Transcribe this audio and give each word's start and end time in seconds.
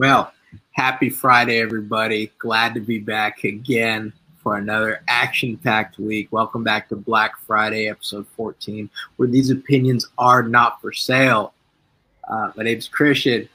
Well, 0.00 0.32
happy 0.72 1.10
Friday, 1.10 1.60
everybody. 1.60 2.32
Glad 2.38 2.72
to 2.72 2.80
be 2.80 2.98
back 2.98 3.44
again 3.44 4.14
for 4.42 4.56
another 4.56 5.04
action 5.08 5.58
packed 5.58 5.98
week. 5.98 6.28
Welcome 6.30 6.64
back 6.64 6.88
to 6.88 6.96
Black 6.96 7.38
Friday, 7.40 7.86
episode 7.86 8.26
14, 8.28 8.88
where 9.16 9.28
these 9.28 9.50
opinions 9.50 10.08
are 10.16 10.42
not 10.42 10.80
for 10.80 10.90
sale. 10.90 11.52
Uh, 12.26 12.50
my 12.56 12.62
name's 12.62 12.88
Christian. 12.88 13.46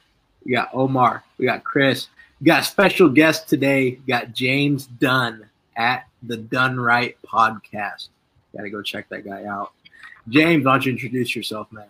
We 0.46 0.52
got 0.52 0.70
Omar. 0.72 1.24
We 1.40 1.48
got 1.48 1.64
Chris. 1.64 2.10
We 2.40 2.46
got 2.46 2.62
a 2.62 2.66
special 2.66 3.10
guest 3.10 3.50
today. 3.50 3.98
We 4.06 4.14
got 4.14 4.32
James 4.32 4.86
Dunn 4.86 5.50
at 5.76 6.06
the 6.22 6.38
Done 6.38 6.80
Right 6.80 7.18
podcast. 7.26 8.10
Got 8.56 8.62
to 8.62 8.70
go 8.70 8.84
check 8.84 9.10
that 9.10 9.26
guy 9.26 9.46
out. 9.46 9.72
James, 10.30 10.64
why 10.64 10.74
don't 10.74 10.86
you 10.86 10.92
introduce 10.92 11.36
yourself, 11.36 11.72
man? 11.72 11.88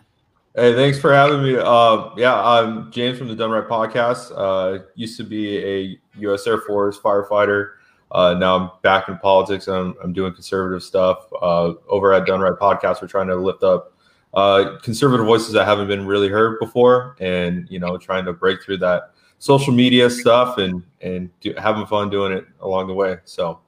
Hey, 0.58 0.74
thanks 0.74 0.98
for 0.98 1.12
having 1.12 1.42
me. 1.42 1.58
Uh, 1.58 2.08
yeah, 2.16 2.34
I'm 2.34 2.90
James 2.90 3.18
from 3.18 3.28
the 3.28 3.36
Done 3.36 3.50
Right 3.50 3.68
podcast. 3.68 4.32
Uh, 4.34 4.84
used 4.94 5.18
to 5.18 5.22
be 5.22 5.58
a 5.58 6.00
U.S. 6.20 6.46
Air 6.46 6.62
Force 6.62 6.98
firefighter. 6.98 7.72
Uh, 8.10 8.32
now 8.32 8.56
I'm 8.56 8.70
back 8.80 9.10
in 9.10 9.18
politics. 9.18 9.68
I'm, 9.68 9.94
I'm 10.02 10.14
doing 10.14 10.32
conservative 10.32 10.82
stuff. 10.82 11.30
Uh, 11.42 11.74
over 11.90 12.14
at 12.14 12.24
Done 12.24 12.40
Right 12.40 12.54
podcast, 12.54 13.02
we're 13.02 13.08
trying 13.08 13.26
to 13.26 13.36
lift 13.36 13.64
up 13.64 13.92
uh, 14.32 14.78
conservative 14.82 15.26
voices 15.26 15.52
that 15.52 15.66
haven't 15.66 15.88
been 15.88 16.06
really 16.06 16.28
heard 16.28 16.58
before, 16.58 17.16
and 17.20 17.66
you 17.68 17.78
know, 17.78 17.98
trying 17.98 18.24
to 18.24 18.32
break 18.32 18.62
through 18.62 18.78
that 18.78 19.10
social 19.38 19.74
media 19.74 20.08
stuff 20.08 20.56
and 20.56 20.82
and 21.02 21.28
do, 21.42 21.52
having 21.58 21.84
fun 21.84 22.08
doing 22.08 22.32
it 22.32 22.46
along 22.60 22.86
the 22.86 22.94
way. 22.94 23.18
So, 23.26 23.60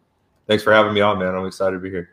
thanks 0.47 0.65
for 0.65 0.73
having 0.73 0.95
me 0.95 1.03
on, 1.03 1.19
man. 1.19 1.35
I'm 1.35 1.45
excited 1.45 1.77
to 1.77 1.83
be 1.83 1.91
here. 1.91 2.09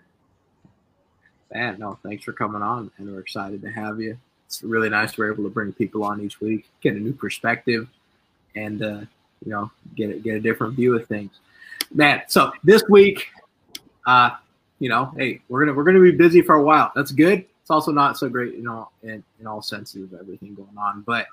Man, 1.54 1.80
no, 1.80 1.98
thanks 2.04 2.26
for 2.26 2.34
coming 2.34 2.62
on, 2.62 2.92
and 2.98 3.10
we're 3.10 3.22
excited 3.22 3.62
to 3.62 3.72
have 3.72 4.02
you 4.02 4.18
it's 4.46 4.64
really 4.64 4.90
nice 4.90 5.18
we're 5.18 5.32
able 5.32 5.44
to 5.44 5.50
bring 5.50 5.74
people 5.74 6.04
on 6.04 6.22
each 6.22 6.40
week, 6.40 6.70
get 6.82 6.96
a 6.96 7.00
new 7.00 7.14
perspective, 7.14 7.88
and 8.56 8.82
uh, 8.82 9.02
you 9.44 9.52
know 9.52 9.72
get 9.96 10.10
a, 10.12 10.14
get 10.20 10.36
a 10.36 10.40
different 10.40 10.76
view 10.76 10.96
of 10.96 11.08
things. 11.08 11.32
Man, 11.94 12.22
so 12.28 12.52
this 12.64 12.84
week, 12.90 13.28
uh, 14.06 14.32
you 14.80 14.90
know, 14.90 15.14
hey, 15.18 15.42
we're 15.50 15.66
gonna 15.66 15.76
we're 15.76 15.84
gonna 15.84 16.02
be 16.02 16.12
busy 16.12 16.42
for 16.42 16.56
a 16.56 16.64
while. 16.64 16.92
That's 16.96 17.12
good. 17.12 17.46
It's 17.62 17.72
also 17.72 17.92
not 17.92 18.18
so 18.18 18.30
great, 18.30 18.54
you 18.54 18.64
know, 18.64 18.90
in, 19.02 19.24
in 19.40 19.48
all 19.48 19.62
senses 19.62 20.14
of 20.14 20.20
everything 20.20 20.54
going 20.54 20.78
on. 20.78 21.02
But 21.02 21.26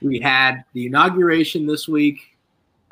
we 0.00 0.20
had 0.20 0.64
the 0.72 0.86
inauguration 0.86 1.66
this 1.66 1.88
week. 1.88 2.36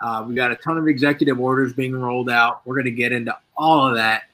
Uh, 0.01 0.25
we 0.27 0.35
got 0.35 0.51
a 0.51 0.57
ton 0.57 0.79
of 0.79 0.89
executive 0.89 1.39
orders 1.39 1.73
being 1.73 1.95
rolled 1.95 2.29
out. 2.29 2.67
We're 2.67 2.83
to 2.83 2.91
get 2.91 3.13
into 3.13 3.37
all 3.57 3.87
of 3.87 3.95
that. 3.95 4.25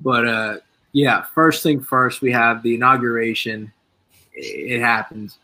But 0.00 0.26
uh, 0.26 0.56
yeah, 0.92 1.26
first 1.34 1.62
thing 1.62 1.80
first, 1.80 2.20
we 2.20 2.32
have 2.32 2.64
the 2.64 2.74
inauguration 2.74 3.72
it 4.38 4.80
happens. 4.80 5.38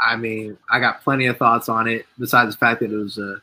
I 0.00 0.16
mean, 0.16 0.56
I 0.70 0.80
got 0.80 1.02
plenty 1.02 1.26
of 1.26 1.36
thoughts 1.36 1.68
on 1.68 1.88
it. 1.88 2.06
Besides 2.18 2.54
the 2.54 2.58
fact 2.58 2.80
that 2.80 2.92
it 2.92 2.96
was 2.96 3.18
a 3.18 3.40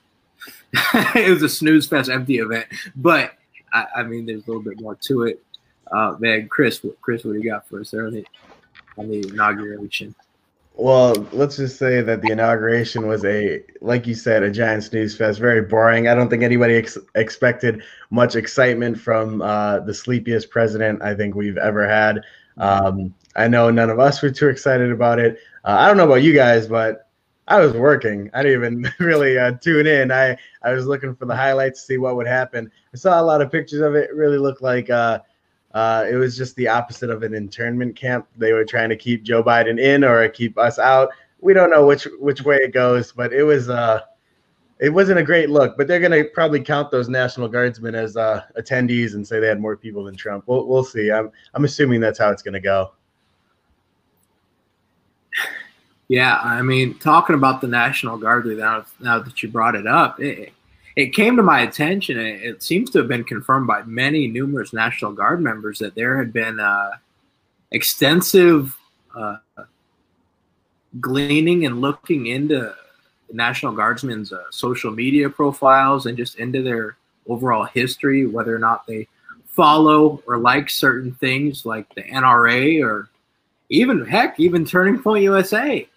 it 1.18 1.30
was 1.30 1.44
a 1.44 1.50
snooze 1.50 1.88
fest 1.88 2.10
empty 2.10 2.38
event, 2.38 2.66
but 2.96 3.34
I, 3.74 3.86
I 3.98 4.04
mean, 4.04 4.26
there's 4.26 4.44
a 4.44 4.48
little 4.48 4.64
bit 4.64 4.80
more 4.80 4.96
to 4.96 5.24
it. 5.24 5.44
Uh, 5.92 6.16
man, 6.20 6.48
Chris, 6.48 6.82
Chris, 7.02 7.24
what 7.24 7.34
do 7.34 7.40
you 7.40 7.50
got 7.50 7.68
for 7.68 7.82
us 7.82 7.94
early 7.94 8.26
on 8.98 9.10
the, 9.10 9.18
on 9.18 9.22
the 9.22 9.30
inauguration? 9.30 10.16
Well, 10.76 11.14
let's 11.34 11.58
just 11.58 11.78
say 11.78 12.02
that 12.02 12.22
the 12.22 12.32
inauguration 12.32 13.06
was 13.06 13.26
a, 13.26 13.62
like 13.82 14.08
you 14.08 14.16
said, 14.16 14.42
a 14.42 14.50
giant 14.50 14.86
snooze 14.86 15.16
fest. 15.16 15.38
Very 15.40 15.62
boring. 15.62 16.08
I 16.08 16.16
don't 16.16 16.30
think 16.30 16.44
anybody 16.44 16.76
ex- 16.76 16.98
expected 17.16 17.84
much 18.10 18.36
excitement 18.36 18.98
from 18.98 19.42
uh, 19.42 19.80
the 19.80 19.94
sleepiest 19.94 20.50
president 20.50 21.02
I 21.02 21.14
think 21.14 21.36
we've 21.36 21.58
ever 21.58 21.88
had. 21.88 22.22
Um, 22.58 23.14
I 23.36 23.48
know 23.48 23.70
none 23.70 23.90
of 23.90 24.00
us 24.00 24.22
were 24.22 24.32
too 24.32 24.50
excited 24.50 24.92
about 24.92 25.20
it. 25.20 25.38
Uh, 25.64 25.78
I 25.80 25.88
don't 25.88 25.98
know 25.98 26.06
about 26.06 26.24
you 26.24 26.34
guys, 26.34 26.68
but 26.68 27.08
I 27.48 27.60
was 27.60 27.74
working. 27.74 28.30
I 28.34 28.44
didn't 28.44 28.58
even 28.58 28.94
really 29.06 29.38
uh, 29.38 29.54
tune 29.54 29.88
in. 29.88 30.12
I, 30.12 30.38
I 30.64 30.74
was 30.74 30.86
looking 30.86 31.16
for 31.16 31.26
the 31.26 31.36
highlights 31.36 31.82
to 31.82 31.86
see 31.86 31.98
what 31.98 32.16
would 32.16 32.28
happen. 32.28 32.72
I 32.94 32.98
saw 32.98 33.22
a 33.22 33.24
lot 33.24 33.42
of 33.42 33.52
pictures 33.52 33.82
of 33.82 33.96
it. 33.96 34.10
It 34.10 34.16
really 34.16 34.38
looked 34.38 34.62
like 34.62 34.90
uh, 34.90 35.20
uh, 35.74 36.06
it 36.10 36.16
was 36.16 36.38
just 36.38 36.56
the 36.56 36.68
opposite 36.68 37.10
of 37.10 37.24
an 37.24 37.34
internment 37.34 37.96
camp. 37.96 38.28
They 38.38 38.54
were 38.54 38.66
trying 38.66 38.90
to 38.90 38.96
keep 38.96 39.24
Joe 39.24 39.44
Biden 39.44 39.80
in 39.80 40.04
or 40.04 40.28
keep 40.30 40.58
us 40.58 40.80
out. 40.80 41.10
We 41.40 41.54
don't 41.54 41.70
know 41.70 41.86
which 41.86 42.08
which 42.20 42.44
way 42.44 42.58
it 42.58 42.74
goes, 42.74 43.12
but 43.12 43.34
it 43.34 43.44
was 43.44 43.70
uh, 43.70 44.02
it 44.80 44.90
wasn't 44.90 45.20
a 45.20 45.24
great 45.24 45.50
look. 45.50 45.76
But 45.78 45.88
they're 45.88 46.00
gonna 46.00 46.26
probably 46.26 46.62
count 46.62 46.92
those 46.92 47.10
National 47.10 47.48
Guardsmen 47.48 47.96
as 47.96 48.16
uh, 48.18 48.44
attendees 48.58 49.14
and 49.16 49.28
say 49.28 49.40
they 49.40 49.48
had 49.48 49.60
more 49.60 49.78
people 49.78 50.04
than 50.04 50.16
Trump. 50.16 50.44
We'll 50.48 50.68
we'll 50.68 50.84
see. 50.84 51.12
I'm 51.12 51.32
I'm 51.54 51.66
assuming 51.66 52.02
that's 52.02 52.20
how 52.20 52.32
it's 52.32 52.44
gonna 52.44 52.60
go. 52.60 52.92
Yeah, 56.12 56.42
I 56.44 56.62
mean, 56.62 56.96
talking 56.96 57.36
about 57.36 57.62
the 57.62 57.70
National 57.70 58.18
Guard 58.18 58.46
now, 58.46 58.84
now 59.00 59.20
that 59.20 59.42
you 59.42 59.48
brought 59.48 59.76
it 59.76 59.88
up, 59.88 60.20
it, 60.20 60.52
it 60.98 61.14
came 61.14 61.38
to 61.38 61.42
my 61.42 61.62
attention. 61.62 62.20
It, 62.20 62.44
it, 62.44 62.62
seems 62.62 62.90
to 62.90 62.98
have 62.98 63.08
been 63.08 63.24
confirmed 63.24 63.66
by 63.66 63.84
many 63.84 64.28
numerous 64.28 64.74
National 64.74 65.14
Guard 65.14 65.40
members 65.40 65.80
that 65.80 65.96
there 65.96 66.18
had 66.18 66.34
been 66.34 66.60
uh, 66.60 66.92
extensive 67.72 68.76
uh, 69.16 69.38
gleaning 71.00 71.66
and 71.66 71.80
looking 71.80 72.26
into 72.28 72.76
National 73.32 73.72
Guardsmen's 73.72 74.34
uh, 74.34 74.44
social 74.50 74.92
media 74.92 75.30
profiles 75.30 76.08
and 76.08 76.18
just 76.18 76.36
into 76.40 76.62
their 76.62 76.98
overall 77.26 77.64
history, 77.64 78.26
whether 78.26 78.54
or 78.54 78.60
not 78.60 78.86
they 78.86 79.08
follow 79.48 80.22
or 80.28 80.38
like 80.38 80.70
certain 80.70 81.14
things 81.14 81.66
like 81.66 81.88
the 81.96 82.04
NRA 82.04 82.84
or 82.84 83.08
even 83.70 84.06
heck, 84.06 84.38
even 84.42 84.66
Turning 84.66 85.02
Point 85.02 85.24
USA. 85.24 85.88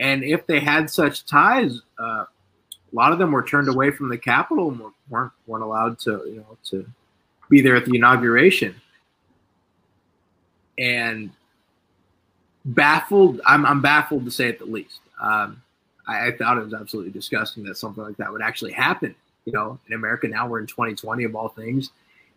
And 0.00 0.24
if 0.24 0.46
they 0.46 0.60
had 0.60 0.90
such 0.90 1.26
ties, 1.26 1.82
uh, 1.98 2.24
a 2.24 2.94
lot 2.94 3.12
of 3.12 3.18
them 3.18 3.30
were 3.30 3.44
turned 3.44 3.68
away 3.68 3.90
from 3.90 4.08
the 4.08 4.18
Capitol 4.18 4.70
and 4.70 4.80
weren't 5.10 5.32
weren't 5.46 5.62
allowed 5.62 5.98
to 6.00 6.10
you 6.26 6.36
know 6.36 6.56
to 6.70 6.86
be 7.48 7.60
there 7.60 7.76
at 7.76 7.84
the 7.84 7.94
inauguration. 7.94 8.74
And 10.78 11.30
baffled, 12.64 13.42
I'm 13.46 13.66
I'm 13.66 13.82
baffled 13.82 14.24
to 14.24 14.30
say 14.30 14.48
it 14.48 14.58
the 14.58 14.64
least. 14.64 15.00
Um, 15.20 15.62
I, 16.08 16.28
I 16.28 16.36
thought 16.36 16.56
it 16.56 16.64
was 16.64 16.74
absolutely 16.74 17.12
disgusting 17.12 17.62
that 17.64 17.76
something 17.76 18.02
like 18.02 18.16
that 18.16 18.32
would 18.32 18.42
actually 18.42 18.72
happen. 18.72 19.14
You 19.44 19.52
know, 19.52 19.78
in 19.86 19.92
America 19.92 20.28
now 20.28 20.48
we're 20.48 20.60
in 20.60 20.66
2020 20.66 21.24
of 21.24 21.36
all 21.36 21.50
things, 21.50 21.90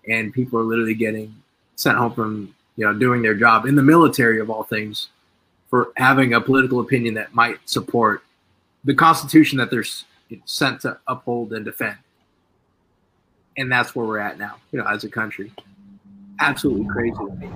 and 0.08 0.34
people 0.34 0.60
are 0.60 0.64
literally 0.64 0.96
getting 0.96 1.34
sent 1.76 1.98
home 1.98 2.14
from 2.14 2.54
you 2.76 2.86
know 2.86 2.94
doing 2.94 3.22
their 3.22 3.36
job 3.36 3.66
in 3.66 3.76
the 3.76 3.84
military 3.84 4.42
of 4.42 4.50
all 4.50 4.64
things 4.64 5.08
for 5.74 5.92
having 5.98 6.36
a 6.36 6.40
political 6.40 6.82
opinion 6.82 7.16
that 7.16 7.34
might 7.34 7.58
support 7.68 8.22
the 8.84 8.94
Constitution 8.94 9.58
that 9.58 9.72
they're 9.72 9.84
sent 10.46 10.82
to 10.82 11.00
uphold 11.08 11.52
and 11.54 11.66
defend. 11.66 11.98
And 13.58 13.72
that's 13.72 13.96
where 13.96 14.06
we're 14.06 14.20
at 14.20 14.38
now, 14.38 14.58
you 14.72 14.78
know, 14.78 14.86
as 14.86 15.04
a 15.04 15.10
country. 15.10 15.52
Absolutely 16.40 16.86
crazy. 16.86 17.50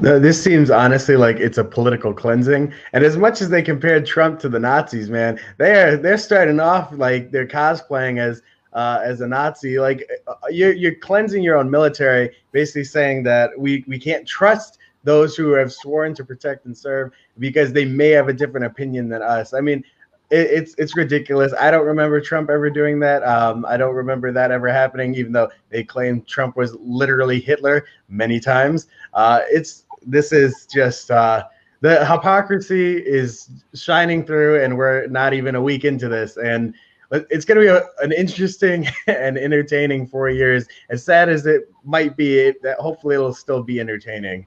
No, 0.00 0.20
this 0.20 0.40
seems 0.40 0.70
honestly 0.70 1.16
like 1.16 1.38
it's 1.38 1.58
a 1.58 1.64
political 1.64 2.14
cleansing. 2.14 2.72
And 2.92 3.02
as 3.02 3.16
much 3.16 3.42
as 3.42 3.48
they 3.48 3.62
compared 3.62 4.06
Trump 4.06 4.38
to 4.38 4.48
the 4.48 4.60
Nazis, 4.60 5.10
man, 5.10 5.40
they're 5.58 5.96
they're 5.96 6.16
starting 6.16 6.60
off 6.60 6.92
like 6.92 7.32
they're 7.32 7.48
cosplaying 7.48 8.20
as 8.20 8.42
uh, 8.74 9.00
as 9.02 9.20
a 9.22 9.26
Nazi. 9.26 9.80
Like 9.80 10.08
uh, 10.28 10.34
you're 10.50 10.72
you're 10.72 10.94
cleansing 10.94 11.42
your 11.42 11.56
own 11.56 11.68
military, 11.68 12.30
basically 12.52 12.84
saying 12.84 13.24
that 13.24 13.58
we 13.58 13.82
we 13.88 13.98
can't 13.98 14.24
trust 14.24 14.78
those 15.06 15.36
who 15.36 15.52
have 15.52 15.72
sworn 15.72 16.12
to 16.12 16.24
protect 16.24 16.66
and 16.66 16.76
serve 16.76 17.12
because 17.38 17.72
they 17.72 17.84
may 17.84 18.10
have 18.10 18.28
a 18.28 18.32
different 18.32 18.66
opinion 18.66 19.08
than 19.08 19.22
us. 19.22 19.54
I 19.54 19.60
mean, 19.60 19.84
it, 20.30 20.50
it's 20.50 20.74
it's 20.78 20.96
ridiculous. 20.96 21.52
I 21.58 21.70
don't 21.70 21.86
remember 21.86 22.20
Trump 22.20 22.50
ever 22.50 22.68
doing 22.68 22.98
that. 23.00 23.22
Um, 23.22 23.64
I 23.64 23.76
don't 23.76 23.94
remember 23.94 24.32
that 24.32 24.50
ever 24.50 24.68
happening, 24.68 25.14
even 25.14 25.30
though 25.30 25.48
they 25.70 25.84
claim 25.84 26.22
Trump 26.22 26.56
was 26.56 26.74
literally 26.80 27.40
Hitler 27.40 27.86
many 28.08 28.40
times. 28.40 28.88
Uh, 29.14 29.42
it's 29.48 29.84
this 30.04 30.32
is 30.32 30.66
just 30.74 31.12
uh, 31.12 31.44
the 31.82 32.04
hypocrisy 32.04 32.96
is 32.96 33.48
shining 33.74 34.26
through, 34.26 34.60
and 34.64 34.76
we're 34.76 35.06
not 35.06 35.34
even 35.34 35.54
a 35.54 35.62
week 35.62 35.84
into 35.84 36.08
this, 36.08 36.36
and 36.36 36.74
it's 37.12 37.44
going 37.44 37.60
to 37.60 37.62
be 37.64 37.68
a, 37.68 37.84
an 38.04 38.10
interesting 38.10 38.88
and 39.06 39.38
entertaining 39.38 40.08
four 40.08 40.30
years. 40.30 40.66
As 40.90 41.04
sad 41.04 41.28
as 41.28 41.46
it 41.46 41.70
might 41.84 42.16
be, 42.16 42.40
it, 42.40 42.60
that 42.64 42.78
hopefully 42.78 43.14
it'll 43.14 43.32
still 43.32 43.62
be 43.62 43.78
entertaining. 43.78 44.46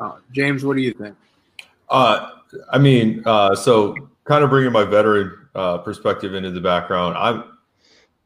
Uh, 0.00 0.12
James, 0.32 0.64
what 0.64 0.76
do 0.76 0.82
you 0.82 0.92
think? 0.92 1.14
Uh, 1.88 2.30
I 2.70 2.78
mean, 2.78 3.22
uh, 3.26 3.54
so 3.54 3.94
kind 4.24 4.42
of 4.42 4.50
bringing 4.50 4.72
my 4.72 4.84
veteran 4.84 5.36
uh, 5.54 5.78
perspective 5.78 6.34
into 6.34 6.50
the 6.50 6.60
background, 6.60 7.16
I'm 7.16 7.44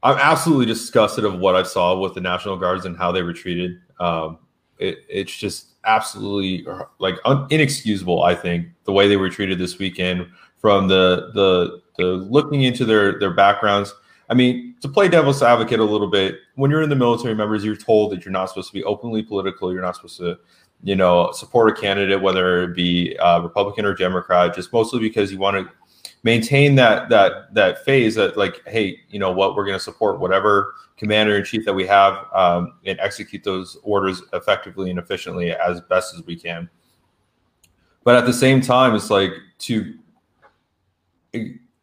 I'm 0.03 0.19
absolutely 0.19 0.67
disgusted 0.67 1.25
of 1.25 1.39
what 1.39 1.57
I 1.57 1.63
saw 1.63 1.99
with 1.99 2.15
the 2.15 2.21
National 2.21 2.57
Guards 2.59 2.85
and 2.85 2.97
how 2.97 3.11
they 3.11 3.23
were 3.23 3.33
treated. 3.33 3.81
Um, 3.99 4.39
it, 4.79 4.99
it's 5.09 5.35
just 5.35 5.75
absolutely 5.85 6.67
like 6.99 7.17
un- 7.25 7.47
inexcusable. 7.51 8.23
I 8.23 8.35
think 8.35 8.69
the 8.85 8.93
way 8.93 9.09
they 9.09 9.17
were 9.17 9.31
treated 9.31 9.59
this 9.59 9.79
weekend, 9.79 10.27
from 10.59 10.89
the 10.89 11.31
the 11.35 11.83
the 11.99 12.05
looking 12.05 12.63
into 12.63 12.85
their 12.85 13.19
their 13.19 13.33
backgrounds. 13.33 13.95
I 14.31 14.35
mean, 14.35 14.75
to 14.81 14.89
play 14.89 15.09
devil's 15.09 15.43
advocate 15.43 15.81
a 15.81 15.85
little 15.85 16.11
bit, 16.11 16.37
when 16.55 16.71
you're 16.71 16.81
in 16.81 16.89
the 16.89 16.97
military 16.97 17.35
members, 17.35 17.63
you're 17.63 17.77
told 17.77 18.13
that 18.13 18.25
you're 18.25 18.33
not 18.33 18.49
supposed 18.49 18.69
to 18.69 18.73
be 18.73 18.83
openly 18.85 19.23
political. 19.23 19.71
You're 19.71 19.83
not 19.83 19.97
supposed 19.97 20.17
to 20.19 20.39
you 20.85 20.95
know, 20.95 21.33
support 21.33 21.77
a 21.77 21.81
candidate, 21.81 22.21
whether 22.21 22.63
it 22.63 22.77
be 22.77 23.17
uh, 23.17 23.41
Republican 23.41 23.87
or 23.87 23.95
Democrat, 23.95 24.55
just 24.55 24.73
mostly 24.73 25.01
because 25.01 25.33
you 25.33 25.39
want 25.39 25.57
to 25.57 25.73
maintain 26.25 26.75
that 26.75 27.09
that 27.09 27.53
that 27.55 27.85
phase 27.85 28.15
that 28.17 28.37
like, 28.37 28.63
hey, 28.67 29.01
you 29.09 29.19
know 29.19 29.33
what, 29.33 29.57
we're 29.57 29.65
going 29.65 29.79
to 29.79 29.83
support 29.83 30.21
whatever 30.21 30.75
commander 30.99 31.37
in 31.37 31.45
chief 31.45 31.65
that 31.65 31.73
we 31.73 31.87
have 31.87 32.27
um, 32.35 32.75
and 32.85 33.01
execute 33.01 33.43
those 33.43 33.79
orders 33.83 34.23
effectively 34.35 34.91
and 34.91 34.99
efficiently 34.99 35.53
as 35.53 35.81
best 35.81 36.15
as 36.15 36.25
we 36.27 36.37
can. 36.37 36.69
But 38.05 38.17
at 38.17 38.27
the 38.27 38.33
same 38.33 38.61
time, 38.61 38.95
it's 38.95 39.11
like 39.11 39.33
to 39.61 39.95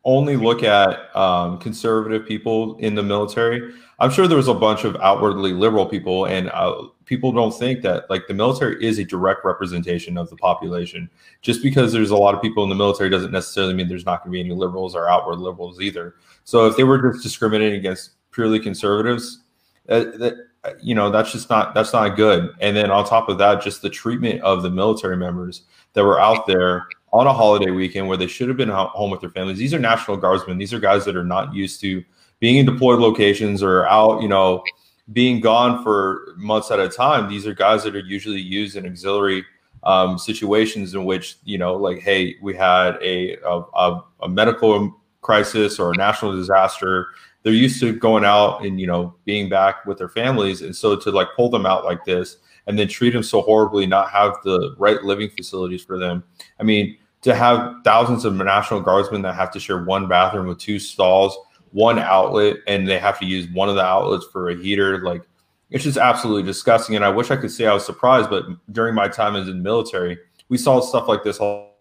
only 0.04 0.36
look 0.36 0.64
at 0.64 1.16
um, 1.16 1.60
conservative 1.60 2.26
people 2.26 2.78
in 2.78 2.96
the 2.96 3.04
military. 3.04 3.74
I'm 4.00 4.10
sure 4.10 4.28
there 4.28 4.38
was 4.38 4.48
a 4.48 4.54
bunch 4.54 4.84
of 4.84 4.96
outwardly 4.96 5.54
liberal 5.54 5.86
people, 5.86 6.26
and 6.26 6.50
uh, 6.50 6.88
people 7.06 7.32
don't 7.32 7.52
think 7.52 7.84
that 7.84 8.10
like 8.10 8.26
the 8.28 8.34
military 8.34 8.84
is 8.84 8.98
a 8.98 9.06
direct 9.06 9.46
representation 9.46 10.18
of 10.18 10.30
the 10.32 10.36
population. 10.38 11.08
Just 11.44 11.62
because 11.62 11.94
there's 11.94 12.10
a 12.10 12.18
lot 12.18 12.34
of 12.34 12.42
people 12.42 12.64
in 12.64 12.70
the 12.70 12.76
military 12.76 13.12
doesn't 13.12 13.32
necessarily 13.32 13.76
mean 13.76 13.88
there's 13.88 14.06
not 14.06 14.24
going 14.24 14.32
to 14.32 14.36
be 14.36 14.40
any 14.40 14.56
liberals 14.56 14.96
or 14.96 15.08
outward 15.08 15.38
liberals 15.38 15.80
either. 15.80 16.16
So 16.46 16.66
if 16.66 16.76
they 16.76 16.84
were 16.84 17.12
just 17.12 17.24
discriminating 17.24 17.78
against 17.78 18.12
purely 18.32 18.60
conservatives, 18.60 19.44
uh, 19.88 20.06
that 20.18 20.34
you 20.82 20.96
know 20.96 21.12
that's 21.12 21.32
just 21.32 21.50
not 21.50 21.76
that's 21.76 21.94
not 21.94 22.16
good. 22.16 22.50
And 22.60 22.76
then 22.76 22.90
on 22.90 23.06
top 23.06 23.30
of 23.30 23.38
that, 23.38 23.62
just 23.62 23.84
the 23.84 23.90
treatment 23.90 24.42
of 24.42 24.64
the 24.64 24.72
military 24.72 25.18
members 25.18 25.64
that 25.94 26.04
were 26.04 26.20
out 26.20 26.48
there 26.48 26.88
on 27.14 27.28
a 27.28 27.34
holiday 27.34 27.72
weekend 27.72 28.08
where 28.08 28.18
they 28.18 28.28
should 28.28 28.48
have 28.48 28.58
been 28.58 28.70
home 28.70 29.12
with 29.12 29.22
their 29.22 29.30
families. 29.30 29.58
These 29.58 29.74
are 29.74 29.80
National 29.80 30.18
Guardsmen. 30.18 30.58
These 30.58 30.74
are 30.74 30.80
guys 30.80 31.04
that 31.06 31.16
are 31.16 31.26
not 31.26 31.54
used 31.54 31.82
to 31.82 32.04
being 32.40 32.58
in 32.58 32.66
deployed 32.66 33.00
locations 33.00 33.62
or 33.62 33.86
out, 33.88 34.22
you 34.22 34.28
know, 34.28 34.64
being 35.12 35.42
gone 35.42 35.84
for 35.84 36.34
months 36.38 36.72
at 36.72 36.80
a 36.80 36.88
time. 36.88 37.30
These 37.30 37.46
are 37.46 37.54
guys 37.54 37.84
that 37.84 37.96
are 37.96 38.00
usually 38.00 38.40
used 38.40 38.78
in 38.78 38.86
auxiliary 38.86 39.44
um, 39.84 40.18
situations 40.18 40.94
in 40.94 41.04
which, 41.04 41.38
you 41.44 41.58
know, 41.58 41.76
like, 41.76 42.00
hey, 42.00 42.36
we 42.42 42.56
had 42.56 42.98
a, 43.02 43.36
a, 43.46 44.02
a 44.22 44.30
medical 44.30 45.02
crisis 45.22 45.80
or 45.80 45.92
a 45.92 45.98
national 45.98 46.34
disaster. 46.34 47.08
They're 47.44 47.54
used 47.54 47.80
to 47.82 47.94
going 47.94 48.24
out 48.24 48.64
and, 48.64 48.80
you 48.80 48.88
know, 48.88 49.16
being 49.26 49.50
back 49.50 49.86
with 49.86 49.98
their 49.98 50.10
families. 50.10 50.62
And 50.62 50.76
so 50.76 50.96
to 50.96 51.12
like 51.12 51.28
pull 51.36 51.50
them 51.50 51.66
out 51.66 51.84
like 51.84 52.06
this 52.06 52.38
and 52.68 52.78
then 52.78 52.88
treat 52.88 53.12
them 53.12 53.24
so 53.24 53.42
horribly, 53.42 53.86
not 53.86 54.12
have 54.12 54.36
the 54.44 54.76
right 54.78 55.04
living 55.04 55.30
facilities 55.30 55.84
for 55.84 55.98
them. 55.98 56.24
I 56.60 56.64
mean, 56.64 56.98
to 57.22 57.36
have 57.36 57.76
thousands 57.84 58.26
of 58.26 58.34
National 58.36 58.82
Guardsmen 58.82 59.22
that 59.22 59.36
have 59.36 59.52
to 59.52 59.60
share 59.60 59.84
one 59.84 60.08
bathroom 60.08 60.48
with 60.48 60.58
two 60.58 60.80
stalls, 60.80 61.38
one 61.72 62.00
outlet, 62.00 62.58
and 62.68 62.88
they 62.88 63.00
have 63.00 63.20
to 63.20 63.26
use 63.26 63.48
one 63.50 63.70
of 63.70 63.76
the 63.76 63.84
outlets 63.84 64.26
for 64.32 64.50
a 64.50 64.56
heater, 64.56 65.00
like 65.04 65.24
it's 65.70 65.84
just 65.84 65.98
absolutely 65.98 66.44
disgusting. 66.44 66.96
And 66.96 67.06
I 67.06 67.10
wish 67.10 67.32
I 67.32 67.38
could 67.38 67.52
say 67.52 67.66
I 67.66 67.74
was 67.74 67.86
surprised, 67.86 68.30
but 68.30 68.46
during 68.72 68.94
my 68.94 69.08
time 69.08 69.36
as 69.36 69.48
in 69.48 69.58
the 69.58 69.64
military, 69.64 70.18
we 70.50 70.58
saw 70.58 70.82
stuff 70.82 71.08
like 71.08 71.24
this 71.24 71.38
all, 71.38 71.78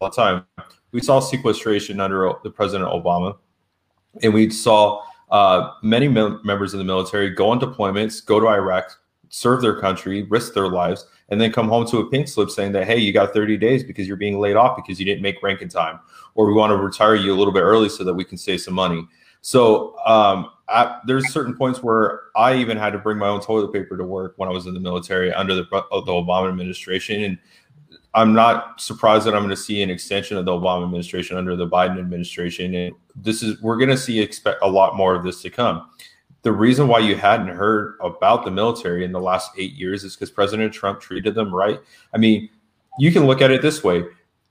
all 0.00 0.10
the 0.10 0.16
time. 0.16 0.44
We 0.92 1.00
saw 1.00 1.20
sequestration 1.20 2.00
under 2.00 2.32
the 2.42 2.50
President 2.50 2.90
Obama, 2.90 3.38
and 4.22 4.34
we 4.34 4.50
saw 4.50 5.02
uh, 5.30 5.70
many 5.82 6.08
members 6.08 6.74
of 6.74 6.78
the 6.78 6.84
military 6.84 7.30
go 7.30 7.50
on 7.50 7.60
deployments, 7.60 8.24
go 8.24 8.40
to 8.40 8.48
Iraq, 8.48 8.90
serve 9.28 9.62
their 9.62 9.80
country, 9.80 10.24
risk 10.24 10.52
their 10.52 10.68
lives, 10.68 11.06
and 11.30 11.40
then 11.40 11.52
come 11.52 11.68
home 11.68 11.86
to 11.86 11.98
a 11.98 12.10
pink 12.10 12.28
slip 12.28 12.50
saying 12.50 12.72
that, 12.72 12.86
hey, 12.86 12.98
you 12.98 13.12
got 13.12 13.32
30 13.32 13.56
days 13.56 13.84
because 13.84 14.06
you're 14.06 14.16
being 14.16 14.38
laid 14.38 14.56
off 14.56 14.76
because 14.76 14.98
you 14.98 15.06
didn't 15.06 15.22
make 15.22 15.42
rank 15.42 15.62
in 15.62 15.68
time, 15.68 16.00
or 16.34 16.46
we 16.46 16.52
want 16.52 16.70
to 16.70 16.76
retire 16.76 17.14
you 17.14 17.32
a 17.32 17.36
little 17.36 17.52
bit 17.52 17.62
early 17.62 17.88
so 17.88 18.04
that 18.04 18.14
we 18.14 18.24
can 18.24 18.36
save 18.36 18.60
some 18.60 18.74
money. 18.74 19.06
So 19.42 19.96
um, 20.04 20.50
there's 21.06 21.32
certain 21.32 21.56
points 21.56 21.82
where 21.82 22.22
I 22.36 22.56
even 22.56 22.76
had 22.76 22.92
to 22.92 22.98
bring 22.98 23.16
my 23.16 23.28
own 23.28 23.40
toilet 23.40 23.72
paper 23.72 23.96
to 23.96 24.04
work 24.04 24.34
when 24.36 24.48
I 24.48 24.52
was 24.52 24.66
in 24.66 24.74
the 24.74 24.80
military 24.80 25.32
under 25.32 25.54
the, 25.54 25.62
the 25.62 26.12
Obama 26.12 26.48
administration. 26.48 27.22
And 27.22 27.38
I'm 28.12 28.34
not 28.34 28.80
surprised 28.80 29.24
that 29.26 29.34
I'm 29.34 29.42
going 29.42 29.50
to 29.50 29.56
see 29.56 29.82
an 29.82 29.88
extension 29.88 30.36
of 30.36 30.44
the 30.44 30.52
Obama 30.52 30.84
administration 30.84 31.36
under 31.36 31.56
the 31.56 31.66
Biden 31.66 31.98
administration. 31.98 32.74
And 32.74 32.94
this 33.16 33.42
is, 33.42 33.60
we're 33.62 33.76
going 33.76 33.90
to 33.90 33.96
see 33.96 34.20
expect 34.20 34.62
a 34.62 34.68
lot 34.68 34.96
more 34.96 35.14
of 35.14 35.22
this 35.22 35.40
to 35.42 35.50
come 35.50 35.88
the 36.42 36.52
reason 36.52 36.88
why 36.88 37.00
you 37.00 37.16
hadn't 37.16 37.48
heard 37.48 37.96
about 38.00 38.44
the 38.44 38.50
military 38.50 39.04
in 39.04 39.12
the 39.12 39.20
last 39.20 39.50
eight 39.58 39.72
years 39.74 40.04
is 40.04 40.16
because 40.16 40.30
President 40.30 40.72
Trump 40.72 41.00
treated 41.00 41.34
them 41.34 41.54
right. 41.54 41.78
I 42.14 42.18
mean, 42.18 42.48
you 42.98 43.12
can 43.12 43.26
look 43.26 43.42
at 43.42 43.50
it 43.50 43.62
this 43.62 43.84
way. 43.84 44.04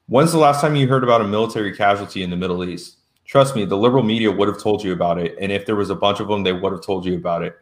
When's 0.08 0.32
the 0.32 0.38
last 0.38 0.62
time 0.62 0.76
you 0.76 0.88
heard 0.88 1.04
about 1.04 1.22
a 1.22 1.28
military 1.28 1.76
casualty 1.76 2.24
in 2.24 2.30
the 2.30 2.38
Middle 2.38 2.64
East? 2.64 2.98
Trust 3.26 3.56
me, 3.56 3.66
the 3.66 3.78
liberal 3.78 4.04
media 4.04 4.32
would 4.32 4.48
have 4.48 4.60
told 4.60 4.84
you 4.84 4.94
about 4.94 5.20
it. 5.20 5.36
And 5.40 5.52
if 5.52 5.66
there 5.66 5.76
was 5.76 5.90
a 5.90 5.96
bunch 5.96 6.20
of 6.20 6.28
them, 6.28 6.44
they 6.44 6.54
would 6.54 6.72
have 6.72 6.82
told 6.82 7.06
you 7.06 7.16
about 7.16 7.44
it. 7.44 7.56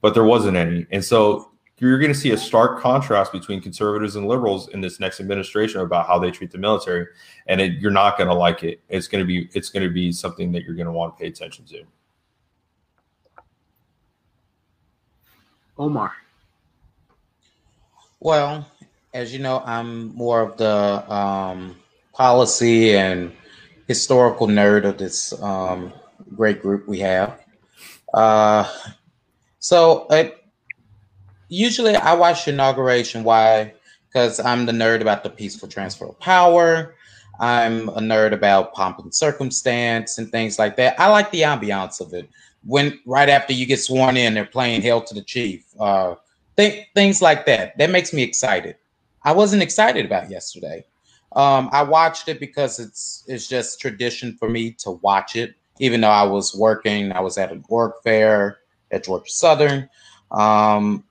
But 0.00 0.14
there 0.14 0.24
wasn't 0.24 0.56
any. 0.56 0.86
And 0.92 1.04
so 1.04 1.50
you're 1.78 1.98
going 1.98 2.12
to 2.12 2.18
see 2.18 2.30
a 2.30 2.38
stark 2.38 2.80
contrast 2.80 3.32
between 3.32 3.60
conservatives 3.60 4.16
and 4.16 4.26
liberals 4.26 4.68
in 4.68 4.80
this 4.80 5.00
next 5.00 5.18
administration 5.20 5.80
about 5.80 6.06
how 6.06 6.18
they 6.18 6.30
treat 6.30 6.50
the 6.50 6.58
military. 6.58 7.06
And 7.46 7.60
it, 7.60 7.80
you're 7.80 7.90
not 7.90 8.16
going 8.16 8.28
to 8.28 8.34
like 8.34 8.62
it. 8.62 8.80
It's 8.88 9.08
going 9.08 9.22
to 9.22 9.26
be 9.26 9.48
it's 9.54 9.70
going 9.70 9.86
to 9.86 9.92
be 9.92 10.12
something 10.12 10.52
that 10.52 10.62
you're 10.62 10.76
going 10.76 10.86
to 10.86 10.92
want 10.92 11.16
to 11.16 11.20
pay 11.20 11.28
attention 11.28 11.64
to. 11.66 11.84
Omar? 15.78 16.12
Well, 18.20 18.66
as 19.14 19.32
you 19.32 19.38
know, 19.38 19.62
I'm 19.64 20.14
more 20.14 20.42
of 20.42 20.56
the 20.56 21.12
um, 21.12 21.76
policy 22.12 22.96
and 22.96 23.32
historical 23.86 24.46
nerd 24.46 24.84
of 24.84 24.98
this 24.98 25.32
um, 25.40 25.92
great 26.34 26.60
group 26.60 26.88
we 26.88 26.98
have. 26.98 27.40
Uh, 28.12 28.70
so 29.60 30.06
it, 30.10 30.44
usually 31.48 31.94
I 31.94 32.14
watch 32.14 32.48
inauguration. 32.48 33.22
Why? 33.22 33.74
Because 34.08 34.40
I'm 34.40 34.66
the 34.66 34.72
nerd 34.72 35.00
about 35.00 35.22
the 35.22 35.30
peaceful 35.30 35.68
transfer 35.68 36.06
of 36.06 36.18
power. 36.18 36.94
I'm 37.40 37.88
a 37.90 38.00
nerd 38.00 38.32
about 38.32 38.72
pomp 38.72 38.98
and 38.98 39.14
circumstance 39.14 40.18
and 40.18 40.30
things 40.30 40.58
like 40.58 40.76
that. 40.76 40.98
I 40.98 41.08
like 41.08 41.30
the 41.30 41.42
ambiance 41.42 42.00
of 42.00 42.12
it 42.12 42.28
when 42.68 43.00
right 43.06 43.30
after 43.30 43.54
you 43.54 43.64
get 43.64 43.80
sworn 43.80 44.16
in, 44.18 44.34
they're 44.34 44.44
playing 44.44 44.82
"Hail 44.82 45.00
to 45.00 45.14
the 45.14 45.22
Chief." 45.22 45.64
Uh, 45.80 46.14
th- 46.56 46.86
things 46.94 47.22
like 47.22 47.46
that. 47.46 47.76
That 47.78 47.90
makes 47.90 48.12
me 48.12 48.22
excited. 48.22 48.76
I 49.24 49.32
wasn't 49.32 49.62
excited 49.62 50.04
about 50.04 50.30
yesterday. 50.30 50.84
Um, 51.34 51.70
I 51.72 51.82
watched 51.82 52.28
it 52.28 52.38
because 52.38 52.78
it's 52.78 53.24
it's 53.26 53.48
just 53.48 53.80
tradition 53.80 54.36
for 54.38 54.50
me 54.50 54.72
to 54.80 54.92
watch 55.02 55.34
it, 55.34 55.54
even 55.78 56.02
though 56.02 56.10
I 56.10 56.24
was 56.24 56.54
working. 56.54 57.10
I 57.10 57.20
was 57.20 57.38
at 57.38 57.50
a 57.50 57.60
work 57.70 58.02
fair 58.02 58.58
at 58.90 59.04
Georgia 59.04 59.30
Southern. 59.30 59.88
Um, 60.30 61.04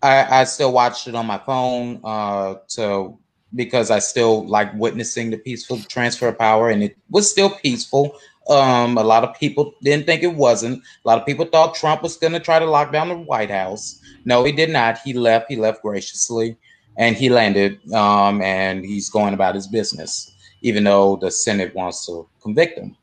I, 0.00 0.42
I, 0.42 0.44
still 0.44 0.72
watched 0.72 1.08
it 1.08 1.16
on 1.16 1.26
my 1.26 1.38
phone 1.38 2.00
uh, 2.04 2.56
to 2.68 3.18
because 3.52 3.90
I 3.90 3.98
still 3.98 4.46
like 4.46 4.72
witnessing 4.74 5.30
the 5.30 5.38
peaceful 5.38 5.80
transfer 5.80 6.28
of 6.28 6.38
power, 6.38 6.70
and 6.70 6.84
it 6.84 6.96
was 7.10 7.28
still 7.28 7.50
peaceful. 7.50 8.16
Um, 8.48 8.98
a 8.98 9.02
lot 9.02 9.24
of 9.24 9.34
people 9.38 9.74
didn't 9.82 10.06
think 10.06 10.22
it 10.22 10.34
wasn't. 10.34 10.82
A 11.04 11.08
lot 11.08 11.18
of 11.18 11.26
people 11.26 11.46
thought 11.46 11.74
Trump 11.74 12.02
was 12.02 12.16
going 12.16 12.34
to 12.34 12.40
try 12.40 12.58
to 12.58 12.66
lock 12.66 12.92
down 12.92 13.08
the 13.08 13.16
White 13.16 13.50
House. 13.50 14.00
No, 14.24 14.44
he 14.44 14.52
did 14.52 14.70
not. 14.70 14.98
He 14.98 15.14
left. 15.14 15.46
He 15.48 15.56
left 15.56 15.82
graciously, 15.82 16.56
and 16.98 17.16
he 17.16 17.28
landed. 17.30 17.80
Um, 17.92 18.42
and 18.42 18.84
he's 18.84 19.08
going 19.08 19.34
about 19.34 19.54
his 19.54 19.66
business, 19.66 20.34
even 20.62 20.84
though 20.84 21.16
the 21.16 21.30
Senate 21.30 21.74
wants 21.74 22.06
to 22.06 22.28
convict 22.42 22.78
him, 22.78 22.96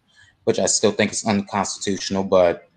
which 0.43 0.60
I 0.60 0.67
still 0.67 0.91
think 0.91 1.12
is 1.12 1.25
unconstitutional. 1.25 2.24
But 2.24 2.69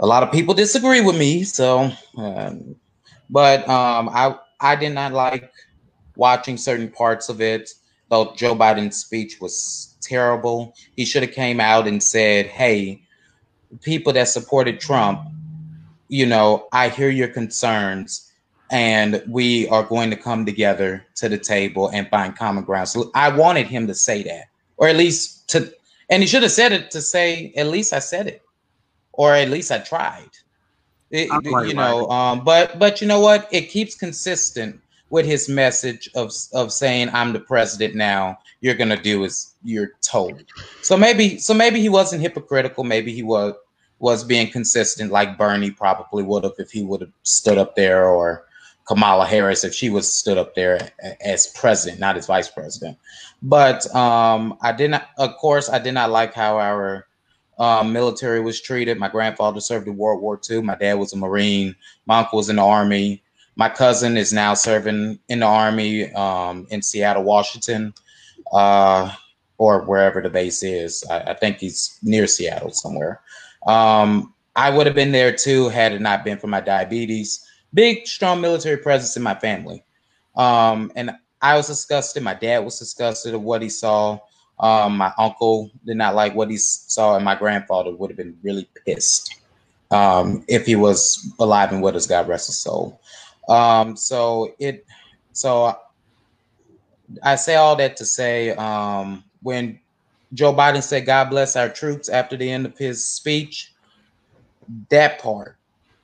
a 0.00 0.06
lot 0.06 0.24
of 0.24 0.32
people 0.32 0.54
disagree 0.54 1.00
with 1.00 1.16
me. 1.16 1.44
So, 1.44 1.92
um, 2.16 2.74
but 3.30 3.68
um, 3.68 4.08
I 4.08 4.36
I 4.60 4.74
did 4.76 4.90
not 4.90 5.12
like 5.12 5.52
watching 6.16 6.56
certain 6.56 6.90
parts 6.90 7.28
of 7.28 7.40
it. 7.40 7.70
Though 8.10 8.34
Joe 8.34 8.54
Biden's 8.54 8.96
speech 8.96 9.40
was 9.40 9.91
terrible. 10.02 10.74
He 10.96 11.04
should 11.04 11.22
have 11.22 11.32
came 11.32 11.60
out 11.60 11.86
and 11.86 12.02
said, 12.02 12.46
"Hey, 12.46 13.02
people 13.82 14.12
that 14.12 14.28
supported 14.28 14.80
Trump, 14.80 15.20
you 16.08 16.26
know, 16.26 16.68
I 16.72 16.88
hear 16.88 17.10
your 17.10 17.28
concerns." 17.28 18.28
And 18.70 19.22
we 19.28 19.68
are 19.68 19.82
going 19.82 20.08
to 20.10 20.16
come 20.16 20.46
together 20.46 21.04
to 21.16 21.28
the 21.28 21.36
table 21.36 21.88
and 21.88 22.08
find 22.08 22.34
common 22.34 22.64
ground. 22.64 22.88
So 22.88 23.10
I 23.14 23.28
wanted 23.28 23.66
him 23.66 23.86
to 23.86 23.94
say 23.94 24.22
that, 24.22 24.46
or 24.78 24.88
at 24.88 24.96
least 24.96 25.46
to, 25.50 25.70
and 26.08 26.22
he 26.22 26.26
should 26.26 26.42
have 26.42 26.52
said 26.52 26.72
it 26.72 26.90
to 26.92 27.02
say, 27.02 27.52
at 27.56 27.66
least 27.66 27.92
I 27.92 27.98
said 27.98 28.26
it, 28.28 28.42
or 29.12 29.34
at 29.34 29.50
least 29.50 29.70
I 29.70 29.78
tried. 29.78 30.30
It, 31.10 31.28
you 31.44 31.74
know, 31.74 32.08
um, 32.08 32.42
but 32.44 32.78
but 32.78 33.02
you 33.02 33.06
know 33.06 33.20
what? 33.20 33.46
It 33.52 33.68
keeps 33.68 33.94
consistent 33.94 34.80
with 35.12 35.26
his 35.26 35.46
message 35.46 36.08
of 36.16 36.32
of 36.54 36.72
saying 36.72 37.10
I'm 37.12 37.34
the 37.34 37.40
president 37.40 37.94
now. 37.94 38.38
You're 38.62 38.74
gonna 38.74 39.00
do 39.00 39.24
as 39.24 39.54
you're 39.62 39.92
told. 40.00 40.42
So 40.80 40.96
maybe 40.96 41.38
so 41.38 41.52
maybe 41.52 41.80
he 41.80 41.90
wasn't 41.90 42.22
hypocritical. 42.22 42.82
Maybe 42.82 43.12
he 43.12 43.22
was 43.22 43.54
was 43.98 44.24
being 44.24 44.50
consistent, 44.50 45.12
like 45.12 45.38
Bernie 45.38 45.70
probably 45.70 46.24
would 46.24 46.44
have 46.44 46.54
if 46.58 46.72
he 46.72 46.82
would 46.82 47.02
have 47.02 47.12
stood 47.22 47.58
up 47.58 47.76
there, 47.76 48.08
or 48.08 48.46
Kamala 48.88 49.26
Harris 49.26 49.64
if 49.64 49.74
she 49.74 49.90
was 49.90 50.10
stood 50.10 50.38
up 50.38 50.54
there 50.54 50.90
as 51.20 51.46
president, 51.48 52.00
not 52.00 52.16
as 52.16 52.26
vice 52.26 52.48
president. 52.48 52.96
But 53.42 53.94
um, 53.94 54.56
I 54.62 54.72
did 54.72 54.90
not, 54.92 55.10
of 55.18 55.36
course, 55.36 55.68
I 55.68 55.78
did 55.78 55.92
not 55.92 56.10
like 56.10 56.34
how 56.34 56.58
our 56.58 57.06
um, 57.58 57.92
military 57.92 58.40
was 58.40 58.60
treated. 58.60 58.98
My 58.98 59.08
grandfather 59.08 59.60
served 59.60 59.86
in 59.86 59.96
World 59.96 60.20
War 60.20 60.40
II. 60.50 60.62
My 60.62 60.74
dad 60.74 60.94
was 60.94 61.12
a 61.12 61.16
Marine. 61.16 61.76
My 62.06 62.20
uncle 62.20 62.38
was 62.38 62.48
in 62.48 62.56
the 62.56 62.62
Army. 62.62 63.21
My 63.56 63.68
cousin 63.68 64.16
is 64.16 64.32
now 64.32 64.54
serving 64.54 65.18
in 65.28 65.40
the 65.40 65.46
army 65.46 66.12
um, 66.14 66.66
in 66.70 66.82
Seattle, 66.82 67.24
Washington. 67.24 67.94
Uh, 68.52 69.12
or 69.62 69.82
wherever 69.82 70.20
the 70.20 70.28
base 70.28 70.64
is. 70.64 71.04
I, 71.08 71.20
I 71.20 71.34
think 71.34 71.58
he's 71.58 71.96
near 72.02 72.26
Seattle 72.26 72.72
somewhere. 72.72 73.20
Um, 73.64 74.34
I 74.56 74.70
would 74.70 74.86
have 74.86 74.94
been 74.96 75.12
there 75.12 75.32
too 75.34 75.68
had 75.68 75.92
it 75.92 76.00
not 76.00 76.24
been 76.24 76.36
for 76.36 76.48
my 76.48 76.60
diabetes. 76.60 77.46
Big, 77.72 78.08
strong 78.08 78.40
military 78.40 78.76
presence 78.76 79.16
in 79.16 79.22
my 79.22 79.36
family. 79.36 79.84
Um, 80.34 80.90
and 80.96 81.12
I 81.40 81.56
was 81.56 81.68
disgusted. 81.68 82.24
My 82.24 82.34
dad 82.34 82.64
was 82.64 82.78
disgusted 82.80 83.34
of 83.34 83.42
what 83.42 83.62
he 83.62 83.68
saw. 83.68 84.18
Um, 84.58 84.96
my 84.96 85.12
uncle 85.16 85.70
did 85.86 85.96
not 85.96 86.16
like 86.16 86.34
what 86.34 86.50
he 86.50 86.56
saw, 86.56 87.14
and 87.14 87.24
my 87.24 87.36
grandfather 87.36 87.92
would 87.92 88.10
have 88.10 88.16
been 88.16 88.36
really 88.42 88.68
pissed 88.84 89.40
um, 89.92 90.44
if 90.48 90.66
he 90.66 90.74
was 90.74 91.32
alive 91.38 91.72
and 91.72 91.82
with 91.82 91.94
us. 91.94 92.08
God 92.08 92.26
rest 92.26 92.48
his 92.48 92.58
soul. 92.58 93.00
Um, 93.48 93.96
so 93.96 94.54
it, 94.58 94.86
so 95.32 95.76
I 97.22 97.36
say 97.36 97.56
all 97.56 97.76
that 97.76 97.96
to 97.98 98.04
say, 98.04 98.50
um, 98.50 99.24
when 99.42 99.78
Joe 100.34 100.54
Biden 100.54 100.82
said, 100.82 101.06
"God 101.06 101.30
bless 101.30 101.56
our 101.56 101.68
troops" 101.68 102.08
after 102.08 102.36
the 102.36 102.50
end 102.50 102.66
of 102.66 102.78
his 102.78 103.04
speech, 103.04 103.72
that 104.90 105.18
part 105.18 105.56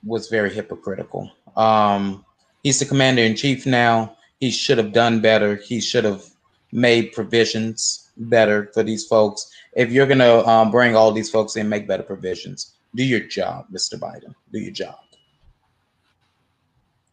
was 0.05 0.27
very 0.27 0.53
hypocritical. 0.53 1.31
Um, 1.55 2.25
he's 2.63 2.79
the 2.79 2.85
commander 2.85 3.21
in 3.21 3.35
chief 3.35 3.65
now. 3.65 4.15
He 4.39 4.51
should 4.51 4.77
have 4.77 4.93
done 4.93 5.19
better. 5.19 5.55
He 5.55 5.81
should 5.81 6.05
have 6.05 6.23
made 6.71 7.11
provisions 7.11 8.09
better 8.17 8.69
for 8.73 8.83
these 8.83 9.05
folks. 9.05 9.49
If 9.73 9.91
you're 9.91 10.07
gonna 10.07 10.45
um, 10.45 10.71
bring 10.71 10.95
all 10.95 11.11
these 11.11 11.29
folks 11.29 11.55
in, 11.55 11.67
make 11.67 11.87
better 11.87 12.03
provisions. 12.03 12.73
Do 12.95 13.03
your 13.03 13.21
job, 13.21 13.65
Mr. 13.71 13.99
Biden. 13.99 14.33
Do 14.51 14.59
your 14.59 14.71
job. 14.71 14.97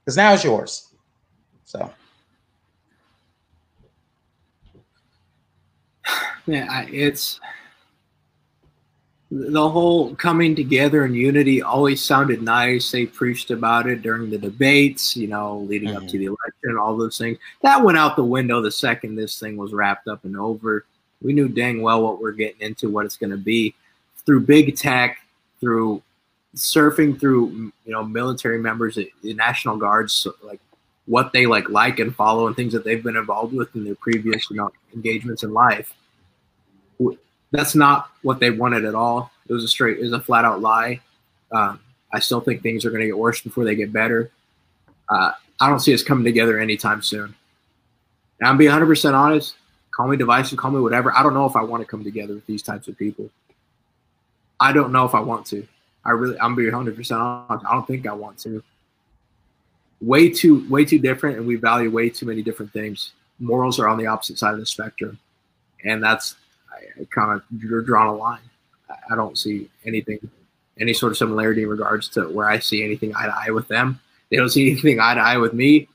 Because 0.07 0.17
now 0.17 0.33
it's 0.33 0.45
yours. 0.45 0.95
So. 1.65 1.91
Yeah, 6.49 6.87
it's 6.89 7.41
the 9.33 9.69
whole 9.69 10.15
coming 10.15 10.55
together 10.55 11.05
and 11.05 11.17
unity 11.17 11.61
always 11.61 12.05
sounded 12.05 12.41
nice. 12.41 12.93
They 12.93 13.05
preached 13.07 13.51
about 13.51 13.89
it 13.89 14.03
during 14.03 14.31
the 14.31 14.39
debates, 14.39 15.17
you 15.17 15.27
know, 15.27 15.59
leading 15.59 15.89
mm-hmm. 15.89 16.05
up 16.05 16.09
to 16.09 16.19
the 16.19 16.27
election, 16.27 16.79
all 16.81 16.97
those 16.97 17.19
things. 17.19 17.39
That 17.63 17.83
went 17.83 17.99
out 17.99 18.15
the 18.15 18.23
window 18.23 18.63
the 18.63 18.71
second 18.71 19.17
this 19.17 19.41
thing 19.41 19.57
was 19.57 19.73
wrapped 19.73 20.07
up 20.07 20.25
and 20.25 20.37
over. 20.37 20.87
We 21.21 21.33
knew 21.33 21.49
dang 21.49 21.83
well 21.83 22.05
what 22.05 22.21
we're 22.21 22.31
getting 22.31 22.61
into, 22.61 22.91
what 22.91 23.07
it's 23.07 23.17
going 23.17 23.31
to 23.31 23.37
be 23.37 23.75
through 24.25 24.43
big 24.43 24.77
tech, 24.77 25.19
through 25.59 26.01
surfing 26.55 27.19
through, 27.19 27.73
you 27.85 27.93
know, 27.93 28.05
military 28.05 28.59
members, 28.59 28.95
the 28.95 29.35
National 29.35 29.77
Guards, 29.77 30.27
like 30.43 30.61
what 31.07 31.33
they 31.33 31.47
like, 31.47 31.69
like 31.69 31.99
and 31.99 32.15
follow, 32.15 32.47
and 32.47 32.57
things 32.57 32.73
that 32.73 32.85
they've 32.85 33.03
been 33.03 33.17
involved 33.17 33.55
with 33.55 33.75
in 33.75 33.85
their 33.85 33.95
previous, 33.97 34.51
you 34.51 34.57
know, 34.57 34.71
engagements 34.95 35.43
in 35.43 35.53
life 35.53 35.95
that's 37.53 37.75
not 37.75 38.11
what 38.23 38.41
they 38.41 38.51
wanted 38.51 38.85
at 38.85 38.95
all. 38.95 39.31
It 39.49 39.53
was 39.53 39.65
a 39.65 39.69
straight, 39.69 39.99
it 39.99 40.03
was 40.03 40.13
a 40.13 40.21
flat 40.21 40.45
out 40.45 40.61
lie. 40.61 41.01
Um, 41.53 41.81
I 42.13 42.19
still 42.19 42.41
think 42.41 42.63
things 42.63 42.85
are 42.85 42.91
going 42.91 43.01
to 43.01 43.07
get 43.07 43.19
worse 43.19 43.41
before 43.41 43.65
they 43.65 43.75
get 43.75 43.93
better. 43.93 44.31
Uh, 45.09 45.33
I 45.61 45.69
don't 45.69 45.81
see 45.81 45.95
us 45.95 46.03
coming 46.03 46.25
together 46.25 46.59
anytime 46.59 47.03
soon. 47.03 47.35
And 48.41 48.49
I'm 48.49 48.59
being 48.59 48.71
100% 48.71 49.15
honest. 49.15 49.55
Call 49.91 50.09
me 50.09 50.17
divisive, 50.17 50.59
call 50.59 50.71
me 50.71 50.81
whatever. 50.81 51.15
I 51.17 51.23
don't 51.23 51.35
know 51.35 51.47
if 51.47 51.57
I 51.57 51.63
want 51.63 51.83
to 51.83 51.87
come 51.87 52.05
together 52.05 52.35
with 52.35 52.47
these 52.47 52.63
types 52.63 52.89
of 52.89 52.99
people. 52.99 53.31
I 54.61 54.73
don't 54.73 54.93
know 54.93 55.07
if 55.07 55.15
I 55.15 55.21
want 55.21 55.47
to. 55.47 55.67
I 56.07 56.11
really, 56.11 56.39
I'm 56.39 56.55
being 56.55 56.71
100% 56.71 57.47
I 57.51 57.73
don't 57.73 57.87
think 57.87 58.07
I 58.07 58.13
want 58.13 58.39
to. 58.39 58.63
Way 60.01 60.29
too, 60.31 60.69
way 60.71 60.85
too 60.85 61.01
different, 61.01 61.39
and 61.39 61.47
we 61.47 61.57
value 61.57 61.91
way 61.91 62.11
too 62.11 62.27
many 62.27 62.43
different 62.43 62.73
things. 62.73 63.13
Morals 63.41 63.81
are 63.81 63.89
on 63.89 63.99
the 63.99 64.07
opposite 64.07 64.39
side 64.39 64.55
of 64.55 64.61
the 64.61 64.67
spectrum, 64.67 65.19
and 65.85 66.03
that's 66.03 66.37
I, 66.73 67.03
I 67.03 67.07
kind 67.11 67.33
of 67.33 67.43
you're 67.63 67.83
drawn 67.83 68.07
a 68.07 68.15
line. 68.15 68.41
I, 68.89 69.15
I 69.15 69.17
don't 69.17 69.37
see 69.37 69.69
anything, 69.85 70.19
any 70.79 70.93
sort 70.93 71.13
of 71.13 71.19
similarity 71.19 71.63
in 71.63 71.69
regards 71.69 72.09
to 72.11 72.29
where 72.29 72.49
I 72.49 72.59
see 72.59 72.85
anything 72.85 73.15
eye 73.17 73.27
to 73.27 73.35
eye 73.35 73.51
with 73.51 73.69
them. 73.69 74.01
They 74.31 74.37
don't 74.37 74.51
see 74.51 74.71
anything 74.71 75.01
eye 75.01 75.15
to 75.15 75.21
eye 75.21 75.39
with 75.39 75.55
me, 75.55 75.89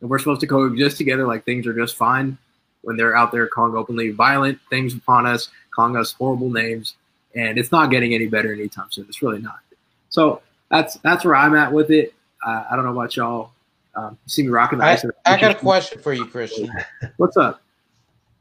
and 0.00 0.08
we're 0.08 0.18
supposed 0.18 0.42
to 0.42 0.46
coexist 0.46 0.96
together 0.98 1.26
like 1.26 1.44
things 1.44 1.66
are 1.66 1.74
just 1.74 1.96
fine. 1.96 2.38
When 2.82 2.96
they're 2.96 3.16
out 3.16 3.32
there 3.32 3.48
calling 3.48 3.74
openly 3.74 4.10
violent 4.10 4.60
things 4.70 4.94
upon 4.94 5.26
us, 5.26 5.48
calling 5.74 5.96
us 5.96 6.12
horrible 6.12 6.50
names, 6.50 6.94
and 7.36 7.58
it's 7.58 7.70
not 7.70 7.90
getting 7.90 8.14
any 8.14 8.26
better 8.26 8.52
anytime 8.52 8.86
soon. 8.90 9.06
It's 9.08 9.22
really 9.22 9.40
not. 9.40 9.60
So 10.08 10.42
that's 10.70 10.94
that's 10.96 11.24
where 11.24 11.36
I'm 11.36 11.54
at 11.54 11.72
with 11.72 11.90
it. 11.90 12.14
Uh, 12.44 12.64
I 12.70 12.76
don't 12.76 12.84
know 12.84 12.92
about 12.92 13.14
y'all. 13.16 13.50
Um, 13.94 14.18
see 14.26 14.42
me 14.42 14.48
rocking 14.48 14.78
the 14.78 14.84
I, 14.84 14.98
I 15.24 15.40
got 15.40 15.52
a 15.52 15.54
question 15.54 16.00
for 16.00 16.12
you, 16.12 16.26
Christian. 16.26 16.70
What's 17.16 17.36
up? 17.36 17.62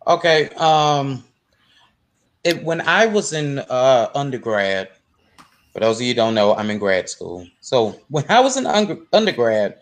Okay. 0.08 0.50
Um, 0.56 1.24
it, 2.44 2.64
when 2.64 2.82
I 2.82 3.06
was 3.06 3.34
in 3.34 3.60
uh, 3.60 4.10
undergrad, 4.14 4.90
for 5.74 5.80
those 5.80 6.00
of 6.00 6.06
you 6.06 6.14
don't 6.14 6.36
know, 6.36 6.56
I'm 6.56 6.70
in 6.70 6.78
grad 6.78 7.10
school. 7.10 7.48
So 7.62 8.00
when 8.10 8.26
I 8.30 8.40
was 8.40 8.58
in 8.58 8.66
undergrad, 9.14 9.78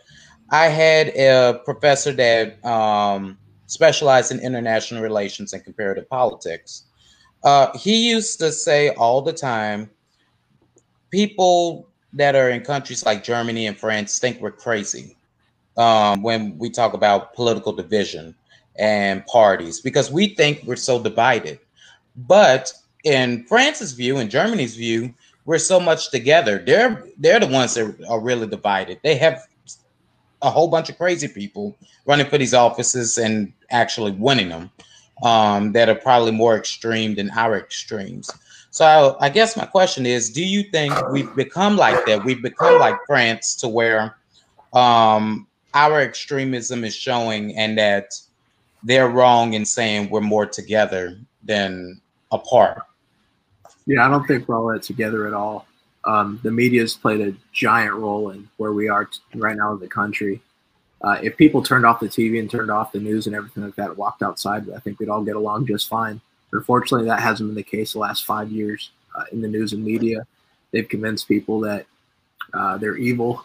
I 0.50 0.68
had 0.68 1.10
a 1.10 1.60
professor 1.66 2.12
that 2.14 2.64
um, 2.64 3.38
specialized 3.66 4.32
in 4.32 4.40
international 4.40 5.02
relations 5.02 5.54
and 5.54 5.64
comparative 5.64 6.08
politics. 6.10 6.84
Uh, 7.44 7.78
he 7.78 8.10
used 8.10 8.40
to 8.40 8.52
say 8.52 8.90
all 8.92 9.22
the 9.22 9.34
time, 9.34 9.90
people 11.12 11.88
that 12.14 12.36
are 12.36 12.50
in 12.50 12.62
countries 12.62 13.06
like 13.06 13.24
Germany 13.24 13.68
and 13.68 13.78
France 13.78 14.20
think 14.20 14.40
we're 14.40 14.52
crazy 14.52 15.16
um, 15.78 16.22
when 16.22 16.58
we 16.58 16.70
talk 16.70 16.94
about 16.94 17.34
political 17.34 17.74
division 17.74 18.36
and 18.78 19.26
parties 19.26 19.82
because 19.82 20.12
we 20.12 20.28
think 20.28 20.64
we're 20.66 20.76
so 20.76 21.02
divided. 21.02 21.60
But 22.16 22.72
in 23.04 23.44
France's 23.46 23.92
view 23.92 24.18
and 24.18 24.30
Germany's 24.30 24.76
view, 24.76 25.14
we're 25.46 25.60
so 25.60 25.80
much 25.80 26.10
together. 26.12 26.64
They're 26.66 27.04
they're 27.18 27.40
the 27.40 27.48
ones 27.48 27.74
that 27.74 27.96
are 28.10 28.20
really 28.20 28.48
divided. 28.48 29.00
They 29.04 29.16
have 29.18 29.46
a 30.42 30.50
whole 30.50 30.70
bunch 30.70 30.90
of 30.90 30.98
crazy 30.98 31.28
people 31.28 31.76
running 32.06 32.28
for 32.28 32.38
these 32.38 32.54
offices 32.54 33.18
and 33.18 33.52
actually 33.72 34.12
winning 34.12 34.50
them 34.50 34.72
um, 35.22 35.72
that 35.74 35.90
are 35.90 35.96
probably 35.96 36.32
more 36.32 36.56
extreme 36.56 37.16
than 37.16 37.30
our 37.32 37.58
extremes. 37.58 38.30
So 38.72 39.18
I, 39.20 39.30
guess 39.30 39.56
my 39.56 39.66
question 39.66 40.06
is: 40.06 40.32
Do 40.32 40.44
you 40.44 40.64
think 40.64 40.94
we've 41.12 41.34
become 41.36 41.78
like 41.78 42.06
that? 42.08 42.24
We've 42.24 42.42
become 42.42 42.80
like 42.80 42.98
France 43.06 43.56
to 43.58 43.68
where 43.68 44.18
um, 44.74 45.48
our 45.76 46.02
extremism 46.02 46.84
is 46.84 46.96
showing, 46.96 47.56
and 47.56 47.78
that 47.78 48.14
they're 48.82 49.10
wrong 49.10 49.54
in 49.54 49.66
saying 49.66 50.10
we're 50.10 50.22
more 50.22 50.48
together 50.48 51.20
than 51.44 52.02
apart. 52.32 52.82
Yeah, 53.86 54.06
I 54.06 54.10
don't 54.10 54.26
think 54.26 54.48
we're 54.48 54.58
all 54.58 54.74
that 54.74 54.82
together 54.82 55.28
at 55.28 55.34
all. 55.34 55.68
Um, 56.06 56.40
the 56.44 56.52
media's 56.52 56.96
played 56.96 57.22
a 57.22 57.36
giant 57.52 57.94
role 57.94 58.32
in 58.32 58.50
where 58.58 58.74
we 58.74 58.90
are 58.90 59.10
right 59.36 59.56
now 59.56 59.74
in 59.74 59.80
the 59.80 59.88
country. 59.88 60.42
Uh, 61.04 61.20
if 61.22 61.36
people 61.36 61.62
turned 61.62 61.86
off 61.86 62.00
the 62.00 62.08
TV 62.08 62.40
and 62.40 62.50
turned 62.50 62.72
off 62.72 62.94
the 62.94 63.00
news 63.00 63.28
and 63.28 63.36
everything 63.36 63.64
like 63.64 63.76
that, 63.76 63.90
and 63.90 63.98
walked 63.98 64.24
outside, 64.24 64.70
I 64.72 64.80
think 64.80 65.00
we'd 65.00 65.10
all 65.10 65.24
get 65.24 65.36
along 65.36 65.68
just 65.68 65.90
fine. 65.90 66.22
Unfortunately, 66.52 67.08
that 67.08 67.20
hasn't 67.20 67.50
been 67.50 67.56
the 67.56 67.64
case 67.64 67.94
the 67.94 68.00
last 68.00 68.26
five 68.26 68.52
years 68.52 68.92
uh, 69.16 69.26
in 69.32 69.42
the 69.42 69.48
news 69.48 69.74
and 69.74 69.84
media. 69.84 70.26
They've 70.72 70.88
convinced 70.88 71.28
people 71.28 71.60
that 71.62 71.86
uh, 72.54 72.78
they're 72.78 72.96
evil. 72.96 73.44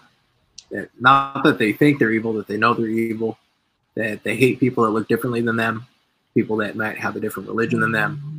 That 0.70 0.90
not 1.00 1.42
that 1.44 1.58
they 1.58 1.72
think 1.72 1.98
they're 1.98 2.12
evil, 2.12 2.34
that 2.34 2.46
they 2.46 2.58
know 2.58 2.74
they're 2.74 2.86
evil. 2.86 3.38
That 3.94 4.22
they 4.22 4.36
hate 4.36 4.60
people 4.60 4.84
that 4.84 4.90
look 4.90 5.08
differently 5.08 5.40
than 5.40 5.56
them, 5.56 5.86
people 6.34 6.56
that 6.58 6.76
might 6.76 6.98
have 6.98 7.16
a 7.16 7.20
different 7.20 7.48
religion 7.48 7.80
than 7.80 7.92
them 7.92 8.38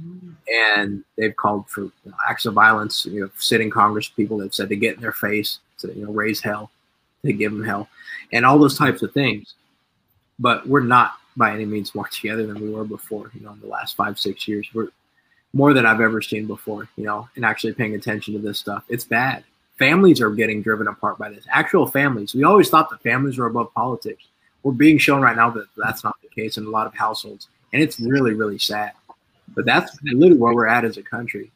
and 0.49 1.03
they've 1.17 1.35
called 1.35 1.69
for 1.69 1.89
acts 2.27 2.45
of 2.45 2.53
violence. 2.53 3.05
You 3.05 3.21
know, 3.21 3.29
sitting 3.38 3.69
Congress 3.69 4.07
people 4.07 4.39
have 4.39 4.53
said 4.53 4.69
to 4.69 4.75
get 4.75 4.95
in 4.95 5.01
their 5.01 5.11
face, 5.11 5.59
to 5.79 5.93
you 5.93 6.05
know, 6.05 6.11
raise 6.11 6.41
hell, 6.41 6.71
to 7.25 7.33
give 7.33 7.51
them 7.51 7.63
hell, 7.63 7.88
and 8.31 8.45
all 8.45 8.57
those 8.57 8.77
types 8.77 9.01
of 9.01 9.13
things. 9.13 9.55
But 10.38 10.67
we're 10.67 10.81
not 10.81 11.13
by 11.36 11.53
any 11.53 11.65
means 11.65 11.95
more 11.95 12.07
together 12.12 12.45
than 12.45 12.62
we 12.62 12.69
were 12.69 12.86
before. 12.86 13.31
You 13.33 13.41
know, 13.41 13.53
in 13.53 13.59
the 13.59 13.67
last 13.67 13.95
five 13.95 14.19
six 14.19 14.48
years, 14.48 14.67
we're 14.74 14.89
more 15.53 15.74
than 15.74 15.86
I've 15.86 16.01
ever 16.01 16.21
seen 16.21 16.45
before. 16.45 16.88
You 16.95 17.05
know, 17.05 17.29
and 17.36 17.45
actually 17.45 17.74
paying 17.74 17.95
attention 17.95 18.33
to 18.33 18.39
this 18.39 18.59
stuff, 18.59 18.83
it's 18.89 19.05
bad. 19.05 19.43
Families 19.77 20.19
are 20.19 20.29
getting 20.29 20.62
driven 20.62 20.88
apart 20.88 21.17
by 21.17 21.29
this. 21.29 21.45
Actual 21.50 21.88
families. 21.88 22.36
We 22.36 22.43
always 22.43 22.69
thought 22.69 22.89
that 22.89 23.01
families 23.01 23.38
were 23.38 23.48
above 23.48 23.74
politics. 23.74 24.25
We're 24.63 24.74
being 24.74 24.98
shown 24.98 25.21
right 25.21 25.38
now 25.38 25.50
that 25.51 25.67
that's 25.77 26.03
not 26.03 26.17
the 26.21 26.27
case 26.27 26.57
in 26.57 26.65
a 26.65 26.69
lot 26.69 26.86
of 26.86 26.93
households, 26.93 27.48
and 27.71 27.81
it's 27.81 28.00
really 28.00 28.33
really 28.33 28.59
sad. 28.59 28.91
But 29.55 29.65
that's 29.65 29.98
literally 30.03 30.38
where 30.38 30.53
we're 30.53 30.67
at 30.67 30.86
as 30.86 30.98
a 30.98 31.01
country. 31.03 31.51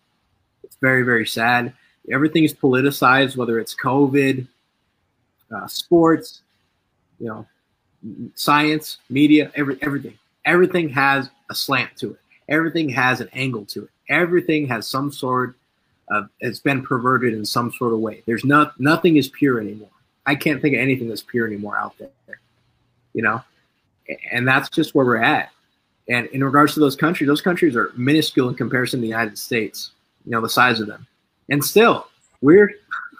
It's 0.63 0.77
very, 0.77 1.03
very 1.03 1.27
sad. 1.27 1.74
Everything 2.12 2.44
is 2.44 2.53
politicized, 2.53 3.38
whether 3.38 3.60
it's 3.60 3.75
COVID, 3.75 4.48
uh, 5.56 5.68
sports, 5.68 6.42
you 7.24 7.30
know, 7.30 7.48
science, 8.36 8.98
media, 9.10 9.50
every, 9.56 9.77
everything. 9.82 10.18
Everything 10.44 10.89
has 10.89 11.30
a 11.50 11.56
slant 11.56 11.96
to 11.98 12.12
it. 12.12 12.20
Everything 12.50 12.89
has 12.89 13.22
an 13.22 13.30
angle 13.32 13.63
to 13.68 13.84
it. 13.84 13.89
Everything 14.10 14.68
has 14.68 14.88
some 14.88 15.10
sort 15.10 15.56
of 16.10 16.27
it's 16.42 16.60
been 16.60 16.84
perverted 16.84 17.34
in 17.34 17.46
some 17.46 17.72
sort 17.72 17.94
of 17.94 18.00
way. 18.00 18.22
There's 18.25 18.44
not 18.44 18.77
nothing 18.77 19.15
is 19.15 19.30
pure 19.30 19.62
anymore. 19.62 19.89
I 20.25 20.36
can't 20.36 20.62
think 20.62 20.75
of 20.75 20.82
anything 20.82 21.08
that's 21.08 21.22
pure 21.22 21.48
anymore 21.48 21.77
out 21.77 21.98
there. 21.98 22.10
You 23.13 23.22
know, 23.22 23.42
and 24.34 24.46
that's 24.46 24.68
just 24.70 24.94
where 24.94 25.06
we're 25.06 25.24
at 25.24 25.50
And 26.10 26.27
in 26.27 26.44
regards 26.44 26.74
to 26.74 26.82
those 26.82 26.98
countries, 26.98 27.30
those 27.30 27.42
countries 27.42 27.77
are 27.77 27.94
minuscule 27.96 28.50
in 28.50 28.56
comparison 28.56 29.00
to 29.00 29.01
the 29.01 29.08
United 29.08 29.38
States. 29.38 29.92
You 30.25 30.32
know 30.32 30.42
the 30.42 30.50
size 30.50 30.82
of 30.82 30.88
them, 30.88 31.08
and 31.50 31.63
still 31.63 32.08
we're 32.42 32.74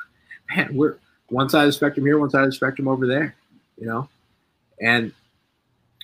man, 0.56 0.76
we're 0.76 0.98
one 1.30 1.48
side 1.48 1.62
of 1.62 1.68
the 1.68 1.74
spectrum 1.74 2.06
here, 2.06 2.20
one 2.20 2.30
side 2.30 2.44
of 2.44 2.50
the 2.50 2.56
spectrum 2.56 2.90
over 2.90 3.08
there. 3.08 3.36
You 3.78 3.88
know, 3.88 4.10
and 4.82 5.12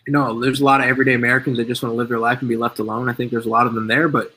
you 0.08 0.14
know, 0.14 0.40
there's 0.40 0.62
a 0.62 0.66
lot 0.66 0.82
of 0.82 0.88
everyday 0.88 1.14
Americans 1.14 1.58
that 1.58 1.68
just 1.68 1.84
want 1.84 1.94
to 1.94 1.98
live 1.98 2.10
their 2.10 2.20
life 2.20 2.40
and 2.40 2.50
be 2.50 2.58
left 2.58 2.80
alone. 2.80 3.10
I 3.10 3.14
think 3.14 3.32
there's 3.32 3.46
a 3.46 3.50
lot 3.50 3.68
of 3.68 3.74
them 3.74 3.88
there, 3.88 4.08
but 4.08 4.34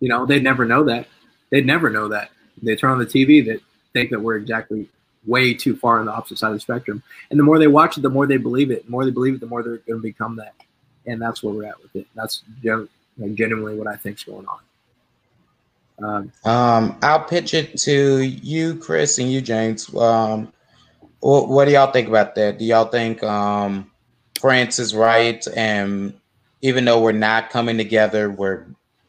you 0.00 0.08
know, 0.08 0.26
they'd 0.26 0.42
never 0.42 0.64
know 0.64 0.84
that. 0.84 1.06
They'd 1.50 1.66
never 1.66 1.90
know 1.90 2.08
that. 2.08 2.30
They 2.60 2.74
turn 2.74 2.90
on 2.90 2.98
the 2.98 3.06
TV 3.06 3.46
that 3.46 3.60
think 3.92 4.10
that 4.10 4.20
we're 4.20 4.36
exactly 4.36 4.88
way 5.26 5.54
too 5.54 5.76
far 5.76 6.00
on 6.00 6.06
the 6.06 6.12
opposite 6.12 6.38
side 6.38 6.48
of 6.48 6.54
the 6.54 6.60
spectrum. 6.60 7.02
And 7.30 7.38
the 7.38 7.44
more 7.44 7.58
they 7.58 7.68
watch 7.68 7.96
it, 7.96 8.00
the 8.00 8.10
more 8.10 8.26
they 8.26 8.36
believe 8.36 8.70
it. 8.70 8.84
The 8.84 8.90
more 8.90 9.04
they 9.04 9.10
believe 9.10 9.34
it, 9.34 9.40
the 9.40 9.46
more 9.46 9.62
they're 9.62 9.78
going 9.78 9.98
to 9.98 10.02
become 10.02 10.36
that. 10.36 10.54
And 11.06 11.20
that's 11.20 11.42
where 11.42 11.54
we're 11.54 11.66
at 11.66 11.80
with 11.82 11.94
it. 11.96 12.06
That's 12.14 12.42
genuinely 12.62 13.76
what 13.76 13.86
I 13.86 13.96
think's 13.96 14.24
going 14.24 14.46
on. 14.46 14.58
Um, 16.02 16.32
um, 16.44 16.98
I'll 17.02 17.24
pitch 17.24 17.54
it 17.54 17.76
to 17.78 18.22
you, 18.22 18.76
Chris, 18.76 19.18
and 19.18 19.30
you, 19.30 19.40
James. 19.40 19.94
Um, 19.94 20.52
what, 21.22 21.48
what, 21.48 21.64
do 21.66 21.70
y'all 21.72 21.92
think 21.92 22.08
about 22.08 22.34
that? 22.34 22.58
Do 22.58 22.64
y'all 22.64 22.86
think 22.86 23.22
um, 23.22 23.90
France 24.40 24.80
is 24.80 24.92
right? 24.92 25.46
And 25.56 26.14
even 26.62 26.84
though 26.84 27.00
we're 27.00 27.12
not 27.12 27.48
coming 27.48 27.78
together, 27.78 28.28
we're 28.28 28.66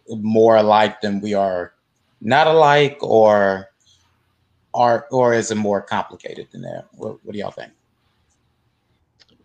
more 0.07 0.55
alike 0.55 1.01
than 1.01 1.21
we 1.21 1.33
are 1.33 1.73
not 2.21 2.45
alike, 2.45 2.97
or 3.01 3.69
are 4.75 5.07
or 5.11 5.33
is 5.33 5.49
it 5.49 5.55
more 5.55 5.81
complicated 5.81 6.47
than 6.51 6.61
that? 6.61 6.85
What, 6.93 7.17
what 7.25 7.33
do 7.33 7.39
y'all 7.39 7.51
think? 7.51 7.71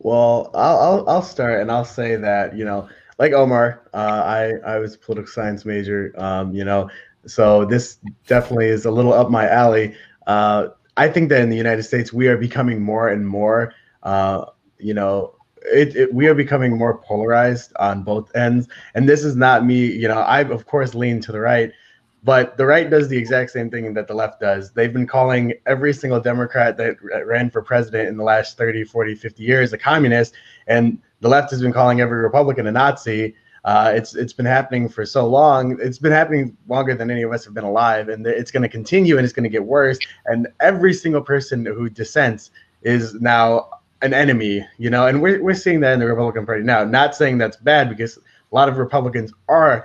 Well, 0.01 0.51
I'll, 0.55 0.79
I'll, 0.79 1.09
I'll 1.09 1.23
start 1.23 1.61
and 1.61 1.73
I'll 1.73 1.87
say 1.87 2.17
that 2.17 2.55
you 2.55 2.67
know, 2.67 2.87
like 3.19 3.33
Omar, 3.33 3.83
uh, 3.95 4.23
I 4.25 4.53
I 4.67 4.79
was 4.79 4.95
a 4.95 4.99
political 4.99 5.33
science 5.33 5.65
major, 5.65 6.13
um, 6.19 6.55
you 6.55 6.67
know, 6.67 6.91
so 7.27 7.65
this 7.65 7.99
definitely 8.27 8.67
is 8.67 8.85
a 8.85 8.91
little 8.91 9.15
up 9.15 9.31
my 9.31 9.49
alley. 9.49 9.95
Uh, 10.27 10.69
I 10.99 11.09
think 11.09 11.29
that 11.29 11.41
in 11.41 11.49
the 11.49 11.57
United 11.57 11.85
States 11.85 12.13
we 12.13 12.27
are 12.27 12.37
becoming 12.37 12.83
more 12.83 13.09
and 13.09 13.27
more, 13.27 13.73
uh, 14.03 14.47
you 14.79 14.93
know, 14.93 15.35
it, 15.63 15.95
it, 15.95 16.13
we 16.13 16.27
are 16.27 16.35
becoming 16.35 16.77
more 16.77 16.99
polarized 16.99 17.73
on 17.79 18.03
both 18.03 18.35
ends. 18.35 18.69
And 18.95 19.09
this 19.09 19.25
is 19.25 19.37
not 19.37 19.65
me, 19.65 19.87
you 19.87 20.09
know, 20.09 20.19
I 20.19 20.41
of 20.43 20.67
course 20.67 20.95
lean 20.95 21.21
to 21.21 21.33
the 21.33 21.41
right, 21.41 21.73
but 22.25 22.57
the 22.57 22.67
right 22.67 22.91
does 22.91 23.09
the 23.09 23.17
exact 23.17 23.53
same 23.53 23.71
thing 23.71 23.95
that 23.95 24.09
the 24.09 24.15
left 24.15 24.41
does. 24.41 24.73
They've 24.73 24.93
been 24.93 25.07
calling 25.07 25.55
every 25.67 25.93
single 25.95 26.21
Democrat 26.21 26.77
that 26.79 26.97
ran 27.25 27.49
for 27.49 27.63
president 27.63 28.09
in 28.09 28.17
the 28.17 28.25
last 28.25 28.59
30, 28.59 28.83
40, 28.83 29.15
50 29.15 29.43
years 29.43 29.73
a 29.73 29.79
communist. 29.79 30.35
And 30.67 31.01
the 31.21 31.29
left 31.29 31.53
has 31.53 31.63
been 31.63 31.73
calling 31.73 32.01
every 32.01 32.19
Republican 32.19 32.67
a 32.67 32.73
Nazi. 32.73 33.37
Uh, 33.69 33.93
it's 33.95 34.15
it's 34.15 34.33
been 34.33 34.47
happening 34.47 34.89
for 34.89 35.05
so 35.05 35.27
long. 35.27 35.77
It's 35.79 35.99
been 35.99 36.11
happening 36.11 36.57
longer 36.69 36.95
than 36.95 37.11
any 37.11 37.21
of 37.21 37.33
us 37.33 37.45
have 37.45 37.53
been 37.53 37.65
alive, 37.65 38.09
and 38.09 38.27
it's 38.27 38.51
going 38.51 38.63
to 38.63 38.69
continue, 38.69 39.19
and 39.19 39.27
it's 39.27 39.35
going 39.35 39.45
to 39.45 39.51
get 39.51 39.63
worse. 39.63 39.99
And 40.25 40.49
every 40.61 40.95
single 40.95 41.21
person 41.21 41.67
who 41.67 41.91
dissents 41.91 42.51
is 42.81 43.13
now 43.21 43.69
an 44.01 44.15
enemy, 44.15 44.67
you 44.79 44.89
know. 44.89 45.07
And 45.07 45.21
we're 45.21 45.43
we're 45.43 45.53
seeing 45.53 45.81
that 45.81 45.93
in 45.93 46.01
the 46.01 46.07
Republican 46.07 46.47
Party 46.47 46.63
now. 46.63 46.83
Not 46.83 47.15
saying 47.15 47.37
that's 47.37 47.59
bad 47.59 47.91
because 47.91 48.17
a 48.17 48.55
lot 48.55 48.71
of 48.71 48.79
Republicans 48.79 49.35
are 49.51 49.85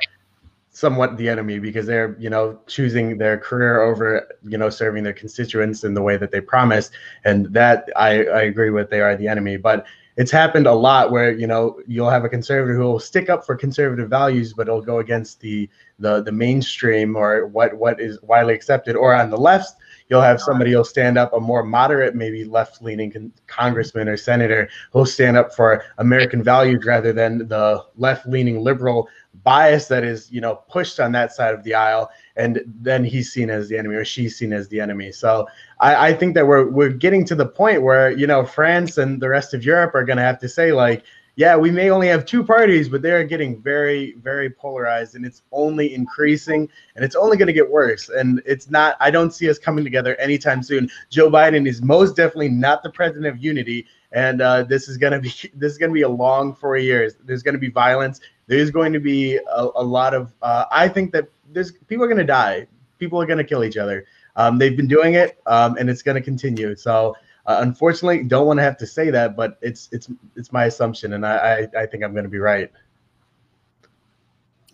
somewhat 0.70 1.18
the 1.18 1.28
enemy 1.28 1.60
because 1.60 1.86
they're 1.86 2.16
you 2.18 2.30
know 2.30 2.58
choosing 2.68 3.18
their 3.18 3.38
career 3.38 3.82
over 3.82 4.34
you 4.44 4.58
know 4.58 4.70
serving 4.70 5.04
their 5.04 5.12
constituents 5.12 5.84
in 5.84 5.94
the 5.94 6.02
way 6.02 6.16
that 6.16 6.32
they 6.32 6.42
promised 6.42 6.94
and 7.26 7.46
that 7.54 7.88
i 7.96 8.26
i 8.26 8.42
agree 8.42 8.72
with 8.72 8.90
they 8.90 9.00
are 9.00 9.16
the 9.16 9.28
enemy 9.28 9.56
but 9.56 9.86
it's 10.16 10.32
happened 10.32 10.68
a 10.68 10.74
lot 10.74 11.12
where 11.12 11.32
you 11.32 11.48
know 11.48 11.80
you'll 11.88 12.10
have 12.10 12.24
a 12.24 12.30
conservative 12.30 12.78
who 12.78 12.84
will 12.84 13.00
stick 13.00 13.30
up 13.30 13.46
for 13.46 13.56
conservative 13.56 14.10
values 14.10 14.54
but 14.54 14.68
it'll 14.68 14.82
go 14.82 15.00
against 15.00 15.40
the 15.40 15.70
the 16.00 16.22
the 16.24 16.32
mainstream 16.32 17.16
or 17.16 17.48
what 17.48 17.74
what 17.76 18.00
is 18.00 18.22
widely 18.22 18.54
accepted 18.54 18.96
or 18.96 19.14
on 19.14 19.30
the 19.30 19.38
left 19.38 19.76
you'll 20.10 20.22
have 20.22 20.42
somebody 20.42 20.72
who'll 20.72 20.84
stand 20.84 21.18
up, 21.18 21.34
a 21.34 21.40
more 21.40 21.64
moderate, 21.64 22.16
maybe 22.16 22.44
left 22.46 22.82
leaning 22.82 23.12
con- 23.12 23.34
congressman 23.48 24.08
or 24.08 24.18
senator 24.18 24.70
who'll 24.92 25.06
stand 25.06 25.38
up 25.38 25.56
for 25.56 25.84
American 25.98 26.44
values 26.44 26.86
rather 26.86 27.14
than 27.14 27.48
the 27.48 27.84
left 27.96 28.28
leaning 28.28 28.62
liberal 28.62 29.08
bias 29.44 29.88
that 29.88 30.04
is, 30.04 30.32
you 30.32 30.42
know, 30.42 30.56
pushed 30.70 31.00
on 31.00 31.12
that 31.12 31.34
side 31.34 31.54
of 31.54 31.64
the 31.64 31.74
aisle. 31.74 32.10
And 32.36 32.62
then 32.66 33.04
he's 33.04 33.32
seen 33.32 33.50
as 33.50 33.70
the 33.70 33.78
enemy 33.78 33.96
or 33.96 34.06
she's 34.06 34.38
seen 34.38 34.54
as 34.54 34.68
the 34.68 34.80
enemy. 34.80 35.12
So 35.12 35.48
I, 35.80 36.08
I 36.10 36.14
think 36.14 36.34
that 36.34 36.48
we're, 36.48 36.68
we're 36.68 36.90
getting 36.90 37.26
to 37.26 37.36
the 37.36 37.46
point 37.46 37.84
where, 37.84 38.12
you 38.12 38.26
know, 38.26 38.44
France 38.44 38.98
and 38.98 39.22
the 39.22 39.30
rest 39.30 39.54
of 39.54 39.64
Europe 39.64 39.94
are 39.94 40.04
going 40.04 40.18
to 40.18 40.24
have 40.24 40.40
to 40.40 40.50
say, 40.50 40.72
like, 40.72 41.04
yeah, 41.36 41.56
we 41.56 41.72
may 41.72 41.90
only 41.90 42.08
have 42.08 42.26
two 42.26 42.44
parties, 42.44 42.88
but 42.88 43.02
they're 43.02 43.24
getting 43.24 43.60
very, 43.60 44.14
very 44.22 44.52
polarized, 44.52 45.16
and 45.16 45.26
it's 45.26 45.42
only 45.52 45.96
increasing, 45.96 46.70
and 46.96 47.04
it's 47.04 47.16
only 47.16 47.38
going 47.38 47.48
to 47.48 47.54
get 47.54 47.70
worse. 47.70 48.10
And 48.10 48.42
it's 48.46 48.70
not. 48.70 48.98
I 49.00 49.10
don't 49.10 49.32
see 49.32 49.50
us 49.50 49.58
coming 49.58 49.84
together 49.84 50.16
anytime 50.18 50.62
soon. 50.62 50.90
Joe 51.10 51.32
Biden 51.32 51.68
is 51.68 51.82
most 51.82 52.16
definitely 52.16 52.50
not 52.50 52.84
the 52.84 52.92
president 52.92 53.26
of 53.26 53.44
unity, 53.44 53.88
and 54.12 54.42
uh, 54.42 54.64
this 54.64 54.88
is 54.88 54.98
going 54.98 55.14
to 55.14 55.20
be 55.20 55.30
this 55.56 55.74
is 55.74 55.78
to 55.80 55.90
be 55.90 56.04
a 56.04 56.10
long 56.10 56.54
four 56.54 56.78
years. 56.78 57.16
There's 57.24 57.42
going 57.42 57.56
to 57.56 57.60
be 57.60 57.70
violence. 57.70 58.20
There's 58.46 58.70
going 58.70 58.94
to 58.94 59.00
be 59.00 59.38
a, 59.38 59.68
a 59.76 59.84
lot 59.84 60.14
of. 60.14 60.34
Uh, 60.44 60.66
I 60.70 60.88
think 60.88 61.12
that 61.14 61.30
there's 61.54 61.72
people 61.72 62.04
are 62.04 62.08
to 62.18 62.24
die. 62.24 62.68
People 63.00 63.22
are 63.22 63.26
to 63.38 63.44
kill 63.44 63.64
each 63.64 63.78
other. 63.78 64.06
Um, 64.36 64.58
they've 64.58 64.76
been 64.76 64.88
doing 64.88 65.14
it, 65.14 65.40
um, 65.46 65.78
and 65.78 65.90
it's 65.90 66.02
to 66.16 66.22
continue. 66.22 66.76
So 66.76 67.16
uh, 67.46 67.58
unfortunately, 67.62 68.24
don't 68.24 68.48
want 68.48 68.58
to 68.60 68.64
have 68.64 68.78
to 68.78 68.88
say 68.88 69.10
that, 69.10 69.36
but 69.36 69.58
it's 69.62 69.90
it's 69.92 70.10
it's 70.36 70.52
my 70.52 70.66
assumption, 70.66 71.14
and 71.14 71.26
I 71.26 71.68
I, 71.76 71.82
I 71.82 71.86
think 71.86 72.04
I'm 72.04 72.14
to 72.24 72.30
be 72.30 72.40
right. 72.40 72.72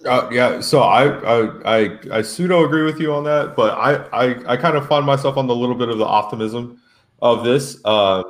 Uh, 0.06 0.30
yeah, 0.32 0.62
so 0.62 0.80
I, 0.80 1.08
I 1.08 1.78
I 1.78 2.00
I 2.12 2.22
pseudo 2.22 2.64
agree 2.64 2.84
with 2.84 3.00
you 3.00 3.14
on 3.14 3.24
that, 3.26 3.56
but 3.56 3.74
I 3.78 3.96
I, 4.14 4.54
I 4.54 4.58
kind 4.58 4.78
of 4.78 4.88
find 4.88 5.06
myself 5.06 5.36
on 5.36 5.48
the 5.48 5.56
little 5.56 5.76
bit 5.76 5.90
of 5.90 5.98
the 5.98 6.06
optimism 6.06 6.82
of 7.22 7.44
this. 7.44 7.82
Uh, 7.84 8.24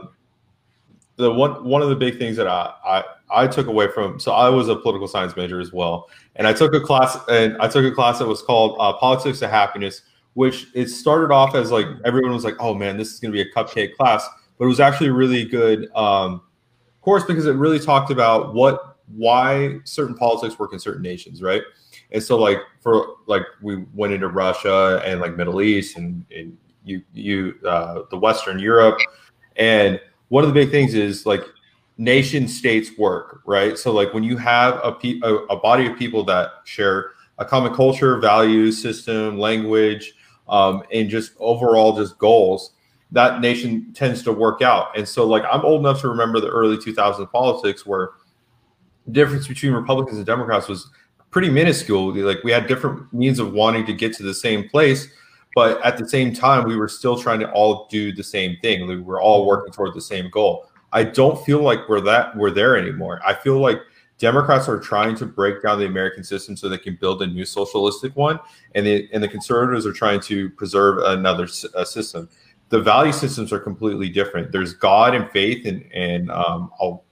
the 1.20 1.32
one 1.32 1.64
one 1.66 1.82
of 1.82 1.90
the 1.90 1.96
big 1.96 2.18
things 2.18 2.38
that 2.38 2.48
I, 2.48 2.74
I 2.86 3.04
I 3.30 3.48
took 3.48 3.68
away 3.68 3.90
from 3.90 4.20
so 4.20 4.32
I 4.32 4.50
was 4.50 4.70
a 4.70 4.76
political 4.76 5.08
science 5.08 5.36
major 5.36 5.60
as 5.60 5.74
well, 5.74 6.10
and 6.38 6.48
I 6.48 6.54
took 6.54 6.74
a 6.74 6.80
class 6.80 7.18
and 7.28 7.58
I 7.60 7.68
took 7.68 7.86
a 7.86 7.94
class 7.94 8.20
that 8.20 8.28
was 8.28 8.42
called 8.42 8.78
uh, 8.80 8.94
Politics 8.94 9.42
of 9.42 9.52
Happiness, 9.52 10.04
which 10.34 10.68
it 10.74 10.88
started 10.88 11.32
off 11.32 11.56
as 11.56 11.72
like 11.72 11.86
everyone 12.06 12.32
was 12.32 12.46
like, 12.46 12.56
oh 12.60 12.74
man, 12.74 12.96
this 12.96 13.14
is 13.14 13.20
going 13.20 13.34
to 13.34 13.44
be 13.44 13.48
a 13.48 13.54
cupcake 13.54 13.96
class, 13.96 14.28
but 14.58 14.66
it 14.66 14.70
was 14.70 14.80
actually 14.80 15.08
a 15.08 15.14
really 15.14 15.44
good 15.44 15.94
um, 15.94 16.42
course 17.02 17.26
because 17.26 17.46
it 17.46 17.54
really 17.54 17.80
talked 17.80 18.12
about 18.12 18.54
what 18.54 18.98
why 19.16 19.80
certain 19.84 20.16
politics 20.16 20.58
work 20.58 20.72
in 20.72 20.80
certain 20.80 21.02
nations, 21.02 21.42
right? 21.42 21.64
And 22.12 22.24
so 22.24 22.38
like 22.38 22.60
for 22.80 23.16
like 23.28 23.44
we 23.62 23.84
went 23.94 24.14
into 24.14 24.30
Russia 24.30 25.02
and 25.06 25.20
like 25.20 25.36
Middle 25.36 25.62
East 25.62 25.98
and, 25.98 26.26
and 26.34 26.58
you 26.86 27.04
you 27.14 27.56
uh, 27.68 28.04
the 28.10 28.18
Western 28.18 28.58
Europe, 28.58 29.00
and 29.58 30.00
one 30.30 30.44
of 30.44 30.48
the 30.48 30.54
big 30.54 30.72
things 30.72 30.94
is 30.94 31.26
like 31.26 31.44
nation 31.98 32.48
states 32.48 32.98
work, 32.98 33.42
right? 33.46 33.78
So 33.78 33.92
like 33.92 34.14
when 34.14 34.24
you 34.24 34.38
have 34.38 34.80
a, 34.84 34.94
pe- 34.94 35.20
a, 35.22 35.36
a 35.36 35.58
body 35.58 35.86
of 35.86 35.98
people 35.98 36.24
that 36.26 36.52
share 36.64 37.12
a 37.38 37.46
common 37.46 37.74
culture, 37.74 38.18
values, 38.18 38.82
system, 38.82 39.38
language, 39.38 40.14
um, 40.48 40.84
and 40.92 41.10
just 41.10 41.34
overall 41.40 41.96
just 41.96 42.18
goals, 42.18 42.72
that 43.12 43.42
nation 43.42 43.92
tends 43.94 44.24
to 44.24 44.32
work 44.32 44.62
out. 44.62 44.98
And 44.98 45.08
so, 45.08 45.26
like, 45.26 45.44
I'm 45.52 45.62
old 45.62 45.82
enough 45.82 46.02
to 46.02 46.10
remember 46.10 46.40
the 46.40 46.50
early 46.50 46.78
2000s 46.78 47.32
politics 47.32 47.86
where 47.86 48.10
the 49.06 49.12
difference 49.12 49.48
between 49.48 49.74
Republicans 49.74 50.18
and 50.18 50.26
Democrats 50.26 50.68
was 50.68 50.90
pretty 51.32 51.50
minuscule. 51.50 52.14
Like, 52.14 52.44
we 52.44 52.52
had 52.52 52.68
different 52.68 53.12
means 53.14 53.40
of 53.40 53.54
wanting 53.54 53.86
to 53.88 53.94
get 53.94 54.14
to 54.18 54.24
the 54.24 54.34
same 54.34 54.70
place, 54.70 55.08
but 55.56 55.84
at 55.84 55.98
the 55.98 56.08
same 56.08 56.34
time, 56.34 56.68
we 56.68 56.76
were 56.76 56.88
still 56.88 57.18
trying 57.18 57.40
to 57.40 57.52
all 57.52 57.88
do 57.90 58.12
the 58.12 58.24
same 58.24 58.58
thing. 58.62 58.88
We 58.88 59.00
were 59.00 59.22
all 59.22 59.46
working 59.46 59.74
toward 59.74 59.94
the 59.94 60.02
same 60.02 60.30
goal. 60.30 60.68
I 60.92 61.04
don't 61.04 61.44
feel 61.46 61.62
like 61.62 61.88
we're 61.88 62.02
that 62.02 62.36
we're 62.36 62.52
there 62.52 62.78
anymore. 62.78 63.22
I 63.26 63.34
feel 63.34 63.60
like 63.60 63.80
Democrats 64.18 64.68
are 64.68 64.80
trying 64.80 65.16
to 65.16 65.26
break 65.26 65.62
down 65.62 65.80
the 65.80 65.86
American 65.86 66.24
system 66.24 66.58
so 66.58 66.68
they 66.68 66.78
can 66.78 66.98
build 67.00 67.22
a 67.22 67.28
new 67.28 67.46
socialistic 67.46 68.16
one, 68.16 68.40
and 68.76 68.86
the 68.86 69.10
and 69.14 69.24
the 69.24 69.28
conservatives 69.28 69.86
are 69.86 69.94
trying 69.94 70.20
to 70.22 70.50
preserve 70.52 71.00
another 71.00 71.48
system. 71.48 72.30
The 72.70 72.82
value 72.82 73.14
systems 73.14 73.52
are 73.52 73.60
completely 73.60 74.10
different. 74.10 74.52
There's 74.52 74.74
God 74.74 75.16
and 75.16 75.30
faith 75.32 75.66
and 75.66 75.84
and 75.94 76.30
um, 76.32 76.72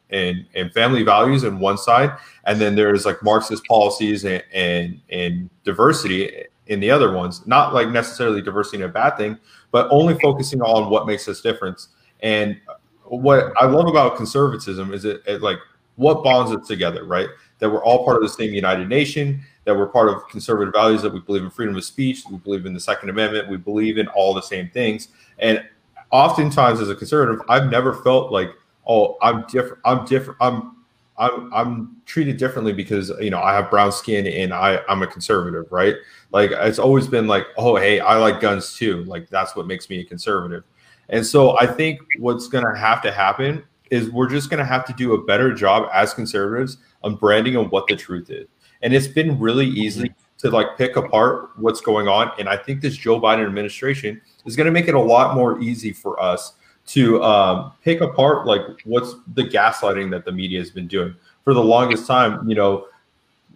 and 0.10 0.46
and 0.54 0.72
family 0.74 1.04
values 1.04 1.44
on 1.46 1.60
one 1.60 1.78
side, 1.78 2.12
and 2.46 2.60
then 2.60 2.76
there's 2.76 3.06
like 3.06 3.24
Marxist 3.24 3.66
policies 3.66 4.26
and 4.26 4.44
and, 4.54 5.00
and 5.10 5.50
diversity 5.64 6.46
in 6.68 6.80
the 6.80 6.92
other 6.92 7.12
ones. 7.12 7.46
Not 7.48 7.74
like 7.74 7.90
necessarily 7.90 8.42
diversity 8.42 8.84
a 8.84 8.88
bad 8.88 9.18
thing, 9.18 9.38
but 9.72 9.88
only 9.90 10.18
focusing 10.20 10.62
on 10.62 10.90
what 10.90 11.06
makes 11.08 11.28
us 11.28 11.42
different. 11.42 11.88
And 12.22 12.60
what 13.04 13.54
I 13.60 13.66
love 13.66 13.88
about 13.88 14.18
conservatism 14.18 14.94
is 14.94 15.06
it, 15.06 15.22
it 15.26 15.42
like 15.42 15.60
what 15.96 16.24
bonds 16.24 16.52
us 16.52 16.68
together, 16.68 17.06
right? 17.06 17.30
That 17.60 17.70
we're 17.70 17.84
all 17.84 18.06
part 18.06 18.18
of 18.18 18.24
the 18.24 18.30
same 18.30 18.54
United 18.54 18.88
Nation, 18.88 19.42
that 19.66 19.76
we're 19.76 19.88
part 19.88 20.10
of 20.10 20.28
conservative 20.30 20.74
values, 20.74 21.02
that 21.02 21.14
we 21.14 21.20
believe 21.20 21.44
in 21.44 21.50
freedom 21.50 21.76
of 21.76 21.84
speech, 21.84 22.24
we 22.30 22.38
believe 22.38 22.66
in 22.66 22.74
the 22.74 22.80
Second 22.80 23.10
Amendment, 23.10 23.50
we 23.50 23.58
believe 23.58 23.98
in 23.98 24.08
all 24.10 24.34
the 24.34 24.42
same 24.42 24.70
things. 24.70 25.10
And 25.40 25.64
oftentimes, 26.12 26.80
as 26.80 26.90
a 26.90 26.96
conservative, 26.96 27.42
I've 27.50 27.70
never 27.70 27.94
felt 27.94 28.32
like, 28.32 28.52
oh, 28.86 29.18
I'm 29.22 29.46
different. 29.48 29.80
I'm 29.86 30.06
different. 30.06 30.38
I'm 30.40 30.77
I'm 31.18 31.52
I'm 31.54 31.98
treated 32.06 32.38
differently 32.38 32.74
because 32.74 33.12
you 33.20 33.30
know 33.30 33.42
I 33.42 33.54
have 33.54 33.70
brown 33.70 33.92
skin 33.92 34.28
and 34.28 34.54
I 34.54 34.80
I'm 34.88 35.02
a 35.02 35.08
conservative, 35.08 35.72
right? 35.72 35.96
Like 36.32 36.52
it's 36.52 36.80
always 36.80 37.08
been 37.08 37.28
like, 37.28 37.48
oh 37.58 37.76
hey, 37.76 38.00
I 38.00 38.18
like 38.18 38.40
guns 38.40 38.76
too. 38.76 39.04
Like 39.06 39.30
that's 39.30 39.56
what 39.56 39.68
makes 39.68 39.90
me 39.90 40.00
a 40.00 40.04
conservative. 40.06 40.64
And 41.10 41.26
so 41.26 41.58
I 41.58 41.66
think 41.66 42.02
what's 42.20 42.48
going 42.48 42.66
to 42.66 42.78
have 42.78 43.02
to 43.04 43.12
happen 43.12 43.64
is 43.90 44.10
we're 44.12 44.30
just 44.30 44.50
going 44.50 44.60
to 44.60 44.66
have 44.66 44.86
to 44.86 44.94
do 44.94 45.14
a 45.14 45.24
better 45.24 45.54
job 45.54 45.90
as 45.94 46.14
conservatives 46.14 46.78
on 47.04 47.16
branding 47.16 47.56
on 47.56 47.70
what 47.70 47.88
the 47.88 47.96
truth 47.96 48.30
is. 48.30 48.48
And 48.82 48.94
it's 48.94 49.08
been 49.08 49.40
really 49.40 49.68
mm-hmm. 49.68 49.78
easy 49.78 50.14
to 50.40 50.52
like 50.52 50.78
pick 50.78 50.98
apart 50.98 51.52
what's 51.58 51.82
going 51.82 52.08
on. 52.08 52.32
And 52.38 52.48
I 52.48 52.58
think 52.58 52.82
this 52.82 52.96
Joe 52.96 53.20
Biden 53.20 53.46
administration 53.46 54.22
is 54.46 54.56
going 54.56 54.66
to 54.66 54.72
make 54.72 54.88
it 54.88 54.96
a 54.96 55.00
lot 55.00 55.36
more 55.36 55.60
easy 55.62 55.94
for 55.94 56.22
us 56.22 56.54
to 56.88 57.22
um, 57.22 57.74
pick 57.84 58.02
apart 58.02 58.48
like 58.48 58.62
what's 58.86 59.16
the 59.34 59.44
gaslighting 59.44 60.10
that 60.12 60.26
the 60.26 60.32
media 60.32 60.60
has 60.60 60.72
been 60.72 60.88
doing 60.88 61.16
for 61.44 61.54
the 61.54 61.64
longest 61.64 62.08
time. 62.08 62.48
You 62.48 62.56
know, 62.56 62.88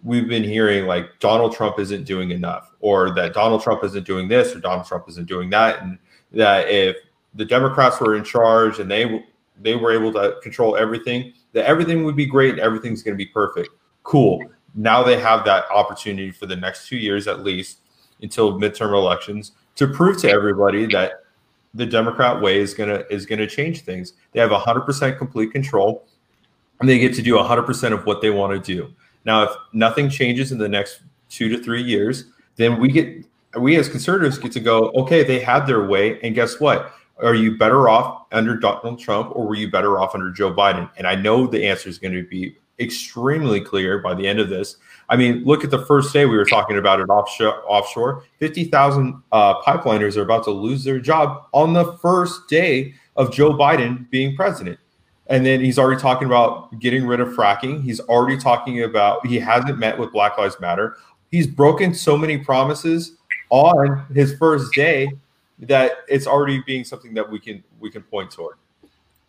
we've 0.02 0.28
been 0.28 0.44
hearing 0.44 0.86
like 0.86 1.18
Donald 1.18 1.54
Trump 1.54 1.78
isn't 1.78 2.04
doing 2.04 2.30
enough, 2.30 2.70
or 2.80 3.14
that 3.14 3.34
Donald 3.34 3.62
Trump 3.62 3.84
isn't 3.84 4.06
doing 4.06 4.28
this, 4.28 4.54
or 4.54 4.60
Donald 4.60 4.86
Trump 4.86 5.08
isn't 5.08 5.26
doing 5.26 5.50
that, 5.50 5.82
and 5.82 5.98
that 6.32 6.68
if 6.68 6.96
the 7.34 7.44
Democrats 7.44 8.00
were 8.00 8.16
in 8.16 8.24
charge 8.24 8.78
and 8.78 8.90
they 8.90 9.24
they 9.60 9.76
were 9.76 9.92
able 9.92 10.12
to 10.12 10.38
control 10.42 10.76
everything, 10.76 11.32
that 11.52 11.64
everything 11.64 12.04
would 12.04 12.16
be 12.16 12.26
great 12.26 12.50
and 12.50 12.60
everything's 12.60 13.02
going 13.02 13.14
to 13.14 13.18
be 13.18 13.26
perfect. 13.26 13.70
Cool. 14.02 14.44
Now 14.74 15.02
they 15.02 15.18
have 15.18 15.44
that 15.44 15.64
opportunity 15.70 16.30
for 16.30 16.46
the 16.46 16.56
next 16.56 16.88
two 16.88 16.96
years 16.96 17.28
at 17.28 17.40
least 17.40 17.78
until 18.20 18.58
midterm 18.58 18.92
elections 18.94 19.52
to 19.76 19.86
prove 19.86 20.18
to 20.18 20.30
everybody 20.30 20.86
that 20.86 21.21
the 21.74 21.86
Democrat 21.86 22.40
way 22.40 22.58
is 22.58 22.74
gonna 22.74 23.04
is 23.10 23.26
gonna 23.26 23.46
change 23.46 23.82
things. 23.82 24.14
They 24.32 24.40
have 24.40 24.50
100% 24.50 25.18
complete 25.18 25.52
control, 25.52 26.04
and 26.80 26.88
they 26.88 26.98
get 26.98 27.14
to 27.14 27.22
do 27.22 27.36
100% 27.36 27.92
of 27.92 28.06
what 28.06 28.20
they 28.20 28.30
want 28.30 28.52
to 28.52 28.74
do. 28.74 28.92
Now, 29.24 29.44
if 29.44 29.50
nothing 29.72 30.08
changes 30.08 30.52
in 30.52 30.58
the 30.58 30.68
next 30.68 31.00
two 31.28 31.48
to 31.48 31.62
three 31.62 31.82
years, 31.82 32.24
then 32.56 32.80
we 32.80 32.90
get 32.90 33.24
we 33.58 33.76
as 33.76 33.88
conservatives 33.88 34.38
get 34.38 34.52
to 34.52 34.60
go. 34.60 34.90
Okay, 34.90 35.22
they 35.22 35.40
had 35.40 35.66
their 35.66 35.86
way, 35.86 36.20
and 36.22 36.34
guess 36.34 36.60
what? 36.60 36.92
Are 37.22 37.34
you 37.34 37.56
better 37.56 37.88
off 37.88 38.26
under 38.32 38.56
Donald 38.56 38.98
Trump, 38.98 39.34
or 39.36 39.46
were 39.46 39.54
you 39.54 39.70
better 39.70 40.00
off 40.00 40.14
under 40.14 40.30
Joe 40.30 40.52
Biden? 40.52 40.90
And 40.96 41.06
I 41.06 41.14
know 41.14 41.46
the 41.46 41.66
answer 41.66 41.88
is 41.88 41.98
going 41.98 42.14
to 42.14 42.24
be 42.26 42.56
extremely 42.78 43.60
clear 43.60 43.98
by 43.98 44.14
the 44.14 44.26
end 44.26 44.38
of 44.38 44.48
this. 44.48 44.76
I 45.08 45.16
mean, 45.16 45.44
look 45.44 45.64
at 45.64 45.70
the 45.70 45.84
first 45.84 46.12
day 46.12 46.24
we 46.26 46.36
were 46.36 46.44
talking 46.44 46.78
about 46.78 47.00
it 47.00 47.08
offshore. 47.08 47.62
Offshore, 47.66 48.24
fifty 48.38 48.64
thousand 48.64 49.22
uh, 49.30 49.60
pipeliners 49.62 50.16
are 50.16 50.22
about 50.22 50.44
to 50.44 50.50
lose 50.50 50.84
their 50.84 50.98
job 50.98 51.46
on 51.52 51.72
the 51.72 51.96
first 51.98 52.48
day 52.48 52.94
of 53.16 53.32
Joe 53.32 53.52
Biden 53.52 54.08
being 54.10 54.34
president. 54.34 54.78
And 55.28 55.46
then 55.46 55.60
he's 55.60 55.78
already 55.78 56.00
talking 56.00 56.26
about 56.26 56.78
getting 56.80 57.06
rid 57.06 57.20
of 57.20 57.28
fracking. 57.28 57.82
He's 57.82 58.00
already 58.00 58.38
talking 58.38 58.82
about 58.82 59.24
he 59.26 59.38
hasn't 59.38 59.78
met 59.78 59.98
with 59.98 60.12
Black 60.12 60.36
Lives 60.36 60.58
Matter. 60.60 60.96
He's 61.30 61.46
broken 61.46 61.94
so 61.94 62.16
many 62.16 62.38
promises 62.38 63.16
on 63.50 64.04
his 64.12 64.34
first 64.34 64.74
day 64.74 65.10
that 65.60 65.98
it's 66.08 66.26
already 66.26 66.62
being 66.66 66.84
something 66.84 67.14
that 67.14 67.30
we 67.30 67.38
can 67.38 67.62
we 67.80 67.90
can 67.90 68.02
point 68.02 68.30
toward. 68.30 68.56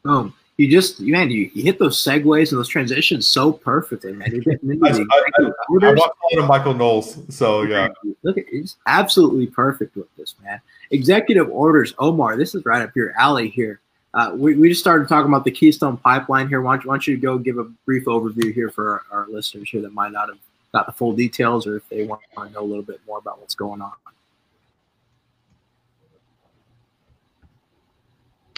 Um, 0.05 0.33
you 0.57 0.69
just 0.69 0.99
man, 0.99 1.31
you, 1.31 1.49
you 1.53 1.63
hit 1.63 1.79
those 1.79 1.97
segues 1.97 2.51
and 2.51 2.59
those 2.59 2.67
transitions 2.67 3.27
so 3.27 3.51
perfectly, 3.51 4.13
man. 4.13 4.31
You're 4.31 4.41
getting 4.41 4.71
into 4.71 4.85
I, 4.85 4.89
I, 4.89 5.45
I, 5.45 5.89
I 5.89 5.93
watched 5.93 6.47
Michael 6.47 6.73
Knowles, 6.73 7.17
so 7.29 7.63
yeah. 7.63 7.89
Look, 8.21 8.37
at 8.37 8.45
it's 8.51 8.77
absolutely 8.85 9.47
perfect 9.47 9.95
with 9.95 10.13
this 10.15 10.35
man. 10.43 10.61
Executive 10.91 11.49
orders, 11.49 11.93
Omar. 11.97 12.37
This 12.37 12.53
is 12.53 12.65
right 12.65 12.81
up 12.81 12.95
your 12.95 13.17
alley 13.19 13.49
here. 13.49 13.79
Uh, 14.13 14.31
we, 14.35 14.53
we 14.53 14.69
just 14.69 14.79
started 14.79 15.07
talking 15.09 15.27
about 15.27 15.43
the 15.43 15.49
Keystone 15.49 15.97
Pipeline 15.97 16.47
here. 16.47 16.61
Why 16.61 16.75
don't, 16.75 16.85
why 16.85 16.93
don't 16.93 17.07
you 17.07 17.17
go 17.17 17.39
give 17.39 17.57
a 17.57 17.63
brief 17.63 18.05
overview 18.05 18.53
here 18.53 18.69
for 18.69 19.03
our, 19.11 19.21
our 19.21 19.27
listeners 19.27 19.71
here 19.71 19.81
that 19.81 19.91
might 19.91 20.11
not 20.11 20.29
have 20.29 20.37
got 20.71 20.85
the 20.85 20.91
full 20.91 21.13
details, 21.13 21.65
or 21.65 21.77
if 21.77 21.89
they 21.89 22.05
want 22.05 22.21
to 22.35 22.49
know 22.51 22.61
a 22.61 22.63
little 22.63 22.83
bit 22.83 22.99
more 23.07 23.17
about 23.17 23.39
what's 23.39 23.55
going 23.55 23.81
on. 23.81 23.93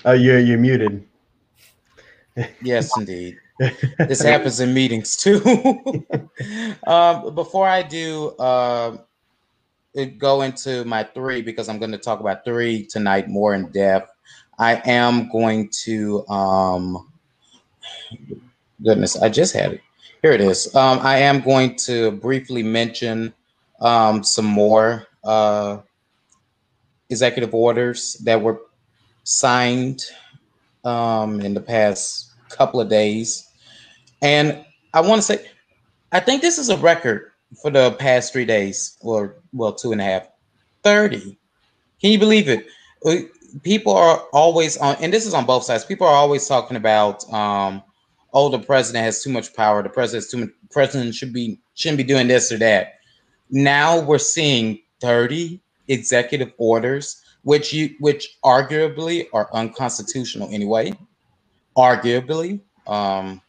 Oh, 0.03 0.11
you're 0.11 0.39
you're 0.39 0.59
muted. 0.59 1.03
Yes, 2.61 2.97
indeed. 2.97 3.37
this 3.99 4.21
happens 4.21 4.59
in 4.59 4.73
meetings 4.73 5.15
too. 5.15 5.41
um, 6.87 7.33
before 7.33 7.67
I 7.67 7.81
do 7.81 8.29
uh, 8.37 8.97
go 10.17 10.41
into 10.41 10.83
my 10.85 11.03
three, 11.03 11.41
because 11.41 11.69
I'm 11.69 11.79
going 11.79 11.91
to 11.91 11.97
talk 11.97 12.19
about 12.19 12.43
three 12.43 12.85
tonight 12.85 13.29
more 13.29 13.53
in 13.53 13.71
depth, 13.71 14.11
I 14.57 14.81
am 14.85 15.29
going 15.29 15.69
to. 15.83 16.27
Um, 16.27 17.11
goodness, 18.83 19.15
I 19.21 19.29
just 19.29 19.53
had 19.53 19.73
it. 19.73 19.81
Here 20.21 20.31
it 20.31 20.41
is. 20.41 20.73
Um, 20.75 20.99
I 20.99 21.19
am 21.19 21.41
going 21.41 21.75
to 21.85 22.11
briefly 22.11 22.63
mention 22.63 23.33
um, 23.79 24.23
some 24.23 24.45
more 24.45 25.07
uh, 25.23 25.79
executive 27.09 27.53
orders 27.53 28.13
that 28.23 28.41
were 28.41 28.61
signed 29.23 30.03
um, 30.83 31.41
in 31.41 31.53
the 31.53 31.61
past 31.61 32.24
couple 32.55 32.79
of 32.79 32.89
days. 32.89 33.47
And 34.21 34.65
I 34.93 35.01
want 35.01 35.19
to 35.19 35.23
say, 35.23 35.45
I 36.11 36.19
think 36.19 36.41
this 36.41 36.57
is 36.57 36.69
a 36.69 36.77
record 36.77 37.31
for 37.61 37.69
the 37.69 37.91
past 37.93 38.33
three 38.33 38.45
days, 38.45 38.97
or 39.01 39.37
well, 39.53 39.73
two 39.73 39.91
and 39.91 40.01
a 40.01 40.03
half. 40.03 40.27
30. 40.83 41.37
Can 42.01 42.11
you 42.11 42.19
believe 42.19 42.47
it? 42.47 42.67
People 43.63 43.93
are 43.93 44.19
always 44.33 44.77
on, 44.77 44.95
and 45.01 45.11
this 45.13 45.25
is 45.25 45.33
on 45.33 45.45
both 45.45 45.63
sides. 45.63 45.85
People 45.85 46.07
are 46.07 46.15
always 46.15 46.47
talking 46.47 46.77
about, 46.77 47.31
um, 47.33 47.81
oh, 48.33 48.49
the 48.49 48.59
president 48.59 49.03
has 49.03 49.23
too 49.23 49.29
much 49.29 49.53
power. 49.53 49.81
The 49.81 49.89
president 49.89 50.29
too 50.29 50.37
much. 50.37 50.49
President 50.71 51.15
should 51.15 51.33
be 51.33 51.59
shouldn't 51.73 51.97
be 51.97 52.03
doing 52.03 52.27
this 52.27 52.51
or 52.51 52.57
that. 52.57 52.95
Now 53.49 53.99
we're 53.99 54.17
seeing 54.17 54.79
30 54.99 55.61
executive 55.87 56.51
orders 56.57 57.21
which 57.45 57.71
you 57.71 57.95
which 57.99 58.37
arguably 58.43 59.27
are 59.31 59.49
unconstitutional 59.53 60.49
anyway. 60.51 60.91
Arguably, 61.77 62.61
um, 62.87 63.41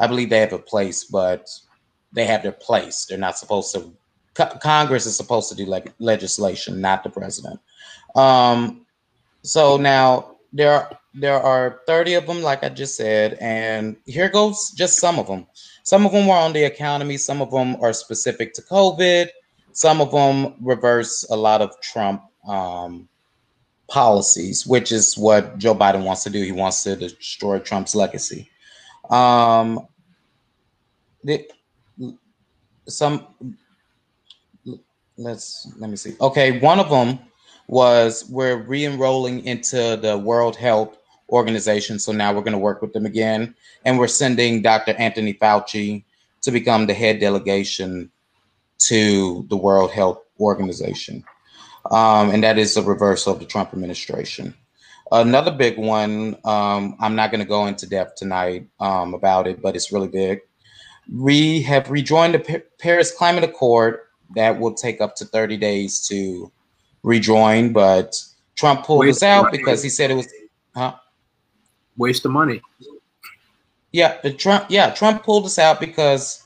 I 0.00 0.06
believe 0.06 0.30
they 0.30 0.40
have 0.40 0.52
a 0.52 0.58
place, 0.58 1.04
but 1.04 1.48
they 2.12 2.24
have 2.24 2.42
their 2.42 2.52
place. 2.52 3.06
They're 3.06 3.18
not 3.18 3.38
supposed 3.38 3.74
to. 3.74 3.92
Co- 4.34 4.56
Congress 4.62 5.06
is 5.06 5.16
supposed 5.16 5.48
to 5.50 5.54
do 5.54 5.66
like 5.66 5.92
legislation, 5.98 6.80
not 6.80 7.04
the 7.04 7.10
president. 7.10 7.60
Um, 8.14 8.86
so 9.42 9.76
now 9.76 10.36
there 10.52 10.72
are 10.72 10.98
there 11.14 11.40
are 11.40 11.80
30 11.86 12.14
of 12.14 12.26
them, 12.26 12.42
like 12.42 12.64
I 12.64 12.68
just 12.68 12.96
said, 12.96 13.38
and 13.40 13.96
here 14.04 14.28
goes 14.28 14.72
just 14.72 14.98
some 14.98 15.18
of 15.18 15.26
them. 15.28 15.46
Some 15.84 16.06
of 16.06 16.12
them 16.12 16.28
are 16.28 16.40
on 16.40 16.52
the 16.52 16.64
economy, 16.64 17.18
some 17.18 17.40
of 17.40 17.50
them 17.50 17.76
are 17.80 17.92
specific 17.92 18.52
to 18.54 18.62
COVID, 18.62 19.28
some 19.72 20.00
of 20.00 20.10
them 20.10 20.54
reverse 20.60 21.24
a 21.30 21.36
lot 21.36 21.60
of 21.60 21.80
Trump 21.80 22.22
um, 22.48 23.08
policies, 23.88 24.66
which 24.66 24.92
is 24.92 25.16
what 25.16 25.58
Joe 25.58 25.74
Biden 25.74 26.04
wants 26.04 26.24
to 26.24 26.30
do. 26.30 26.42
He 26.42 26.52
wants 26.52 26.82
to 26.84 26.96
destroy 26.96 27.58
Trump's 27.58 27.94
legacy. 27.94 28.48
Um, 29.10 29.86
the, 31.22 31.46
some 32.86 33.26
let's 35.16 35.70
let 35.78 35.90
me 35.90 35.96
see. 35.96 36.14
Okay, 36.20 36.58
one 36.60 36.80
of 36.80 36.90
them 36.90 37.18
was 37.66 38.28
we're 38.28 38.56
re-enrolling 38.56 39.44
into 39.44 39.96
the 39.96 40.18
World 40.18 40.56
Health 40.56 40.98
Organization, 41.30 41.98
so 41.98 42.12
now 42.12 42.32
we're 42.32 42.42
going 42.42 42.52
to 42.52 42.58
work 42.58 42.82
with 42.82 42.92
them 42.92 43.06
again, 43.06 43.54
and 43.84 43.98
we're 43.98 44.08
sending 44.08 44.60
Dr. 44.60 44.92
Anthony 44.98 45.34
Fauci 45.34 46.04
to 46.42 46.50
become 46.50 46.86
the 46.86 46.94
head 46.94 47.20
delegation 47.20 48.10
to 48.78 49.46
the 49.48 49.56
World 49.56 49.90
Health 49.90 50.20
Organization 50.40 51.24
um, 51.90 52.30
and 52.30 52.42
that 52.42 52.58
is 52.58 52.76
a 52.76 52.82
reversal 52.82 53.32
of 53.32 53.40
the 53.40 53.46
Trump 53.46 53.72
administration. 53.72 54.54
Another 55.12 55.50
big 55.50 55.78
one, 55.78 56.36
um, 56.44 56.96
I'm 56.98 57.14
not 57.14 57.30
going 57.30 57.40
to 57.40 57.48
go 57.48 57.66
into 57.66 57.86
depth 57.86 58.16
tonight 58.16 58.66
um, 58.80 59.14
about 59.14 59.46
it, 59.46 59.60
but 59.60 59.76
it's 59.76 59.92
really 59.92 60.08
big. 60.08 60.40
We 61.12 61.60
have 61.62 61.90
rejoined 61.90 62.34
the 62.34 62.62
Paris 62.78 63.12
Climate 63.12 63.44
Accord 63.44 63.98
that 64.34 64.58
will 64.58 64.74
take 64.74 65.00
up 65.00 65.14
to 65.16 65.26
30 65.26 65.58
days 65.58 66.06
to 66.08 66.50
rejoin, 67.02 67.72
but 67.72 68.16
Trump 68.56 68.84
pulled 68.84 69.00
Waste 69.00 69.18
us 69.18 69.22
out 69.22 69.52
because 69.52 69.82
he 69.82 69.90
said 69.90 70.10
it 70.10 70.14
was, 70.14 70.28
huh? 70.74 70.94
Waste 71.96 72.24
of 72.24 72.30
money. 72.30 72.62
Yeah, 73.92 74.18
the 74.22 74.32
Trump. 74.32 74.66
Yeah, 74.70 74.90
Trump 74.90 75.22
pulled 75.22 75.44
us 75.44 75.58
out 75.58 75.78
because 75.78 76.42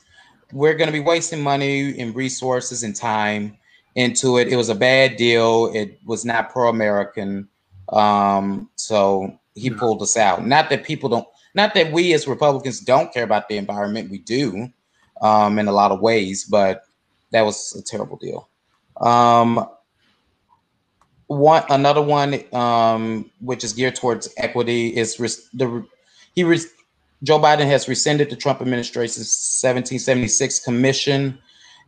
we're 0.51 0.75
going 0.75 0.87
to 0.87 0.93
be 0.93 0.99
wasting 0.99 1.41
money 1.41 1.97
and 1.99 2.13
resources 2.15 2.83
and 2.83 2.95
time 2.95 3.57
into 3.99 4.37
it. 4.37 4.47
It 4.47 4.55
was 4.55 4.69
a 4.69 4.75
bad 4.75 5.17
deal. 5.17 5.71
It 5.73 5.99
was 6.05 6.23
not 6.23 6.51
pro 6.51 6.69
American. 6.69 7.49
Um, 7.91 8.69
so 8.75 9.37
he 9.55 9.69
pulled 9.69 10.01
us 10.01 10.15
out. 10.15 10.45
Not 10.45 10.69
that 10.69 10.85
people 10.85 11.09
don't, 11.09 11.27
not 11.53 11.73
that 11.73 11.91
we 11.91 12.13
as 12.13 12.25
Republicans 12.25 12.79
don't 12.79 13.13
care 13.13 13.25
about 13.25 13.49
the 13.49 13.57
environment. 13.57 14.09
We 14.09 14.19
do 14.19 14.69
um, 15.21 15.59
in 15.59 15.67
a 15.67 15.73
lot 15.73 15.91
of 15.91 15.99
ways, 15.99 16.45
but 16.45 16.83
that 17.31 17.41
was 17.41 17.75
a 17.75 17.83
terrible 17.83 18.15
deal. 18.15 18.47
Um, 19.01 19.67
one 21.27 21.63
another 21.69 22.01
one 22.01 22.41
um, 22.53 23.29
which 23.41 23.63
is 23.63 23.73
geared 23.73 23.95
towards 23.95 24.29
equity 24.37 24.95
is 24.95 25.19
res- 25.19 25.47
the 25.53 25.85
he 26.33 26.43
res- 26.43 26.73
Joe 27.21 27.37
Biden 27.37 27.67
has 27.67 27.87
rescinded 27.87 28.29
the 28.29 28.35
Trump 28.35 28.61
administration's 28.61 29.27
1776 29.61 30.61
commission 30.61 31.37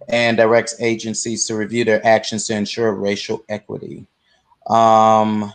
and 0.08 0.38
directs 0.38 0.76
agencies 0.80 1.46
to 1.48 1.56
review 1.56 1.86
their 1.86 2.06
actions 2.06 2.48
to 2.48 2.56
ensure 2.56 2.94
racial 2.94 3.44
equity. 3.50 4.06
Um, 4.68 5.52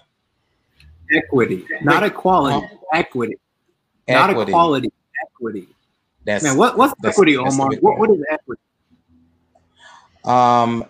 equity, 1.13 1.65
not 1.83 2.03
equality, 2.03 2.67
equity, 2.93 3.37
not 4.09 4.31
equity. 4.31 4.51
equality, 4.53 4.89
equity. 5.25 5.69
That's 6.25 6.43
Man, 6.43 6.57
what, 6.57 6.77
what's 6.77 6.95
that's- 7.01 7.15
equity, 7.15 7.37
that's 7.37 7.55
Omar? 7.55 7.71
What, 7.81 7.99
what 7.99 8.11
is 8.11 8.23
equity? 8.31 8.61
Um, 10.25 10.85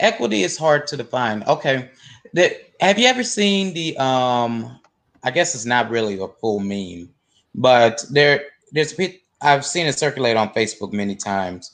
equity 0.00 0.42
is 0.42 0.58
hard 0.58 0.86
to 0.88 0.96
define. 0.98 1.42
Okay, 1.44 1.90
the, 2.34 2.54
have 2.80 2.98
you 2.98 3.06
ever 3.06 3.24
seen 3.24 3.72
the? 3.72 3.96
Um, 3.96 4.78
I 5.24 5.30
guess 5.30 5.54
it's 5.54 5.64
not 5.64 5.88
really 5.88 6.20
a 6.20 6.28
full 6.28 6.60
meme, 6.60 7.08
but 7.54 8.04
there, 8.10 8.42
there's 8.72 8.92
a 8.92 8.96
I've 9.42 9.66
seen 9.66 9.86
it 9.86 9.98
circulate 9.98 10.36
on 10.36 10.50
Facebook 10.50 10.92
many 10.92 11.16
times. 11.16 11.72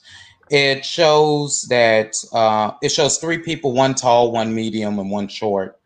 It 0.50 0.84
shows 0.84 1.62
that 1.68 2.14
uh, 2.32 2.72
it 2.82 2.90
shows 2.90 3.18
three 3.18 3.38
people, 3.38 3.72
one 3.72 3.94
tall, 3.94 4.32
one 4.32 4.54
medium, 4.54 4.98
and 4.98 5.10
one 5.10 5.28
short, 5.28 5.78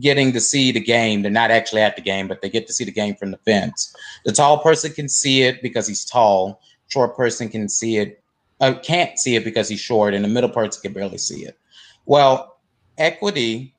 getting 0.00 0.32
to 0.32 0.40
see 0.40 0.72
the 0.72 0.80
game. 0.80 1.22
They're 1.22 1.30
not 1.30 1.50
actually 1.50 1.82
at 1.82 1.96
the 1.96 2.02
game, 2.02 2.26
but 2.26 2.40
they 2.40 2.48
get 2.48 2.66
to 2.68 2.72
see 2.72 2.84
the 2.84 2.92
game 2.92 3.14
from 3.14 3.30
the 3.30 3.38
fence. 3.38 3.94
The 4.24 4.32
tall 4.32 4.58
person 4.58 4.92
can 4.92 5.08
see 5.08 5.42
it 5.42 5.60
because 5.62 5.86
he's 5.86 6.04
tall. 6.04 6.60
Short 6.88 7.16
person 7.16 7.48
can 7.50 7.68
see 7.68 7.98
it 7.98 8.22
uh, 8.60 8.74
can't 8.82 9.18
see 9.18 9.36
it 9.36 9.44
because 9.44 9.68
he's 9.68 9.80
short, 9.80 10.14
and 10.14 10.24
the 10.24 10.28
middle 10.28 10.50
person 10.50 10.80
can 10.82 10.92
barely 10.92 11.18
see 11.18 11.44
it. 11.44 11.58
Well, 12.06 12.58
equity 12.98 13.74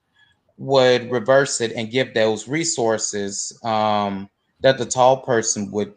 would 0.58 1.12
reverse 1.12 1.62
it 1.62 1.72
and 1.74 1.92
give 1.92 2.14
those 2.14 2.48
resources 2.48 3.58
um, 3.64 4.30
that 4.62 4.78
the 4.78 4.86
tall 4.86 5.18
person 5.18 5.72
would 5.72 5.94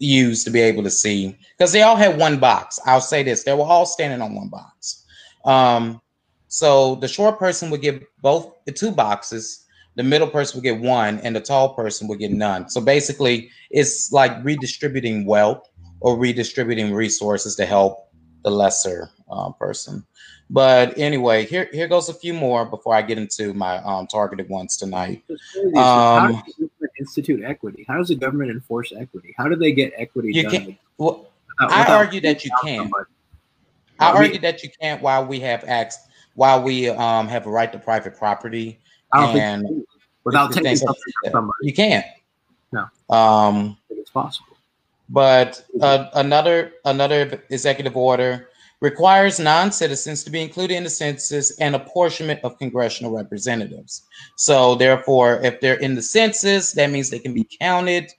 use 0.00 0.42
to 0.44 0.50
be 0.50 0.60
able 0.60 0.82
to 0.82 0.90
see 0.90 1.36
because 1.56 1.70
they 1.72 1.82
all 1.82 1.94
had 1.94 2.18
one 2.18 2.40
box. 2.40 2.80
I'll 2.84 3.00
say 3.00 3.22
this: 3.22 3.44
they 3.44 3.52
were 3.52 3.64
all 3.64 3.86
standing 3.86 4.20
on 4.20 4.34
one 4.34 4.48
box. 4.48 5.04
Um, 5.44 6.00
so 6.48 6.96
the 6.96 7.06
short 7.06 7.38
person 7.38 7.70
would 7.70 7.82
get 7.82 8.02
both 8.22 8.52
the 8.64 8.72
two 8.72 8.90
boxes. 8.90 9.64
The 9.96 10.02
middle 10.02 10.28
person 10.28 10.58
would 10.58 10.64
get 10.64 10.80
one, 10.80 11.18
and 11.20 11.36
the 11.36 11.40
tall 11.40 11.74
person 11.74 12.08
would 12.08 12.18
get 12.18 12.32
none. 12.32 12.68
So 12.70 12.80
basically, 12.80 13.50
it's 13.70 14.10
like 14.12 14.32
redistributing 14.42 15.26
wealth 15.26 15.68
or 16.00 16.16
redistributing 16.16 16.92
resources 16.92 17.54
to 17.56 17.66
help 17.66 18.08
the 18.42 18.50
lesser 18.50 19.10
uh, 19.30 19.50
person. 19.52 20.04
But 20.52 20.98
anyway, 20.98 21.46
here 21.46 21.68
here 21.72 21.86
goes 21.86 22.08
a 22.08 22.14
few 22.14 22.34
more 22.34 22.64
before 22.66 22.92
I 22.94 23.02
get 23.02 23.18
into 23.18 23.54
my 23.54 23.76
um, 23.84 24.08
targeted 24.08 24.48
ones 24.48 24.76
tonight. 24.76 25.22
Um, 25.76 26.42
does 26.58 26.68
institute 26.98 27.44
equity? 27.44 27.84
How 27.86 27.98
does 27.98 28.08
the 28.08 28.16
government 28.16 28.50
enforce 28.50 28.92
equity? 28.92 29.32
How 29.38 29.48
do 29.48 29.54
they 29.54 29.70
get 29.70 29.92
equity 29.96 30.32
You 30.32 30.42
done? 30.42 30.50
can't- 30.52 30.76
Well, 30.98 31.28
without- 31.60 31.72
I 31.72 31.80
without 31.82 31.96
argue 31.96 32.20
that 32.22 32.44
you 32.44 32.50
can. 32.62 32.78
somebody? 32.78 33.04
I 34.00 34.08
I 34.10 34.12
mean- 34.12 34.22
argue 34.22 34.40
that 34.40 34.62
you 34.64 34.70
can't 34.80 35.00
while 35.00 35.24
we 35.24 35.38
have 35.40 35.62
acts 35.68 35.98
while 36.34 36.60
we 36.62 36.88
um, 36.88 37.28
have 37.28 37.46
a 37.46 37.50
right 37.50 37.72
to 37.72 37.78
private 37.78 38.16
property. 38.16 38.80
And 39.14 39.84
without 40.24 40.52
taking 40.52 40.74
something 40.76 41.12
from 41.24 41.32
somebody, 41.32 41.58
You 41.62 41.74
can't. 41.74 42.06
No. 42.72 42.86
Um, 43.14 43.76
it's 43.90 44.10
possible. 44.10 44.56
But 45.08 45.64
uh, 45.80 46.06
another 46.14 46.72
another 46.84 47.42
executive 47.50 47.96
order 47.96 48.48
requires 48.80 49.38
non-citizens 49.38 50.24
to 50.24 50.30
be 50.30 50.40
included 50.42 50.74
in 50.74 50.84
the 50.84 50.90
census 50.90 51.58
and 51.58 51.74
apportionment 51.74 52.40
of 52.44 52.58
congressional 52.58 53.12
representatives. 53.14 54.02
So 54.36 54.74
therefore, 54.74 55.40
if 55.42 55.60
they're 55.60 55.74
in 55.80 55.94
the 55.94 56.02
census, 56.02 56.72
that 56.72 56.90
means 56.90 57.10
they 57.10 57.18
can 57.18 57.34
be 57.34 57.46
counted, 57.60 58.12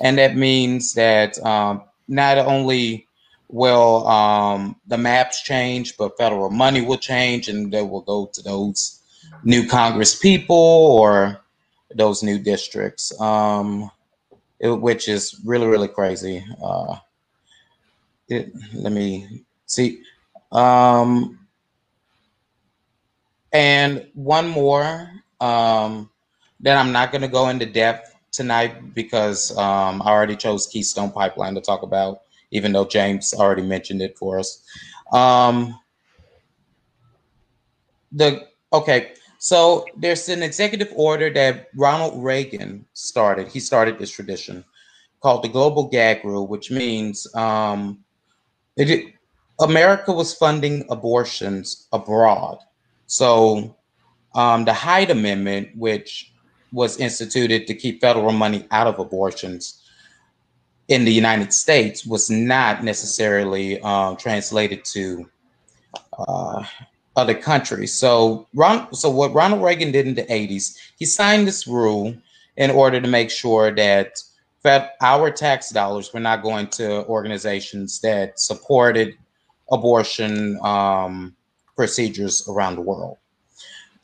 and 0.00 0.18
that 0.18 0.36
means 0.36 0.94
that 0.94 1.38
um, 1.44 1.82
not 2.08 2.38
only 2.38 3.06
will 3.48 4.06
um, 4.08 4.76
the 4.86 4.98
maps 4.98 5.42
change, 5.42 5.96
but 5.96 6.16
federal 6.18 6.50
money 6.50 6.80
will 6.80 6.98
change, 6.98 7.48
and 7.48 7.72
they 7.72 7.82
will 7.82 8.02
go 8.02 8.26
to 8.32 8.42
those 8.42 9.00
new 9.44 9.68
Congress 9.68 10.18
people 10.18 10.56
or 10.56 11.40
those 11.94 12.22
new 12.22 12.38
districts. 12.38 13.18
Um, 13.20 13.90
it- 14.60 14.70
which 14.80 15.08
is 15.08 15.40
really 15.44 15.66
really 15.66 15.88
crazy. 15.88 16.44
Uh, 16.62 16.96
it, 18.28 18.52
let 18.74 18.92
me 18.92 19.44
see. 19.66 20.02
Um, 20.52 21.46
and 23.52 24.06
one 24.14 24.48
more 24.48 25.10
um, 25.40 26.10
that 26.60 26.76
I'm 26.76 26.92
not 26.92 27.12
going 27.12 27.22
to 27.22 27.28
go 27.28 27.48
into 27.48 27.66
depth 27.66 28.14
tonight 28.32 28.94
because 28.94 29.56
um, 29.56 30.02
I 30.02 30.10
already 30.10 30.36
chose 30.36 30.66
Keystone 30.66 31.10
Pipeline 31.10 31.54
to 31.54 31.60
talk 31.60 31.82
about, 31.82 32.22
even 32.50 32.72
though 32.72 32.84
James 32.84 33.34
already 33.34 33.62
mentioned 33.62 34.02
it 34.02 34.16
for 34.18 34.38
us. 34.38 34.62
Um, 35.12 35.78
the 38.12 38.46
okay, 38.72 39.12
so 39.38 39.86
there's 39.96 40.28
an 40.28 40.42
executive 40.42 40.92
order 40.94 41.30
that 41.30 41.68
Ronald 41.76 42.22
Reagan 42.22 42.86
started. 42.94 43.48
He 43.48 43.60
started 43.60 43.98
this 43.98 44.10
tradition 44.10 44.64
called 45.20 45.42
the 45.42 45.48
Global 45.48 45.88
Gag 45.88 46.24
Rule, 46.24 46.46
which 46.46 46.70
means 46.70 47.26
um, 47.34 48.04
it, 48.76 49.14
America 49.60 50.12
was 50.12 50.34
funding 50.34 50.84
abortions 50.90 51.88
abroad. 51.92 52.58
So 53.06 53.76
um, 54.34 54.64
the 54.64 54.72
Hyde 54.72 55.10
Amendment, 55.10 55.70
which 55.76 56.32
was 56.72 56.98
instituted 56.98 57.66
to 57.66 57.74
keep 57.74 58.00
federal 58.00 58.32
money 58.32 58.66
out 58.70 58.86
of 58.86 58.98
abortions 58.98 59.82
in 60.88 61.04
the 61.04 61.12
United 61.12 61.52
States, 61.52 62.04
was 62.04 62.28
not 62.28 62.84
necessarily 62.84 63.80
um, 63.80 64.16
translated 64.16 64.84
to 64.84 65.28
uh, 66.18 66.64
other 67.16 67.34
countries. 67.34 67.94
So, 67.94 68.46
Ron, 68.54 68.92
so 68.92 69.08
what 69.08 69.32
Ronald 69.32 69.62
Reagan 69.62 69.90
did 69.90 70.06
in 70.06 70.14
the 70.14 70.24
80s, 70.24 70.76
he 70.98 71.06
signed 71.06 71.48
this 71.48 71.66
rule 71.66 72.14
in 72.56 72.70
order 72.70 73.00
to 73.00 73.08
make 73.08 73.30
sure 73.30 73.74
that 73.74 74.22
our 75.00 75.30
tax 75.30 75.70
dollars 75.70 76.12
were 76.12 76.20
not 76.20 76.42
going 76.42 76.66
to 76.66 77.06
organizations 77.06 78.00
that 78.00 78.38
supported 78.40 79.16
abortion 79.70 80.58
um, 80.62 81.36
procedures 81.76 82.46
around 82.48 82.76
the 82.76 82.82
world. 82.82 83.18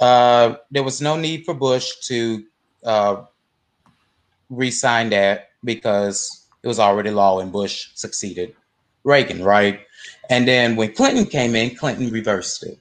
Uh, 0.00 0.56
there 0.70 0.82
was 0.82 1.00
no 1.00 1.16
need 1.16 1.44
for 1.44 1.54
Bush 1.54 1.92
to 2.06 2.44
uh, 2.84 3.22
re-sign 4.50 5.10
that 5.10 5.50
because 5.64 6.46
it 6.62 6.68
was 6.68 6.78
already 6.78 7.10
law 7.10 7.40
and 7.40 7.52
Bush 7.52 7.90
succeeded 7.94 8.54
Reagan, 9.04 9.42
right? 9.42 9.80
And 10.30 10.46
then 10.46 10.76
when 10.76 10.92
Clinton 10.94 11.26
came 11.26 11.54
in, 11.56 11.74
Clinton 11.74 12.10
reversed 12.10 12.62
it. 12.64 12.78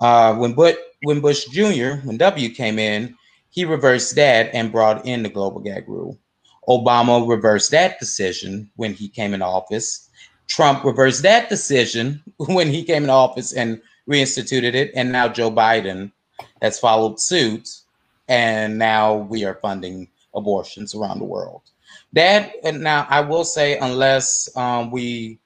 Uh, 0.00 0.34
when 0.36 0.54
Bush, 0.54 0.76
when 1.02 1.20
Bush 1.20 1.46
Jr., 1.46 2.00
when 2.04 2.16
W 2.16 2.48
came 2.50 2.78
in, 2.78 3.14
he 3.50 3.64
reversed 3.64 4.14
that 4.16 4.50
and 4.52 4.72
brought 4.72 5.04
in 5.06 5.22
the 5.22 5.28
global 5.28 5.60
gag 5.60 5.88
rule. 5.88 6.18
Obama 6.68 7.26
reversed 7.28 7.70
that 7.70 7.98
decision 7.98 8.70
when 8.76 8.92
he 8.92 9.08
came 9.08 9.34
into 9.34 9.46
office. 9.46 10.07
Trump 10.48 10.84
reversed 10.84 11.22
that 11.22 11.48
decision 11.48 12.22
when 12.38 12.68
he 12.68 12.82
came 12.82 13.04
into 13.04 13.12
office 13.12 13.52
and 13.52 13.80
reinstituted 14.08 14.74
it. 14.74 14.90
And 14.94 15.12
now 15.12 15.28
Joe 15.28 15.50
Biden 15.50 16.10
has 16.60 16.80
followed 16.80 17.20
suit. 17.20 17.68
And 18.28 18.78
now 18.78 19.16
we 19.16 19.44
are 19.44 19.54
funding 19.54 20.08
abortions 20.34 20.94
around 20.94 21.18
the 21.18 21.24
world. 21.24 21.62
That, 22.12 22.52
and 22.64 22.82
now 22.82 23.06
I 23.08 23.20
will 23.20 23.44
say, 23.44 23.78
unless 23.78 24.54
um, 24.56 24.90
we 24.90 25.38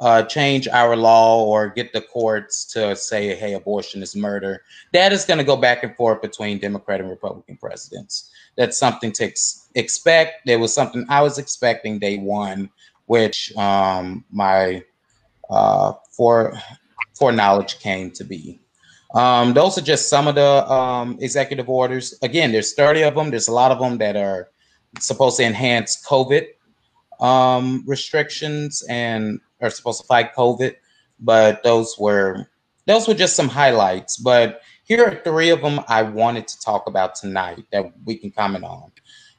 uh, 0.00 0.22
change 0.22 0.68
our 0.68 0.96
law 0.96 1.44
or 1.44 1.68
get 1.68 1.92
the 1.92 2.00
courts 2.00 2.64
to 2.66 2.96
say, 2.96 3.34
hey, 3.34 3.54
abortion 3.54 4.02
is 4.02 4.16
murder, 4.16 4.62
that 4.92 5.12
is 5.12 5.24
going 5.24 5.38
to 5.38 5.44
go 5.44 5.56
back 5.56 5.82
and 5.82 5.96
forth 5.96 6.20
between 6.20 6.58
Democrat 6.58 7.00
and 7.00 7.08
Republican 7.08 7.56
presidents. 7.56 8.30
That's 8.56 8.78
something 8.78 9.12
to 9.12 9.24
ex- 9.24 9.68
expect. 9.74 10.46
There 10.46 10.58
was 10.58 10.74
something 10.74 11.06
I 11.08 11.22
was 11.22 11.38
expecting 11.38 11.98
day 11.98 12.18
one, 12.18 12.70
which 13.06 13.54
um, 13.56 14.24
my 14.30 14.82
uh, 15.50 15.92
for 16.10 16.54
foreknowledge 17.14 17.78
came 17.78 18.10
to 18.12 18.24
be. 18.24 18.60
Um, 19.14 19.54
those 19.54 19.78
are 19.78 19.82
just 19.82 20.08
some 20.08 20.26
of 20.26 20.34
the 20.34 20.70
um, 20.70 21.16
executive 21.20 21.68
orders. 21.68 22.14
Again, 22.22 22.50
there's 22.50 22.74
30 22.74 23.02
of 23.02 23.14
them. 23.14 23.30
There's 23.30 23.48
a 23.48 23.52
lot 23.52 23.70
of 23.70 23.78
them 23.78 23.98
that 23.98 24.16
are 24.16 24.50
supposed 24.98 25.36
to 25.36 25.44
enhance 25.44 26.04
COVID 26.04 26.48
um, 27.20 27.84
restrictions 27.86 28.84
and 28.88 29.40
are 29.60 29.70
supposed 29.70 30.00
to 30.00 30.06
fight 30.06 30.34
COVID. 30.34 30.74
But 31.20 31.62
those 31.62 31.96
were 31.98 32.48
those 32.86 33.06
were 33.06 33.14
just 33.14 33.36
some 33.36 33.48
highlights. 33.48 34.16
But 34.16 34.60
here 34.84 35.04
are 35.04 35.22
three 35.24 35.50
of 35.50 35.62
them 35.62 35.80
I 35.88 36.02
wanted 36.02 36.48
to 36.48 36.60
talk 36.60 36.86
about 36.86 37.14
tonight 37.14 37.64
that 37.72 37.86
we 38.04 38.16
can 38.16 38.30
comment 38.30 38.64
on. 38.64 38.90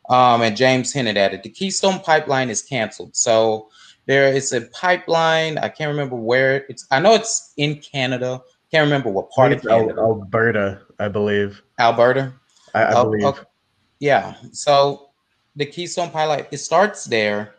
Um, 0.09 0.41
and 0.41 0.55
James 0.55 0.93
hinted 0.93 1.17
at 1.17 1.33
it. 1.33 1.43
The 1.43 1.49
Keystone 1.49 1.99
Pipeline 1.99 2.49
is 2.49 2.61
canceled. 2.61 3.15
So 3.15 3.69
there 4.05 4.27
is 4.27 4.53
a 4.53 4.61
pipeline. 4.61 5.57
I 5.57 5.69
can't 5.69 5.89
remember 5.89 6.15
where 6.15 6.65
it's. 6.69 6.85
I 6.91 6.99
know 6.99 7.13
it's 7.15 7.53
in 7.57 7.77
Canada. 7.77 8.41
Can't 8.71 8.83
remember 8.85 9.09
what 9.09 9.31
part 9.31 9.51
of 9.51 9.61
Canada. 9.63 9.99
Alberta, 9.99 10.81
I 10.99 11.07
believe. 11.07 11.61
Alberta. 11.79 12.33
I, 12.73 12.83
I 12.83 12.93
Oh, 12.93 13.03
believe. 13.05 13.25
okay. 13.25 13.41
Yeah. 13.99 14.35
So 14.51 15.09
the 15.55 15.65
Keystone 15.65 16.09
Pipeline 16.11 16.45
it 16.51 16.57
starts 16.57 17.05
there, 17.05 17.55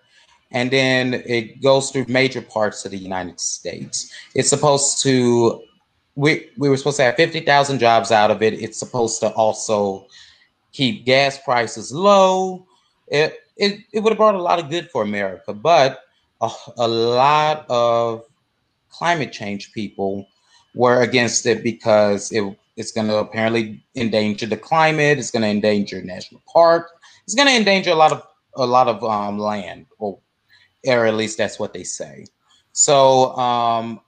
and 0.52 0.70
then 0.70 1.14
it 1.26 1.62
goes 1.62 1.90
through 1.90 2.04
major 2.08 2.42
parts 2.42 2.84
of 2.84 2.90
the 2.92 2.98
United 2.98 3.40
States. 3.40 4.12
It's 4.34 4.48
supposed 4.50 5.02
to 5.02 5.62
we 6.14 6.50
we 6.58 6.68
were 6.68 6.76
supposed 6.76 6.98
to 6.98 7.04
have 7.04 7.16
fifty 7.16 7.40
thousand 7.40 7.78
jobs 7.80 8.12
out 8.12 8.30
of 8.30 8.42
it. 8.42 8.54
It's 8.54 8.78
supposed 8.78 9.20
to 9.20 9.30
also 9.30 10.06
keep 10.76 11.06
gas 11.06 11.38
prices 11.38 11.90
low. 11.92 12.66
It 13.08 13.40
it, 13.56 13.80
it 13.92 14.00
would 14.00 14.10
have 14.10 14.18
brought 14.18 14.34
a 14.34 14.42
lot 14.42 14.58
of 14.58 14.68
good 14.68 14.90
for 14.90 15.02
America, 15.02 15.54
but 15.54 16.00
a, 16.42 16.50
a 16.76 16.86
lot 16.86 17.64
of 17.70 18.24
climate 18.90 19.32
change 19.32 19.72
people 19.72 20.26
were 20.74 21.00
against 21.00 21.46
it 21.46 21.62
because 21.62 22.30
it, 22.32 22.44
it's 22.76 22.92
going 22.92 23.06
to 23.08 23.16
apparently 23.16 23.82
endanger 23.94 24.44
the 24.44 24.58
climate. 24.58 25.18
It's 25.18 25.30
going 25.30 25.42
to 25.42 25.48
endanger 25.48 26.02
national 26.02 26.42
park. 26.52 26.90
It's 27.24 27.34
going 27.34 27.48
to 27.48 27.56
endanger 27.56 27.92
a 27.92 27.94
lot 27.94 28.12
of 28.12 28.22
a 28.58 28.66
lot 28.66 28.88
of 28.88 29.02
um, 29.04 29.38
land, 29.38 29.86
or, 29.98 30.18
or 30.86 31.06
at 31.06 31.14
least 31.14 31.36
that's 31.38 31.58
what 31.58 31.72
they 31.72 31.84
say. 31.84 32.24
So, 32.72 33.34
um, 33.36 34.00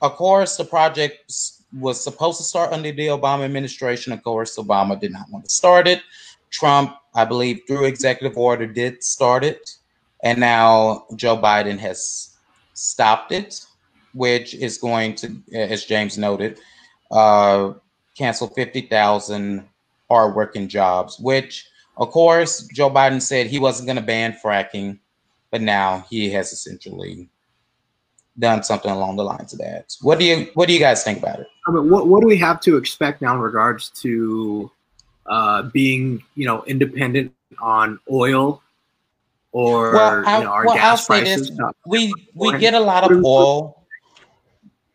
of 0.00 0.14
course, 0.16 0.56
the 0.56 0.64
project 0.64 1.30
was 1.78 2.02
supposed 2.02 2.38
to 2.38 2.44
start 2.44 2.72
under 2.72 2.92
the 2.92 3.08
Obama 3.08 3.44
administration. 3.44 4.12
Of 4.12 4.22
course, 4.22 4.56
Obama 4.56 4.98
did 4.98 5.12
not 5.12 5.26
want 5.30 5.44
to 5.44 5.50
start 5.50 5.88
it. 5.88 6.02
Trump, 6.50 6.96
I 7.14 7.24
believe, 7.24 7.62
through 7.66 7.84
executive 7.86 8.38
order, 8.38 8.66
did 8.66 9.02
start 9.02 9.44
it, 9.44 9.70
and 10.22 10.38
now 10.38 11.06
Joe 11.16 11.36
Biden 11.36 11.78
has 11.78 12.36
stopped 12.74 13.32
it 13.32 13.66
which 14.14 14.54
is 14.54 14.78
going 14.78 15.14
to, 15.16 15.42
as 15.52 15.84
James 15.84 16.16
noted, 16.16 16.58
uh, 17.10 17.72
cancel 18.16 18.48
50,000 18.48 19.68
hardworking 20.08 20.68
jobs, 20.68 21.18
which, 21.18 21.68
of 21.96 22.10
course, 22.10 22.66
Joe 22.72 22.90
Biden 22.90 23.20
said 23.20 23.46
he 23.46 23.58
wasn't 23.58 23.86
going 23.86 23.96
to 23.96 24.02
ban 24.02 24.36
fracking, 24.42 24.98
but 25.50 25.60
now 25.60 26.06
he 26.08 26.30
has 26.30 26.52
essentially 26.52 27.28
done 28.38 28.62
something 28.62 28.90
along 28.90 29.16
the 29.16 29.24
lines 29.24 29.52
of 29.52 29.58
that. 29.60 29.94
What 30.00 30.18
do 30.18 30.24
you 30.24 30.48
What 30.54 30.68
do 30.68 30.74
you 30.74 30.80
guys 30.80 31.04
think 31.04 31.18
about 31.18 31.40
it? 31.40 31.46
I 31.66 31.70
mean, 31.70 31.90
what 31.90 32.08
what 32.08 32.20
do 32.20 32.26
we 32.26 32.36
have 32.38 32.60
to 32.62 32.76
expect 32.76 33.22
now 33.22 33.34
in 33.34 33.40
regards 33.40 33.90
to 34.02 34.70
uh, 35.26 35.62
being, 35.62 36.22
you 36.34 36.46
know, 36.46 36.64
independent 36.64 37.32
on 37.60 37.98
oil 38.10 38.62
or 39.52 39.92
well, 39.92 40.22
I, 40.26 40.38
you 40.38 40.44
know, 40.44 40.50
our 40.50 40.66
well, 40.66 40.74
gas 40.74 41.00
I'll 41.00 41.06
prices? 41.06 41.48
Say 41.48 41.54
this. 41.54 41.72
We 41.86 42.12
we 42.34 42.58
get 42.58 42.74
a 42.74 42.80
lot 42.80 43.10
of 43.10 43.24
oil 43.24 43.84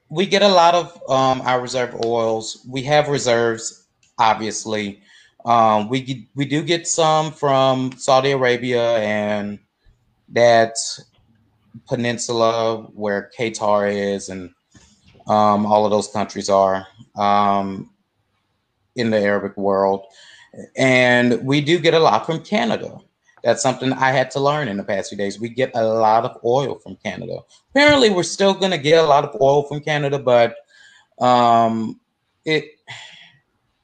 we 0.10 0.26
get 0.26 0.42
a 0.42 0.48
lot 0.48 0.76
of 0.76 0.92
um, 1.10 1.42
our 1.42 1.62
reserve 1.62 1.96
oils. 2.04 2.66
We 2.68 2.82
have 2.84 3.08
reserves, 3.08 3.88
obviously. 4.18 5.02
Um, 5.46 5.88
we 5.88 6.28
we 6.36 6.46
do 6.46 6.64
get 6.64 6.88
some 6.88 7.32
from 7.32 7.92
Saudi 7.94 8.32
Arabia 8.32 8.98
and 8.98 9.60
that 10.30 10.76
peninsula 11.88 12.84
where 12.94 13.32
Qatar 13.38 13.92
is, 13.92 14.30
and 14.30 14.52
um, 15.28 15.66
all 15.66 15.86
of 15.86 15.92
those 15.92 16.08
countries 16.08 16.50
are 16.50 16.88
um, 17.16 17.92
in 18.96 19.10
the 19.10 19.20
Arabic 19.20 19.56
world. 19.58 20.06
And 20.76 21.44
we 21.44 21.62
do 21.62 21.80
get 21.80 21.94
a 21.94 22.00
lot 22.00 22.26
from 22.26 22.44
Canada. 22.44 22.98
That's 23.44 23.62
something 23.62 23.94
I 23.94 24.12
had 24.12 24.32
to 24.32 24.40
learn 24.40 24.68
in 24.68 24.78
the 24.78 24.84
past 24.84 25.10
few 25.10 25.18
days. 25.18 25.40
We 25.40 25.50
get 25.50 25.72
a 25.76 25.84
lot 25.84 26.26
of 26.26 26.38
oil 26.44 26.76
from 26.80 26.98
Canada. 26.98 27.40
Apparently, 27.70 28.10
we're 28.10 28.24
still 28.24 28.54
going 28.54 28.72
to 28.72 28.78
get 28.78 29.04
a 29.04 29.08
lot 29.08 29.24
of 29.24 29.40
oil 29.42 29.64
from 29.64 29.80
Canada, 29.80 30.20
but 30.20 30.56
um, 31.20 32.00
it. 32.46 32.66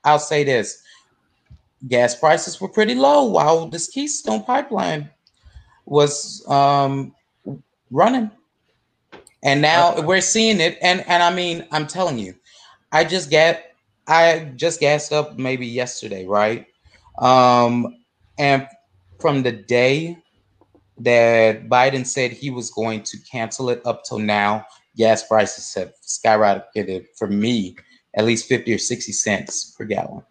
I'll 0.04 0.19
say 0.19 0.43
this: 0.43 0.84
gas 1.88 2.15
prices 2.15 2.60
were 2.60 2.67
pretty 2.67 2.95
low 2.95 3.26
while 3.26 3.67
this 3.67 3.88
Keystone 3.88 4.43
pipeline 4.43 5.10
was 5.86 6.45
um, 6.50 7.13
running, 7.91 8.32
and 9.43 9.62
now 9.62 10.02
we're 10.02 10.21
seeing 10.21 10.60
it. 10.60 10.78
And 10.82 11.08
and 11.08 11.24
I 11.24 11.34
mean, 11.34 11.65
I'm 11.71 11.88
telling 11.88 12.17
you, 12.17 12.36
I 12.91 13.04
just 13.04 13.30
get 13.30 13.76
I 14.08 14.52
just 14.56 14.80
gassed 14.80 15.12
up 15.12 15.38
maybe 15.38 15.65
yesterday, 15.65 16.26
right? 16.26 16.67
Um, 17.19 17.98
and 18.38 18.67
from 19.19 19.43
the 19.43 19.52
day 19.52 20.17
that 21.00 21.67
Biden 21.67 22.06
said 22.06 22.32
he 22.32 22.50
was 22.50 22.71
going 22.71 23.04
to 23.04 23.17
cancel 23.30 23.69
it 23.69 23.82
up 23.86 24.04
till 24.04 24.19
now, 24.19 24.65
gas 24.95 25.24
prices 25.24 25.74
have 25.74 25.93
skyrocketed 26.02 27.06
for 27.17 27.28
me 27.28 27.76
at 28.15 28.26
least 28.26 28.48
50 28.48 28.74
or 28.74 28.78
60 28.78 29.12
cents 29.12 29.76
per 29.78 29.86
gallon. 29.86 30.24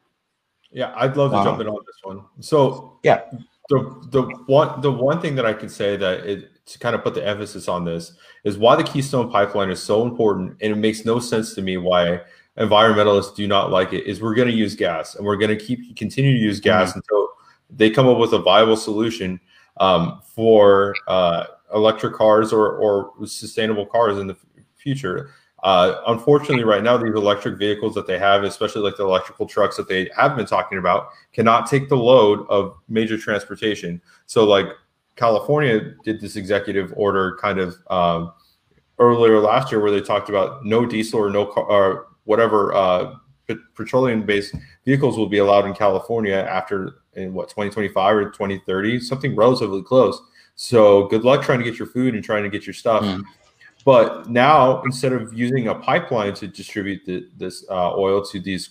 Yeah, 0.71 0.93
I'd 0.97 1.17
love 1.17 1.31
to 1.33 1.43
jump 1.43 1.61
in 1.61 1.69
on 1.69 1.79
this 1.87 1.97
one. 2.03 2.25
So 2.41 2.99
yeah, 3.05 3.23
the 3.69 3.79
the 4.11 4.23
one 4.47 4.81
the 4.81 4.91
one 4.91 5.21
thing 5.21 5.37
that 5.37 5.47
I 5.47 5.53
could 5.53 5.71
say 5.71 5.97
that 5.97 6.27
it, 6.27 6.51
to 6.67 6.79
kind 6.79 6.95
of 6.95 7.03
put 7.03 7.15
the 7.15 7.27
emphasis 7.27 7.69
on 7.69 7.85
this 7.85 8.13
is 8.45 8.57
why 8.57 8.77
the 8.77 8.85
Keystone 8.85 9.31
Pipeline 9.31 9.71
is 9.71 9.83
so 9.83 10.03
important, 10.03 10.57
and 10.61 10.73
it 10.73 10.77
makes 10.77 11.05
no 11.05 11.19
sense 11.19 11.55
to 11.55 11.63
me 11.63 11.77
why 11.77 12.21
environmentalists 12.59 13.35
do 13.35 13.47
not 13.47 13.71
like 13.71 13.93
it. 13.93 14.07
Is 14.07 14.23
we're 14.23 14.35
going 14.35 14.49
to 14.49 14.55
use 14.55 14.75
gas, 14.75 15.15
and 15.15 15.27
we're 15.27 15.37
going 15.37 15.57
to 15.57 15.63
keep 15.63 15.97
continue 15.97 16.33
to 16.33 16.39
use 16.39 16.61
gas 16.61 16.91
mm-hmm. 16.91 16.99
until 17.01 17.29
they 17.71 17.91
come 17.91 18.07
up 18.07 18.19
with 18.19 18.33
a 18.33 18.39
viable 18.39 18.77
solution 18.77 19.41
um, 19.79 20.21
for 20.25 20.95
uh, 21.09 21.45
electric 21.75 22.15
cars 22.15 22.53
or, 22.53 22.77
or 22.77 23.27
sustainable 23.27 23.87
cars 23.87 24.19
in 24.19 24.27
the 24.27 24.37
future. 24.77 25.31
Uh, 25.63 26.03
unfortunately, 26.09 26.63
right 26.63 26.83
now, 26.83 26.97
these 26.97 27.15
electric 27.15 27.59
vehicles 27.59 27.95
that 27.95 28.07
they 28.07 28.19
have, 28.19 28.45
especially 28.45 28.83
like 28.83 28.97
the 28.99 29.03
electrical 29.03 29.47
trucks 29.47 29.79
that 29.79 29.89
they 29.89 30.11
have 30.15 30.37
been 30.37 30.45
talking 30.45 30.77
about, 30.77 31.09
cannot 31.33 31.67
take 31.67 31.89
the 31.89 31.97
load 31.97 32.47
of 32.51 32.77
major 32.89 33.17
transportation. 33.17 34.01
So, 34.27 34.45
like 34.45 34.67
California 35.17 35.95
did 36.05 36.21
this 36.21 36.37
executive 36.37 36.93
order 36.97 37.37
kind 37.41 37.59
of 37.59 37.77
um, 37.89 38.33
earlier 38.99 39.39
last 39.41 39.71
year, 39.71 39.81
where 39.81 39.91
they 39.91 40.01
talked 40.01 40.29
about 40.29 40.65
no 40.65 40.85
diesel 40.87 41.21
or 41.21 41.31
no 41.31 41.47
car, 41.47 41.65
or 41.65 42.07
whatever 42.25 42.75
uh, 42.75 43.15
petroleum-based 43.75 44.55
vehicles 44.85 45.17
will 45.17 45.29
be 45.29 45.39
allowed 45.39 45.67
in 45.67 45.75
California 45.75 46.35
after 46.35 46.97
in 47.15 47.33
what 47.33 47.49
2025 47.49 48.17
or 48.17 48.31
2030, 48.31 49.01
something 49.01 49.37
relatively 49.37 49.83
close. 49.83 50.21
So 50.57 51.07
good 51.09 51.25
luck 51.25 51.43
trying 51.43 51.59
to 51.59 51.65
get 51.65 51.79
your 51.79 51.89
food 51.89 52.15
and 52.15 52.25
trying 52.25 52.43
to 52.43 52.49
get 52.49 52.67
your 52.67 52.75
stuff. 52.75 53.03
Mm. 53.03 53.25
But 53.85 54.29
now 54.29 54.83
instead 54.83 55.13
of 55.13 55.35
using 55.35 55.69
a 55.69 55.75
pipeline 55.75 56.35
to 56.35 56.49
distribute 56.49 57.05
the, 57.05 57.29
this 57.37 57.65
uh, 57.71 57.95
oil 57.95 58.25
to 58.27 58.41
these 58.41 58.71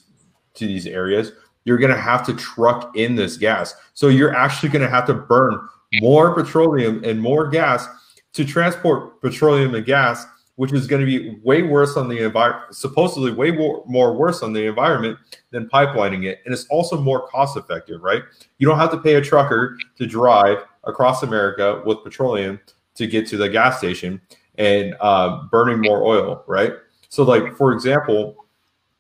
to 0.56 0.68
these 0.68 0.86
areas, 0.86 1.32
you're 1.66 1.78
going 1.78 1.94
to 1.94 2.00
have 2.00 2.26
to 2.26 2.34
truck 2.34 2.96
in 2.96 3.16
this 3.16 3.38
gas. 3.38 3.74
So 3.94 4.08
you're 4.08 4.36
actually 4.36 4.70
going 4.70 4.84
to 4.84 4.90
have 4.90 5.06
to 5.08 5.14
burn 5.14 5.68
more 6.02 6.34
petroleum 6.34 7.04
and 7.04 7.22
more 7.22 7.48
gas 7.48 7.88
to 8.34 8.46
transport 8.46 9.22
petroleum 9.22 9.76
and 9.76 9.86
gas 9.86 10.26
which 10.56 10.72
is 10.72 10.86
going 10.86 11.00
to 11.00 11.06
be 11.06 11.40
way 11.44 11.64
worse 11.64 11.98
on 11.98 12.08
the 12.08 12.24
environment, 12.24 12.76
supposedly 12.76 13.32
way 13.32 13.52
more, 13.52 13.84
more 13.88 14.14
worse 14.14 14.44
on 14.44 14.54
the 14.54 14.66
environment 14.66 15.18
than 15.50 15.68
pipelining 15.68 16.26
it. 16.26 16.42
And 16.46 16.54
it's 16.54 16.66
also 16.66 17.00
more 17.00 17.28
cost 17.28 17.58
effective, 17.58 18.02
right? 18.02 18.22
You 18.60 18.68
don't 18.68 18.78
have 18.78 18.92
to 18.92 19.00
pay 19.00 19.16
a 19.16 19.22
trucker 19.22 19.78
to 19.98 20.06
drive 20.06 20.60
across 20.84 21.24
America 21.24 21.82
with 21.86 22.04
petroleum 22.04 22.60
to 22.96 23.08
get 23.08 23.28
to 23.28 23.38
the 23.38 23.50
gas 23.50 23.80
station 23.80 24.22
and 24.56 24.96
uh, 25.02 25.44
burning 25.50 25.82
more 25.82 26.04
oil, 26.04 26.44
right? 26.46 26.74
So, 27.10 27.24
like, 27.24 27.56
for 27.58 27.74
example, 27.74 28.46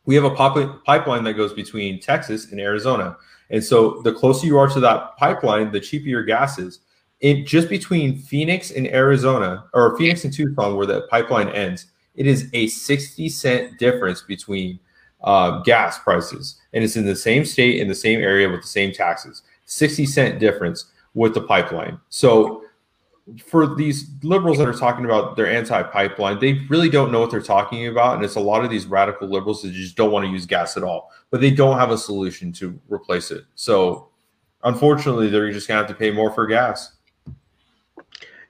we 0.05 0.15
have 0.15 0.23
a 0.23 0.31
pop- 0.31 0.83
pipeline 0.85 1.23
that 1.25 1.33
goes 1.33 1.53
between 1.53 1.99
Texas 1.99 2.51
and 2.51 2.59
Arizona. 2.59 3.15
And 3.53 3.63
so 3.63 4.01
the 4.01 4.11
closer 4.11 4.47
you 4.47 4.57
are 4.57 4.67
to 4.67 4.79
that 4.81 5.15
pipeline, 5.15 5.71
the 5.71 5.79
cheaper 5.79 6.07
your 6.07 6.23
gas 6.23 6.59
is 6.59 6.79
it 7.21 7.47
just 7.47 7.69
between 7.69 8.17
Phoenix 8.17 8.71
and 8.71 8.85
Arizona, 8.87 9.63
or 9.73 9.97
Phoenix 9.97 10.25
and 10.25 10.33
Tucson, 10.33 10.75
where 10.75 10.85
the 10.85 11.03
pipeline 11.03 11.47
ends, 11.49 11.85
it 12.15 12.27
is 12.27 12.49
a 12.51 12.67
60 12.67 13.29
cent 13.29 13.79
difference 13.79 14.21
between 14.21 14.77
uh, 15.23 15.61
gas 15.61 15.99
prices. 15.99 16.59
And 16.73 16.83
it's 16.83 16.97
in 16.97 17.05
the 17.05 17.15
same 17.15 17.45
state, 17.45 17.79
in 17.79 17.87
the 17.87 17.95
same 17.95 18.19
area 18.19 18.49
with 18.49 18.61
the 18.61 18.67
same 18.67 18.91
taxes. 18.91 19.43
60 19.65 20.05
cent 20.05 20.39
difference 20.39 20.91
with 21.13 21.33
the 21.33 21.41
pipeline. 21.41 21.97
So 22.09 22.62
for 23.45 23.75
these 23.75 24.09
liberals 24.21 24.57
that 24.57 24.67
are 24.67 24.73
talking 24.73 25.05
about 25.05 25.37
their 25.37 25.47
anti-pipeline, 25.47 26.39
they 26.39 26.53
really 26.69 26.89
don't 26.89 27.11
know 27.11 27.21
what 27.21 27.31
they're 27.31 27.41
talking 27.41 27.87
about. 27.87 28.15
And 28.15 28.25
it's 28.25 28.35
a 28.35 28.39
lot 28.41 28.65
of 28.65 28.69
these 28.69 28.85
radical 28.85 29.29
liberals 29.29 29.61
that 29.61 29.71
just 29.71 29.95
don't 29.95 30.11
want 30.11 30.25
to 30.25 30.31
use 30.31 30.45
gas 30.45 30.75
at 30.75 30.83
all, 30.83 31.11
but 31.29 31.39
they 31.39 31.51
don't 31.51 31.77
have 31.77 31.91
a 31.91 31.97
solution 31.97 32.51
to 32.53 32.79
replace 32.89 33.31
it. 33.31 33.45
So 33.55 34.09
unfortunately, 34.63 35.29
they're 35.29 35.51
just 35.51 35.67
gonna 35.67 35.79
have 35.79 35.87
to 35.87 35.95
pay 35.95 36.11
more 36.11 36.31
for 36.31 36.45
gas. 36.47 36.97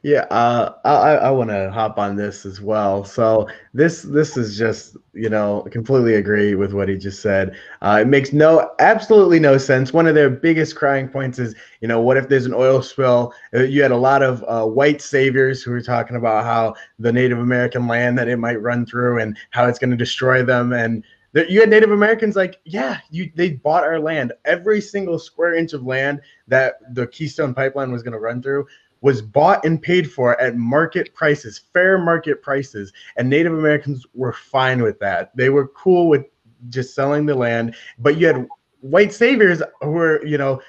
Yeah, 0.06 0.26
uh, 0.32 0.74
I 0.84 1.16
I 1.16 1.30
want 1.32 1.50
to 1.50 1.72
hop 1.72 1.98
on 1.98 2.18
this 2.18 2.46
as 2.46 2.60
well. 2.60 3.06
So 3.06 3.48
this 3.74 4.02
this 4.02 4.36
is 4.36 4.58
just 4.58 4.98
you 5.14 5.30
know 5.30 5.66
completely 5.72 6.16
agree 6.16 6.56
with 6.56 6.74
what 6.74 6.90
he 6.90 6.98
just 6.98 7.22
said. 7.22 7.56
Uh, 7.82 8.00
it 8.02 8.08
makes 8.08 8.34
no 8.34 8.72
absolutely 8.80 9.40
no 9.40 9.58
sense. 9.58 9.94
One 9.94 10.06
of 10.06 10.14
their 10.14 10.30
biggest 10.30 10.76
crying 10.76 11.08
points 11.08 11.40
is 11.40 11.56
you 11.80 11.88
know 11.88 12.02
what 12.02 12.18
if 12.18 12.28
there's 12.28 12.46
an 12.46 12.54
oil 12.54 12.82
spill? 12.82 13.34
Uh, 13.56 13.64
you 13.64 13.82
had 13.82 13.92
a 13.92 13.98
lot 13.98 14.22
of 14.22 14.44
uh, 14.46 14.66
white 14.66 15.02
saviors 15.02 15.64
who 15.64 15.72
were 15.72 15.82
talking 15.82 16.18
about 16.18 16.44
how 16.44 16.76
the 17.00 17.14
Native 17.14 17.40
American 17.40 17.88
land 17.88 18.18
that 18.18 18.28
it 18.28 18.38
might 18.38 18.62
run 18.62 18.86
through 18.86 19.20
and 19.20 19.38
how 19.52 19.68
it's 19.68 19.80
going 19.80 19.92
to 19.92 19.98
destroy 19.98 20.44
them 20.44 20.74
and 20.74 21.06
you 21.50 21.62
had 21.62 21.70
Native 21.70 21.92
Americans 21.92 22.36
like, 22.36 22.60
yeah, 22.64 23.00
you 23.10 23.32
they 23.36 23.54
bought 23.54 23.84
our 23.84 24.00
land. 24.00 24.34
Every 24.46 24.80
single 24.80 25.18
square 25.18 25.56
inch 25.56 25.74
of 25.74 25.84
land 25.84 26.22
that 26.48 26.76
the 26.94 27.08
Keystone 27.08 27.56
Pipeline 27.56 27.92
was 27.92 28.04
going 28.04 28.14
to 28.14 28.20
run 28.20 28.42
through 28.42 28.68
was 29.04 29.22
bought 29.22 29.64
and 29.66 29.82
paid 29.82 30.10
for 30.10 30.40
at 30.40 30.56
market 30.56 31.14
prices, 31.14 31.60
fair 31.74 31.98
market 31.98 32.42
prices, 32.42 32.92
and 33.18 33.30
Native 33.30 33.54
Americans 33.54 34.06
were 34.14 34.32
fine 34.32 34.82
with 34.82 34.98
that. 35.00 35.36
They 35.36 35.50
were 35.50 35.68
cool 35.68 36.08
with 36.08 36.26
just 36.70 36.96
selling 36.96 37.26
the 37.26 37.36
land, 37.36 37.76
but 38.00 38.18
you 38.18 38.28
had 38.28 38.48
white 38.80 39.14
saviors 39.14 39.62
who 39.82 39.92
were, 39.92 40.26
you 40.26 40.38
know, 40.38 40.62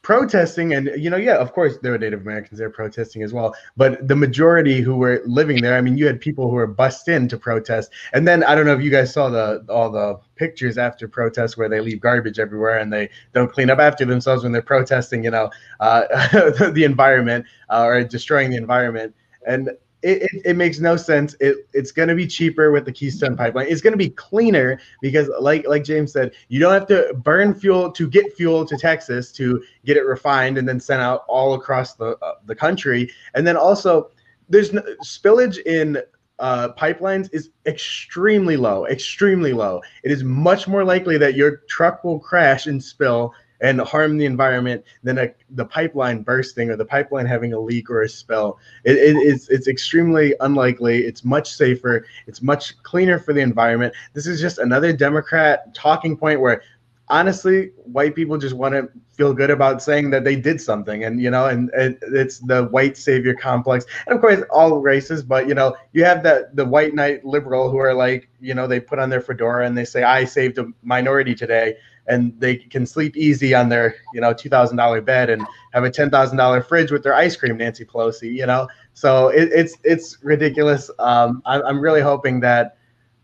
protesting 0.00 0.72
and 0.72 0.90
you 0.96 1.10
know 1.10 1.18
yeah 1.18 1.36
of 1.36 1.52
course 1.52 1.76
there 1.82 1.92
were 1.92 1.98
native 1.98 2.22
americans 2.22 2.58
there 2.58 2.70
protesting 2.70 3.22
as 3.22 3.32
well 3.34 3.54
but 3.76 4.08
the 4.08 4.16
majority 4.16 4.80
who 4.80 4.96
were 4.96 5.20
living 5.26 5.60
there 5.60 5.76
i 5.76 5.82
mean 5.82 5.98
you 5.98 6.06
had 6.06 6.18
people 6.18 6.48
who 6.48 6.54
were 6.54 6.66
bussed 6.66 7.08
in 7.08 7.28
to 7.28 7.36
protest 7.36 7.92
and 8.14 8.26
then 8.26 8.42
i 8.44 8.54
don't 8.54 8.64
know 8.64 8.72
if 8.72 8.82
you 8.82 8.90
guys 8.90 9.12
saw 9.12 9.28
the 9.28 9.64
all 9.68 9.90
the 9.90 10.18
pictures 10.36 10.78
after 10.78 11.06
protests 11.06 11.58
where 11.58 11.68
they 11.68 11.80
leave 11.80 12.00
garbage 12.00 12.38
everywhere 12.38 12.78
and 12.78 12.90
they 12.90 13.08
don't 13.34 13.52
clean 13.52 13.68
up 13.68 13.78
after 13.78 14.06
themselves 14.06 14.44
when 14.44 14.52
they're 14.52 14.62
protesting 14.62 15.22
you 15.22 15.30
know 15.30 15.50
uh, 15.80 16.02
the 16.70 16.84
environment 16.84 17.44
uh, 17.68 17.84
or 17.84 18.02
destroying 18.02 18.48
the 18.50 18.56
environment 18.56 19.14
and 19.46 19.70
it, 20.06 20.22
it, 20.22 20.42
it, 20.44 20.56
makes 20.56 20.78
no 20.78 20.96
sense. 20.96 21.34
It, 21.40 21.68
it's 21.72 21.90
going 21.90 22.08
to 22.08 22.14
be 22.14 22.26
cheaper 22.26 22.70
with 22.70 22.84
the 22.84 22.92
Keystone 22.92 23.36
pipeline. 23.36 23.66
It's 23.68 23.80
going 23.80 23.92
to 23.92 23.98
be 23.98 24.10
cleaner 24.10 24.80
because, 25.02 25.28
like 25.40 25.66
like 25.66 25.82
James 25.82 26.12
said, 26.12 26.32
you 26.48 26.60
don't 26.60 26.72
have 26.72 26.86
to 26.86 27.12
burn 27.14 27.54
fuel 27.54 27.90
to 27.90 28.08
get 28.08 28.32
fuel 28.34 28.64
to 28.66 28.76
Texas 28.76 29.32
to 29.32 29.62
get 29.84 29.96
it 29.96 30.04
refined 30.06 30.58
and 30.58 30.68
then 30.68 30.78
sent 30.78 31.02
out 31.02 31.24
all 31.26 31.54
across 31.54 31.94
the 31.94 32.16
uh, 32.22 32.34
the 32.44 32.54
country. 32.54 33.10
And 33.34 33.46
then 33.46 33.56
also, 33.56 34.10
there's 34.48 34.72
no, 34.72 34.82
spillage 35.04 35.58
in 35.66 35.98
uh, 36.38 36.68
pipelines 36.78 37.28
is 37.32 37.50
extremely 37.66 38.56
low, 38.56 38.86
extremely 38.86 39.52
low. 39.52 39.82
It 40.04 40.12
is 40.12 40.22
much 40.22 40.68
more 40.68 40.84
likely 40.84 41.18
that 41.18 41.34
your 41.34 41.62
truck 41.68 42.04
will 42.04 42.20
crash 42.20 42.66
and 42.66 42.82
spill 42.82 43.32
and 43.60 43.80
harm 43.80 44.18
the 44.18 44.24
environment 44.24 44.84
than 45.02 45.18
a, 45.18 45.28
the 45.50 45.64
pipeline 45.64 46.22
bursting 46.22 46.70
or 46.70 46.76
the 46.76 46.84
pipeline 46.84 47.26
having 47.26 47.52
a 47.52 47.58
leak 47.58 47.90
or 47.90 48.02
a 48.02 48.08
spill. 48.08 48.58
It, 48.84 48.96
it, 48.96 49.16
it's, 49.16 49.48
it's 49.48 49.68
extremely 49.68 50.34
unlikely. 50.40 51.04
It's 51.04 51.24
much 51.24 51.54
safer. 51.54 52.06
It's 52.26 52.42
much 52.42 52.80
cleaner 52.82 53.18
for 53.18 53.32
the 53.32 53.40
environment. 53.40 53.94
This 54.12 54.26
is 54.26 54.40
just 54.40 54.58
another 54.58 54.92
Democrat 54.92 55.74
talking 55.74 56.16
point 56.16 56.40
where 56.40 56.62
honestly, 57.08 57.70
white 57.84 58.14
people 58.14 58.36
just 58.36 58.54
want 58.54 58.74
to 58.74 58.88
feel 59.12 59.32
good 59.32 59.50
about 59.50 59.82
saying 59.82 60.10
that 60.10 60.24
they 60.24 60.36
did 60.36 60.60
something, 60.60 61.04
and 61.04 61.20
you 61.20 61.30
know, 61.30 61.46
and, 61.46 61.70
and, 61.70 61.96
it's 62.02 62.38
the 62.40 62.64
white 62.64 62.96
savior 62.96 63.34
complex, 63.34 63.84
and 64.06 64.14
of 64.14 64.20
course, 64.20 64.42
all 64.50 64.78
races. 64.80 65.22
But 65.22 65.48
you 65.48 65.54
know, 65.54 65.76
you 65.92 66.04
have 66.04 66.22
that 66.24 66.56
the 66.56 66.64
white 66.64 66.94
knight 66.94 67.24
liberal 67.24 67.70
who 67.70 67.78
are 67.78 67.94
like, 67.94 68.28
you 68.40 68.54
know, 68.54 68.66
they 68.66 68.80
put 68.80 68.98
on 68.98 69.10
their 69.10 69.20
fedora 69.20 69.66
and 69.66 69.76
they 69.76 69.84
say, 69.84 70.02
"I 70.02 70.24
saved 70.24 70.58
a 70.58 70.66
minority 70.82 71.34
today," 71.34 71.76
and 72.08 72.38
they 72.38 72.56
can 72.56 72.86
sleep 72.86 73.16
easy 73.16 73.54
on 73.54 73.68
their 73.68 73.96
you 74.12 74.20
know 74.20 74.32
two 74.32 74.48
thousand 74.48 74.76
dollar 74.76 75.00
bed 75.00 75.30
and 75.30 75.46
have 75.72 75.84
a 75.84 75.90
ten 75.90 76.10
thousand 76.10 76.36
dollar 76.36 76.62
fridge 76.62 76.90
with 76.90 77.02
their 77.02 77.14
ice 77.14 77.36
cream, 77.36 77.56
Nancy 77.56 77.84
Pelosi. 77.84 78.32
You 78.32 78.46
know, 78.46 78.68
so 78.94 79.28
it, 79.28 79.50
it's 79.52 79.76
it's 79.84 80.18
ridiculous. 80.22 80.90
Um, 80.98 81.42
I, 81.46 81.60
I'm 81.60 81.80
really 81.80 82.00
hoping 82.00 82.40
that 82.40 82.76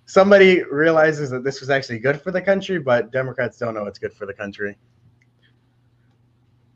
somebody 0.06 0.62
realizes 0.64 1.30
that 1.30 1.44
this 1.44 1.60
was 1.60 1.70
actually 1.70 1.98
good 1.98 2.20
for 2.20 2.30
the 2.30 2.42
country, 2.42 2.78
but 2.78 3.12
Democrats 3.12 3.58
don't 3.58 3.74
know 3.74 3.86
it's 3.86 3.98
good 3.98 4.12
for 4.12 4.26
the 4.26 4.34
country. 4.34 4.76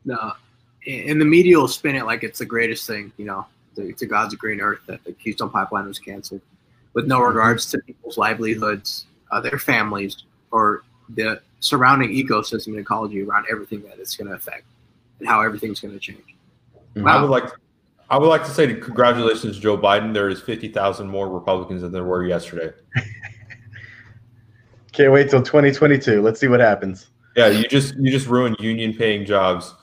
No, 0.05 0.33
and 0.87 1.21
the 1.21 1.25
media 1.25 1.59
will 1.59 1.69
spin 1.69 1.97
it 1.97 2.05
like 2.05 2.23
it's 2.23 2.39
the 2.39 2.47
greatest 2.47 2.87
thing, 2.87 3.13
you 3.17 3.25
know, 3.25 3.45
to, 3.75 4.07
God's 4.07 4.35
green 4.37 4.61
earth 4.61 4.81
that 4.87 5.03
the 5.05 5.13
Keystone 5.13 5.51
Pipeline 5.51 5.87
was 5.89 5.99
canceled, 5.99 6.41
with 6.95 7.07
no 7.07 7.21
regards 7.21 7.67
to 7.73 7.79
people's 7.79 8.17
livelihoods, 8.17 9.07
uh, 9.33 9.41
their 9.41 9.59
families, 9.59 10.25
or 10.53 10.85
the 11.11 11.41
surrounding 11.67 12.11
ecosystem 12.11 12.69
and 12.69 12.79
ecology 12.79 13.23
around 13.23 13.47
everything 13.51 13.83
that 13.83 13.99
it's 13.99 14.15
going 14.17 14.29
to 14.29 14.35
affect 14.35 14.65
and 15.19 15.29
how 15.29 15.41
everything's 15.41 15.81
going 15.81 15.93
to 15.93 15.99
change. 16.01 16.37
Wow. 16.95 17.19
I 17.19 17.21
would 17.21 17.31
like, 17.31 17.47
to, 17.47 17.53
I 18.09 18.19
would 18.19 18.29
like 18.29 18.45
to 18.45 18.51
say 18.51 18.73
congratulations, 18.73 19.59
Joe 19.59 19.77
Biden. 19.77 20.15
There 20.15 20.29
is 20.29 20.41
fifty 20.41 20.69
thousand 20.69 21.09
more 21.09 21.29
Republicans 21.29 21.83
than 21.83 21.93
there 21.93 22.05
were 22.05 22.25
yesterday. 22.25 22.73
Can't 24.93 25.13
wait 25.13 25.29
till 25.29 25.43
2022. 25.43 26.23
Let's 26.23 26.41
see 26.41 26.49
what 26.49 26.61
happens. 26.61 27.09
Yeah, 27.37 27.49
you 27.49 27.69
just 27.69 27.97
you 27.97 28.11
just 28.11 28.29
ruined 28.29 28.57
union 28.61 28.95
paying 28.95 29.27
jobs 29.27 29.75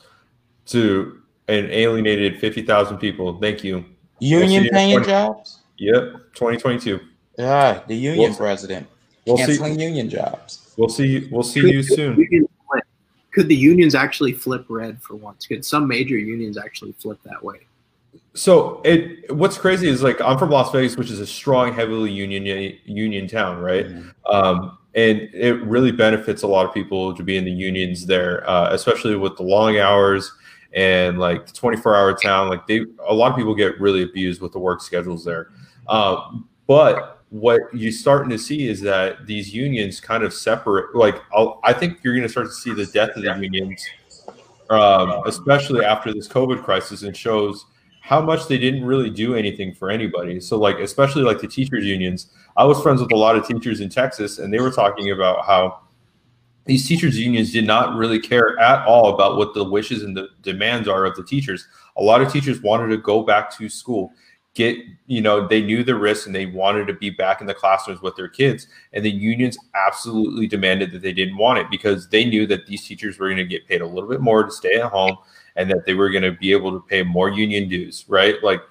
to 0.68 1.22
and 1.48 1.68
alienated 1.68 2.40
fifty 2.40 2.64
thousand 2.64 2.98
people. 2.98 3.38
Thank 3.40 3.64
you. 3.64 3.86
Union 4.20 4.64
we'll 4.64 4.72
paying 4.72 4.96
20, 4.98 5.06
jobs. 5.06 5.60
Yep, 5.78 6.14
2022. 6.34 7.00
Yeah, 7.38 7.82
the 7.88 7.96
union 7.96 8.30
we'll, 8.30 8.36
president 8.36 8.88
we'll 9.28 9.38
canceling 9.38 9.76
see. 9.76 9.84
union 9.84 10.10
jobs. 10.10 10.63
We'll 10.78 10.90
see. 10.90 11.28
We'll 11.32 11.44
see 11.44 11.62
could, 11.62 11.72
you 11.72 11.84
soon. 11.84 12.48
Could 13.32 13.48
the 13.48 13.56
unions 13.56 13.96
actually 13.96 14.34
flip 14.34 14.66
red 14.70 15.02
for 15.02 15.16
once? 15.16 15.48
Could 15.48 15.66
some 15.66 15.88
major 15.88 16.18
unions 16.18 16.58
actually 16.58 16.92
flip 16.94 17.20
that 17.24 17.44
way? 17.44 17.62
So 18.36 18.82
it 18.84 19.34
what's 19.34 19.58
crazy 19.58 19.88
is 19.88 20.04
like 20.04 20.20
I'm 20.22 20.38
from 20.38 20.50
Las 20.50 20.72
Vegas, 20.72 20.98
which 20.98 21.10
is 21.10 21.20
a 21.20 21.28
strong, 21.28 21.74
heavily 21.74 22.12
union 22.12 22.46
union 22.86 23.28
town, 23.28 23.60
right? 23.60 23.88
Mm-hmm. 23.88 24.10
Um, 24.36 24.78
and 24.96 25.22
it 25.34 25.62
really 25.64 25.92
benefits 25.92 26.44
a 26.44 26.48
lot 26.48 26.66
of 26.66 26.74
people 26.74 27.16
to 27.16 27.24
be 27.24 27.38
in 27.38 27.46
the 27.46 27.52
unions 27.52 28.06
there, 28.06 28.48
uh, 28.48 28.70
especially 28.72 29.16
with 29.16 29.36
the 29.38 29.44
long 29.44 29.78
hours 29.78 30.32
and 30.74 31.20
like 31.20 31.48
the 31.48 31.54
24 31.54 31.96
hour 31.96 32.14
town. 32.14 32.50
Like 32.50 32.68
they, 32.68 32.86
a 33.08 33.14
lot 33.14 33.32
of 33.32 33.38
people 33.38 33.56
get 33.56 33.80
really 33.80 34.04
abused 34.04 34.42
with 34.42 34.52
the 34.52 34.60
work 34.60 34.82
schedules 34.82 35.26
there. 35.26 35.50
Um, 35.88 36.48
but 36.68 37.13
what 37.34 37.62
you're 37.74 37.92
starting 37.92 38.30
to 38.30 38.38
see 38.38 38.68
is 38.68 38.80
that 38.80 39.26
these 39.26 39.52
unions 39.52 40.00
kind 40.00 40.24
of 40.24 40.32
separate. 40.32 40.96
Like, 40.96 41.20
I'll, 41.34 41.60
i 41.64 41.74
think 41.74 41.98
you're 42.04 42.14
going 42.14 42.22
to 42.22 42.30
start 42.30 42.46
to 42.46 42.54
see 42.54 42.76
the 42.76 42.86
death 42.86 43.10
of 43.16 43.24
the 43.24 43.34
unions, 43.42 43.84
um, 44.70 45.24
especially 45.26 45.84
after 45.84 46.14
this 46.14 46.28
COVID 46.28 46.64
crisis, 46.64 47.02
and 47.02 47.18
shows 47.18 47.66
how 48.02 48.22
much 48.22 48.48
they 48.48 48.60
didn't 48.60 48.86
really 48.86 49.10
do 49.10 49.34
anything 49.34 49.74
for 49.74 49.90
anybody. 49.90 50.40
So, 50.40 50.60
like, 50.60 50.78
especially 50.78 51.24
like 51.24 51.40
the 51.40 51.48
teachers' 51.48 51.86
unions. 51.86 52.28
I 52.56 52.66
was 52.66 52.80
friends 52.84 53.02
with 53.02 53.12
a 53.12 53.18
lot 53.18 53.36
of 53.36 53.48
teachers 53.48 53.82
in 53.82 53.90
Texas, 53.90 54.38
and 54.38 54.54
they 54.54 54.60
were 54.60 54.70
talking 54.70 55.10
about 55.10 55.44
how 55.44 55.80
these 56.66 56.88
teachers' 56.88 57.18
unions 57.18 57.52
did 57.52 57.66
not 57.66 57.96
really 57.96 58.20
care 58.20 58.60
at 58.60 58.86
all 58.86 59.12
about 59.12 59.38
what 59.38 59.56
the 59.56 59.64
wishes 59.64 60.04
and 60.04 60.16
the 60.16 60.28
demands 60.44 60.88
are 60.88 61.04
of 61.06 61.16
the 61.16 61.24
teachers. 61.24 61.68
A 61.98 62.04
lot 62.04 62.22
of 62.22 62.32
teachers 62.32 62.62
wanted 62.62 62.90
to 62.90 62.98
go 62.98 63.24
back 63.24 63.50
to 63.58 63.68
school 63.70 64.12
get 64.54 64.78
you 65.08 65.22
know 65.22 65.48
they 65.48 65.62
knew 65.62 65.84
the 65.84 65.96
risks 65.96 66.26
and 66.26 66.36
they 66.36 66.46
wanted 66.46 66.86
to 66.86 66.94
be 66.94 67.10
back 67.10 67.42
in 67.42 67.48
the 67.48 67.54
classrooms 67.54 68.02
with 68.02 68.16
their 68.16 68.28
kids. 68.28 68.68
And 68.94 69.04
the 69.04 69.12
unions 69.12 69.58
absolutely 69.74 70.48
demanded 70.48 70.92
that 70.92 71.02
they 71.02 71.14
didn't 71.14 71.38
want 71.38 71.60
it 71.60 71.70
because 71.70 72.10
they 72.10 72.26
knew 72.26 72.46
that 72.48 72.66
these 72.66 72.86
teachers 72.86 73.20
were 73.20 73.28
going 73.28 73.38
to 73.38 73.46
get 73.46 73.68
paid 73.68 73.82
a 73.82 73.88
little 73.88 74.10
bit 74.10 74.22
more 74.22 74.44
to 74.44 74.52
stay 74.52 74.76
at 74.76 74.92
home 74.92 75.18
and 75.56 75.70
that 75.70 75.86
they 75.86 75.94
were 75.94 76.10
going 76.10 76.24
to 76.24 76.32
be 76.32 76.52
able 76.52 76.72
to 76.72 76.86
pay 76.88 77.04
more 77.04 77.30
union 77.30 77.68
dues 77.68 78.06
right? 78.08 78.44
Like 78.44 78.62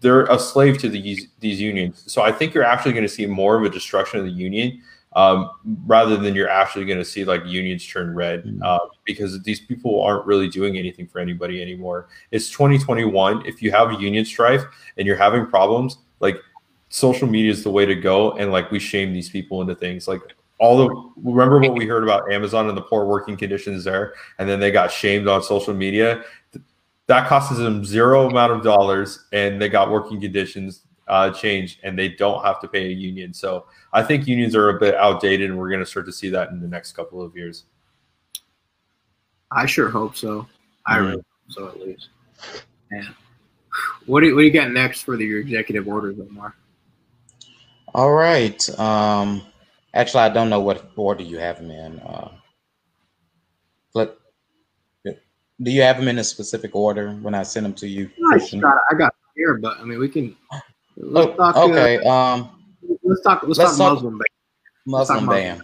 they're 0.00 0.24
a 0.24 0.38
slave 0.38 0.78
to 0.78 0.88
these 0.88 1.28
these 1.40 1.60
unions. 1.60 2.04
So 2.06 2.22
i 2.22 2.32
think 2.32 2.54
you're 2.54 2.64
actually 2.64 2.92
going 2.92 3.06
to 3.06 3.08
see 3.08 3.26
more 3.26 3.56
of 3.56 3.64
a 3.64 3.70
destruction 3.70 4.18
of 4.18 4.26
the 4.26 4.32
union 4.32 4.82
um, 5.14 5.50
rather 5.86 6.16
than 6.16 6.34
you're 6.34 6.48
actually 6.48 6.84
going 6.84 6.98
to 6.98 7.04
see 7.04 7.24
like 7.24 7.44
unions 7.44 7.86
turn 7.86 8.14
red 8.14 8.44
mm. 8.44 8.58
uh, 8.62 8.78
because 9.04 9.42
these 9.42 9.60
people 9.60 10.02
aren't 10.02 10.26
really 10.26 10.48
doing 10.48 10.76
anything 10.76 11.06
for 11.06 11.18
anybody 11.18 11.60
anymore. 11.60 12.08
It's 12.30 12.50
2021. 12.50 13.46
If 13.46 13.62
you 13.62 13.70
have 13.72 13.90
a 13.90 13.94
union 14.00 14.24
strife 14.24 14.62
and 14.96 15.06
you're 15.06 15.16
having 15.16 15.46
problems, 15.46 15.98
like 16.20 16.38
social 16.88 17.28
media 17.28 17.50
is 17.50 17.62
the 17.62 17.70
way 17.70 17.86
to 17.86 17.94
go. 17.94 18.32
And 18.32 18.52
like 18.52 18.70
we 18.70 18.78
shame 18.78 19.12
these 19.12 19.28
people 19.28 19.60
into 19.60 19.74
things 19.74 20.08
like 20.08 20.20
all 20.58 20.78
the 20.78 21.12
remember 21.16 21.58
what 21.58 21.74
we 21.74 21.86
heard 21.86 22.04
about 22.04 22.30
Amazon 22.32 22.68
and 22.68 22.76
the 22.76 22.82
poor 22.82 23.04
working 23.04 23.36
conditions 23.36 23.82
there, 23.82 24.14
and 24.38 24.48
then 24.48 24.60
they 24.60 24.70
got 24.70 24.92
shamed 24.92 25.26
on 25.26 25.42
social 25.42 25.74
media. 25.74 26.22
That 27.08 27.28
costs 27.28 27.56
them 27.56 27.84
zero 27.84 28.28
amount 28.28 28.52
of 28.52 28.62
dollars, 28.62 29.26
and 29.32 29.60
they 29.60 29.68
got 29.68 29.90
working 29.90 30.20
conditions 30.20 30.82
uh, 31.08 31.30
changed, 31.30 31.80
and 31.82 31.98
they 31.98 32.08
don't 32.08 32.44
have 32.44 32.60
to 32.60 32.68
pay 32.68 32.86
a 32.86 32.92
union. 32.92 33.34
So 33.34 33.66
I 33.92 34.02
think 34.02 34.26
unions 34.26 34.54
are 34.54 34.70
a 34.70 34.78
bit 34.78 34.94
outdated, 34.94 35.50
and 35.50 35.58
we're 35.58 35.68
going 35.68 35.80
to 35.80 35.86
start 35.86 36.06
to 36.06 36.12
see 36.12 36.28
that 36.30 36.50
in 36.50 36.60
the 36.60 36.68
next 36.68 36.92
couple 36.92 37.22
of 37.22 37.36
years. 37.36 37.64
I 39.50 39.66
sure 39.66 39.90
hope 39.90 40.16
so. 40.16 40.46
I 40.86 40.96
really 40.96 41.12
hope 41.12 41.24
so, 41.48 41.68
at 41.68 41.80
least. 41.80 42.08
Yeah. 42.90 43.08
What 44.06 44.20
do 44.20 44.28
you, 44.28 44.34
what 44.34 44.42
do 44.42 44.46
you 44.46 44.52
got 44.52 44.70
next 44.70 45.02
for 45.02 45.16
the, 45.16 45.24
your 45.24 45.40
executive 45.40 45.88
orders, 45.88 46.18
Omar? 46.18 46.54
All 47.94 48.12
right. 48.12 48.78
Um, 48.78 49.42
actually, 49.94 50.22
I 50.22 50.28
don't 50.30 50.48
know 50.48 50.60
what 50.60 50.90
order 50.96 51.22
you 51.22 51.38
have 51.38 51.58
them 51.58 51.70
in. 51.70 51.98
Uh, 52.00 52.32
but 53.94 54.18
do 55.04 55.70
you 55.70 55.82
have 55.82 55.98
them 55.98 56.08
in 56.08 56.18
a 56.18 56.24
specific 56.24 56.74
order 56.74 57.12
when 57.12 57.34
I 57.34 57.42
send 57.42 57.66
them 57.66 57.74
to 57.74 57.86
you? 57.86 58.10
I 58.32 58.38
got, 58.38 58.78
I 58.90 58.94
got 58.94 59.14
here, 59.36 59.58
but 59.58 59.78
I 59.78 59.84
mean, 59.84 59.98
we 59.98 60.08
can. 60.08 60.36
Let's 61.02 61.32
oh, 61.32 61.36
talk, 61.36 61.56
okay. 61.56 61.98
Uh, 61.98 62.10
um, 62.10 62.62
let's 63.02 63.22
talk. 63.22 63.42
Let's, 63.42 63.58
let's 63.58 63.76
talk, 63.76 63.78
talk 63.78 63.94
Muslim 63.94 64.18
ban. 64.18 64.26
Muslim 64.86 65.26
ban. 65.26 65.62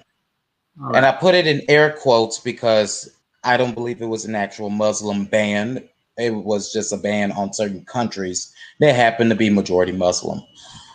Right. 0.77 0.97
And 0.97 1.07
I 1.07 1.13
put 1.13 1.35
it 1.35 1.47
in 1.47 1.63
air 1.69 1.93
quotes 1.93 2.39
because 2.39 3.17
I 3.45 3.57
don't 3.57 3.75
believe 3.75 4.03
it 4.03 4.07
was 4.07 4.25
an 4.25 4.35
actual 4.35 4.69
Muslim 4.69 5.25
ban. 5.27 5.89
It 6.17 6.31
was 6.31 6.73
just 6.73 6.93
a 6.93 6.97
ban 6.97 7.31
on 7.33 7.53
certain 7.53 7.85
countries 7.85 8.53
that 8.81 8.95
happen 8.97 9.29
to 9.29 9.37
be 9.37 9.49
majority 9.49 9.93
Muslim. 9.93 10.43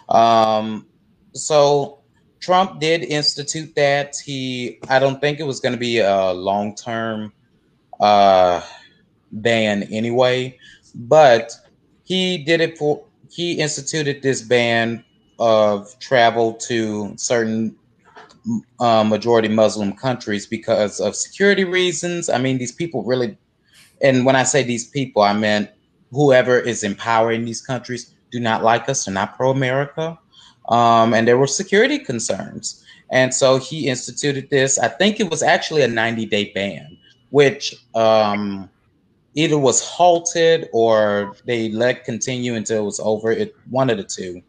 Um, 0.09 0.87
so 1.33 1.99
Trump 2.41 2.81
did 2.81 3.03
institute 3.03 3.73
that. 3.75 4.17
He, 4.17 4.79
I 4.89 4.99
don't 4.99 5.21
think 5.21 5.39
it 5.39 5.43
was 5.43 5.61
going 5.61 5.73
to 5.73 5.79
be 5.79 5.99
a 5.99 6.33
long 6.33 6.75
term 6.75 7.31
uh, 8.01 8.61
ban 9.31 9.83
anyway, 9.83 10.57
but 10.93 11.53
he 12.03 12.37
did 12.37 12.59
it 12.59 12.77
for. 12.77 13.05
He 13.34 13.53
instituted 13.53 14.21
this 14.21 14.41
ban 14.41 15.03
of 15.39 15.97
travel 15.99 16.53
to 16.53 17.13
certain 17.17 17.75
uh, 18.79 19.03
majority 19.03 19.47
Muslim 19.47 19.93
countries 19.93 20.45
because 20.45 20.99
of 20.99 21.15
security 21.15 21.63
reasons. 21.63 22.29
I 22.29 22.38
mean, 22.38 22.59
these 22.59 22.71
people 22.71 23.03
really, 23.03 23.36
and 24.01 24.23
when 24.23 24.36
I 24.36 24.43
say 24.43 24.61
these 24.61 24.88
people, 24.88 25.23
I 25.23 25.34
meant 25.34 25.71
whoever 26.11 26.59
is 26.59 26.84
in 26.84 26.93
power 26.93 27.31
in 27.31 27.43
these 27.43 27.61
countries 27.61 28.13
do 28.31 28.39
not 28.39 28.63
like 28.63 28.88
us. 28.88 29.05
They're 29.05 29.13
not 29.13 29.36
pro 29.36 29.49
America. 29.49 30.19
Um, 30.69 31.15
and 31.15 31.27
there 31.27 31.38
were 31.38 31.47
security 31.47 31.97
concerns. 31.97 32.86
And 33.11 33.34
so 33.34 33.57
he 33.57 33.88
instituted 33.88 34.51
this. 34.51 34.77
I 34.77 34.89
think 34.89 35.19
it 35.19 35.29
was 35.29 35.41
actually 35.41 35.81
a 35.81 35.88
90 35.88 36.27
day 36.27 36.51
ban, 36.53 36.97
which 37.31 37.75
um, 37.95 38.69
either 39.36 39.57
was 39.57 39.81
halted 39.81 40.69
or 40.71 41.36
they 41.45 41.69
let 41.69 42.05
continue 42.05 42.55
until 42.55 42.84
it 42.84 42.86
was 42.86 42.99
over. 42.99 43.31
It 43.31 43.55
one 43.69 43.89
of 43.89 43.97
the 43.97 44.03
two. 44.03 44.41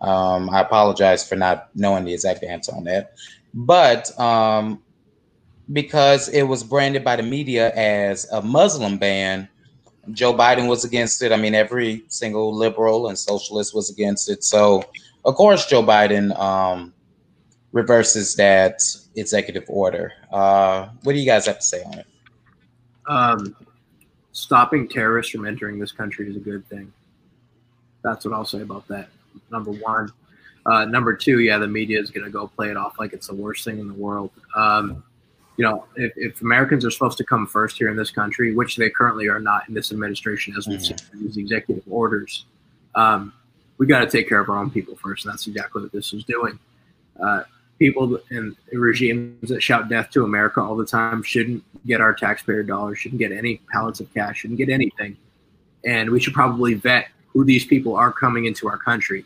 Um, 0.00 0.48
I 0.50 0.60
apologize 0.60 1.28
for 1.28 1.34
not 1.34 1.70
knowing 1.74 2.04
the 2.04 2.14
exact 2.14 2.44
answer 2.44 2.72
on 2.74 2.84
that. 2.84 3.14
But 3.52 4.18
um, 4.18 4.80
because 5.72 6.28
it 6.28 6.42
was 6.42 6.62
branded 6.62 7.04
by 7.04 7.16
the 7.16 7.22
media 7.22 7.74
as 7.74 8.26
a 8.30 8.40
Muslim 8.40 8.98
ban, 8.98 9.48
Joe 10.12 10.32
Biden 10.32 10.68
was 10.68 10.84
against 10.84 11.22
it. 11.22 11.32
I 11.32 11.36
mean, 11.36 11.54
every 11.54 12.04
single 12.08 12.54
liberal 12.54 13.08
and 13.08 13.18
socialist 13.18 13.74
was 13.74 13.90
against 13.90 14.30
it. 14.30 14.44
So, 14.44 14.84
of 15.24 15.34
course, 15.34 15.66
Joe 15.66 15.82
Biden 15.82 16.38
um, 16.38 16.94
reverses 17.72 18.34
that 18.36 18.80
executive 19.16 19.64
order. 19.68 20.12
Uh, 20.32 20.88
what 21.02 21.12
do 21.12 21.18
you 21.18 21.26
guys 21.26 21.46
have 21.46 21.58
to 21.58 21.64
say 21.64 21.82
on 21.82 21.98
it? 21.98 22.06
Um, 23.06 23.56
stopping 24.38 24.88
terrorists 24.88 25.32
from 25.32 25.46
entering 25.46 25.78
this 25.78 25.92
country 25.92 26.28
is 26.30 26.36
a 26.36 26.40
good 26.40 26.66
thing. 26.68 26.92
That's 28.04 28.24
what 28.24 28.34
I'll 28.34 28.44
say 28.44 28.62
about 28.62 28.86
that. 28.88 29.08
Number 29.50 29.72
one. 29.72 30.12
Uh, 30.64 30.84
number 30.84 31.14
two, 31.14 31.40
yeah, 31.40 31.58
the 31.58 31.66
media 31.66 31.98
is 31.98 32.10
going 32.10 32.24
to 32.24 32.30
go 32.30 32.46
play 32.46 32.70
it 32.70 32.76
off 32.76 32.98
like 32.98 33.12
it's 33.12 33.28
the 33.28 33.34
worst 33.34 33.64
thing 33.64 33.78
in 33.78 33.88
the 33.88 33.94
world. 33.94 34.30
Um, 34.54 35.02
you 35.56 35.64
know, 35.64 35.86
if, 35.96 36.12
if, 36.16 36.40
Americans 36.40 36.84
are 36.84 36.90
supposed 36.90 37.18
to 37.18 37.24
come 37.24 37.46
first 37.46 37.78
here 37.78 37.88
in 37.88 37.96
this 37.96 38.10
country, 38.10 38.54
which 38.54 38.76
they 38.76 38.90
currently 38.90 39.28
are 39.28 39.40
not 39.40 39.68
in 39.68 39.74
this 39.74 39.90
administration, 39.90 40.54
as 40.56 40.68
we've 40.68 40.78
mm-hmm. 40.78 41.18
seen 41.18 41.26
these 41.26 41.36
executive 41.36 41.82
orders, 41.90 42.44
um, 42.94 43.32
we 43.78 43.86
got 43.86 44.00
to 44.00 44.06
take 44.06 44.28
care 44.28 44.40
of 44.40 44.48
our 44.48 44.58
own 44.58 44.70
people 44.70 44.94
first. 44.96 45.24
And 45.24 45.32
that's 45.32 45.46
exactly 45.48 45.82
what 45.82 45.90
this 45.90 46.12
is 46.12 46.22
doing. 46.24 46.58
Uh, 47.20 47.42
people 47.78 48.18
in 48.30 48.56
regimes 48.72 49.48
that 49.48 49.62
shout 49.62 49.88
death 49.88 50.10
to 50.10 50.24
America 50.24 50.60
all 50.60 50.76
the 50.76 50.86
time 50.86 51.22
shouldn't 51.22 51.62
get 51.86 52.00
our 52.00 52.12
taxpayer 52.12 52.62
dollars, 52.62 52.98
shouldn't 52.98 53.18
get 53.18 53.32
any 53.32 53.60
pallets 53.72 54.00
of 54.00 54.12
cash, 54.12 54.38
shouldn't 54.38 54.58
get 54.58 54.68
anything. 54.68 55.16
And 55.84 56.10
we 56.10 56.20
should 56.20 56.34
probably 56.34 56.74
vet 56.74 57.08
who 57.28 57.44
these 57.44 57.64
people 57.64 57.94
are 57.94 58.12
coming 58.12 58.46
into 58.46 58.68
our 58.68 58.78
country 58.78 59.24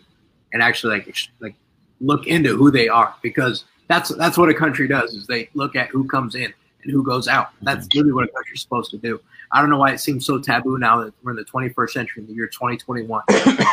and 0.52 0.62
actually 0.62 0.96
like 0.98 1.16
like 1.40 1.54
look 2.00 2.26
into 2.26 2.56
who 2.56 2.70
they 2.70 2.88
are 2.88 3.14
because 3.22 3.64
that's 3.88 4.14
that's 4.16 4.36
what 4.36 4.48
a 4.48 4.54
country 4.54 4.86
does 4.86 5.14
is 5.14 5.26
they 5.26 5.48
look 5.54 5.76
at 5.76 5.88
who 5.88 6.06
comes 6.06 6.34
in 6.34 6.52
and 6.82 6.92
who 6.92 7.02
goes 7.02 7.28
out. 7.28 7.50
That's 7.62 7.86
mm-hmm. 7.88 8.14
what 8.14 8.24
a 8.24 8.28
country's 8.28 8.60
supposed 8.60 8.90
to 8.90 8.98
do. 8.98 9.20
I 9.52 9.60
don't 9.60 9.70
know 9.70 9.78
why 9.78 9.92
it 9.92 9.98
seems 9.98 10.26
so 10.26 10.38
taboo 10.38 10.78
now 10.78 11.02
that 11.04 11.14
we're 11.22 11.32
in 11.32 11.36
the 11.36 11.44
21st 11.44 11.90
century, 11.90 12.22
in 12.22 12.26
the 12.26 12.34
year 12.34 12.46
2021. 12.46 13.22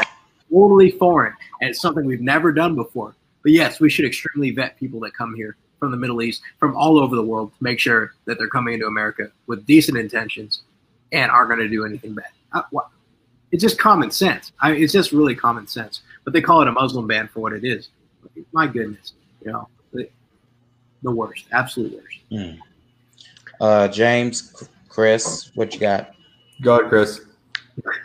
totally 0.51 0.91
foreign, 0.91 1.33
and 1.61 1.69
it's 1.69 1.81
something 1.81 2.05
we've 2.05 2.21
never 2.21 2.51
done 2.51 2.75
before. 2.75 3.15
But 3.49 3.55
yes, 3.55 3.79
we 3.79 3.89
should 3.89 4.05
extremely 4.05 4.51
vet 4.51 4.77
people 4.77 4.99
that 4.99 5.15
come 5.15 5.33
here 5.33 5.57
from 5.79 5.89
the 5.89 5.97
Middle 5.97 6.21
East, 6.21 6.43
from 6.59 6.77
all 6.77 6.99
over 6.99 7.15
the 7.15 7.23
world, 7.23 7.51
to 7.57 7.63
make 7.63 7.79
sure 7.79 8.13
that 8.25 8.37
they're 8.37 8.47
coming 8.47 8.75
into 8.75 8.85
America 8.85 9.31
with 9.47 9.65
decent 9.65 9.97
intentions 9.97 10.61
and 11.11 11.31
aren't 11.31 11.49
going 11.49 11.59
to 11.59 11.67
do 11.67 11.83
anything 11.83 12.13
bad. 12.13 12.27
Uh, 12.53 12.61
it's 13.51 13.63
just 13.63 13.79
common 13.79 14.11
sense. 14.11 14.51
I 14.59 14.73
it's 14.73 14.93
just 14.93 15.11
really 15.11 15.33
common 15.33 15.65
sense. 15.65 16.03
But 16.25 16.33
they 16.33 16.41
call 16.41 16.61
it 16.61 16.67
a 16.67 16.71
Muslim 16.71 17.07
ban 17.07 17.27
for 17.27 17.39
what 17.39 17.53
it 17.53 17.63
is. 17.63 17.89
My 18.51 18.67
goodness, 18.67 19.13
you 19.43 19.51
know, 19.51 19.67
the, 19.93 20.07
the 21.01 21.09
worst, 21.09 21.45
absolute 21.51 21.91
worst. 21.91 22.19
Mm. 22.31 22.59
Uh, 23.59 23.87
James, 23.87 24.69
Chris, 24.89 25.49
what 25.55 25.73
you 25.73 25.79
got? 25.79 26.13
Go 26.61 26.77
ahead, 26.77 26.89
Chris. 26.89 27.21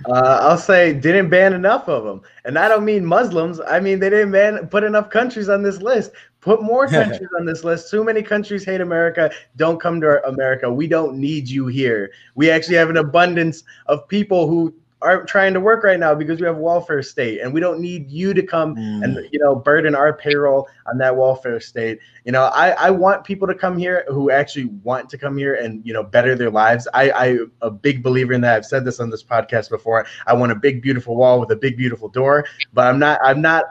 Uh, 0.06 0.38
I'll 0.42 0.58
say 0.58 0.92
didn't 0.92 1.30
ban 1.30 1.52
enough 1.52 1.88
of 1.88 2.04
them, 2.04 2.20
and 2.44 2.58
I 2.58 2.68
don't 2.68 2.84
mean 2.84 3.04
Muslims. 3.04 3.60
I 3.60 3.80
mean 3.80 3.98
they 3.98 4.10
didn't 4.10 4.32
ban 4.32 4.66
put 4.68 4.84
enough 4.84 5.10
countries 5.10 5.48
on 5.48 5.62
this 5.62 5.80
list. 5.82 6.12
Put 6.40 6.62
more 6.62 6.86
countries 6.88 7.28
on 7.38 7.46
this 7.46 7.64
list. 7.64 7.90
Too 7.90 8.04
many 8.04 8.22
countries 8.22 8.64
hate 8.64 8.80
America. 8.80 9.30
Don't 9.56 9.80
come 9.80 10.00
to 10.00 10.26
America. 10.26 10.72
We 10.72 10.86
don't 10.86 11.16
need 11.16 11.48
you 11.48 11.66
here. 11.66 12.12
We 12.34 12.50
actually 12.50 12.76
have 12.76 12.90
an 12.90 12.98
abundance 12.98 13.64
of 13.86 14.06
people 14.08 14.46
who 14.46 14.74
are 15.04 15.24
trying 15.24 15.52
to 15.52 15.60
work 15.60 15.84
right 15.84 16.00
now 16.00 16.14
because 16.14 16.40
we 16.40 16.46
have 16.46 16.56
welfare 16.56 17.02
state 17.02 17.40
and 17.40 17.52
we 17.52 17.60
don't 17.60 17.78
need 17.78 18.10
you 18.10 18.32
to 18.32 18.42
come 18.42 18.74
mm. 18.74 19.04
and 19.04 19.28
you 19.30 19.38
know 19.38 19.54
burden 19.54 19.94
our 19.94 20.12
payroll 20.12 20.66
on 20.86 20.96
that 20.96 21.14
welfare 21.14 21.60
state 21.60 21.98
you 22.24 22.32
know 22.32 22.44
I, 22.44 22.70
I 22.70 22.90
want 22.90 23.22
people 23.22 23.46
to 23.46 23.54
come 23.54 23.76
here 23.76 24.04
who 24.08 24.30
actually 24.30 24.66
want 24.82 25.10
to 25.10 25.18
come 25.18 25.36
here 25.36 25.54
and 25.56 25.84
you 25.84 25.92
know 25.92 26.02
better 26.02 26.34
their 26.34 26.50
lives 26.50 26.88
I, 26.94 27.10
I 27.10 27.38
a 27.60 27.70
big 27.70 28.02
believer 28.02 28.32
in 28.32 28.40
that 28.40 28.56
i've 28.56 28.66
said 28.66 28.84
this 28.84 28.98
on 28.98 29.10
this 29.10 29.22
podcast 29.22 29.68
before 29.68 30.06
i 30.26 30.32
want 30.32 30.52
a 30.52 30.56
big 30.56 30.80
beautiful 30.80 31.16
wall 31.16 31.38
with 31.38 31.50
a 31.50 31.56
big 31.56 31.76
beautiful 31.76 32.08
door 32.08 32.46
but 32.72 32.86
i'm 32.86 32.98
not 32.98 33.20
i'm 33.22 33.40
not 33.40 33.64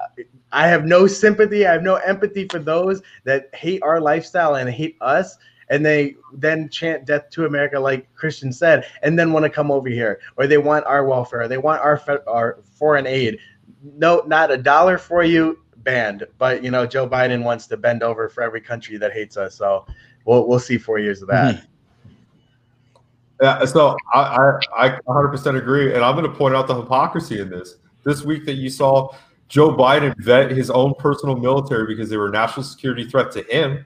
I 0.55 0.67
have 0.67 0.85
no 0.85 1.07
sympathy. 1.07 1.65
I 1.65 1.73
have 1.73 1.81
no 1.81 1.95
empathy 1.95 2.47
for 2.47 2.59
those 2.59 3.01
that 3.23 3.49
hate 3.55 3.81
our 3.81 3.99
lifestyle 3.99 4.53
and 4.53 4.69
hate 4.69 4.95
us 5.01 5.35
and 5.73 5.83
they 5.83 6.15
then 6.31 6.69
chant 6.69 7.03
death 7.05 7.31
to 7.31 7.45
America, 7.45 7.79
like 7.79 8.13
Christian 8.13 8.53
said, 8.53 8.85
and 9.01 9.17
then 9.17 9.33
want 9.33 9.41
to 9.43 9.49
come 9.49 9.71
over 9.71 9.89
here, 9.89 10.19
or 10.37 10.45
they 10.45 10.59
want 10.59 10.85
our 10.85 11.03
welfare, 11.03 11.47
they 11.47 11.57
want 11.57 11.81
our 11.81 11.99
our 12.27 12.59
foreign 12.75 13.07
aid. 13.07 13.39
No, 13.81 14.21
not 14.27 14.51
a 14.51 14.57
dollar 14.57 14.99
for 14.99 15.23
you, 15.23 15.57
banned. 15.77 16.27
But 16.37 16.63
you 16.63 16.69
know, 16.69 16.85
Joe 16.85 17.09
Biden 17.09 17.43
wants 17.43 17.65
to 17.67 17.77
bend 17.77 18.03
over 18.03 18.29
for 18.29 18.43
every 18.43 18.61
country 18.61 18.97
that 18.97 19.13
hates 19.13 19.35
us. 19.35 19.55
So 19.55 19.87
we'll 20.25 20.47
we'll 20.47 20.59
see 20.59 20.77
four 20.77 20.99
years 20.99 21.23
of 21.23 21.29
that. 21.29 21.55
Mm-hmm. 21.55 21.65
Yeah, 23.41 23.65
so 23.65 23.97
I, 24.13 24.59
I, 24.77 24.87
I 24.87 24.99
100% 25.07 25.57
agree, 25.57 25.95
and 25.95 26.05
I'm 26.05 26.15
going 26.15 26.31
to 26.31 26.37
point 26.37 26.55
out 26.55 26.67
the 26.67 26.79
hypocrisy 26.79 27.41
in 27.41 27.49
this. 27.49 27.77
This 28.05 28.23
week 28.23 28.45
that 28.45 28.53
you 28.53 28.69
saw 28.69 29.09
Joe 29.49 29.75
Biden 29.75 30.13
vet 30.19 30.51
his 30.51 30.69
own 30.69 30.93
personal 30.99 31.35
military 31.35 31.87
because 31.87 32.09
they 32.09 32.15
were 32.15 32.27
a 32.27 32.31
national 32.31 32.63
security 32.63 33.09
threat 33.09 33.31
to 33.31 33.41
him, 33.43 33.85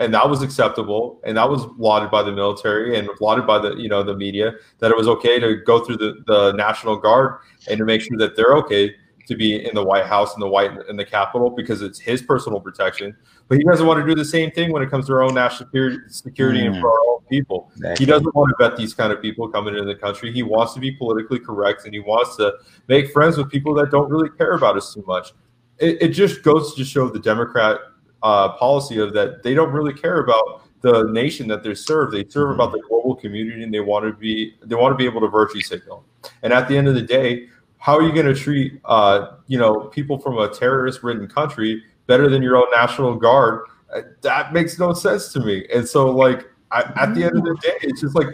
and 0.00 0.12
that 0.14 0.28
was 0.28 0.42
acceptable 0.42 1.20
and 1.24 1.36
that 1.36 1.48
was 1.48 1.66
lauded 1.76 2.10
by 2.10 2.22
the 2.22 2.32
military 2.32 2.98
and 2.98 3.08
lauded 3.20 3.46
by 3.46 3.58
the 3.58 3.74
you 3.76 3.88
know 3.88 4.02
the 4.02 4.16
media 4.16 4.54
that 4.78 4.90
it 4.90 4.96
was 4.96 5.06
okay 5.06 5.38
to 5.38 5.56
go 5.56 5.84
through 5.84 5.96
the, 5.96 6.24
the 6.26 6.52
national 6.52 6.96
guard 6.96 7.38
and 7.68 7.78
to 7.78 7.84
make 7.84 8.00
sure 8.00 8.16
that 8.16 8.34
they're 8.34 8.56
okay 8.56 8.96
to 9.26 9.36
be 9.36 9.64
in 9.64 9.74
the 9.74 9.84
white 9.84 10.06
house 10.06 10.32
and 10.34 10.42
the 10.42 10.48
white 10.48 10.72
in 10.88 10.96
the 10.96 11.04
capitol 11.04 11.50
because 11.50 11.82
it's 11.82 12.00
his 12.00 12.20
personal 12.22 12.58
protection 12.58 13.14
but 13.46 13.58
he 13.58 13.64
doesn't 13.64 13.86
want 13.86 14.00
to 14.00 14.06
do 14.06 14.14
the 14.14 14.24
same 14.24 14.50
thing 14.50 14.72
when 14.72 14.82
it 14.82 14.90
comes 14.90 15.06
to 15.06 15.12
our 15.12 15.22
own 15.22 15.34
national 15.34 15.68
security, 15.68 15.98
security 16.08 16.60
mm. 16.60 16.72
and 16.72 16.80
for 16.80 16.90
our 16.90 17.14
own 17.14 17.20
people 17.30 17.70
exactly. 17.76 18.04
he 18.04 18.10
doesn't 18.10 18.34
want 18.34 18.50
to 18.50 18.68
vet 18.68 18.76
these 18.76 18.94
kind 18.94 19.12
of 19.12 19.20
people 19.20 19.48
coming 19.48 19.74
into 19.74 19.86
the 19.86 19.94
country 19.94 20.32
he 20.32 20.42
wants 20.42 20.72
to 20.72 20.80
be 20.80 20.90
politically 20.90 21.38
correct 21.38 21.84
and 21.84 21.92
he 21.92 22.00
wants 22.00 22.36
to 22.36 22.54
make 22.88 23.12
friends 23.12 23.36
with 23.36 23.50
people 23.50 23.74
that 23.74 23.90
don't 23.90 24.10
really 24.10 24.30
care 24.30 24.52
about 24.52 24.76
us 24.76 24.94
too 24.94 25.04
much 25.06 25.32
it, 25.78 26.02
it 26.02 26.08
just 26.08 26.42
goes 26.42 26.74
to 26.74 26.84
show 26.84 27.08
the 27.08 27.20
democrat 27.20 27.78
uh, 28.22 28.50
policy 28.50 28.98
of 28.98 29.12
that 29.14 29.42
they 29.42 29.54
don't 29.54 29.72
really 29.72 29.92
care 29.92 30.20
about 30.20 30.66
the 30.82 31.04
nation 31.04 31.46
that 31.48 31.62
they 31.62 31.74
serve. 31.74 32.10
They 32.10 32.24
serve 32.26 32.50
mm-hmm. 32.50 32.60
about 32.60 32.72
the 32.72 32.80
global 32.88 33.14
community, 33.14 33.62
and 33.62 33.72
they 33.72 33.80
want 33.80 34.04
to 34.06 34.12
be 34.12 34.54
they 34.62 34.74
want 34.74 34.92
to 34.92 34.96
be 34.96 35.04
able 35.04 35.20
to 35.20 35.28
virtue 35.28 35.60
signal. 35.60 36.04
And 36.42 36.52
at 36.52 36.68
the 36.68 36.76
end 36.76 36.88
of 36.88 36.94
the 36.94 37.02
day, 37.02 37.48
how 37.78 37.96
are 37.96 38.02
you 38.02 38.12
going 38.12 38.26
to 38.26 38.34
treat 38.34 38.80
uh, 38.84 39.36
you 39.46 39.58
know 39.58 39.84
people 39.86 40.18
from 40.18 40.38
a 40.38 40.48
terrorist 40.48 41.02
ridden 41.02 41.28
country 41.28 41.82
better 42.06 42.28
than 42.28 42.42
your 42.42 42.56
own 42.56 42.70
national 42.72 43.14
guard? 43.16 43.64
Uh, 43.94 44.02
that 44.22 44.52
makes 44.52 44.78
no 44.78 44.92
sense 44.92 45.32
to 45.32 45.40
me. 45.40 45.66
And 45.74 45.86
so, 45.86 46.10
like 46.10 46.46
I, 46.70 46.82
at 46.96 47.14
the 47.14 47.24
end 47.24 47.36
of 47.36 47.44
the 47.44 47.56
day, 47.62 47.74
it's 47.82 48.00
just 48.00 48.14
like 48.14 48.28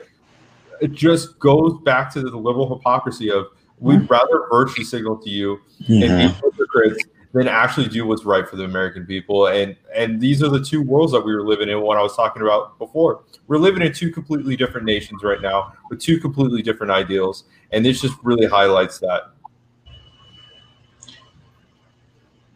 it 0.80 0.92
just 0.92 1.38
goes 1.38 1.80
back 1.84 2.12
to 2.12 2.20
the 2.20 2.36
liberal 2.36 2.76
hypocrisy 2.76 3.30
of 3.30 3.46
we'd 3.78 4.00
mm-hmm. 4.00 4.06
rather 4.12 4.46
virtue 4.50 4.84
signal 4.84 5.16
to 5.18 5.30
you 5.30 5.60
mm-hmm. 5.82 6.02
and 6.02 6.32
be 6.32 6.40
hypocrites 6.42 7.04
than 7.32 7.48
actually 7.48 7.88
do 7.88 8.06
what's 8.06 8.24
right 8.24 8.48
for 8.48 8.56
the 8.56 8.64
American 8.64 9.06
people. 9.06 9.48
And 9.48 9.76
and 9.94 10.20
these 10.20 10.42
are 10.42 10.48
the 10.48 10.62
two 10.62 10.82
worlds 10.82 11.12
that 11.12 11.20
we 11.20 11.34
were 11.34 11.44
living 11.44 11.68
in. 11.68 11.80
What 11.80 11.98
I 11.98 12.02
was 12.02 12.16
talking 12.16 12.42
about 12.42 12.78
before, 12.78 13.22
we're 13.46 13.58
living 13.58 13.82
in 13.82 13.92
two 13.92 14.10
completely 14.10 14.56
different 14.56 14.86
nations 14.86 15.22
right 15.22 15.40
now 15.40 15.72
with 15.90 16.00
two 16.00 16.18
completely 16.18 16.62
different 16.62 16.92
ideals, 16.92 17.44
and 17.72 17.84
this 17.84 18.00
just 18.00 18.16
really 18.22 18.46
highlights 18.46 18.98
that. 19.00 19.30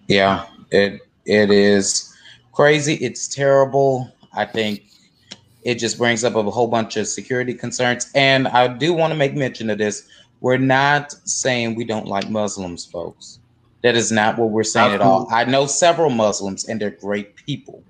Yeah, 0.08 0.46
it 0.70 1.00
it 1.26 1.50
is 1.50 2.14
crazy. 2.52 2.94
It's 2.94 3.28
terrible. 3.28 4.12
I 4.32 4.44
think 4.44 4.84
it 5.62 5.74
just 5.74 5.98
brings 5.98 6.24
up 6.24 6.34
a 6.36 6.42
whole 6.42 6.68
bunch 6.68 6.96
of 6.96 7.06
security 7.06 7.52
concerns. 7.52 8.10
And 8.14 8.48
I 8.48 8.66
do 8.66 8.94
want 8.94 9.12
to 9.12 9.16
make 9.16 9.34
mention 9.34 9.68
of 9.68 9.76
this. 9.76 10.08
We're 10.40 10.56
not 10.56 11.12
saying 11.28 11.74
we 11.74 11.84
don't 11.84 12.06
like 12.06 12.30
Muslims, 12.30 12.86
folks 12.86 13.40
That 13.82 13.96
is 13.96 14.12
not 14.12 14.36
what 14.36 14.50
we're 14.50 14.62
saying 14.62 14.92
at 14.92 15.00
all. 15.00 15.26
I 15.30 15.44
know 15.44 15.66
several 15.66 16.10
Muslims 16.10 16.68
and 16.68 16.80
they're 16.80 16.90
great 16.90 17.34
people. 17.36 17.82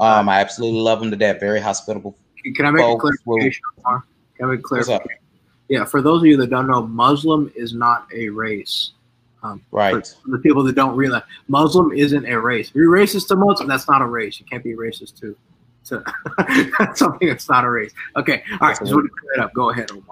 Um, 0.00 0.28
I 0.28 0.40
absolutely 0.40 0.80
love 0.80 1.00
them 1.00 1.10
to 1.10 1.16
death. 1.16 1.40
Very 1.40 1.60
hospitable. 1.60 2.16
Can 2.54 2.66
I 2.66 2.70
make 2.70 2.84
a 2.84 2.96
clarification? 2.96 3.62
Can 3.84 4.02
I 4.42 4.46
make 4.46 4.60
a 4.60 4.62
clarification? 4.62 5.18
Yeah, 5.68 5.84
for 5.84 6.02
those 6.02 6.22
of 6.22 6.26
you 6.26 6.36
that 6.36 6.50
don't 6.50 6.66
know, 6.66 6.86
Muslim 6.86 7.50
is 7.56 7.72
not 7.72 8.06
a 8.14 8.28
race. 8.28 8.92
Um, 9.42 9.64
right. 9.72 10.06
For 10.22 10.30
the 10.30 10.38
people 10.38 10.62
that 10.64 10.74
don't 10.74 10.94
realize, 10.96 11.22
Muslim 11.48 11.92
isn't 11.92 12.26
a 12.26 12.38
race. 12.38 12.68
If 12.68 12.74
you're 12.74 12.90
racist 12.90 13.28
to 13.28 13.36
Muslim, 13.36 13.68
that's 13.68 13.88
not 13.88 14.02
a 14.02 14.06
race. 14.06 14.38
You 14.38 14.46
can't 14.46 14.62
be 14.62 14.74
racist 14.74 15.18
to, 15.20 15.36
to 15.86 16.94
something 16.94 17.26
that's 17.26 17.48
not 17.48 17.64
a 17.64 17.70
race. 17.70 17.92
Okay. 18.16 18.42
All 18.52 18.68
right. 18.68 18.78
Just 18.78 18.92
want 18.92 19.06
to 19.06 19.16
clear 19.20 19.32
it 19.34 19.40
up. 19.40 19.52
Go 19.54 19.70
ahead, 19.70 19.90
Omar. 19.90 20.04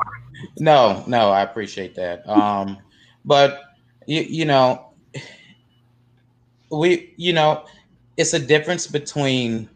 No, 0.58 1.04
no, 1.06 1.30
I 1.30 1.42
appreciate 1.42 1.94
that. 1.96 2.26
Um, 2.28 2.78
but 3.24 3.62
you, 4.06 4.22
you 4.22 4.44
know, 4.46 4.89
we, 6.70 7.14
you 7.16 7.32
know, 7.32 7.64
it's 8.16 8.34
a 8.34 8.38
difference 8.38 8.86
between 8.86 9.68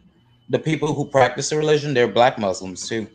the 0.48 0.58
people 0.58 0.94
who 0.94 1.06
practice 1.06 1.50
the 1.50 1.56
religion. 1.56 1.94
They're 1.94 2.08
black 2.08 2.38
Muslims 2.38 2.88
too. 2.88 3.08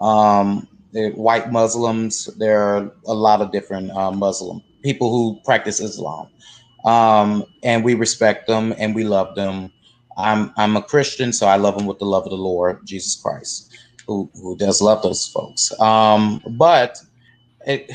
Um, 0.00 0.68
they're 0.92 1.10
white 1.10 1.52
Muslims. 1.52 2.26
There 2.38 2.60
are 2.60 2.92
a 3.06 3.14
lot 3.14 3.40
of 3.40 3.52
different 3.52 3.90
uh, 3.90 4.10
Muslim 4.10 4.62
people 4.82 5.10
who 5.10 5.40
practice 5.44 5.80
Islam, 5.80 6.28
um, 6.84 7.44
and 7.64 7.84
we 7.84 7.94
respect 7.94 8.46
them 8.46 8.72
and 8.78 8.94
we 8.94 9.04
love 9.04 9.34
them. 9.34 9.72
I'm 10.16 10.52
I'm 10.56 10.76
a 10.76 10.82
Christian, 10.82 11.32
so 11.32 11.46
I 11.46 11.56
love 11.56 11.76
them 11.76 11.86
with 11.86 11.98
the 11.98 12.06
love 12.06 12.24
of 12.24 12.30
the 12.30 12.36
Lord 12.36 12.86
Jesus 12.86 13.20
Christ, 13.20 13.76
who 14.06 14.30
who 14.34 14.56
does 14.56 14.80
love 14.80 15.02
those 15.02 15.26
folks. 15.26 15.78
Um, 15.80 16.40
but 16.50 16.98
it, 17.66 17.90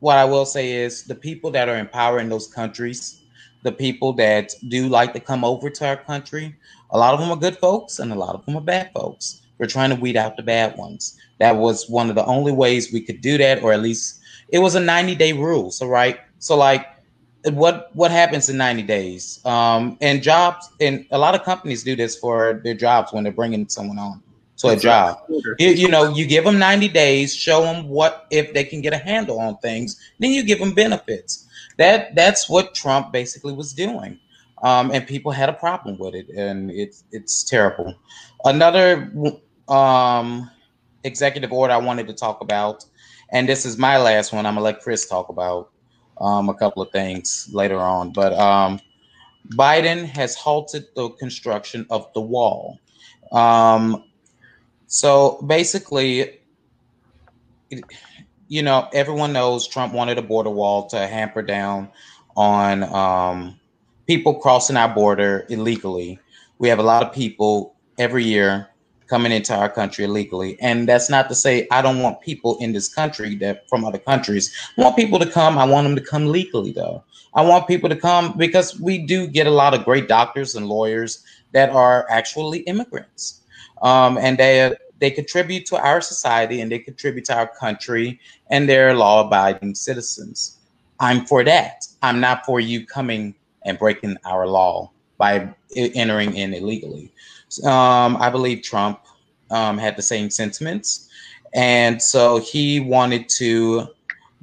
what 0.00 0.16
I 0.16 0.24
will 0.24 0.46
say 0.46 0.72
is 0.72 1.04
the 1.04 1.14
people 1.14 1.50
that 1.52 1.68
are 1.68 1.76
in 1.76 1.86
power 1.88 2.18
in 2.20 2.28
those 2.28 2.46
countries, 2.48 3.17
the 3.62 3.72
people 3.72 4.12
that 4.14 4.54
do 4.68 4.88
like 4.88 5.12
to 5.14 5.20
come 5.20 5.44
over 5.44 5.70
to 5.70 5.86
our 5.86 5.96
country, 5.96 6.54
a 6.90 6.98
lot 6.98 7.14
of 7.14 7.20
them 7.20 7.30
are 7.30 7.36
good 7.36 7.58
folks 7.58 7.98
and 7.98 8.12
a 8.12 8.14
lot 8.14 8.34
of 8.34 8.44
them 8.46 8.56
are 8.56 8.62
bad 8.62 8.90
folks. 8.92 9.42
We're 9.58 9.66
trying 9.66 9.90
to 9.90 9.96
weed 9.96 10.16
out 10.16 10.36
the 10.36 10.42
bad 10.42 10.76
ones. 10.76 11.18
That 11.38 11.56
was 11.56 11.88
one 11.88 12.08
of 12.08 12.14
the 12.14 12.24
only 12.24 12.52
ways 12.52 12.92
we 12.92 13.00
could 13.00 13.20
do 13.20 13.36
that, 13.38 13.62
or 13.62 13.72
at 13.72 13.82
least 13.82 14.20
it 14.50 14.60
was 14.60 14.76
a 14.76 14.80
90 14.80 15.16
day 15.16 15.32
rule. 15.32 15.70
So 15.70 15.86
right, 15.86 16.20
so 16.38 16.56
like 16.56 16.86
what 17.44 17.90
what 17.94 18.10
happens 18.10 18.48
in 18.48 18.56
90 18.56 18.82
days 18.82 19.40
um 19.44 19.96
and 20.00 20.22
jobs 20.22 20.68
and 20.80 21.06
a 21.12 21.18
lot 21.18 21.34
of 21.34 21.44
companies 21.44 21.84
do 21.84 21.94
this 21.94 22.16
for 22.16 22.60
their 22.64 22.74
jobs 22.74 23.12
when 23.12 23.24
they're 23.24 23.32
bringing 23.32 23.68
someone 23.68 23.98
on 23.98 24.22
to 24.56 24.68
a 24.68 24.76
job 24.76 25.22
you, 25.28 25.68
you, 25.68 25.88
know 25.88 26.12
you 26.12 26.26
give 26.26 26.44
them 26.44 26.58
90 26.58 26.88
days 26.88 27.34
show 27.34 27.62
them 27.62 27.88
what 27.88 28.26
if 28.30 28.52
they 28.54 28.64
can 28.64 28.80
get 28.80 28.92
a 28.92 28.98
handle 28.98 29.38
on 29.38 29.56
things 29.58 30.00
then 30.18 30.32
you 30.32 30.42
give 30.42 30.58
them 30.58 30.72
benefits 30.72 31.46
that 31.78 32.14
that's 32.14 32.48
what 32.48 32.74
trump 32.74 33.12
basically 33.12 33.52
was 33.52 33.72
doing 33.72 34.18
um, 34.62 34.90
and 34.92 35.06
people 35.06 35.32
had 35.32 35.48
a 35.48 35.52
problem 35.54 35.96
with 35.98 36.14
it 36.14 36.28
and 36.30 36.70
it's 36.70 37.04
it's 37.12 37.42
terrible 37.42 37.94
another 38.44 39.12
um, 39.68 40.50
executive 41.04 41.52
order 41.52 41.72
i 41.72 41.78
wanted 41.78 42.06
to 42.06 42.14
talk 42.14 42.40
about 42.42 42.84
and 43.32 43.48
this 43.48 43.64
is 43.64 43.78
my 43.78 43.96
last 43.98 44.32
one 44.32 44.46
i'm 44.46 44.54
gonna 44.54 44.64
let 44.64 44.80
chris 44.80 45.08
talk 45.08 45.28
about 45.30 45.70
um, 46.20 46.48
a 46.48 46.54
couple 46.54 46.82
of 46.82 46.90
things 46.90 47.48
later 47.52 47.78
on. 47.78 48.12
But 48.12 48.32
um, 48.34 48.80
Biden 49.54 50.04
has 50.04 50.34
halted 50.34 50.86
the 50.94 51.10
construction 51.10 51.86
of 51.90 52.12
the 52.14 52.20
wall. 52.20 52.78
Um, 53.32 54.04
so 54.86 55.42
basically, 55.46 56.40
you 58.48 58.62
know, 58.62 58.88
everyone 58.92 59.32
knows 59.32 59.68
Trump 59.68 59.92
wanted 59.92 60.18
a 60.18 60.22
border 60.22 60.50
wall 60.50 60.86
to 60.88 61.06
hamper 61.06 61.42
down 61.42 61.88
on 62.36 62.82
um, 62.84 63.60
people 64.06 64.34
crossing 64.34 64.76
our 64.76 64.88
border 64.88 65.46
illegally. 65.50 66.18
We 66.58 66.68
have 66.68 66.78
a 66.78 66.82
lot 66.82 67.02
of 67.02 67.12
people 67.12 67.76
every 67.98 68.24
year 68.24 68.68
coming 69.06 69.32
into 69.32 69.54
our 69.54 69.70
country 69.70 70.04
illegally. 70.04 70.60
And 70.60 70.88
that's 70.88 71.08
not 71.08 71.28
to 71.28 71.34
say 71.34 71.66
I 71.70 71.82
don't 71.82 72.00
want 72.00 72.20
people 72.20 72.58
in 72.58 72.72
this 72.72 72.92
country 72.92 73.34
that 73.36 73.68
from 73.68 73.84
other 73.84 73.98
countries. 73.98 74.54
I 74.76 74.82
want 74.82 74.96
people 74.96 75.18
to 75.18 75.30
come. 75.30 75.58
I 75.58 75.64
want 75.64 75.86
them 75.86 75.96
to 75.96 76.02
come 76.02 76.26
legally 76.26 76.72
though. 76.72 77.04
I 77.34 77.42
want 77.42 77.68
people 77.68 77.88
to 77.88 77.96
come 77.96 78.36
because 78.36 78.78
we 78.80 78.98
do 78.98 79.26
get 79.26 79.46
a 79.46 79.50
lot 79.50 79.74
of 79.74 79.84
great 79.84 80.08
doctors 80.08 80.54
and 80.54 80.66
lawyers 80.66 81.24
that 81.52 81.70
are 81.70 82.06
actually 82.10 82.60
immigrants. 82.60 83.42
Um, 83.82 84.18
and 84.18 84.38
they 84.38 84.74
they 85.00 85.10
contribute 85.10 85.66
to 85.66 85.76
our 85.76 86.00
society 86.00 86.60
and 86.60 86.70
they 86.70 86.78
contribute 86.78 87.24
to 87.26 87.36
our 87.36 87.46
country 87.46 88.20
and 88.50 88.68
they're 88.68 88.94
law-abiding 88.94 89.74
citizens. 89.74 90.58
I'm 91.00 91.24
for 91.26 91.44
that. 91.44 91.86
I'm 92.02 92.20
not 92.20 92.44
for 92.44 92.60
you 92.60 92.84
coming 92.86 93.34
and 93.64 93.78
breaking 93.78 94.16
our 94.24 94.46
law 94.46 94.90
by 95.16 95.52
entering 95.76 96.34
in 96.34 96.54
illegally. 96.54 97.12
Um, 97.64 98.16
I 98.16 98.30
believe 98.30 98.62
Trump 98.62 99.00
um, 99.50 99.78
had 99.78 99.96
the 99.96 100.02
same 100.02 100.30
sentiments. 100.30 101.08
And 101.54 102.02
so 102.02 102.38
he 102.38 102.80
wanted 102.80 103.28
to 103.30 103.88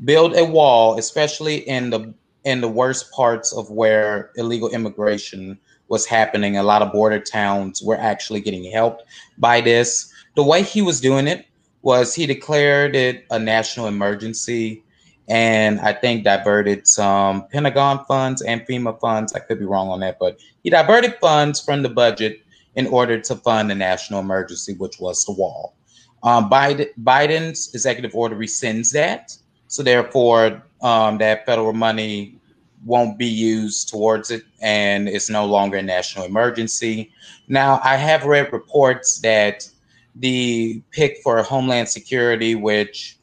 build 0.03 0.35
a 0.35 0.43
wall, 0.43 0.97
especially 0.97 1.57
in 1.67 1.89
the 1.89 2.13
in 2.45 2.61
the 2.61 2.67
worst 2.67 3.11
parts 3.11 3.53
of 3.53 3.71
where 3.71 4.31
illegal 4.35 4.69
immigration 4.69 5.57
was 5.87 6.05
happening. 6.05 6.57
A 6.57 6.63
lot 6.63 6.83
of 6.83 6.91
border 6.91 7.19
towns 7.19 7.81
were 7.81 7.97
actually 7.97 8.39
getting 8.39 8.71
helped 8.71 9.03
by 9.39 9.61
this. 9.61 10.13
The 10.35 10.43
way 10.43 10.63
he 10.63 10.81
was 10.81 11.01
doing 11.01 11.27
it 11.27 11.45
was 11.81 12.13
he 12.15 12.25
declared 12.25 12.95
it 12.95 13.25
a 13.31 13.39
national 13.39 13.87
emergency 13.87 14.83
and 15.27 15.79
I 15.79 15.93
think 15.93 16.23
diverted 16.23 16.87
some 16.87 17.47
Pentagon 17.47 18.05
funds 18.05 18.41
and 18.41 18.61
FEMA 18.61 18.99
funds. 18.99 19.33
I 19.33 19.39
could 19.39 19.59
be 19.59 19.65
wrong 19.65 19.89
on 19.89 19.99
that, 20.01 20.19
but 20.19 20.39
he 20.63 20.69
diverted 20.69 21.15
funds 21.19 21.59
from 21.59 21.81
the 21.81 21.89
budget 21.89 22.41
in 22.75 22.87
order 22.87 23.19
to 23.19 23.35
fund 23.35 23.69
the 23.69 23.75
national 23.75 24.19
emergency, 24.19 24.73
which 24.73 24.99
was 24.99 25.23
the 25.25 25.31
wall. 25.31 25.75
Um, 26.23 26.49
Biden, 26.49 26.89
Biden's 27.01 27.73
executive 27.73 28.13
order 28.13 28.35
rescinds 28.35 28.91
that. 28.93 29.35
So 29.67 29.81
therefore, 29.83 30.63
um, 30.81 31.17
that 31.19 31.45
federal 31.45 31.73
money 31.73 32.39
won't 32.83 33.17
be 33.17 33.25
used 33.25 33.89
towards 33.89 34.29
it, 34.29 34.43
and 34.61 35.09
it's 35.09 35.29
no 35.29 35.45
longer 35.45 35.77
a 35.77 35.81
national 35.81 36.25
emergency. 36.25 37.11
Now, 37.47 37.79
I 37.83 37.95
have 37.95 38.25
read 38.25 38.53
reports 38.53 39.19
that 39.19 39.67
the 40.15 40.81
pick 40.91 41.17
for 41.23 41.41
Homeland 41.43 41.89
Security, 41.89 42.55
which 42.55 43.17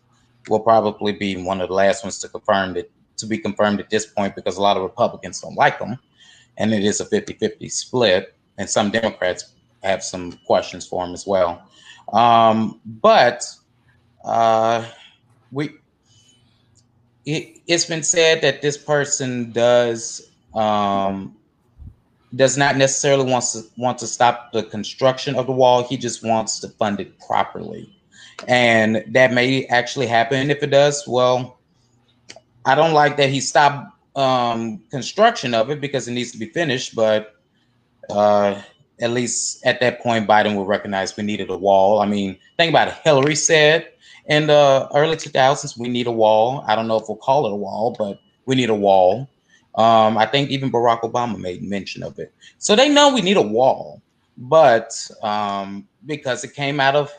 will 0.48 0.60
probably 0.60 1.12
be 1.12 1.36
one 1.36 1.60
of 1.60 1.68
the 1.68 1.74
last 1.74 2.04
ones 2.04 2.18
to 2.18 2.28
confirm 2.28 2.76
it 2.76 2.90
to 3.16 3.26
be 3.26 3.38
confirmed 3.38 3.78
at 3.78 3.88
this 3.90 4.06
point 4.06 4.34
because 4.34 4.56
a 4.56 4.62
lot 4.62 4.76
of 4.76 4.82
Republicans 4.82 5.40
don't 5.40 5.54
like 5.54 5.78
them, 5.78 5.98
and 6.58 6.72
it 6.74 6.82
is 6.82 7.00
a 7.00 7.06
50-50 7.06 7.70
split 7.70 8.34
and 8.58 8.68
some 8.68 8.90
Democrats 8.90 9.54
have 9.82 10.02
some 10.02 10.32
questions 10.46 10.86
for 10.86 11.04
him 11.04 11.12
as 11.12 11.26
well. 11.26 11.62
Um, 12.12 12.80
but 12.84 13.44
uh, 14.24 14.84
we 15.50 15.70
it, 17.24 17.60
has 17.68 17.86
been 17.86 18.02
said 18.02 18.42
that 18.42 18.62
this 18.62 18.76
person 18.76 19.52
does 19.52 20.30
um, 20.54 21.36
does 22.34 22.56
not 22.56 22.76
necessarily 22.76 23.30
want 23.30 23.44
to 23.52 23.62
want 23.76 23.98
to 23.98 24.06
stop 24.06 24.52
the 24.52 24.62
construction 24.62 25.34
of 25.34 25.46
the 25.46 25.52
wall. 25.52 25.82
He 25.82 25.96
just 25.96 26.24
wants 26.24 26.58
to 26.60 26.68
fund 26.68 27.00
it 27.00 27.18
properly, 27.26 27.94
and 28.48 29.04
that 29.08 29.32
may 29.32 29.66
actually 29.66 30.06
happen. 30.06 30.50
If 30.50 30.62
it 30.62 30.70
does, 30.70 31.04
well, 31.06 31.58
I 32.64 32.74
don't 32.74 32.92
like 32.92 33.16
that 33.16 33.28
he 33.28 33.40
stopped 33.40 33.92
um, 34.16 34.82
construction 34.90 35.54
of 35.54 35.70
it 35.70 35.80
because 35.80 36.08
it 36.08 36.12
needs 36.12 36.32
to 36.32 36.38
be 36.38 36.46
finished, 36.46 36.94
but 36.94 37.36
uh, 38.10 38.60
at 39.00 39.10
least 39.10 39.64
at 39.66 39.80
that 39.80 40.00
point, 40.00 40.28
Biden 40.28 40.54
will 40.54 40.66
recognize 40.66 41.16
we 41.16 41.24
needed 41.24 41.50
a 41.50 41.56
wall. 41.56 42.00
I 42.00 42.06
mean, 42.06 42.38
think 42.56 42.70
about 42.70 42.88
it. 42.88 42.94
Hillary 43.04 43.34
said 43.34 43.88
in 44.26 44.46
the 44.46 44.88
early 44.94 45.16
2000s, 45.16 45.78
we 45.78 45.88
need 45.88 46.06
a 46.06 46.12
wall. 46.12 46.64
I 46.66 46.76
don't 46.76 46.86
know 46.86 46.96
if 46.96 47.08
we'll 47.08 47.16
call 47.16 47.46
it 47.46 47.52
a 47.52 47.56
wall, 47.56 47.94
but 47.98 48.20
we 48.46 48.54
need 48.54 48.70
a 48.70 48.74
wall. 48.74 49.28
Um, 49.74 50.18
I 50.18 50.26
think 50.26 50.50
even 50.50 50.70
Barack 50.70 51.00
Obama 51.00 51.38
made 51.38 51.62
mention 51.62 52.02
of 52.02 52.18
it. 52.18 52.32
So 52.58 52.76
they 52.76 52.88
know 52.88 53.14
we 53.14 53.22
need 53.22 53.38
a 53.38 53.42
wall, 53.42 54.02
but 54.36 54.94
um, 55.22 55.88
because 56.06 56.44
it 56.44 56.54
came 56.54 56.78
out 56.78 56.94
of 56.94 57.10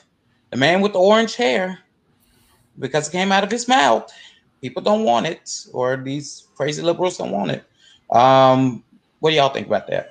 the 0.52 0.58
man 0.58 0.82
with 0.82 0.94
the 0.94 1.00
orange 1.00 1.36
hair, 1.36 1.80
because 2.78 3.08
it 3.08 3.12
came 3.12 3.32
out 3.32 3.44
of 3.44 3.50
his 3.52 3.68
mouth, 3.68 4.12
people 4.62 4.82
don't 4.82 5.04
want 5.04 5.26
it, 5.26 5.66
or 5.74 5.98
these 5.98 6.48
crazy 6.56 6.82
liberals 6.82 7.18
don't 7.18 7.32
want 7.32 7.52
it. 7.52 7.64
Um, 8.16 8.84
what 9.20 9.32
do 9.32 9.36
y'all 9.36 9.50
think 9.50 9.68
about 9.68 9.88
that? 9.88 10.10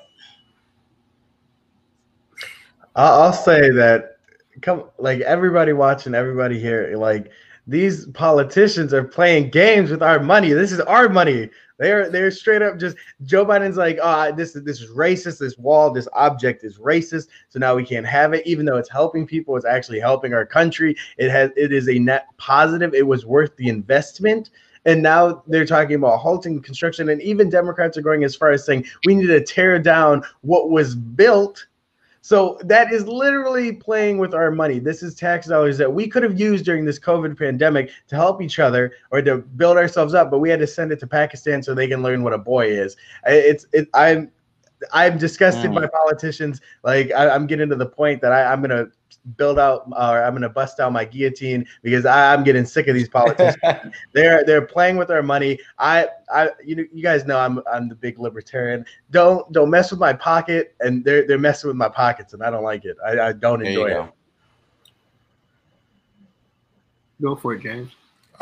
I'll 2.95 3.33
say 3.33 3.71
that 3.71 4.17
come 4.61 4.85
like 4.99 5.21
everybody 5.21 5.73
watching, 5.73 6.15
everybody 6.15 6.59
here, 6.59 6.95
like 6.97 7.31
these 7.67 8.07
politicians 8.07 8.93
are 8.93 9.05
playing 9.05 9.51
games 9.51 9.91
with 9.91 10.03
our 10.03 10.21
money. 10.21 10.53
This 10.53 10.73
is 10.73 10.81
our 10.81 11.09
money. 11.09 11.49
They're 11.83 12.09
they're 12.09 12.31
straight 12.31 12.63
up 12.63 12.79
just 12.79 12.97
Joe 13.25 13.45
Biden's 13.45 13.77
like, 13.77 13.99
oh, 14.01 14.31
this 14.31 14.55
is 14.55 14.63
this 14.63 14.81
is 14.81 14.91
racist. 14.91 15.39
This 15.39 15.59
wall, 15.59 15.91
this 15.91 16.07
object 16.13 16.63
is 16.63 16.79
racist. 16.79 17.27
So 17.49 17.59
now 17.59 17.75
we 17.75 17.85
can't 17.85 18.07
have 18.07 18.35
it, 18.35 18.47
even 18.47 18.65
though 18.65 18.77
it's 18.77 18.89
helping 18.89 19.27
people. 19.27 19.57
It's 19.57 19.67
actually 19.67 19.99
helping 19.99 20.33
our 20.33 20.47
country. 20.47 20.97
It 21.19 21.31
has 21.31 21.51
it 21.57 21.73
is 21.73 21.89
a 21.89 21.99
net 21.99 22.27
positive. 22.37 22.95
It 22.95 23.05
was 23.05 23.27
worth 23.27 23.57
the 23.57 23.69
investment. 23.69 24.51
And 24.85 25.03
now 25.03 25.43
they're 25.49 25.67
talking 25.67 25.97
about 25.97 26.19
halting 26.19 26.63
construction. 26.63 27.09
And 27.09 27.21
even 27.21 27.51
Democrats 27.51 27.97
are 27.97 28.03
going 28.03 28.23
as 28.23 28.37
far 28.37 28.53
as 28.53 28.65
saying 28.65 28.85
we 29.05 29.17
need 29.17 29.27
to 29.27 29.43
tear 29.43 29.79
down 29.81 30.23
what 30.43 30.71
was 30.71 30.95
built. 30.95 31.67
So 32.25 32.57
that 32.63 32.93
is 32.93 33.07
literally 33.09 33.73
playing 33.73 34.19
with 34.19 34.33
our 34.33 34.53
money. 34.53 34.79
This 34.79 35.03
is 35.03 35.15
tax 35.15 35.49
dollars 35.49 35.77
that 35.79 35.93
we 35.93 36.07
could 36.07 36.23
have 36.23 36.39
used 36.39 36.65
during 36.65 36.85
this 36.85 36.99
COVID 36.99 37.37
pandemic 37.37 37.91
to 38.07 38.15
help 38.15 38.41
each 38.41 38.61
other 38.61 38.93
or 39.11 39.21
to 39.23 39.39
build 39.39 39.77
ourselves 39.77 40.15
up, 40.15 40.31
but 40.31 40.39
we 40.39 40.49
had 40.49 40.61
to 40.61 40.67
send 40.67 40.93
it 40.93 41.01
to 41.01 41.07
Pakistan 41.09 41.65
so 41.65 41.75
they 41.75 41.89
can 41.89 42.01
learn 42.01 42.23
what 42.23 42.33
a 42.33 42.39
boy 42.39 42.67
is. 42.69 42.97
It's 43.27 43.67
it, 43.73 43.89
I'm 43.93 44.31
I'm 44.93 45.19
disgusted 45.19 45.71
mm. 45.71 45.75
by 45.75 45.87
politicians. 45.87 46.61
Like 46.83 47.13
I, 47.13 47.35
am 47.35 47.47
getting 47.47 47.69
to 47.69 47.77
the 47.77 47.87
point 47.87 48.21
that 48.23 48.33
I, 48.33 48.53
I'm 48.53 48.61
gonna 48.61 48.89
build 49.37 49.59
out 49.59 49.87
or 49.89 50.23
I'm 50.25 50.35
gonna 50.35 50.49
bust 50.49 50.81
out 50.81 50.93
my 50.93 51.05
guillotine 51.05 51.67
because 51.83 52.05
I, 52.07 52.35
am 52.35 52.45
getting 52.45 52.65
sick 52.65 52.89
of 52.89 52.95
these 52.95 53.09
politicians. 53.09 53.57
they're 54.13 54.45
they're 54.45 54.67
playing 54.67 54.97
with 54.97 55.11
our 55.11 55.23
money. 55.23 55.59
I 55.79 56.09
I 56.33 56.51
you 56.65 56.77
know 56.77 56.85
you 56.93 57.03
guys 57.03 57.25
know 57.25 57.39
I'm 57.39 57.61
I'm 57.71 57.89
the 57.89 57.95
big 57.95 58.19
libertarian. 58.19 58.85
Don't 59.11 59.51
don't 59.53 59.71
mess 59.71 59.91
with 59.91 60.01
my 60.01 60.13
pocket, 60.13 60.75
and 60.81 61.05
they're 61.05 61.27
they're 61.27 61.39
messing 61.39 61.69
with 61.69 61.77
my 61.77 61.89
pockets, 61.89 62.33
and 62.33 62.43
I 62.43 62.51
don't 62.51 62.65
like 62.65 62.85
it. 62.85 62.97
I, 63.05 63.21
I 63.21 63.33
don't 63.33 63.65
enjoy 63.65 63.87
it. 63.87 64.11
Go 67.21 67.37
for 67.37 67.55
it, 67.55 67.63
James. 67.63 67.93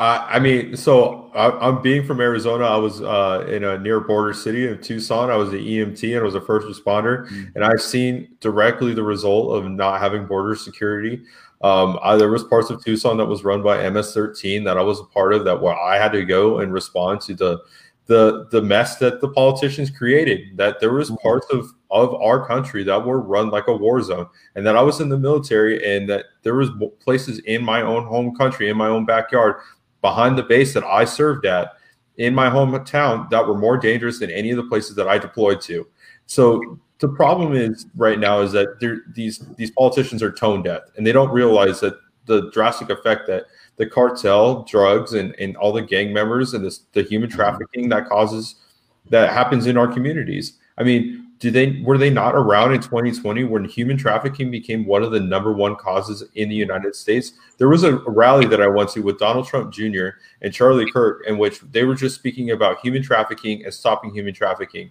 Uh, 0.01 0.27
I 0.27 0.39
mean, 0.39 0.79
so 0.79 1.31
I, 1.35 1.69
am 1.69 1.83
being 1.83 2.07
from 2.07 2.23
Arizona. 2.23 2.65
I 2.65 2.79
was 2.79 3.03
uh, 3.03 3.47
in 3.51 3.65
a 3.65 3.79
near 3.79 4.01
border 4.01 4.33
city 4.33 4.67
of 4.67 4.81
Tucson. 4.81 5.29
I 5.29 5.37
was 5.37 5.51
an 5.51 5.59
EMT 5.59 6.03
and 6.03 6.21
I 6.21 6.23
was 6.23 6.35
a 6.35 6.41
first 6.41 6.67
responder, 6.67 7.27
mm-hmm. 7.27 7.51
and 7.55 7.63
I've 7.63 7.83
seen 7.83 8.35
directly 8.41 8.95
the 8.95 9.03
result 9.03 9.55
of 9.55 9.71
not 9.71 10.01
having 10.01 10.25
border 10.25 10.55
security. 10.55 11.21
Um, 11.61 11.99
I, 12.03 12.17
there 12.17 12.31
was 12.31 12.45
parts 12.45 12.71
of 12.71 12.83
Tucson 12.83 13.19
that 13.19 13.27
was 13.27 13.45
run 13.45 13.63
by 13.63 13.91
MS-13 13.91 14.65
that 14.65 14.79
I 14.79 14.83
was 14.83 15.01
a 15.01 15.05
part 15.05 15.35
of 15.35 15.45
that 15.45 15.61
where 15.61 15.79
I 15.79 15.99
had 15.99 16.13
to 16.13 16.25
go 16.25 16.61
and 16.61 16.73
respond 16.73 17.21
to 17.23 17.35
the 17.35 17.59
the 18.07 18.49
the 18.51 18.63
mess 18.63 18.97
that 18.97 19.21
the 19.21 19.29
politicians 19.29 19.91
created. 19.91 20.57
That 20.57 20.81
there 20.81 20.95
was 20.95 21.11
mm-hmm. 21.11 21.23
parts 21.23 21.47
of 21.51 21.75
of 21.91 22.15
our 22.15 22.47
country 22.47 22.85
that 22.85 23.05
were 23.05 23.21
run 23.21 23.51
like 23.51 23.69
a 23.69 23.77
war 23.77 24.01
zone, 24.01 24.29
and 24.55 24.67
that 24.67 24.77
I 24.79 24.83
was 24.83 25.03
in 25.03 25.11
the 25.11 25.19
military, 25.19 25.95
and 25.95 26.09
that 26.09 26.25
there 26.43 26.55
was 26.55 26.71
places 27.01 27.41
in 27.41 27.63
my 27.63 27.83
own 27.83 28.07
home 28.07 28.35
country, 28.35 28.71
in 28.71 28.79
my 28.79 28.89
own 28.89 29.05
backyard, 29.05 29.57
behind 30.03 30.39
the 30.39 30.43
base 30.43 30.75
that 30.75 30.85
I 30.85 31.05
served 31.05 31.47
at 31.47 31.75
in 32.17 32.35
my 32.35 32.51
hometown 32.51 33.31
that 33.31 33.47
were 33.47 33.57
more 33.57 33.77
dangerous 33.77 34.19
than 34.19 34.31
any 34.31 34.51
of 34.51 34.57
the 34.57 34.65
places 34.65 34.95
that 34.97 35.09
I 35.09 35.19
deployed 35.19 35.61
to. 35.63 35.87
So 36.27 36.79
the 36.99 37.09
problem 37.09 37.55
is 37.55 37.87
right 37.97 38.19
now 38.19 38.41
is 38.41 38.53
that 38.53 38.79
these 39.15 39.39
these 39.57 39.71
politicians 39.71 40.23
are 40.23 40.31
tone 40.31 40.63
deaf 40.63 40.83
and 40.97 41.07
they 41.07 41.13
don't 41.13 41.31
realize 41.31 41.81
that 41.81 41.95
the 42.27 42.51
drastic 42.51 42.91
effect 42.91 43.27
that 43.27 43.47
the 43.77 43.87
cartel, 43.87 44.63
drugs, 44.65 45.15
and, 45.15 45.35
and 45.41 45.57
all 45.57 45.73
the 45.73 45.83
gang 45.83 46.13
members 46.13 46.53
and 46.53 46.65
this, 46.65 46.81
the 46.93 47.03
human 47.03 47.29
mm-hmm. 47.29 47.37
trafficking 47.37 47.89
that 47.89 48.07
causes 48.07 48.57
that 49.09 49.33
happens 49.33 49.67
in 49.67 49.77
our 49.77 49.89
communities. 49.89 50.59
I 50.77 50.83
mean, 50.83 51.30
do 51.41 51.51
they 51.51 51.81
were 51.83 51.97
they 51.97 52.11
not 52.11 52.35
around 52.35 52.75
in 52.75 52.83
2020 52.83 53.45
when 53.45 53.65
human 53.65 53.97
trafficking 53.97 54.51
became 54.51 54.85
one 54.85 55.03
of 55.03 55.11
the 55.11 55.19
number 55.19 55.53
one 55.53 55.75
causes 55.75 56.23
in 56.35 56.51
the 56.51 56.55
United 56.55 56.95
States? 56.95 57.33
There 57.57 57.69
was 57.69 57.83
a 57.83 57.97
rally 58.07 58.47
that 58.47 58.61
I 58.61 58.69
went 58.69 58.91
to 58.91 59.01
with 59.01 59.19
Donald 59.19 59.49
Trump 59.49 59.73
Jr. 59.73 60.09
and 60.43 60.53
Charlie 60.53 60.91
Kirk, 60.91 61.27
in 61.27 61.39
which 61.39 61.61
they 61.61 61.85
were 61.85 61.95
just 61.95 62.15
speaking 62.15 62.51
about 62.51 62.81
human 62.81 63.03
trafficking 63.03 63.65
and 63.65 63.73
stopping 63.73 64.13
human 64.13 64.35
trafficking, 64.35 64.91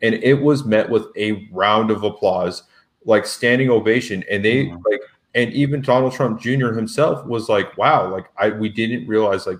and 0.00 0.14
it 0.14 0.34
was 0.34 0.64
met 0.64 0.88
with 0.88 1.06
a 1.16 1.48
round 1.50 1.90
of 1.90 2.04
applause, 2.04 2.62
like 3.04 3.26
standing 3.26 3.68
ovation, 3.68 4.22
and 4.30 4.44
they 4.44 4.66
mm-hmm. 4.66 4.80
like, 4.88 5.00
and 5.34 5.52
even 5.52 5.82
Donald 5.82 6.12
Trump 6.12 6.40
Jr. 6.40 6.68
himself 6.68 7.26
was 7.26 7.48
like, 7.48 7.76
"Wow, 7.76 8.08
like 8.08 8.26
I 8.36 8.50
we 8.50 8.68
didn't 8.68 9.08
realize 9.08 9.48
like 9.48 9.58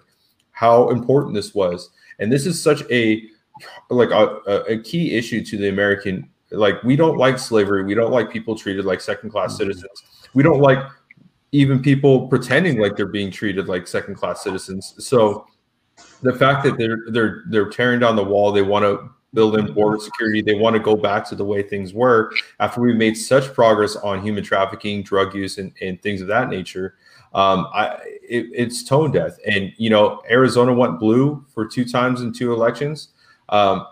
how 0.53 0.91
important 0.91 1.35
this 1.35 1.53
was," 1.53 1.91
and 2.21 2.31
this 2.31 2.47
is 2.47 2.63
such 2.63 2.89
a 2.93 3.29
like 3.91 4.11
a, 4.11 4.65
a 4.69 4.79
key 4.83 5.15
issue 5.15 5.45
to 5.45 5.57
the 5.57 5.69
American 5.69 6.29
like 6.51 6.83
we 6.83 6.97
don't 6.97 7.19
like 7.19 7.39
slavery. 7.39 7.85
We 7.85 7.95
don't 7.95 8.13
like 8.13 8.31
people 8.31 8.57
treated 8.57 8.85
like 8.85 9.01
second 9.01 9.31
class 9.31 9.51
mm-hmm. 9.51 9.59
citizens. 9.59 10.05
We 10.35 10.43
don't 10.43 10.61
like 10.61 10.79
even 11.53 11.81
people 11.81 12.29
pretending 12.29 12.79
like 12.79 12.97
they're 12.97 13.07
being 13.07 13.31
treated 13.31 13.69
like 13.69 13.87
second 13.87 14.15
class 14.15 14.43
citizens. 14.43 14.95
So 14.99 15.47
the 16.23 16.35
fact 16.35 16.65
that 16.65 16.79
they're 16.79 17.05
they're 17.11 17.45
they're 17.49 17.71
tearing 17.71 18.01
down 18.01 18.17
the 18.17 18.25
wall, 18.25 18.53
they 18.53 18.63
want 18.63 18.85
to 18.85 19.11
build 19.35 19.59
in 19.59 19.73
border 19.75 19.99
security, 19.99 20.41
they 20.41 20.55
want 20.55 20.75
to 20.75 20.81
go 20.81 20.97
back 20.97 21.29
to 21.29 21.35
the 21.35 21.45
way 21.45 21.63
things 21.63 21.93
were 21.93 22.33
after 22.61 22.81
we 22.81 22.95
made 22.95 23.15
such 23.15 23.53
progress 23.53 23.95
on 23.97 24.23
human 24.23 24.43
trafficking, 24.43 25.03
drug 25.03 25.35
use, 25.35 25.59
and, 25.59 25.71
and 25.83 26.01
things 26.03 26.23
of 26.23 26.29
that 26.29 26.49
nature. 26.49 26.95
Um, 27.35 27.69
I 27.75 27.99
it, 28.23 28.47
it's 28.55 28.85
tone 28.85 29.13
deaf, 29.13 29.37
and 29.47 29.73
you 29.77 29.91
know 29.91 30.23
Arizona 30.31 30.73
went 30.73 30.99
blue 30.99 31.45
for 31.53 31.67
two 31.67 31.85
times 31.85 32.23
in 32.23 32.33
two 32.33 32.55
elections 32.55 33.09
um, 33.49 33.87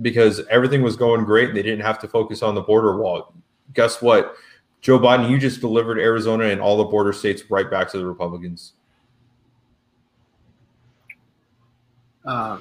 because 0.00 0.40
everything 0.50 0.82
was 0.82 0.96
going 0.96 1.24
great 1.24 1.48
and 1.48 1.56
they 1.56 1.62
didn't 1.62 1.84
have 1.84 1.98
to 2.00 2.08
focus 2.08 2.42
on 2.42 2.54
the 2.54 2.60
border 2.60 2.96
wall. 2.96 3.34
Guess 3.74 4.02
what? 4.02 4.34
Joe 4.80 4.98
Biden, 4.98 5.30
you 5.30 5.38
just 5.38 5.60
delivered 5.60 5.98
Arizona 5.98 6.46
and 6.46 6.60
all 6.60 6.76
the 6.76 6.84
border 6.84 7.12
states 7.12 7.44
right 7.50 7.70
back 7.70 7.90
to 7.92 7.98
the 7.98 8.06
Republicans. 8.06 8.72
Uh, 12.24 12.58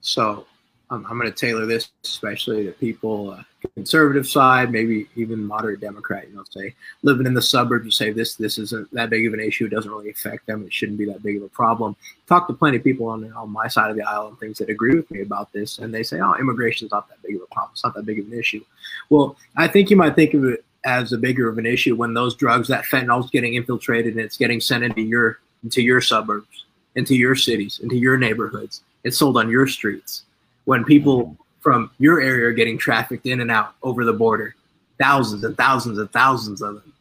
so 0.00 0.46
um, 0.92 1.06
I'm 1.08 1.18
going 1.18 1.32
to 1.32 1.36
tailor 1.36 1.64
this 1.64 1.90
especially 2.04 2.66
to 2.66 2.72
people 2.72 3.30
uh, 3.30 3.42
conservative 3.74 4.28
side, 4.28 4.70
maybe 4.70 5.08
even 5.16 5.42
moderate 5.42 5.80
Democrat. 5.80 6.28
You 6.28 6.36
know, 6.36 6.44
say 6.50 6.74
living 7.02 7.26
in 7.26 7.32
the 7.32 7.40
suburbs, 7.40 7.86
you 7.86 7.90
say 7.90 8.12
this 8.12 8.34
this 8.34 8.58
isn't 8.58 8.92
that 8.92 9.08
big 9.08 9.26
of 9.26 9.32
an 9.32 9.40
issue. 9.40 9.64
It 9.64 9.70
doesn't 9.70 9.90
really 9.90 10.10
affect 10.10 10.46
them. 10.46 10.66
It 10.66 10.72
shouldn't 10.72 10.98
be 10.98 11.06
that 11.06 11.22
big 11.22 11.38
of 11.38 11.44
a 11.44 11.48
problem. 11.48 11.96
Talk 12.26 12.46
to 12.46 12.52
plenty 12.52 12.76
of 12.76 12.84
people 12.84 13.06
on 13.06 13.32
on 13.32 13.50
my 13.50 13.68
side 13.68 13.90
of 13.90 13.96
the 13.96 14.02
aisle 14.02 14.28
and 14.28 14.38
things 14.38 14.58
that 14.58 14.68
agree 14.68 14.94
with 14.94 15.10
me 15.10 15.22
about 15.22 15.50
this, 15.52 15.78
and 15.78 15.94
they 15.94 16.02
say, 16.02 16.20
"Oh, 16.20 16.34
immigration's 16.34 16.90
not 16.90 17.08
that 17.08 17.22
big 17.22 17.36
of 17.36 17.42
a 17.42 17.54
problem. 17.54 17.70
It's 17.72 17.84
not 17.84 17.94
that 17.94 18.04
big 18.04 18.18
of 18.18 18.26
an 18.26 18.38
issue." 18.38 18.62
Well, 19.08 19.36
I 19.56 19.68
think 19.68 19.88
you 19.88 19.96
might 19.96 20.14
think 20.14 20.34
of 20.34 20.44
it 20.44 20.62
as 20.84 21.14
a 21.14 21.18
bigger 21.18 21.48
of 21.48 21.56
an 21.56 21.64
issue 21.64 21.96
when 21.96 22.12
those 22.12 22.34
drugs, 22.34 22.68
that 22.68 22.84
fentanyl, 22.84 23.24
is 23.24 23.30
getting 23.30 23.54
infiltrated 23.54 24.14
and 24.14 24.22
it's 24.22 24.36
getting 24.36 24.60
sent 24.60 24.84
into 24.84 25.00
your 25.00 25.38
into 25.64 25.80
your 25.80 26.02
suburbs, 26.02 26.66
into 26.96 27.16
your 27.16 27.34
cities, 27.34 27.80
into 27.82 27.96
your 27.96 28.18
neighborhoods. 28.18 28.82
It's 29.04 29.16
sold 29.16 29.38
on 29.38 29.48
your 29.48 29.66
streets 29.66 30.24
when 30.64 30.84
people 30.84 31.36
from 31.60 31.90
your 31.98 32.20
area 32.20 32.46
are 32.46 32.52
getting 32.52 32.76
trafficked 32.76 33.26
in 33.26 33.40
and 33.40 33.50
out 33.50 33.74
over 33.82 34.04
the 34.04 34.12
border, 34.12 34.54
thousands 34.98 35.44
and 35.44 35.56
thousands 35.56 35.98
and 35.98 36.10
thousands 36.12 36.60
of 36.60 36.74
them, 36.74 36.92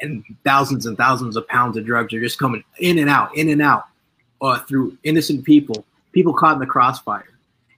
and 0.00 0.24
thousands 0.44 0.86
and 0.86 0.96
thousands 0.96 1.36
of 1.36 1.46
pounds 1.48 1.76
of 1.76 1.84
drugs 1.84 2.12
are 2.14 2.20
just 2.20 2.38
coming 2.38 2.62
in 2.78 2.98
and 2.98 3.10
out, 3.10 3.36
in 3.36 3.48
and 3.48 3.62
out, 3.62 3.84
uh, 4.40 4.58
through 4.60 4.96
innocent 5.02 5.44
people, 5.44 5.84
people 6.12 6.32
caught 6.32 6.54
in 6.54 6.60
the 6.60 6.66
crossfire. 6.66 7.28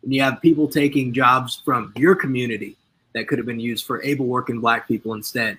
And 0.03 0.15
you 0.15 0.23
have 0.23 0.41
people 0.43 0.69
taking 0.69 1.13
jobs 1.13 1.61
from 1.65 1.93
your 1.97 2.15
community 2.15 2.77
that 3.15 3.29
could 3.29 3.39
have 3.39 3.47
been 3.47 3.61
used 3.61 3.87
for 3.87 4.03
able 4.03 4.27
working 4.27 4.61
black 4.61 4.87
people 4.87 5.15
instead. 5.15 5.59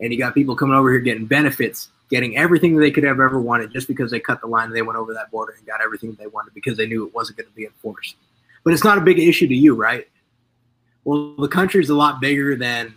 And 0.00 0.12
you 0.12 0.18
got 0.18 0.34
people 0.34 0.54
coming 0.54 0.76
over 0.76 0.90
here 0.90 1.00
getting 1.00 1.26
benefits, 1.26 1.88
getting 2.08 2.36
everything 2.36 2.76
that 2.76 2.80
they 2.80 2.90
could 2.90 3.04
have 3.04 3.20
ever 3.20 3.40
wanted 3.40 3.72
just 3.72 3.88
because 3.88 4.10
they 4.10 4.20
cut 4.20 4.40
the 4.40 4.46
line 4.46 4.66
and 4.66 4.76
they 4.76 4.82
went 4.82 4.98
over 4.98 5.12
that 5.14 5.30
border 5.30 5.54
and 5.56 5.66
got 5.66 5.80
everything 5.80 6.16
they 6.18 6.28
wanted 6.28 6.54
because 6.54 6.76
they 6.76 6.86
knew 6.86 7.06
it 7.06 7.14
wasn't 7.14 7.36
going 7.36 7.48
to 7.48 7.54
be 7.54 7.64
enforced 7.64 8.16
but 8.64 8.72
it's 8.72 8.84
not 8.84 8.98
a 8.98 9.00
big 9.00 9.18
issue 9.18 9.46
to 9.48 9.54
you, 9.54 9.74
right? 9.74 10.08
Well, 11.04 11.34
the 11.36 11.48
country 11.48 11.82
is 11.82 11.90
a 11.90 11.94
lot 11.94 12.20
bigger 12.20 12.56
than, 12.56 12.94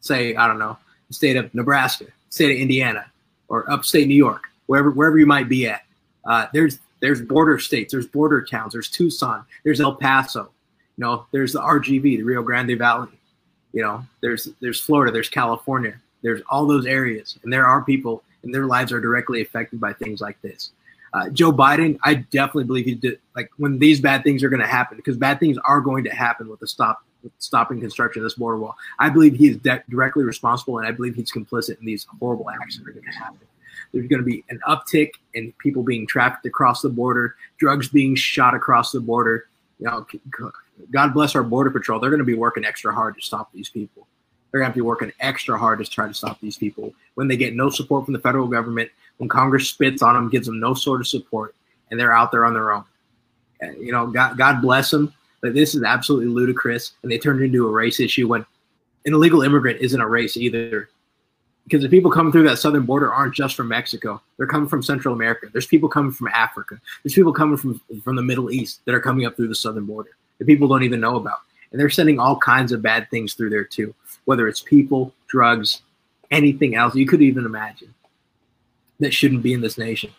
say, 0.00 0.34
I 0.34 0.46
don't 0.46 0.58
know, 0.58 0.76
the 1.08 1.14
state 1.14 1.36
of 1.36 1.54
Nebraska, 1.54 2.06
state 2.30 2.50
of 2.50 2.58
Indiana, 2.58 3.06
or 3.48 3.70
upstate 3.70 4.06
New 4.06 4.14
York, 4.14 4.44
wherever 4.66 4.90
wherever 4.90 5.18
you 5.18 5.26
might 5.26 5.48
be 5.48 5.66
at. 5.66 5.82
Uh, 6.24 6.46
there's 6.52 6.78
there's 7.00 7.22
border 7.22 7.58
states, 7.58 7.92
there's 7.92 8.06
border 8.06 8.42
towns, 8.42 8.72
there's 8.72 8.90
Tucson, 8.90 9.44
there's 9.64 9.80
El 9.80 9.94
Paso, 9.94 10.50
you 10.96 11.04
know, 11.04 11.26
there's 11.30 11.52
the 11.52 11.60
RGV, 11.60 12.02
the 12.02 12.22
Rio 12.22 12.42
Grande 12.42 12.76
Valley, 12.76 13.08
you 13.72 13.82
know, 13.82 14.04
there's 14.20 14.48
there's 14.60 14.80
Florida, 14.80 15.12
there's 15.12 15.30
California, 15.30 15.94
there's 16.22 16.42
all 16.50 16.66
those 16.66 16.86
areas, 16.86 17.38
and 17.42 17.52
there 17.52 17.66
are 17.66 17.82
people 17.82 18.22
and 18.42 18.54
their 18.54 18.66
lives 18.66 18.92
are 18.92 19.00
directly 19.00 19.40
affected 19.42 19.80
by 19.80 19.92
things 19.92 20.20
like 20.20 20.40
this. 20.42 20.70
Uh, 21.12 21.28
Joe 21.30 21.52
Biden, 21.52 21.98
I 22.04 22.14
definitely 22.14 22.64
believe 22.64 22.84
he 22.84 22.94
did 22.94 23.18
like 23.34 23.50
when 23.56 23.78
these 23.78 24.00
bad 24.00 24.22
things 24.22 24.42
are 24.42 24.48
going 24.48 24.60
to 24.60 24.66
happen 24.66 24.96
because 24.96 25.16
bad 25.16 25.40
things 25.40 25.58
are 25.64 25.80
going 25.80 26.04
to 26.04 26.10
happen 26.10 26.48
with 26.48 26.60
the 26.60 26.66
stop 26.66 27.02
stopping 27.38 27.80
construction 27.80 28.20
of 28.20 28.24
this 28.24 28.34
border 28.34 28.58
wall. 28.58 28.76
I 28.98 29.08
believe 29.08 29.34
he 29.34 29.48
is 29.48 29.56
de- 29.58 29.82
directly 29.88 30.24
responsible, 30.24 30.78
and 30.78 30.86
I 30.86 30.92
believe 30.92 31.14
he's 31.14 31.32
complicit 31.32 31.78
in 31.80 31.86
these 31.86 32.06
horrible 32.20 32.48
acts 32.50 32.78
that 32.78 32.86
are 32.86 32.92
going 32.92 33.04
to 33.04 33.18
happen. 33.18 33.40
There's 33.92 34.06
going 34.06 34.20
to 34.20 34.26
be 34.26 34.44
an 34.50 34.60
uptick 34.68 35.12
in 35.34 35.52
people 35.58 35.82
being 35.82 36.06
trafficked 36.06 36.46
across 36.46 36.82
the 36.82 36.88
border, 36.88 37.36
drugs 37.58 37.88
being 37.88 38.14
shot 38.14 38.54
across 38.54 38.92
the 38.92 39.00
border. 39.00 39.48
You 39.78 39.86
know, 39.86 40.06
God 40.90 41.14
bless 41.14 41.34
our 41.34 41.42
border 41.42 41.70
patrol. 41.70 41.98
They're 41.98 42.10
going 42.10 42.18
to 42.18 42.24
be 42.24 42.34
working 42.34 42.64
extra 42.64 42.92
hard 42.92 43.16
to 43.16 43.22
stop 43.22 43.50
these 43.52 43.68
people. 43.68 44.06
They're 44.50 44.60
going 44.60 44.72
to 44.72 44.76
be 44.76 44.80
working 44.82 45.12
extra 45.20 45.58
hard 45.58 45.78
to 45.78 45.84
try 45.84 46.08
to 46.08 46.14
stop 46.14 46.40
these 46.40 46.56
people 46.56 46.94
when 47.14 47.28
they 47.28 47.36
get 47.36 47.54
no 47.54 47.68
support 47.68 48.04
from 48.04 48.14
the 48.14 48.20
federal 48.20 48.46
government 48.46 48.90
when 49.18 49.28
Congress 49.28 49.68
spits 49.68 50.02
on 50.02 50.14
them, 50.14 50.30
gives 50.30 50.46
them 50.46 50.60
no 50.60 50.74
sort 50.74 51.00
of 51.00 51.06
support, 51.06 51.54
and 51.90 51.98
they're 51.98 52.14
out 52.14 52.30
there 52.30 52.44
on 52.46 52.54
their 52.54 52.72
own. 52.72 52.84
You 53.78 53.92
know, 53.92 54.06
God, 54.06 54.38
God 54.38 54.62
bless 54.62 54.90
them, 54.90 55.12
but 55.42 55.54
this 55.54 55.74
is 55.74 55.82
absolutely 55.82 56.28
ludicrous, 56.28 56.92
and 57.02 57.10
they 57.10 57.18
turned 57.18 57.42
into 57.42 57.66
a 57.66 57.70
race 57.70 57.98
issue 58.00 58.28
when 58.28 58.46
an 59.04 59.14
illegal 59.14 59.42
immigrant 59.42 59.80
isn't 59.80 60.00
a 60.00 60.06
race 60.08 60.36
either. 60.36 60.88
because 61.68 61.82
the 61.82 61.88
people 61.88 62.10
coming 62.10 62.32
through 62.32 62.44
that 62.44 62.58
southern 62.58 62.86
border 62.86 63.12
aren't 63.12 63.34
just 63.34 63.54
from 63.54 63.68
Mexico. 63.68 64.20
They're 64.36 64.46
coming 64.46 64.68
from 64.68 64.82
Central 64.82 65.12
America. 65.12 65.48
There's 65.52 65.66
people 65.66 65.88
coming 65.88 66.12
from 66.12 66.28
Africa. 66.28 66.80
There's 67.02 67.14
people 67.14 67.32
coming 67.32 67.58
from 67.58 67.80
from 68.02 68.16
the 68.16 68.22
Middle 68.22 68.50
East 68.50 68.80
that 68.86 68.94
are 68.94 69.00
coming 69.00 69.26
up 69.26 69.36
through 69.36 69.48
the 69.48 69.54
southern 69.54 69.84
border 69.84 70.10
that 70.38 70.46
people 70.46 70.66
don't 70.66 70.82
even 70.82 71.00
know 71.00 71.16
about. 71.16 71.38
And 71.70 71.78
they're 71.78 71.90
sending 71.90 72.18
all 72.18 72.38
kinds 72.38 72.72
of 72.72 72.80
bad 72.80 73.10
things 73.10 73.34
through 73.34 73.50
there 73.50 73.64
too, 73.64 73.94
whether 74.28 74.46
it's 74.46 74.60
people, 74.60 75.14
drugs, 75.26 75.80
anything 76.30 76.74
else 76.74 76.94
you 76.94 77.06
could 77.06 77.22
even 77.22 77.46
imagine 77.46 77.94
that 79.00 79.14
shouldn't 79.14 79.42
be 79.42 79.54
in 79.54 79.62
this 79.62 79.78
nation. 79.78 80.10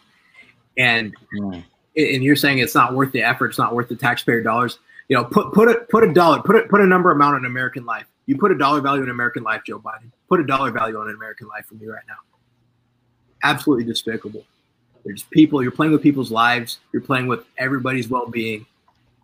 And 0.79 1.13
mm. 1.39 1.63
and 1.95 2.23
you're 2.23 2.35
saying 2.35 2.57
it's 2.57 2.73
not 2.73 2.95
worth 2.95 3.11
the 3.11 3.21
effort, 3.21 3.49
it's 3.49 3.59
not 3.59 3.75
worth 3.75 3.87
the 3.87 3.95
taxpayer 3.95 4.41
dollars. 4.41 4.79
You 5.09 5.15
know, 5.15 5.25
put 5.25 5.53
put 5.53 5.69
a 5.69 5.81
put 5.91 6.03
a 6.03 6.11
dollar, 6.11 6.41
put 6.41 6.55
a 6.55 6.63
put 6.63 6.81
a 6.81 6.87
number 6.87 7.11
amount 7.11 7.35
on 7.35 7.45
American 7.45 7.85
life. 7.85 8.07
You 8.25 8.35
put 8.35 8.51
a 8.51 8.57
dollar 8.57 8.81
value 8.81 9.03
in 9.03 9.11
American 9.11 9.43
life, 9.43 9.61
Joe 9.63 9.77
Biden. 9.77 10.11
Put 10.27 10.39
a 10.39 10.43
dollar 10.43 10.71
value 10.71 10.97
on 10.97 11.07
an 11.07 11.13
American 11.13 11.47
life 11.47 11.67
for 11.67 11.75
me 11.75 11.85
right 11.85 12.01
now. 12.07 12.17
Absolutely 13.43 13.85
despicable. 13.85 14.43
They're 15.05 15.15
people. 15.29 15.61
You're 15.61 15.71
playing 15.71 15.91
with 15.91 16.01
people's 16.01 16.31
lives. 16.31 16.79
You're 16.93 17.03
playing 17.03 17.27
with 17.27 17.45
everybody's 17.59 18.09
well-being. 18.09 18.65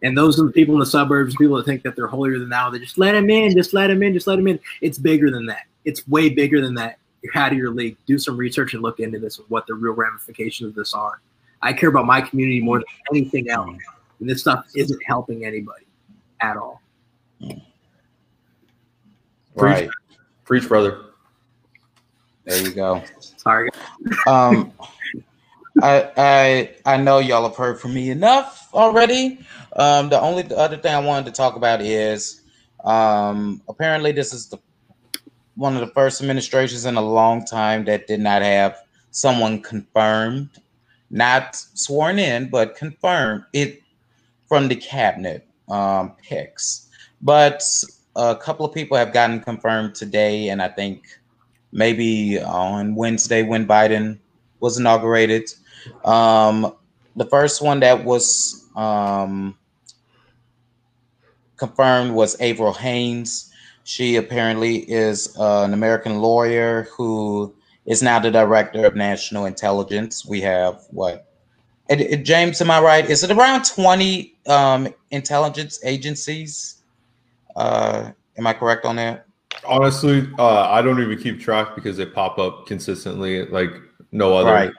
And 0.05 0.15
those 0.15 0.39
are 0.39 0.45
the 0.45 0.51
people 0.51 0.75
in 0.75 0.79
the 0.79 0.85
suburbs, 0.85 1.35
people 1.35 1.57
that 1.57 1.65
think 1.65 1.81
that 1.81 1.95
they're 1.95 2.05
holier 2.05 2.37
than 2.37 2.47
thou. 2.47 2.69
They 2.69 2.77
just 2.77 2.99
let 2.99 3.13
them 3.13 3.27
in, 3.27 3.53
just 3.53 3.73
let 3.73 3.87
them 3.87 4.03
in, 4.03 4.13
just 4.13 4.27
let 4.27 4.35
them 4.35 4.47
in. 4.47 4.59
It's 4.81 4.99
bigger 4.99 5.31
than 5.31 5.47
that. 5.47 5.63
It's 5.83 6.07
way 6.07 6.29
bigger 6.29 6.61
than 6.61 6.75
that. 6.75 6.99
You're 7.23 7.35
out 7.35 7.51
of 7.51 7.57
your 7.57 7.71
league. 7.71 7.97
Do 8.05 8.19
some 8.19 8.37
research 8.37 8.75
and 8.75 8.83
look 8.83 8.99
into 8.99 9.17
this 9.17 9.39
and 9.39 9.49
what 9.49 9.65
the 9.65 9.73
real 9.73 9.93
ramifications 9.93 10.69
of 10.69 10.75
this 10.75 10.93
are. 10.93 11.21
I 11.63 11.73
care 11.73 11.89
about 11.89 12.05
my 12.05 12.21
community 12.21 12.61
more 12.61 12.77
than 12.77 12.85
anything 13.11 13.49
else. 13.49 13.79
And 14.19 14.29
this 14.29 14.41
stuff 14.41 14.67
isn't 14.75 15.01
helping 15.07 15.43
anybody 15.43 15.87
at 16.39 16.55
all. 16.55 16.83
Right. 19.55 19.89
Preach, 19.89 19.91
Preach 20.43 20.67
brother. 20.67 21.01
There 22.43 22.61
you 22.61 22.73
go. 22.73 23.01
Sorry. 23.37 23.71
Um, 24.27 24.71
I 25.81 26.71
I 26.85 26.97
know 26.97 27.19
y'all 27.19 27.47
have 27.47 27.57
heard 27.57 27.79
from 27.79 27.93
me 27.93 28.09
enough 28.09 28.69
already. 28.73 29.39
Um, 29.75 30.09
the 30.09 30.19
only 30.19 30.45
other 30.55 30.77
thing 30.77 30.93
I 30.93 30.99
wanted 30.99 31.25
to 31.25 31.31
talk 31.31 31.55
about 31.55 31.81
is 31.81 32.41
um, 32.83 33.61
apparently 33.67 34.11
this 34.11 34.33
is 34.33 34.47
the 34.47 34.57
one 35.55 35.75
of 35.75 35.81
the 35.81 35.93
first 35.93 36.21
administrations 36.21 36.85
in 36.85 36.95
a 36.95 37.01
long 37.01 37.43
time 37.45 37.85
that 37.85 38.07
did 38.07 38.19
not 38.19 38.41
have 38.41 38.77
someone 39.11 39.61
confirmed, 39.61 40.49
not 41.09 41.55
sworn 41.55 42.19
in, 42.19 42.49
but 42.49 42.75
confirmed 42.75 43.43
it 43.53 43.81
from 44.47 44.67
the 44.67 44.75
cabinet 44.75 45.47
um, 45.69 46.13
picks. 46.21 46.89
But 47.21 47.63
a 48.15 48.35
couple 48.35 48.65
of 48.65 48.73
people 48.73 48.97
have 48.97 49.13
gotten 49.13 49.41
confirmed 49.41 49.95
today, 49.95 50.49
and 50.49 50.61
I 50.61 50.69
think 50.69 51.05
maybe 51.71 52.39
on 52.39 52.95
Wednesday 52.95 53.43
when 53.43 53.67
Biden 53.67 54.19
was 54.59 54.77
inaugurated. 54.77 55.49
Um, 56.03 56.73
the 57.15 57.25
first 57.25 57.61
one 57.61 57.79
that 57.81 58.03
was 58.03 58.67
um, 58.75 59.57
confirmed 61.57 62.11
was 62.13 62.39
Avril 62.41 62.73
Haines. 62.73 63.51
She 63.83 64.15
apparently 64.15 64.77
is 64.77 65.37
uh, 65.37 65.63
an 65.63 65.73
American 65.73 66.19
lawyer 66.19 66.87
who 66.95 67.53
is 67.85 68.01
now 68.01 68.19
the 68.19 68.31
director 68.31 68.85
of 68.85 68.95
national 68.95 69.45
intelligence. 69.45 70.25
We 70.25 70.41
have 70.41 70.83
what? 70.89 71.31
It, 71.87 72.01
it, 72.01 72.23
James, 72.23 72.61
am 72.61 72.71
I 72.71 72.81
right? 72.81 73.07
Is 73.07 73.23
it 73.23 73.29
around 73.29 73.65
20 73.65 74.35
um, 74.47 74.87
intelligence 75.11 75.79
agencies? 75.83 76.81
Uh, 77.55 78.11
am 78.37 78.47
I 78.47 78.53
correct 78.53 78.85
on 78.85 78.95
that? 78.95 79.27
Honestly, 79.63 80.27
uh, 80.39 80.69
I 80.69 80.81
don't 80.81 80.99
even 81.01 81.17
keep 81.17 81.39
track 81.39 81.75
because 81.75 81.95
they 81.97 82.05
pop 82.05 82.39
up 82.39 82.65
consistently 82.65 83.45
like 83.47 83.71
no 84.11 84.35
other. 84.35 84.51
Right. 84.51 84.71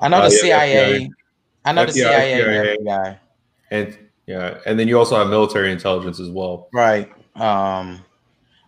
I 0.00 0.08
know 0.08 0.20
the 0.20 0.26
uh, 0.26 0.30
CIA. 0.30 1.00
FBI, 1.00 1.10
I 1.64 1.72
know 1.72 1.84
FBI, 1.84 1.86
the 1.86 1.92
CIA, 1.92 2.36
CIA 2.36 2.76
and 2.76 2.86
FBI. 2.86 3.18
And 3.70 3.98
yeah, 4.26 4.58
and 4.66 4.78
then 4.78 4.88
you 4.88 4.98
also 4.98 5.16
have 5.16 5.28
military 5.28 5.72
intelligence 5.72 6.20
as 6.20 6.30
well. 6.30 6.68
Right. 6.72 7.10
Um, 7.36 8.04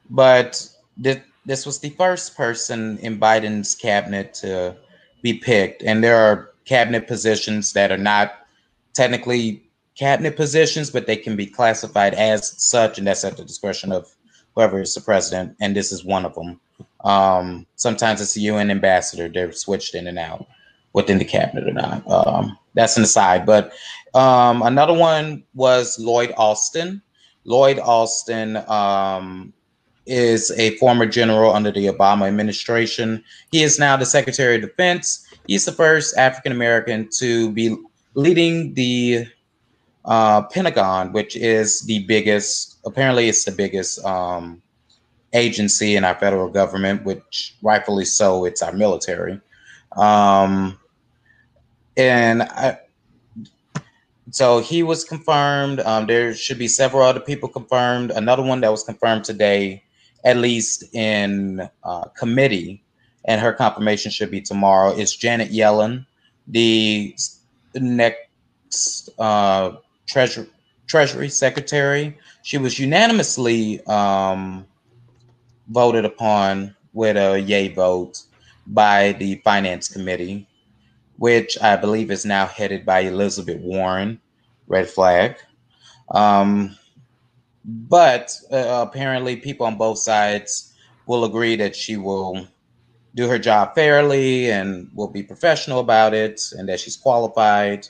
but 0.09 0.67
th- 1.03 1.23
this 1.47 1.67
was 1.67 1.79
the 1.79 1.91
first 1.91 2.37
person 2.37 2.99
in 2.99 3.19
Biden's 3.19 3.75
cabinet 3.75 4.35
to 4.35 4.77
be 5.23 5.35
picked, 5.35 5.83
and 5.83 6.03
there 6.03 6.17
are 6.17 6.53
cabinet 6.65 7.07
positions 7.07 7.73
that 7.75 7.93
are 7.93 7.99
not 7.99 8.47
technically 8.95 9.63
cabinet 9.97 10.37
positions, 10.37 10.91
but 10.91 11.07
they 11.07 11.17
can 11.17 11.37
be 11.37 11.47
classified 11.47 12.15
as 12.15 12.63
such, 12.63 12.99
and 12.99 13.07
that's 13.07 13.25
at 13.25 13.37
the 13.37 13.45
discretion 13.45 13.93
of 13.93 14.09
whoever 14.55 14.81
is 14.81 14.95
the 14.95 15.01
president. 15.01 15.57
And 15.61 15.77
this 15.77 15.93
is 15.93 16.05
one 16.05 16.25
of 16.25 16.35
them. 16.35 16.61
Um, 17.05 17.67
sometimes 17.77 18.21
it's 18.21 18.35
the 18.35 18.43
UN 18.43 18.71
ambassador; 18.71 19.29
they're 19.29 19.53
switched 19.53 19.95
in 19.95 20.07
and 20.07 20.19
out 20.19 20.47
within 20.93 21.19
the 21.19 21.25
cabinet 21.25 21.69
or 21.69 21.73
not. 21.73 22.09
Um, 22.11 22.59
that's 22.75 22.97
an 22.97 23.05
aside. 23.05 23.47
But 23.47 23.73
um, 24.15 24.63
another 24.63 24.95
one 24.95 25.45
was 25.55 25.99
Lloyd 25.99 26.33
Austin. 26.37 27.03
Lloyd 27.45 27.79
Austin 27.79 28.57
um, 28.69 29.53
is 30.07 30.51
a 30.53 30.77
former 30.77 31.07
general 31.07 31.53
under 31.53 31.71
the 31.71 31.87
Obama 31.87 32.27
administration. 32.27 33.23
He 33.53 33.63
is 33.63 33.79
now 33.79 33.97
the 33.97 34.07
Secretary 34.07 34.57
of 34.57 34.63
Defense. 34.63 35.27
He's 35.47 35.65
the 35.65 35.73
first 35.73 36.17
African 36.17 36.53
American 36.53 37.09
to 37.19 37.51
be 37.53 37.77
leading 38.15 38.75
the 38.75 39.27
uh, 40.05 40.43
Pentagon, 40.43 41.13
which 41.13 41.37
is 41.37 41.83
the 41.83 42.05
biggest, 42.07 42.79
apparently, 42.85 43.29
it's 43.29 43.45
the 43.45 43.53
biggest 43.53 44.05
um, 44.05 44.61
agency 45.33 45.95
in 45.95 46.05
our 46.05 46.15
federal 46.17 46.49
government, 46.49 47.05
which 47.05 47.57
rightfully 47.63 48.05
so, 48.05 48.45
it's 48.45 48.63
our 48.63 48.73
military. 48.73 49.41
Um, 49.97 50.80
and 51.97 52.43
I, 52.43 52.79
so 54.31 54.61
he 54.61 54.83
was 54.83 55.05
confirmed. 55.05 55.81
Um, 55.81 56.07
there 56.07 56.35
should 56.35 56.59
be 56.59 56.69
several 56.69 57.03
other 57.03 57.21
people 57.21 57.49
confirmed. 57.49 58.11
Another 58.11 58.43
one 58.43 58.61
that 58.61 58.71
was 58.71 58.85
confirmed 58.85 59.25
today, 59.25 59.83
at 60.25 60.37
least 60.37 60.95
in 60.95 61.69
uh, 61.83 62.05
committee, 62.17 62.83
and 63.25 63.41
her 63.41 63.53
confirmation 63.53 64.11
should 64.11 64.31
be 64.31 64.41
tomorrow, 64.41 64.93
is 64.93 65.15
Janet 65.15 65.51
Yellen, 65.51 66.07
the 66.47 67.15
next 67.75 69.11
uh, 69.19 69.73
Treasury, 70.07 70.47
Treasury 70.87 71.29
Secretary. 71.29 72.17
She 72.43 72.59
was 72.59 72.79
unanimously 72.79 73.85
um, 73.87 74.65
voted 75.69 76.05
upon 76.05 76.75
with 76.93 77.17
a 77.17 77.41
yay 77.41 77.69
vote 77.69 78.23
by 78.67 79.13
the 79.13 79.37
Finance 79.45 79.89
Committee 79.89 80.47
which 81.21 81.61
I 81.61 81.77
believe 81.77 82.11
is 82.11 82.25
now 82.25 82.47
headed 82.47 82.87
by 82.87 83.01
Elizabeth 83.01 83.61
Warren. 83.61 84.19
Red 84.69 84.89
flag. 84.89 85.37
Um, 86.13 86.79
but 87.63 88.35
uh, 88.51 88.87
apparently, 88.89 89.37
people 89.37 89.67
on 89.67 89.77
both 89.77 89.99
sides 89.99 90.73
will 91.05 91.27
agree 91.27 91.57
that 91.57 91.77
she 91.77 91.99
will 91.99 92.47
do 93.15 93.29
her 93.29 93.39
job 93.39 93.75
fairly 93.75 94.51
and 94.51 94.91
will 94.95 95.09
be 95.09 95.23
professional 95.23 95.81
about 95.81 96.15
it 96.15 96.41
and 96.57 96.67
that 96.71 96.81
she's 96.81 96.97
qualified. 96.97 97.87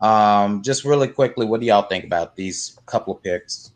Um, 0.00 0.62
just 0.62 0.84
really 0.84 1.08
quickly, 1.08 1.46
what 1.46 1.58
do 1.58 1.66
y'all 1.66 1.88
think 1.88 2.04
about 2.04 2.36
these 2.36 2.78
couple 2.86 3.16
of 3.16 3.22
picks? 3.24 3.72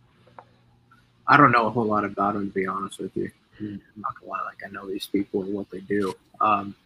I 1.26 1.36
don't 1.36 1.50
know 1.50 1.66
a 1.66 1.70
whole 1.70 1.86
lot 1.86 2.04
about 2.04 2.34
them, 2.34 2.46
to 2.46 2.54
be 2.54 2.68
honest 2.68 3.00
with 3.00 3.16
you. 3.16 3.32
I'm 3.58 3.82
not 3.96 4.14
gonna 4.20 4.30
lie, 4.30 4.44
like 4.44 4.62
I 4.64 4.70
know 4.70 4.86
these 4.86 5.06
people 5.06 5.42
and 5.42 5.52
what 5.52 5.68
they 5.70 5.80
do. 5.80 6.14
Um, 6.40 6.76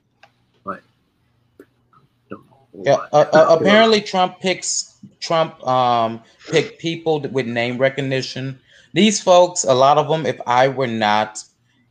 yeah, 2.75 2.97
uh, 3.12 3.25
uh, 3.33 3.57
apparently 3.59 4.01
Trump 4.01 4.41
picks 4.41 4.99
Trump 5.21 5.64
um 5.67 6.23
pick 6.51 6.79
people 6.79 7.21
with 7.21 7.47
name 7.47 7.79
recognition. 7.79 8.59
These 8.93 9.21
folks, 9.23 9.64
a 9.64 9.75
lot 9.75 9.99
of 9.99 10.09
them, 10.09 10.27
if 10.27 10.41
I 10.47 10.69
were 10.69 10.87
not 10.87 11.43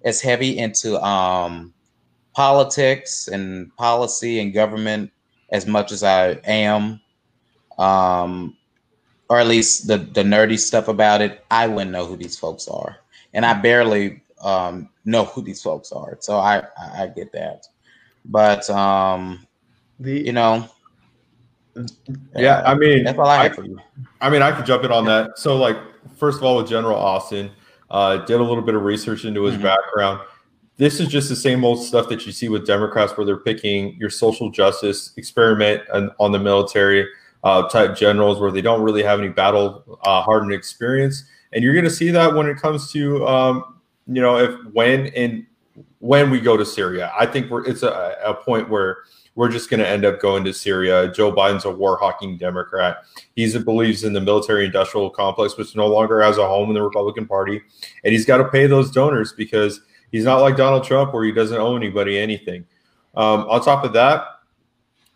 as 0.03 0.21
heavy 0.21 0.57
into 0.57 1.01
um 1.03 1.73
politics 2.33 3.27
and 3.27 3.75
policy 3.77 4.39
and 4.39 4.53
government 4.53 5.11
as 5.49 5.65
much 5.65 5.91
as 5.91 6.03
I 6.03 6.31
am, 6.45 6.99
um, 7.77 8.57
or 9.29 9.39
at 9.39 9.47
least 9.47 9.87
the 9.87 9.97
the 9.97 10.23
nerdy 10.23 10.59
stuff 10.59 10.87
about 10.87 11.21
it, 11.21 11.43
I 11.51 11.67
wouldn't 11.67 11.91
know 11.91 12.05
who 12.05 12.17
these 12.17 12.37
folks 12.37 12.67
are, 12.67 12.97
and 13.33 13.45
I 13.45 13.53
barely 13.53 14.21
um 14.41 14.89
know 15.05 15.25
who 15.25 15.41
these 15.41 15.61
folks 15.61 15.91
are. 15.91 16.17
So 16.19 16.37
I 16.37 16.59
I, 16.77 17.03
I 17.03 17.07
get 17.07 17.31
that, 17.33 17.67
but 18.25 18.69
um, 18.69 19.45
the 19.99 20.19
you 20.19 20.31
know 20.31 20.69
yeah, 22.35 22.63
I 22.65 22.75
mean, 22.75 23.03
that's 23.03 23.17
all 23.17 23.27
I 23.27 23.43
have 23.43 23.55
for 23.55 23.65
you. 23.65 23.79
I 24.21 24.29
mean, 24.29 24.41
I 24.41 24.51
could 24.51 24.65
jump 24.65 24.83
in 24.83 24.91
on 24.91 25.05
that. 25.05 25.37
So, 25.37 25.57
like, 25.57 25.77
first 26.15 26.37
of 26.37 26.43
all, 26.43 26.57
with 26.57 26.67
General 26.67 26.97
Austin, 26.97 27.51
uh, 27.89 28.17
did 28.17 28.39
a 28.39 28.43
little 28.43 28.63
bit 28.63 28.75
of 28.75 28.83
research 28.83 29.25
into 29.25 29.43
his 29.43 29.55
mm-hmm. 29.55 29.63
background. 29.63 30.21
This 30.77 30.99
is 30.99 31.07
just 31.07 31.29
the 31.29 31.35
same 31.35 31.63
old 31.63 31.83
stuff 31.83 32.09
that 32.09 32.25
you 32.25 32.31
see 32.31 32.49
with 32.49 32.65
Democrats, 32.65 33.15
where 33.17 33.25
they're 33.25 33.37
picking 33.37 33.95
your 33.97 34.09
social 34.09 34.49
justice 34.49 35.13
experiment 35.17 35.81
on, 35.93 36.11
on 36.19 36.31
the 36.31 36.39
military 36.39 37.07
uh, 37.43 37.67
type 37.69 37.95
generals, 37.95 38.39
where 38.39 38.51
they 38.51 38.61
don't 38.61 38.81
really 38.81 39.03
have 39.03 39.19
any 39.19 39.29
battle 39.29 39.99
uh, 40.03 40.21
hardened 40.21 40.53
experience. 40.53 41.25
And 41.53 41.63
you're 41.63 41.73
going 41.73 41.85
to 41.85 41.91
see 41.91 42.09
that 42.11 42.33
when 42.33 42.47
it 42.47 42.57
comes 42.57 42.91
to, 42.91 43.25
um, 43.27 43.79
you 44.07 44.21
know, 44.21 44.37
if 44.37 44.51
when 44.73 45.07
and 45.07 45.45
when 45.99 46.29
we 46.29 46.39
go 46.39 46.57
to 46.57 46.65
Syria. 46.65 47.11
I 47.17 47.25
think 47.25 47.49
we're 47.49 47.65
it's 47.65 47.83
a, 47.83 48.15
a 48.23 48.33
point 48.33 48.69
where 48.69 48.99
we're 49.35 49.49
just 49.49 49.69
going 49.69 49.81
to 49.81 49.87
end 49.87 50.05
up 50.05 50.21
going 50.21 50.45
to 50.45 50.53
Syria. 50.53 51.11
Joe 51.11 51.31
Biden's 51.31 51.65
a 51.65 51.69
war 51.69 51.97
hawking 51.97 52.37
Democrat. 52.37 53.03
He 53.35 53.57
believes 53.57 54.05
in 54.05 54.13
the 54.13 54.21
military 54.21 54.65
industrial 54.65 55.09
complex, 55.09 55.57
which 55.57 55.75
no 55.75 55.87
longer 55.87 56.21
has 56.21 56.37
a 56.37 56.47
home 56.47 56.69
in 56.69 56.73
the 56.73 56.81
Republican 56.81 57.27
Party. 57.27 57.61
And 58.03 58.13
he's 58.13 58.25
got 58.25 58.37
to 58.37 58.47
pay 58.47 58.65
those 58.65 58.91
donors 58.91 59.33
because 59.33 59.81
he's 60.11 60.23
not 60.23 60.37
like 60.37 60.55
Donald 60.55 60.85
Trump 60.85 61.13
where 61.13 61.25
he 61.25 61.33
doesn't 61.33 61.57
owe 61.57 61.75
anybody 61.75 62.17
anything. 62.17 62.65
Um, 63.15 63.41
on 63.49 63.61
top 63.61 63.83
of 63.83 63.91
that, 63.93 64.34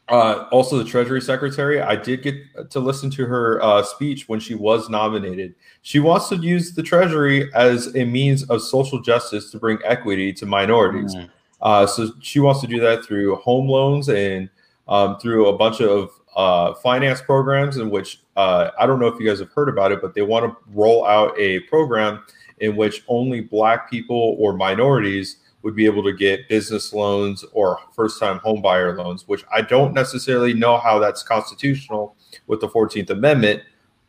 uh, 0.10 0.48
also 0.52 0.78
the 0.78 0.84
Treasury 0.84 1.22
Secretary, 1.22 1.82
I 1.82 1.96
did 1.96 2.24
get 2.24 2.70
to 2.72 2.80
listen 2.80 3.10
to 3.12 3.26
her 3.26 3.62
uh, 3.62 3.84
speech 3.84 4.28
when 4.28 4.40
she 4.40 4.56
was 4.56 4.90
nominated. 4.90 5.56
She 5.82 6.00
wants 6.00 6.30
to 6.30 6.36
use 6.38 6.74
the 6.74 6.84
Treasury 6.84 7.54
as 7.54 7.96
a 7.96 8.06
means 8.06 8.44
of 8.50 8.62
social 8.62 9.00
justice 9.02 9.52
to 9.52 9.60
bring 9.60 9.78
equity 9.86 10.34
to 10.34 10.46
minorities. 10.46 11.16
Mm. 11.16 11.30
Uh, 11.62 11.86
so 11.86 12.12
she 12.22 12.40
wants 12.40 12.62
to 12.62 12.68
do 12.68 12.80
that 12.80 13.06
through 13.06 13.36
home 13.36 13.68
loans 13.68 14.10
and 14.10 14.50
um, 14.88 15.20
through 15.20 15.48
a 15.48 15.58
bunch 15.58 15.82
of 15.82 16.10
uh, 16.36 16.74
finance 16.76 17.22
programs 17.22 17.78
in 17.78 17.90
which 17.90 18.22
uh, 18.36 18.72
I 18.80 18.86
don't 18.86 19.00
know 19.00 19.08
if 19.08 19.20
you 19.20 19.28
guys 19.28 19.40
have 19.40 19.52
heard 19.52 19.70
about 19.70 19.92
it, 19.92 20.02
but 20.02 20.14
they 20.14 20.22
want 20.22 20.46
to 20.46 20.58
roll 20.74 21.06
out 21.06 21.38
a 21.38 21.60
program 21.62 22.24
in 22.60 22.76
which 22.76 23.04
only 23.08 23.42
Black 23.42 23.90
people 23.90 24.36
or 24.40 24.54
minorities 24.54 25.38
would 25.62 25.76
be 25.76 25.86
able 25.86 26.04
to 26.04 26.14
get 26.14 26.48
business 26.48 26.94
loans 26.94 27.44
or 27.52 27.80
first 27.94 28.20
time 28.20 28.40
home 28.40 28.62
buyer 28.62 28.96
loans, 28.96 29.28
which 29.28 29.44
I 29.54 29.62
don't 29.62 29.94
necessarily 29.94 30.54
know 30.54 30.78
how 30.78 31.00
that's 31.00 31.22
constitutional 31.22 32.16
with 32.48 32.62
the 32.62 32.70
14th 32.70 33.10
Amendment, 33.10 33.64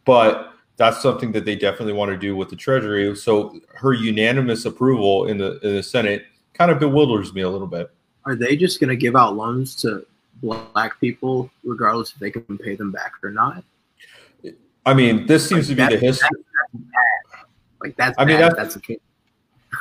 but 0.05 0.53
that's 0.77 1.03
something 1.03 1.33
that 1.33 1.45
they 1.45 1.57
definitely 1.57 1.93
want 1.93 2.11
to 2.11 2.17
do 2.17 2.37
with 2.37 2.49
the 2.49 2.57
Treasury. 2.57 3.15
So 3.17 3.61
her 3.75 3.93
unanimous 3.93 4.65
approval 4.65 5.27
in 5.27 5.39
the 5.39 5.59
in 5.61 5.77
the 5.77 5.83
Senate 5.83 6.25
kind 6.55 6.71
of 6.71 6.79
bewilders 6.79 7.35
me 7.35 7.43
a 7.43 7.49
little 7.51 7.67
bit. 7.67 7.91
Are 8.25 8.35
they 8.37 8.57
just 8.57 8.81
going 8.81 8.89
to 8.89 8.97
give 8.97 9.17
out 9.17 9.37
loans 9.37 9.75
to 9.77 10.07
black 10.43 11.01
people, 11.01 11.51
regardless 11.65 12.13
if 12.13 12.19
they 12.19 12.31
can 12.31 12.59
pay 12.59 12.77
them 12.77 12.93
back 12.93 13.13
or 13.23 13.31
not? 13.31 13.65
I 14.87 14.95
mean, 14.95 15.27
this 15.27 15.49
seems 15.49 15.69
like 15.69 15.79
to 15.79 15.89
be 15.89 15.97
the 15.97 16.01
history. 16.07 16.29
That's 16.73 17.45
like 17.83 17.97
that's 17.97 18.19
I 18.19 18.25
mean, 18.25 18.41
that's, 18.41 18.57
that's 18.57 18.77
a 18.77 18.81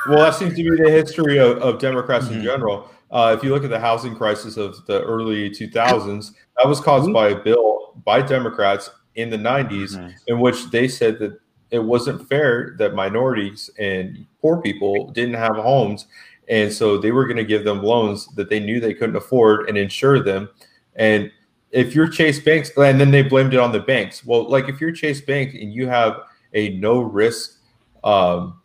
well, 0.08 0.18
that 0.18 0.34
seems 0.34 0.54
to 0.56 0.62
be 0.62 0.82
the 0.82 0.90
history 0.90 1.38
of, 1.38 1.58
of 1.58 1.78
Democrats 1.78 2.26
mm-hmm. 2.26 2.36
in 2.36 2.42
general. 2.42 2.90
Uh, 3.10 3.34
if 3.36 3.42
you 3.42 3.50
look 3.50 3.64
at 3.64 3.70
the 3.70 3.80
housing 3.80 4.14
crisis 4.14 4.56
of 4.56 4.84
the 4.86 5.02
early 5.02 5.50
2000s, 5.50 6.32
that 6.56 6.68
was 6.68 6.80
caused 6.80 7.06
mm-hmm. 7.06 7.12
by 7.12 7.28
a 7.30 7.36
bill 7.36 8.00
by 8.04 8.22
Democrats 8.22 8.90
in 9.16 9.30
the 9.30 9.36
90s, 9.36 9.96
mm-hmm. 9.96 10.10
in 10.28 10.40
which 10.40 10.70
they 10.70 10.86
said 10.86 11.18
that 11.18 11.38
it 11.70 11.80
wasn't 11.80 12.28
fair 12.28 12.74
that 12.78 12.94
minorities 12.94 13.70
and 13.78 14.26
poor 14.40 14.60
people 14.60 15.10
didn't 15.12 15.34
have 15.34 15.56
homes 15.56 16.06
and 16.50 16.72
so 16.72 16.98
they 16.98 17.12
were 17.12 17.26
going 17.26 17.36
to 17.36 17.44
give 17.44 17.64
them 17.64 17.80
loans 17.80 18.26
that 18.34 18.50
they 18.50 18.58
knew 18.58 18.80
they 18.80 18.92
couldn't 18.92 19.14
afford 19.14 19.68
and 19.68 19.78
insure 19.78 20.20
them. 20.20 20.50
And 20.96 21.30
if 21.70 21.94
you're 21.94 22.08
Chase 22.08 22.40
Banks, 22.40 22.72
and 22.76 23.00
then 23.00 23.12
they 23.12 23.22
blamed 23.22 23.54
it 23.54 23.60
on 23.60 23.70
the 23.70 23.78
banks. 23.78 24.26
Well, 24.26 24.50
like 24.50 24.68
if 24.68 24.80
you're 24.80 24.90
Chase 24.90 25.20
Bank 25.20 25.54
and 25.54 25.72
you 25.72 25.86
have 25.86 26.22
a 26.52 26.70
no 26.70 27.00
risk, 27.00 27.60
um, 28.02 28.59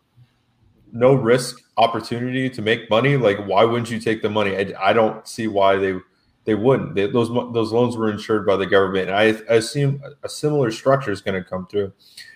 no 0.92 1.14
risk 1.14 1.62
opportunity 1.76 2.48
to 2.50 2.62
make 2.62 2.88
money, 2.88 3.16
like 3.16 3.38
why 3.46 3.64
wouldn't 3.64 3.90
you 3.90 3.98
take 3.98 4.22
the 4.22 4.30
money? 4.30 4.56
I, 4.56 4.90
I 4.90 4.92
don't 4.92 5.26
see 5.26 5.46
why 5.46 5.76
they 5.76 5.98
they 6.44 6.54
wouldn't. 6.54 6.94
They, 6.94 7.06
those 7.08 7.28
those 7.52 7.72
loans 7.72 7.96
were 7.96 8.10
insured 8.10 8.46
by 8.46 8.56
the 8.56 8.66
government. 8.66 9.08
And 9.08 9.16
I, 9.16 9.24
I 9.52 9.56
assume 9.56 10.00
a 10.22 10.28
similar 10.28 10.70
structure 10.70 11.10
is 11.10 11.20
going 11.20 11.42
to 11.42 11.48
come 11.48 11.66
through 11.66 11.92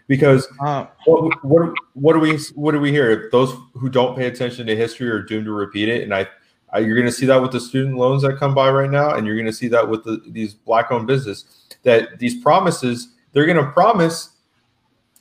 because 0.08 0.48
uh, 0.60 0.86
what, 1.06 1.44
what, 1.44 1.72
what 1.94 2.12
do 2.14 2.18
we 2.18 2.36
what 2.54 2.72
do 2.72 2.80
we 2.80 2.90
hear? 2.90 3.28
Those 3.30 3.54
who 3.74 3.88
don't 3.88 4.16
pay 4.16 4.26
attention 4.26 4.66
to 4.66 4.76
history 4.76 5.08
are 5.08 5.22
doomed 5.22 5.46
to 5.46 5.52
repeat 5.52 5.88
it, 5.88 6.02
and 6.02 6.12
I, 6.12 6.26
I 6.72 6.80
you're 6.80 6.96
going 6.96 7.06
to 7.06 7.12
see 7.12 7.26
that 7.26 7.40
with 7.40 7.52
the 7.52 7.60
student 7.60 7.96
loans 7.96 8.22
that 8.22 8.36
come 8.36 8.54
by 8.54 8.70
right 8.70 8.90
now, 8.90 9.14
and 9.14 9.26
you're 9.26 9.36
going 9.36 9.46
to 9.46 9.52
see 9.52 9.68
that 9.68 9.88
with 9.88 10.04
the, 10.04 10.20
these 10.28 10.54
black-owned 10.54 11.06
business 11.06 11.44
that 11.84 12.18
these 12.18 12.42
promises 12.42 13.14
they're 13.32 13.46
going 13.46 13.64
to 13.64 13.70
promise 13.70 14.30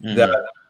mm-hmm. 0.02 0.16
that 0.16 0.30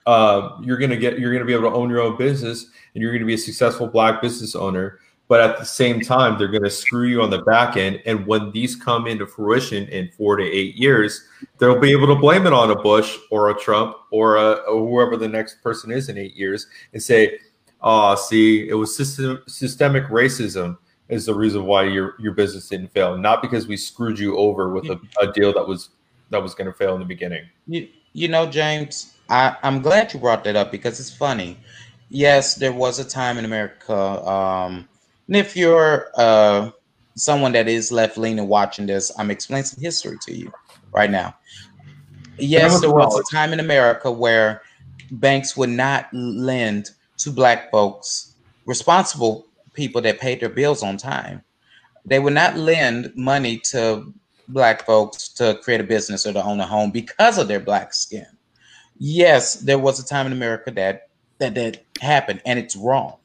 uh, 0.09 0.57
you're 0.63 0.77
to 0.77 0.97
get 0.97 1.19
you're 1.19 1.37
to 1.37 1.45
be 1.45 1.53
able 1.53 1.69
to 1.69 1.75
own 1.75 1.87
your 1.87 2.01
own 2.01 2.17
business 2.17 2.71
and 2.95 3.01
you're 3.01 3.15
to 3.19 3.25
be 3.25 3.35
a 3.35 3.37
successful 3.37 3.85
black 3.85 4.23
business 4.23 4.55
owner 4.55 4.99
but 5.27 5.39
at 5.39 5.59
the 5.59 5.65
same 5.65 6.01
time 6.01 6.35
they're 6.35 6.47
to 6.47 6.69
screw 6.71 7.05
you 7.05 7.21
on 7.21 7.29
the 7.29 7.43
back 7.43 7.77
end. 7.77 8.01
And 8.07 8.25
when 8.25 8.51
these 8.51 8.75
come 8.75 9.05
into 9.05 9.27
fruition 9.27 9.87
in 9.89 10.09
four 10.17 10.37
to 10.37 10.43
eight 10.43 10.75
years 10.77 11.27
they'll 11.59 11.79
be 11.79 11.91
able 11.91 12.07
to 12.07 12.15
blame 12.15 12.47
it 12.47 12.53
on 12.53 12.71
a 12.71 12.75
bush 12.75 13.15
or 13.29 13.51
a 13.51 13.59
trump 13.59 13.97
or, 14.09 14.37
a, 14.37 14.53
or 14.53 14.87
whoever 14.87 15.15
the 15.15 15.27
next 15.27 15.61
person 15.61 15.91
is 15.91 16.09
in 16.09 16.17
eight 16.17 16.35
years 16.35 16.65
and 16.93 17.03
say 17.03 17.37
oh 17.81 18.15
see 18.15 18.67
it 18.67 18.73
was 18.73 18.97
system, 18.97 19.43
systemic 19.45 20.05
racism 20.05 20.75
is 21.09 21.27
the 21.27 21.35
reason 21.35 21.65
why 21.65 21.83
your 21.83 22.15
your 22.19 22.33
business 22.33 22.67
didn't 22.67 22.87
fail. 22.87 23.15
Not 23.15 23.43
because 23.43 23.67
we 23.67 23.77
screwed 23.77 24.17
you 24.17 24.37
over 24.37 24.69
with 24.73 24.89
a, 24.89 24.99
a 25.21 25.31
deal 25.33 25.53
that 25.53 25.67
was 25.67 25.89
that 26.31 26.41
was 26.41 26.55
going 26.55 26.65
to 26.65 26.73
fail 26.73 26.95
in 26.95 26.99
the 26.99 27.05
beginning. 27.05 27.47
You, 27.67 27.87
you 28.13 28.27
know 28.27 28.49
james 28.49 29.18
I, 29.29 29.55
i'm 29.63 29.81
glad 29.81 30.13
you 30.13 30.19
brought 30.19 30.43
that 30.43 30.55
up 30.55 30.71
because 30.71 30.99
it's 30.99 31.15
funny 31.15 31.57
yes 32.09 32.55
there 32.55 32.73
was 32.73 32.99
a 32.99 33.05
time 33.05 33.37
in 33.37 33.45
america 33.45 33.95
um, 34.27 34.87
and 35.27 35.35
if 35.35 35.55
you're 35.55 36.09
uh, 36.15 36.71
someone 37.19 37.51
that 37.51 37.67
is 37.67 37.91
left 37.91 38.17
leaning 38.17 38.47
watching 38.47 38.87
this, 38.87 39.11
I'm 39.17 39.29
explaining 39.29 39.65
some 39.65 39.81
history 39.81 40.17
to 40.25 40.33
you 40.33 40.51
right 40.91 41.11
now. 41.11 41.35
Yes, 42.37 42.79
there 42.81 42.91
was 42.91 43.19
a 43.19 43.35
time 43.35 43.53
in 43.53 43.59
America 43.59 44.11
where 44.11 44.63
banks 45.11 45.57
would 45.57 45.69
not 45.69 46.07
lend 46.13 46.89
to 47.17 47.31
black 47.31 47.69
folks, 47.69 48.35
responsible 48.65 49.45
people 49.73 50.01
that 50.01 50.19
paid 50.19 50.39
their 50.39 50.49
bills 50.49 50.81
on 50.81 50.97
time. 50.97 51.43
They 52.05 52.19
would 52.19 52.33
not 52.33 52.57
lend 52.57 53.13
money 53.15 53.59
to 53.71 54.11
black 54.47 54.85
folks 54.85 55.29
to 55.29 55.59
create 55.61 55.81
a 55.81 55.83
business 55.83 56.25
or 56.25 56.33
to 56.33 56.43
own 56.43 56.59
a 56.59 56.65
home 56.65 56.91
because 56.91 57.37
of 57.37 57.47
their 57.47 57.59
black 57.59 57.93
skin. 57.93 58.25
Yes, 58.99 59.55
there 59.55 59.79
was 59.79 59.99
a 59.99 60.05
time 60.05 60.27
in 60.27 60.33
America 60.33 60.71
that 60.71 61.09
that 61.39 61.55
that 61.55 61.85
happened, 62.01 62.41
and 62.45 62.59
it's 62.59 62.75
wrong. 62.75 63.15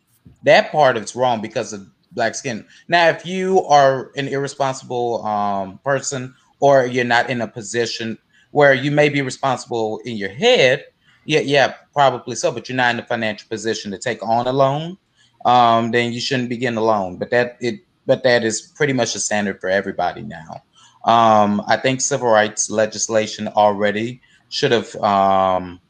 That 0.45 0.71
part 0.71 0.97
of 0.97 1.03
it's 1.03 1.17
wrong 1.17 1.43
because 1.43 1.73
of 1.73 1.87
black 2.13 2.37
skin. 2.37 2.65
Now, 2.89 3.09
if 3.09 3.27
you 3.27 3.63
are 3.65 4.13
an 4.17 4.29
irresponsible 4.29 5.25
um, 5.27 5.79
person 5.85 6.35
or 6.61 6.87
you're 6.87 7.05
not 7.05 7.29
in 7.29 7.41
a 7.41 7.49
position 7.49 8.17
where 8.53 8.73
you 8.73 8.93
may 8.93 9.09
be 9.09 9.21
responsible 9.21 10.01
in 10.05 10.17
your 10.17 10.29
head, 10.31 10.85
yeah, 11.25 11.41
yeah, 11.41 11.75
probably 11.93 12.37
so, 12.37 12.53
but 12.53 12.69
you're 12.69 12.77
not 12.77 12.95
in 12.95 13.01
a 13.01 13.07
financial 13.07 13.49
position 13.49 13.91
to 13.91 13.99
take 13.99 14.23
on 14.23 14.47
a 14.47 14.53
loan, 14.53 14.97
um, 15.45 15.91
then 15.91 16.13
you 16.13 16.21
shouldn't 16.21 16.49
be 16.49 16.57
getting 16.57 16.79
a 16.79 16.85
loan. 16.85 17.19
But 17.19 17.31
that 17.31 17.57
it, 17.61 17.81
but 18.07 18.23
that 18.23 18.45
is 18.45 18.63
pretty 18.77 18.93
much 18.93 19.17
a 19.17 19.19
standard 19.19 19.61
for 19.61 19.69
everybody 19.69 20.23
now. 20.23 20.63
Um, 21.05 21.63
I 21.67 21.77
think 21.77 22.01
civil 22.01 22.29
rights 22.29 22.71
legislation 22.71 23.49
already 23.49 24.21
should 24.49 24.73
have 24.73 24.95
um, 24.97 25.81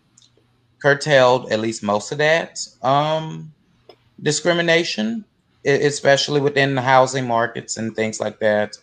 curtailed 0.81 1.51
at 1.53 1.61
least 1.61 1.83
most 1.83 2.13
of 2.13 2.19
that 2.19 2.59
um, 2.83 3.53
discrimination 4.23 5.25
especially 5.65 6.41
within 6.41 6.75
the 6.75 6.83
housing 6.83 7.27
markets 7.27 7.77
and 7.77 7.95
things 7.95 8.21
like 8.21 8.39
that. 8.41 8.77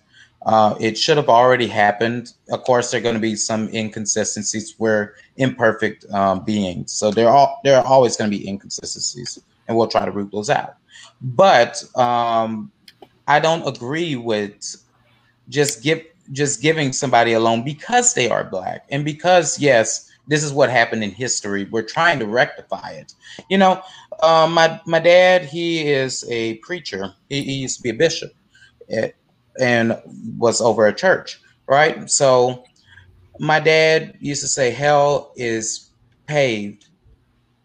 Uh, 0.44 0.76
it 0.80 0.98
should 0.98 1.18
have 1.18 1.30
already 1.30 1.68
happened. 1.68 2.34
Of 2.50 2.64
course, 2.64 2.90
there 2.90 3.00
are 3.00 3.04
going 3.04 3.16
to 3.16 3.22
be 3.22 3.36
some 3.36 3.70
inconsistencies. 3.70 4.74
We're 4.80 5.14
imperfect 5.38 6.10
um, 6.12 6.44
beings, 6.44 6.92
so 6.92 7.12
there 7.12 7.30
are 7.30 7.56
there 7.64 7.78
are 7.78 7.86
always 7.86 8.18
going 8.18 8.32
to 8.32 8.36
be 8.36 8.48
inconsistencies, 8.48 9.40
and 9.68 9.78
we'll 9.78 9.88
try 9.88 10.04
to 10.04 10.12
root 10.12 10.32
those 10.32 10.50
out. 10.50 10.78
But 11.22 11.84
um, 11.96 12.72
I 13.28 13.40
don't 13.40 13.68
agree 13.68 14.16
with 14.16 14.84
just 15.48 15.84
give 15.84 16.04
just 16.32 16.62
giving 16.62 16.94
somebody 16.94 17.34
a 17.34 17.40
loan 17.40 17.64
because 17.64 18.14
they 18.14 18.30
are 18.30 18.44
black 18.44 18.86
and 18.90 19.04
because 19.04 19.60
yes, 19.60 20.12
this 20.28 20.44
is 20.44 20.54
what 20.54 20.70
happened 20.70 21.04
in 21.04 21.12
history. 21.12 21.66
We're 21.66 21.82
trying 21.82 22.20
to 22.20 22.26
rectify 22.26 22.92
it. 22.92 23.14
You 23.50 23.58
know, 23.58 23.82
um, 24.24 24.54
my 24.54 24.80
my 24.86 25.00
dad, 25.00 25.46
he 25.46 25.90
is 25.90 26.26
a 26.30 26.56
preacher. 26.56 27.14
He, 27.30 27.44
he 27.44 27.54
used 27.54 27.78
to 27.78 27.84
be 27.84 27.90
a 27.90 27.94
bishop, 27.94 28.32
eh, 28.90 29.10
and 29.60 30.00
was 30.38 30.62
over 30.62 30.88
a 30.88 30.94
church, 30.94 31.42
right? 31.68 32.10
So, 32.10 32.64
my 33.40 33.60
dad 33.60 34.18
used 34.20 34.42
to 34.42 34.48
say, 34.48 34.72
"Hell 34.72 35.34
is 35.36 35.90
paved 36.28 36.88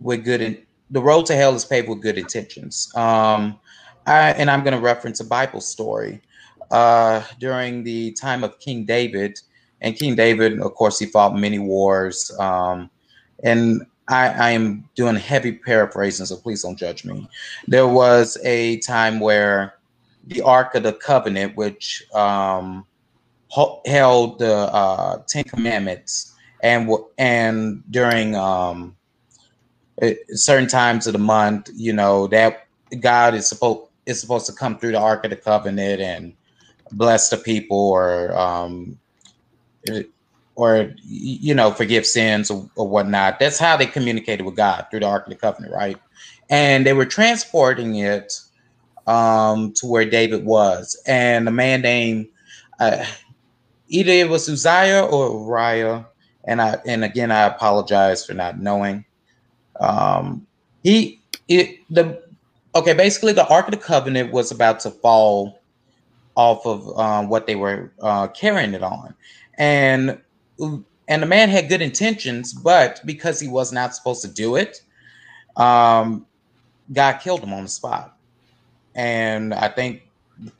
with 0.01 0.25
good. 0.25 0.41
In, 0.41 0.67
the 0.91 1.03
road 1.03 1.27
to 1.27 1.37
hell 1.37 1.55
is 1.55 1.65
paved 1.65 1.89
with 1.89 2.01
good 2.03 2.19
intentions." 2.19 2.91
Um, 2.97 3.61
I, 4.07 4.31
and 4.31 4.51
I'm 4.51 4.63
going 4.63 4.75
to 4.75 4.81
reference 4.81 5.21
a 5.21 5.25
Bible 5.25 5.61
story. 5.61 6.23
Uh, 6.71 7.23
during 7.39 7.85
the 7.85 8.13
time 8.13 8.45
of 8.45 8.59
King 8.59 8.85
David, 8.85 9.39
and 9.81 9.95
King 9.95 10.15
David, 10.15 10.61
of 10.61 10.75
course, 10.75 10.99
he 10.99 11.07
fought 11.07 11.37
many 11.37 11.59
wars. 11.59 12.35
Um, 12.39 12.91
and 13.45 13.87
I, 14.09 14.29
I 14.29 14.51
am 14.51 14.89
doing 14.95 15.17
heavy 15.17 15.53
paraphrasing, 15.53 16.27
so 16.27 16.37
please 16.37 16.63
don't 16.63 16.79
judge 16.79 17.05
me. 17.05 17.29
There 17.67 17.87
was 17.87 18.39
a 18.45 18.79
time 18.79 19.21
where 19.21 19.75
the 20.27 20.43
Ark 20.43 20.75
of 20.75 20.83
the 20.83 20.93
Covenant, 20.93 21.57
which 21.57 22.05
um, 22.15 22.87
held 23.87 24.39
the 24.39 24.55
uh, 24.55 25.23
Ten 25.29 25.45
Commandments, 25.45 26.35
and 26.63 26.91
and 27.19 27.83
during 27.91 28.35
um, 28.35 28.97
certain 30.31 30.69
times 30.69 31.07
of 31.07 31.13
the 31.13 31.19
month, 31.19 31.71
you 31.75 31.93
know 31.93 32.27
that 32.29 32.67
God 33.01 33.35
is 33.35 33.47
supposed 33.47 33.91
is 34.07 34.21
supposed 34.21 34.47
to 34.47 34.53
come 34.53 34.79
through 34.79 34.93
the 34.93 35.01
Ark 35.01 35.25
of 35.25 35.31
the 35.31 35.37
Covenant 35.37 36.01
and 36.01 36.33
bless 36.93 37.31
the 37.31 37.37
people 37.37 37.91
or 37.91 38.37
um, 38.37 38.99
or 40.57 40.95
you 41.05 41.55
know 41.55 41.71
forgive 41.71 42.07
sins 42.07 42.51
or, 42.51 42.69
or, 42.77 42.89
whatnot. 42.89 43.39
That's 43.39 43.59
how 43.59 43.77
they 43.77 43.87
communicated 43.87 44.45
with 44.45 44.57
God 44.57 44.87
through 44.91 45.01
the 45.01 45.07
Ark 45.07 45.27
of 45.27 45.31
the 45.31 45.37
Covenant, 45.37 45.75
right? 45.75 45.99
And 46.49 46.87
they 46.87 46.93
were 46.93 47.07
transporting 47.07 47.97
it 47.97 48.41
um, 49.07 49.73
to 49.75 49.87
where 49.87 50.05
David 50.05 50.45
was, 50.45 51.01
and 51.07 51.47
a 51.47 51.53
man 51.53 51.83
named 51.83 52.29
uh, 52.81 53.05
either 53.89 54.13
it 54.13 54.29
was 54.29 54.49
Uzziah 54.49 55.05
or 55.05 55.41
Uriah, 55.41 56.07
and 56.45 56.61
I 56.61 56.79
and 56.87 57.05
again 57.05 57.31
I 57.31 57.43
apologize 57.43 58.25
for 58.25 58.35
not 58.35 58.59
knowing. 58.59 59.05
Um, 59.79 60.47
he 60.83 61.21
it 61.49 61.79
the 61.91 62.23
okay 62.75 62.95
basically 62.95 63.33
the 63.33 63.47
Ark 63.47 63.67
of 63.67 63.73
the 63.73 63.77
Covenant 63.77 64.33
was 64.33 64.51
about 64.51 64.81
to 64.81 64.91
fall 64.91 65.56
off 66.37 66.67
of 66.67 66.99
um, 66.99 67.29
what 67.29 67.47
they 67.47 67.57
were 67.57 67.93
uh, 68.01 68.29
carrying 68.29 68.75
it 68.75 68.83
on, 68.83 69.15
and 69.59 70.21
and 71.09 71.23
the 71.23 71.27
man 71.27 71.49
had 71.49 71.69
good 71.69 71.83
intentions, 71.83 72.53
but 72.53 73.01
because 73.05 73.41
he 73.41 73.49
was 73.49 73.73
not 73.73 73.95
supposed 73.95 74.23
to 74.23 74.29
do 74.29 74.57
it, 74.57 74.83
um, 75.57 76.27
God 76.93 77.15
killed 77.15 77.43
him 77.43 77.53
on 77.53 77.65
the 77.65 77.69
spot, 77.69 78.17
and 78.95 79.53
I 79.55 79.69
think 79.69 80.03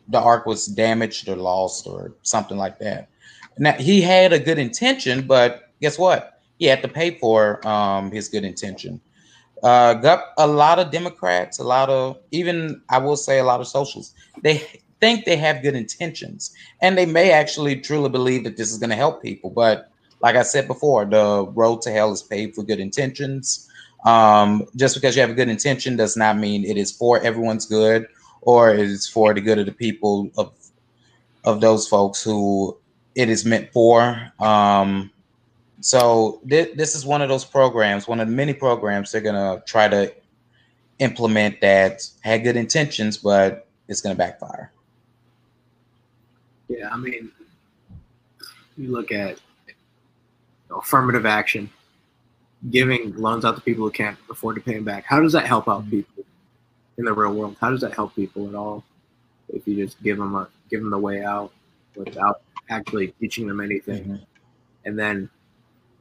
the 0.09 0.21
ark 0.21 0.47
was 0.47 0.67
damaged 0.67 1.29
or 1.29 1.37
lost 1.37 1.87
or 1.87 2.15
something 2.23 2.57
like 2.57 2.79
that. 2.79 3.09
Now 3.59 3.73
he 3.73 4.01
had 4.01 4.33
a 4.33 4.39
good 4.39 4.59
intention, 4.59 5.27
but 5.27 5.71
guess 5.81 5.99
what? 5.99 6.41
He 6.59 6.67
had 6.67 6.83
to 6.83 6.89
pay 6.89 7.19
for 7.19 7.67
um, 7.67 8.11
his 8.11 8.29
good 8.29 8.45
intention. 8.45 9.01
Uh, 9.63 9.95
got 9.95 10.25
a 10.39 10.47
lot 10.47 10.79
of 10.79 10.91
Democrats, 10.91 11.59
a 11.59 11.65
lot 11.65 11.89
of 11.89 12.19
even 12.31 12.81
I 12.89 12.99
will 12.99 13.17
say 13.17 13.39
a 13.39 13.45
lot 13.45 13.61
of 13.61 13.67
socialists. 13.67 14.15
They 14.43 14.83
think 15.01 15.25
they 15.25 15.37
have 15.37 15.63
good 15.63 15.75
intentions, 15.75 16.55
and 16.81 16.97
they 16.97 17.07
may 17.07 17.31
actually 17.33 17.81
truly 17.81 18.09
believe 18.09 18.45
that 18.45 18.57
this 18.57 18.73
is 18.73 18.79
going 18.79 18.91
to 18.91 18.97
help 18.97 19.23
people. 19.23 19.51
But 19.51 19.91
like 20.21 20.37
I 20.37 20.43
said 20.43 20.67
before, 20.67 21.05
the 21.05 21.47
road 21.55 21.83
to 21.83 21.91
hell 21.91 22.13
is 22.13 22.23
paved 22.23 22.55
for 22.55 22.63
good 22.63 22.81
intentions. 22.81 23.69
Um, 24.05 24.67
just 24.77 24.95
because 24.95 25.17
you 25.17 25.23
have 25.23 25.31
a 25.31 25.35
good 25.35 25.49
intention 25.49 25.97
does 25.97 26.17
not 26.17 26.39
mean 26.39 26.65
it 26.65 26.77
is 26.77 26.93
for 26.93 27.21
everyone's 27.21 27.67
good 27.67 28.07
or 28.43 28.73
it 28.73 28.79
is 28.79 29.09
for 29.09 29.35
the 29.35 29.41
good 29.41 29.59
of 29.59 29.67
the 29.67 29.73
people 29.73 30.31
of 30.39 30.53
of 31.45 31.61
those 31.61 31.87
folks 31.89 32.23
who 32.23 32.77
it 33.15 33.29
is 33.29 33.45
meant 33.45 33.73
for. 33.73 34.33
Um, 34.41 35.11
so 35.81 36.41
th- 36.49 36.77
this 36.77 36.95
is 36.95 37.05
one 37.05 37.23
of 37.23 37.29
those 37.29 37.45
programs, 37.45 38.09
one 38.09 38.21
of 38.21 38.29
the 38.29 38.35
many 38.35 38.53
programs 38.53 39.13
they're 39.13 39.21
gonna 39.21 39.63
try 39.67 39.89
to 39.89 40.13
implement 40.99 41.61
that 41.61 42.03
had 42.21 42.43
good 42.45 42.57
intentions, 42.57 43.17
but 43.19 43.69
it's 43.89 44.01
gonna 44.01 44.15
backfire. 44.15 44.73
Yeah, 46.69 46.89
I 46.93 46.97
mean, 46.97 47.31
you 48.77 48.91
look 48.91 49.13
at 49.13 49.39
you 49.67 49.75
know, 50.71 50.79
affirmative 50.79 51.27
action, 51.27 51.71
giving 52.71 53.15
loans 53.17 53.45
out 53.45 53.55
to 53.57 53.63
people 53.63 53.85
who 53.85 53.91
can't 53.91 54.19
afford 54.31 54.57
to 54.57 54.63
pay 54.63 54.75
them 54.75 54.85
back. 54.85 55.05
How 55.05 55.21
does 55.21 55.33
that 55.33 55.47
help 55.47 55.69
out 55.69 55.83
mm-hmm. 55.83 55.91
people 55.91 56.25
in 56.99 57.05
the 57.05 57.13
real 57.13 57.35
world? 57.35 57.57
How 57.61 57.71
does 57.71 57.81
that 57.83 57.95
help 57.95 58.15
people 58.15 58.49
at 58.49 58.55
all? 58.55 58.85
If 59.49 59.67
you 59.67 59.77
just 59.77 60.03
give 60.03 60.19
them 60.19 60.35
a 60.35 60.49
give 60.71 60.81
them 60.81 60.91
the 60.91 60.99
way 60.99 61.25
out 61.25 61.53
without 61.95 62.43
actually 62.69 63.09
teaching 63.21 63.47
them 63.47 63.61
anything, 63.61 64.05
mm-hmm. 64.05 64.25
and 64.85 64.99
then 64.99 65.31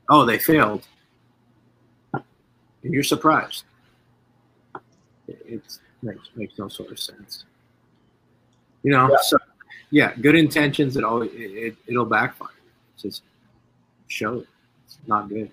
oh 0.09 0.25
they 0.25 0.39
failed, 0.39 0.87
and 2.13 2.23
you're 2.81 3.03
surprised. 3.03 3.65
It, 5.27 5.41
it 5.47 5.61
makes 6.01 6.29
makes 6.35 6.57
no 6.57 6.67
sort 6.69 6.91
of 6.91 6.99
sense. 6.99 7.45
You 8.81 8.91
know, 8.91 9.09
yeah. 9.09 9.17
so 9.21 9.37
yeah, 9.91 10.13
good 10.21 10.35
intentions. 10.35 10.97
It 10.97 11.03
always 11.03 11.31
it, 11.33 11.75
it 11.87 11.97
will 11.97 12.05
backfire. 12.05 12.49
It's 12.93 13.03
just 13.03 13.23
show 14.07 14.39
it. 14.39 14.47
It's 14.85 14.97
not 15.07 15.29
good. 15.29 15.51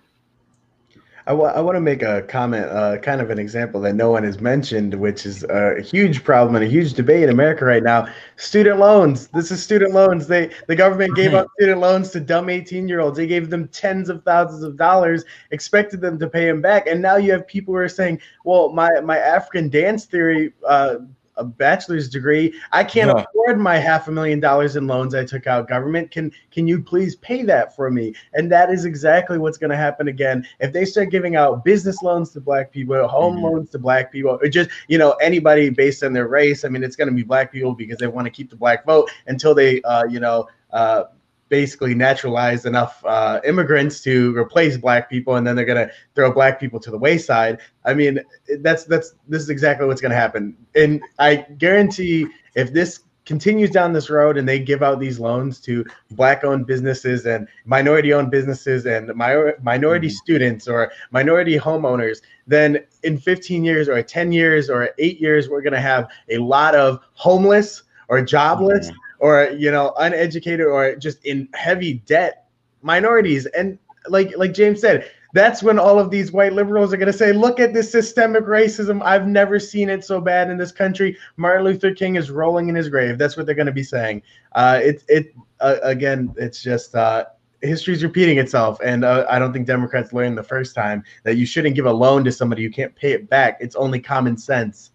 I, 1.27 1.31
w- 1.31 1.51
I 1.51 1.61
want 1.61 1.77
to 1.77 1.81
make 1.81 2.03
a 2.03 2.23
comment, 2.23 2.66
uh, 2.66 2.99
kind 2.99 3.20
of 3.20 3.31
an 3.31 3.39
example 3.39 3.81
that 3.83 3.95
no 3.95 4.11
one 4.11 4.25
has 4.25 4.41
mentioned, 4.41 4.95
which 4.95 5.25
is 5.25 5.45
a 5.45 5.81
huge 5.81 6.25
problem 6.25 6.57
and 6.57 6.64
a 6.64 6.68
huge 6.68 6.95
debate 6.95 7.23
in 7.23 7.31
America 7.31 7.64
right 7.64 7.83
now. 7.83 8.09
Student 8.37 8.81
loans. 8.81 9.29
This 9.29 9.53
is 9.53 9.62
student 9.62 9.93
loans. 9.93 10.27
They 10.27 10.51
the 10.66 10.75
government 10.75 11.14
gave 11.14 11.33
out 11.33 11.49
student 11.61 11.81
loans 11.81 12.11
to 12.11 12.20
dumb 12.20 12.49
18 12.49 12.89
year 12.89 13.01
olds. 13.01 13.16
They 13.16 13.29
gave 13.29 13.51
them 13.51 13.68
tens 13.68 14.09
of 14.09 14.25
thousands 14.25 14.64
of 14.64 14.77
dollars, 14.77 15.25
expected 15.53 16.01
them 16.01 16.18
to 16.18 16.29
pay 16.29 16.47
them 16.47 16.61
back, 16.61 16.89
and 16.89 17.01
now 17.01 17.16
you 17.16 17.31
have 17.31 17.47
people 17.47 17.73
who 17.73 17.79
are 17.79 17.89
saying, 17.89 18.20
"Well, 18.45 18.70
my 18.73 19.01
my 19.01 19.18
African 19.18 19.68
dance 19.68 20.07
theory." 20.07 20.53
Uh, 20.66 20.97
a 21.37 21.45
bachelor's 21.45 22.09
degree. 22.09 22.55
I 22.72 22.85
can't 22.85 23.11
yeah. 23.16 23.24
afford 23.24 23.59
my 23.59 23.76
half 23.78 24.09
a 24.09 24.12
million 24.12 24.41
dollars 24.41 24.76
in 24.76 24.87
loans 24.87 25.14
I 25.14 25.24
took 25.24 25.47
out. 25.47 25.68
Government, 25.68 26.11
can 26.11 26.33
can 26.51 26.66
you 26.66 26.83
please 26.83 27.16
pay 27.16 27.43
that 27.45 27.74
for 27.74 27.91
me? 27.91 28.14
And 28.35 28.51
that 28.53 28.70
is 28.70 28.85
exactly 28.85 29.39
what's 29.39 29.59
going 29.59 29.70
to 29.70 29.76
happen 29.76 30.09
again 30.09 30.47
if 30.61 30.72
they 30.72 30.85
start 30.85 31.11
giving 31.11 31.37
out 31.37 31.64
business 31.64 32.03
loans 32.03 32.30
to 32.30 32.41
black 32.41 32.70
people, 32.72 33.07
home 33.09 33.37
mm-hmm. 33.37 33.45
loans 33.45 33.70
to 33.70 33.78
black 33.78 34.12
people, 34.12 34.39
or 34.41 34.49
just 34.49 34.70
you 34.89 34.99
know 34.99 35.12
anybody 35.14 35.70
based 35.70 36.03
on 36.03 36.12
their 36.12 36.28
race. 36.28 36.64
I 36.64 36.68
mean, 36.68 36.85
it's 36.85 36.97
going 36.97 37.09
to 37.09 37.14
be 37.14 37.22
black 37.22 37.53
people 37.53 37.74
because 37.74 37.99
they 37.99 38.07
want 38.07 38.26
to 38.26 38.30
keep 38.30 38.51
the 38.51 38.57
black 38.57 38.85
vote 38.85 39.11
until 39.26 39.55
they, 39.55 39.80
uh, 39.83 40.05
you 40.05 40.20
know. 40.20 40.49
Uh, 40.70 41.05
basically 41.53 41.95
naturalize 41.95 42.65
enough 42.65 43.05
uh, 43.05 43.39
immigrants 43.45 44.01
to 44.01 44.35
replace 44.35 44.79
black 44.79 45.11
people, 45.11 45.37
and 45.37 45.47
then 45.47 45.55
they're 45.55 45.67
gonna 45.67 45.91
throw 46.15 46.33
black 46.33 46.59
people 46.59 46.81
to 46.81 46.91
the 46.91 46.97
wayside. 46.97 47.59
I 47.85 47.93
mean, 47.93 48.21
that's 48.61 48.85
that's 48.85 49.13
this 49.29 49.43
is 49.43 49.51
exactly 49.51 49.87
what's 49.87 50.01
gonna 50.01 50.15
happen, 50.15 50.57
and 50.75 51.03
I 51.19 51.45
guarantee 51.59 52.27
if 52.55 52.73
this 52.73 53.01
continues 53.27 53.71
down 53.71 53.93
this 53.93 54.09
road 54.09 54.39
and 54.39 54.49
they 54.49 54.59
give 54.59 54.83
out 54.83 54.99
these 54.99 55.21
loans 55.21 55.61
to 55.61 55.85
black-owned 56.13 56.67
businesses 56.67 57.27
and 57.27 57.47
minority-owned 57.67 58.31
businesses 58.31 58.85
and 58.87 59.09
mi- 59.09 59.53
minority 59.63 60.09
mm-hmm. 60.09 60.25
students 60.25 60.67
or 60.67 60.91
minority 61.13 61.57
homeowners, 61.57 62.23
then 62.49 62.79
in 63.05 63.17
15 63.19 63.63
years 63.63 63.89
or 63.91 64.03
10 64.03 64.33
years 64.33 64.69
or 64.71 64.91
8 64.99 65.21
years, 65.21 65.51
we're 65.51 65.61
gonna 65.61 65.81
have 65.81 66.09
a 66.31 66.39
lot 66.39 66.75
of 66.75 66.99
homeless 67.13 67.83
or 68.09 68.23
jobless. 68.23 68.89
Mm-hmm 68.89 69.02
or 69.23 69.51
you 69.57 69.70
know 69.70 69.95
uneducated 69.99 70.66
or 70.66 70.97
just 70.97 71.24
in 71.24 71.49
heavy 71.55 71.94
debt 72.07 72.49
minorities. 72.82 73.47
And 73.47 73.78
like 74.09 74.36
like 74.36 74.53
james 74.53 74.81
said 74.81 75.09
that's 75.32 75.62
when 75.62 75.78
all 75.78 76.01
of 76.01 76.11
these 76.11 76.32
white 76.32 76.53
liberals 76.53 76.93
are 76.93 76.97
going 76.97 77.11
to 77.11 77.16
say 77.16 77.32
look 77.32 77.61
at 77.61 77.73
this 77.73 77.90
systemic 77.90 78.44
racism. 78.44 79.01
I've 79.03 79.28
never 79.28 79.61
seen 79.61 79.89
it 79.89 80.05
so 80.05 80.20
bad 80.20 80.51
in 80.51 80.59
this 80.59 80.73
country. 80.73 81.16
Martin 81.36 81.65
luther 81.65 81.94
king 81.94 82.16
is 82.16 82.31
rolling 82.32 82.69
in 82.69 82.74
his 82.74 82.89
grave. 82.89 83.16
That's 83.16 83.36
what 83.36 83.47
they're 83.47 83.55
going 83.55 83.66
to 83.66 83.73
be 83.73 83.85
saying. 83.85 84.23
Uh, 84.57 84.81
it 84.82 85.05
it 85.09 85.35
uh, 85.61 85.77
again 85.85 86.35
it's 86.36 86.61
just 86.61 86.97
uh, 86.97 87.27
history's 87.61 88.03
repeating 88.03 88.39
itself. 88.39 88.81
And 88.85 89.05
uh, 89.05 89.24
i 89.31 89.39
don't 89.39 89.53
think 89.53 89.69
democrats 89.69 90.12
learned 90.12 90.36
the 90.36 90.43
first 90.43 90.74
time 90.74 91.05
that 91.23 91.36
you 91.36 91.47
shouldn't 91.47 91.77
give 91.77 91.86
a 91.86 91.93
loan 91.93 92.24
to 92.24 92.32
somebody. 92.32 92.62
You 92.62 92.73
can't 92.73 92.94
pay 92.97 93.12
it 93.12 93.31
back. 93.31 93.59
It's 93.61 93.77
only 93.77 94.01
common 94.01 94.36
sense. 94.36 94.90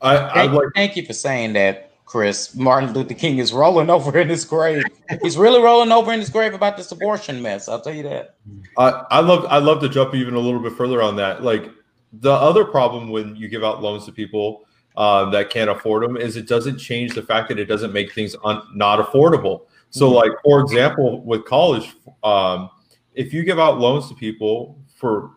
I, 0.00 0.28
thank, 0.34 0.52
like- 0.52 0.66
thank 0.74 0.96
you 0.96 1.06
for 1.06 1.12
saying 1.12 1.52
that 1.52 1.91
Chris, 2.12 2.54
Martin 2.54 2.92
Luther 2.92 3.14
King 3.14 3.38
is 3.38 3.54
rolling 3.54 3.88
over 3.96 4.18
in 4.18 4.28
his 4.28 4.44
grave. 4.44 4.84
He's 5.22 5.38
really 5.38 5.62
rolling 5.62 5.90
over 5.92 6.12
in 6.12 6.20
his 6.20 6.28
grave 6.28 6.52
about 6.52 6.76
this 6.76 6.92
abortion 6.92 7.40
mess. 7.40 7.70
I'll 7.70 7.80
tell 7.80 7.94
you 7.94 8.02
that. 8.02 8.34
I, 8.76 8.90
I 9.10 9.20
love 9.20 9.46
I 9.48 9.56
love 9.56 9.80
to 9.80 9.88
jump 9.88 10.14
even 10.14 10.34
a 10.34 10.38
little 10.38 10.60
bit 10.60 10.74
further 10.74 11.00
on 11.00 11.16
that. 11.16 11.42
Like 11.42 11.70
the 12.12 12.30
other 12.30 12.66
problem 12.66 13.08
when 13.08 13.34
you 13.34 13.48
give 13.48 13.64
out 13.64 13.80
loans 13.80 14.04
to 14.04 14.12
people 14.12 14.66
uh, 14.94 15.30
that 15.30 15.48
can't 15.48 15.70
afford 15.70 16.02
them 16.02 16.18
is 16.18 16.36
it 16.36 16.46
doesn't 16.46 16.76
change 16.76 17.14
the 17.14 17.22
fact 17.22 17.48
that 17.48 17.58
it 17.58 17.64
doesn't 17.64 17.94
make 17.94 18.12
things 18.12 18.36
un- 18.44 18.60
not 18.74 18.98
affordable. 18.98 19.62
So, 19.88 20.04
mm-hmm. 20.04 20.16
like 20.16 20.32
for 20.44 20.60
example, 20.60 21.22
with 21.22 21.46
college, 21.46 21.94
um, 22.22 22.68
if 23.14 23.32
you 23.32 23.42
give 23.42 23.58
out 23.58 23.78
loans 23.78 24.10
to 24.10 24.14
people 24.14 24.78
for 24.94 25.30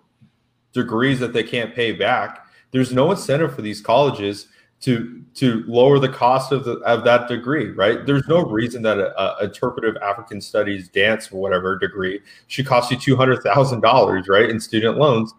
degrees 0.73 1.21
that 1.21 1.31
they 1.31 1.43
can't 1.43 1.73
pay 1.73 1.93
back, 1.93 2.47
there's 2.71 2.91
no 2.91 3.11
incentive 3.11 3.55
for 3.55 3.61
these 3.61 3.79
colleges 3.79 4.47
to 4.81 5.23
to 5.33 5.63
lower 5.67 5.99
the 5.99 6.09
cost 6.09 6.51
of 6.51 6.65
the 6.65 6.73
of 6.79 7.03
that 7.03 7.27
degree 7.27 7.71
right? 7.71 8.05
There's 8.05 8.27
no 8.27 8.43
reason 8.43 8.81
that 8.83 8.97
a, 8.97 9.39
a 9.39 9.45
interpretive 9.45 9.95
african 9.97 10.41
studies 10.41 10.89
dance 10.89 11.31
or 11.31 11.41
whatever 11.41 11.77
degree 11.77 12.21
should 12.47 12.65
cost 12.65 12.91
you 12.91 12.97
$200000 12.97 14.27
right 14.27 14.49
in 14.49 14.59
student 14.59 14.97
loans 14.97 15.33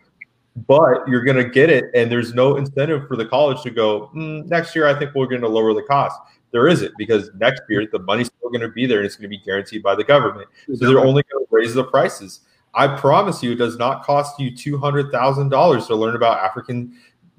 but 0.66 1.06
you're 1.06 1.22
going 1.22 1.36
to 1.36 1.48
get 1.48 1.68
it 1.68 1.84
and 1.94 2.10
there's 2.10 2.32
no 2.32 2.56
incentive 2.56 3.06
for 3.06 3.16
the 3.16 3.26
college 3.26 3.62
to 3.62 3.70
go 3.70 4.10
mm, 4.16 4.46
next 4.46 4.74
year 4.74 4.86
i 4.86 4.98
think 4.98 5.14
we're 5.14 5.26
going 5.26 5.42
to 5.42 5.48
lower 5.48 5.74
the 5.74 5.82
cost. 5.82 6.18
There 6.52 6.68
isn't 6.68 6.92
because 6.96 7.30
next 7.34 7.62
year 7.68 7.86
the 7.90 7.98
money's 7.98 8.28
still 8.28 8.48
going 8.48 8.62
to 8.62 8.68
be 8.68 8.86
there 8.86 8.98
and 8.98 9.06
it's 9.06 9.16
going 9.16 9.30
to 9.30 9.36
be 9.36 9.42
guaranteed 9.44 9.82
by 9.82 9.94
the 9.94 10.04
government. 10.04 10.48
So 10.74 10.86
they're 10.86 11.04
only 11.04 11.22
going 11.30 11.44
to 11.44 11.48
raise 11.50 11.74
the 11.74 11.84
prices. 11.84 12.40
I 12.72 12.86
promise 12.96 13.42
you 13.42 13.52
it 13.52 13.56
does 13.56 13.76
not 13.76 14.04
cost 14.04 14.38
you 14.38 14.52
$200000 14.52 15.86
to 15.86 15.94
learn 15.94 16.16
about 16.16 16.38
african 16.38 16.94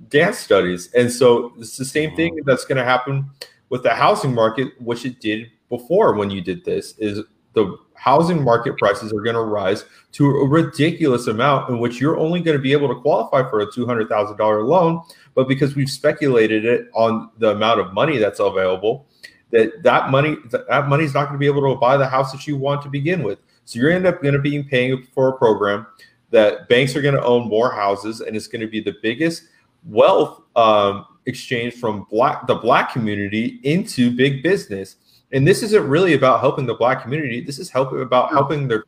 dance 0.10 0.38
studies. 0.38 0.92
And 0.94 1.12
so 1.12 1.54
it's 1.58 1.78
the 1.78 1.86
same 1.86 2.16
thing 2.16 2.34
mm-hmm. 2.34 2.50
that's 2.50 2.66
going 2.66 2.78
to 2.78 2.84
happen 2.84 3.30
with 3.70 3.84
the 3.84 3.94
housing 3.94 4.34
market, 4.34 4.80
which 4.82 5.06
it 5.06 5.20
did 5.20 5.52
before 5.70 6.14
when 6.16 6.30
you 6.30 6.42
did 6.42 6.64
this, 6.64 6.98
is 6.98 7.22
the 7.54 7.78
housing 7.96 8.44
market 8.44 8.78
prices 8.78 9.12
are 9.12 9.22
going 9.22 9.36
to 9.36 9.42
rise 9.42 9.84
to 10.14 10.26
a 10.28 10.48
ridiculous 10.48 11.28
amount 11.28 11.70
in 11.70 11.80
which 11.80 12.00
you're 12.00 12.18
only 12.18 12.40
going 12.40 12.56
to 12.56 12.62
be 12.62 12.72
able 12.72 12.88
to 12.88 13.02
qualify 13.02 13.48
for 13.50 13.60
a 13.62 13.68
$200,000 13.68 14.68
loan. 14.68 15.02
But 15.34 15.48
because 15.48 15.76
we've 15.76 15.90
speculated 15.90 16.64
it 16.64 16.88
on 16.94 17.32
the 17.40 17.50
amount 17.50 17.80
of 17.80 17.94
money 17.94 18.18
that's 18.18 18.40
available, 18.40 19.08
that 19.52 19.82
that 19.84 20.12
money 20.12 20.36
that 20.52 20.88
money 20.88 21.06
is 21.06 21.14
not 21.14 21.26
going 21.26 21.34
to 21.34 21.40
be 21.40 21.48
able 21.48 21.74
to 21.74 21.80
buy 21.80 21.98
the 21.98 22.08
house 22.08 22.32
that 22.32 22.46
you 22.48 22.58
want 22.58 22.82
to 22.82 22.90
begin 22.90 23.24
with. 23.24 23.40
So 23.66 23.80
you're 23.80 23.92
end 23.92 24.06
up 24.06 24.22
going 24.22 24.34
to 24.34 24.42
be 24.42 24.62
paying 24.64 25.06
for 25.14 25.30
a 25.30 25.38
program 25.38 25.88
that 26.32 26.68
banks 26.68 26.96
are 26.96 27.02
going 27.02 27.16
to 27.16 27.24
own 27.24 27.48
more 27.48 27.72
houses, 27.72 28.22
and 28.22 28.36
it's 28.36 28.48
going 28.48 28.62
to 28.62 28.68
be 28.68 28.82
the 28.82 28.96
biggest 29.02 29.44
wealth 29.88 30.44
um, 30.56 31.06
exchange 31.26 31.76
from 31.76 32.06
black 32.10 32.48
the 32.48 32.56
black 32.56 32.92
community 32.92 33.60
into 33.64 34.16
big 34.16 34.44
business. 34.44 34.98
And 35.34 35.46
this 35.46 35.62
isn't 35.62 35.88
really 35.88 36.14
about 36.14 36.40
helping 36.40 36.66
the 36.66 36.76
black 36.76 37.02
community. 37.02 37.42
This 37.42 37.60
is 37.60 37.70
helping 37.70 38.02
about 38.02 38.30
helping 38.30 38.68
the 38.68 38.84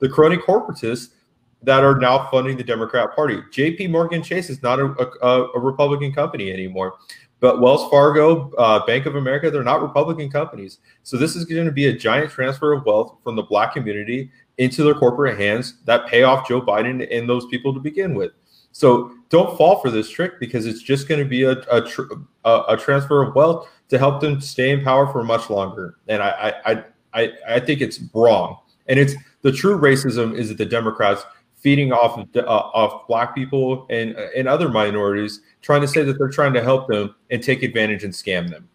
the 0.00 0.08
crony 0.08 0.36
corporatists 0.36 1.10
that 1.62 1.82
are 1.82 1.98
now 1.98 2.28
funding 2.30 2.56
the 2.56 2.62
Democrat 2.62 3.14
Party. 3.14 3.40
J.P. 3.50 3.88
Morgan 3.88 4.22
Chase 4.22 4.48
is 4.48 4.62
not 4.62 4.78
a, 4.78 4.94
a, 5.22 5.44
a 5.54 5.58
Republican 5.58 6.12
company 6.12 6.52
anymore, 6.52 6.94
but 7.40 7.60
Wells 7.60 7.90
Fargo, 7.90 8.52
uh, 8.52 8.84
Bank 8.86 9.06
of 9.06 9.16
America, 9.16 9.50
they're 9.50 9.64
not 9.64 9.82
Republican 9.82 10.30
companies. 10.30 10.78
So 11.02 11.16
this 11.16 11.34
is 11.34 11.44
going 11.44 11.66
to 11.66 11.72
be 11.72 11.86
a 11.88 11.92
giant 11.92 12.30
transfer 12.30 12.72
of 12.72 12.84
wealth 12.84 13.16
from 13.24 13.34
the 13.34 13.42
black 13.42 13.72
community 13.72 14.30
into 14.58 14.84
their 14.84 14.94
corporate 14.94 15.38
hands 15.38 15.78
that 15.84 16.06
pay 16.06 16.22
off 16.22 16.48
Joe 16.48 16.60
Biden 16.60 17.06
and 17.10 17.28
those 17.28 17.46
people 17.46 17.74
to 17.74 17.80
begin 17.80 18.14
with. 18.14 18.32
So 18.72 19.12
don't 19.28 19.56
fall 19.56 19.80
for 19.80 19.90
this 19.90 20.08
trick 20.08 20.40
because 20.40 20.66
it's 20.66 20.82
just 20.82 21.08
going 21.08 21.22
to 21.22 21.28
be 21.28 21.42
a, 21.42 21.52
a, 21.70 21.82
tr- 21.82 22.12
a, 22.44 22.62
a 22.68 22.76
transfer 22.76 23.22
of 23.22 23.34
wealth 23.34 23.68
to 23.88 23.98
help 23.98 24.20
them 24.20 24.40
stay 24.40 24.70
in 24.70 24.82
power 24.82 25.06
for 25.06 25.22
much 25.22 25.50
longer. 25.50 25.96
And 26.08 26.22
I, 26.22 26.54
I, 26.64 26.84
I, 27.14 27.32
I 27.48 27.60
think 27.60 27.80
it's 27.80 28.00
wrong. 28.14 28.58
And 28.86 28.98
it's 28.98 29.14
the 29.42 29.52
true 29.52 29.78
racism 29.78 30.34
is 30.34 30.48
that 30.48 30.58
the 30.58 30.66
Democrats 30.66 31.24
feeding 31.58 31.92
off 31.92 32.18
of, 32.18 32.28
uh, 32.36 32.48
off 32.48 33.06
black 33.06 33.34
people 33.34 33.86
and 33.90 34.12
and 34.12 34.48
other 34.48 34.68
minorities, 34.68 35.40
trying 35.60 35.80
to 35.80 35.88
say 35.88 36.02
that 36.04 36.18
they're 36.18 36.30
trying 36.30 36.52
to 36.54 36.62
help 36.62 36.88
them 36.88 37.14
and 37.30 37.42
take 37.42 37.62
advantage 37.62 38.04
and 38.04 38.12
scam 38.12 38.48
them. 38.48 38.68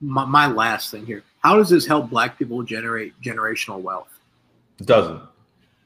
My, 0.00 0.24
my 0.24 0.46
last 0.46 0.90
thing 0.90 1.04
here: 1.06 1.24
How 1.40 1.56
does 1.56 1.70
this 1.70 1.86
help 1.86 2.10
black 2.10 2.38
people 2.38 2.62
generate 2.62 3.20
generational 3.20 3.80
wealth? 3.80 4.20
It 4.78 4.86
doesn't. 4.86 5.22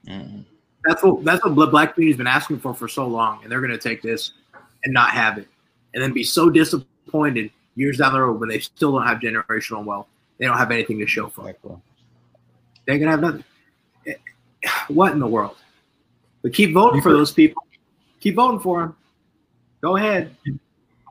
Mm-hmm. 0.06 0.40
That's 0.84 1.02
what 1.02 1.24
that's 1.24 1.44
what 1.44 1.70
black 1.70 1.94
community's 1.94 2.18
been 2.18 2.26
asking 2.26 2.58
for 2.58 2.74
for 2.74 2.88
so 2.88 3.06
long, 3.06 3.40
and 3.42 3.50
they're 3.50 3.60
going 3.60 3.72
to 3.72 3.78
take 3.78 4.02
this 4.02 4.32
and 4.84 4.92
not 4.92 5.10
have 5.10 5.38
it, 5.38 5.48
and 5.94 6.02
then 6.02 6.12
be 6.12 6.24
so 6.24 6.50
disappointed 6.50 7.50
years 7.74 7.98
down 7.98 8.12
the 8.12 8.20
road 8.20 8.40
when 8.40 8.48
they 8.48 8.58
still 8.58 8.92
don't 8.92 9.06
have 9.06 9.18
generational 9.18 9.84
wealth. 9.84 10.06
They 10.38 10.46
don't 10.46 10.58
have 10.58 10.70
anything 10.70 10.98
to 10.98 11.06
show 11.06 11.28
for 11.28 11.48
it. 11.48 11.60
They're 12.86 12.98
gonna 12.98 13.10
have 13.12 13.20
nothing. 13.20 13.44
Eh, 14.06 14.14
what 14.88 15.12
in 15.12 15.20
the 15.20 15.26
world? 15.26 15.56
But 16.42 16.52
keep 16.52 16.72
voting 16.74 17.00
for 17.00 17.12
those 17.12 17.30
people. 17.30 17.64
Keep 18.20 18.36
voting 18.36 18.60
for 18.60 18.80
them. 18.80 18.96
Go 19.80 19.96
ahead. 19.96 20.34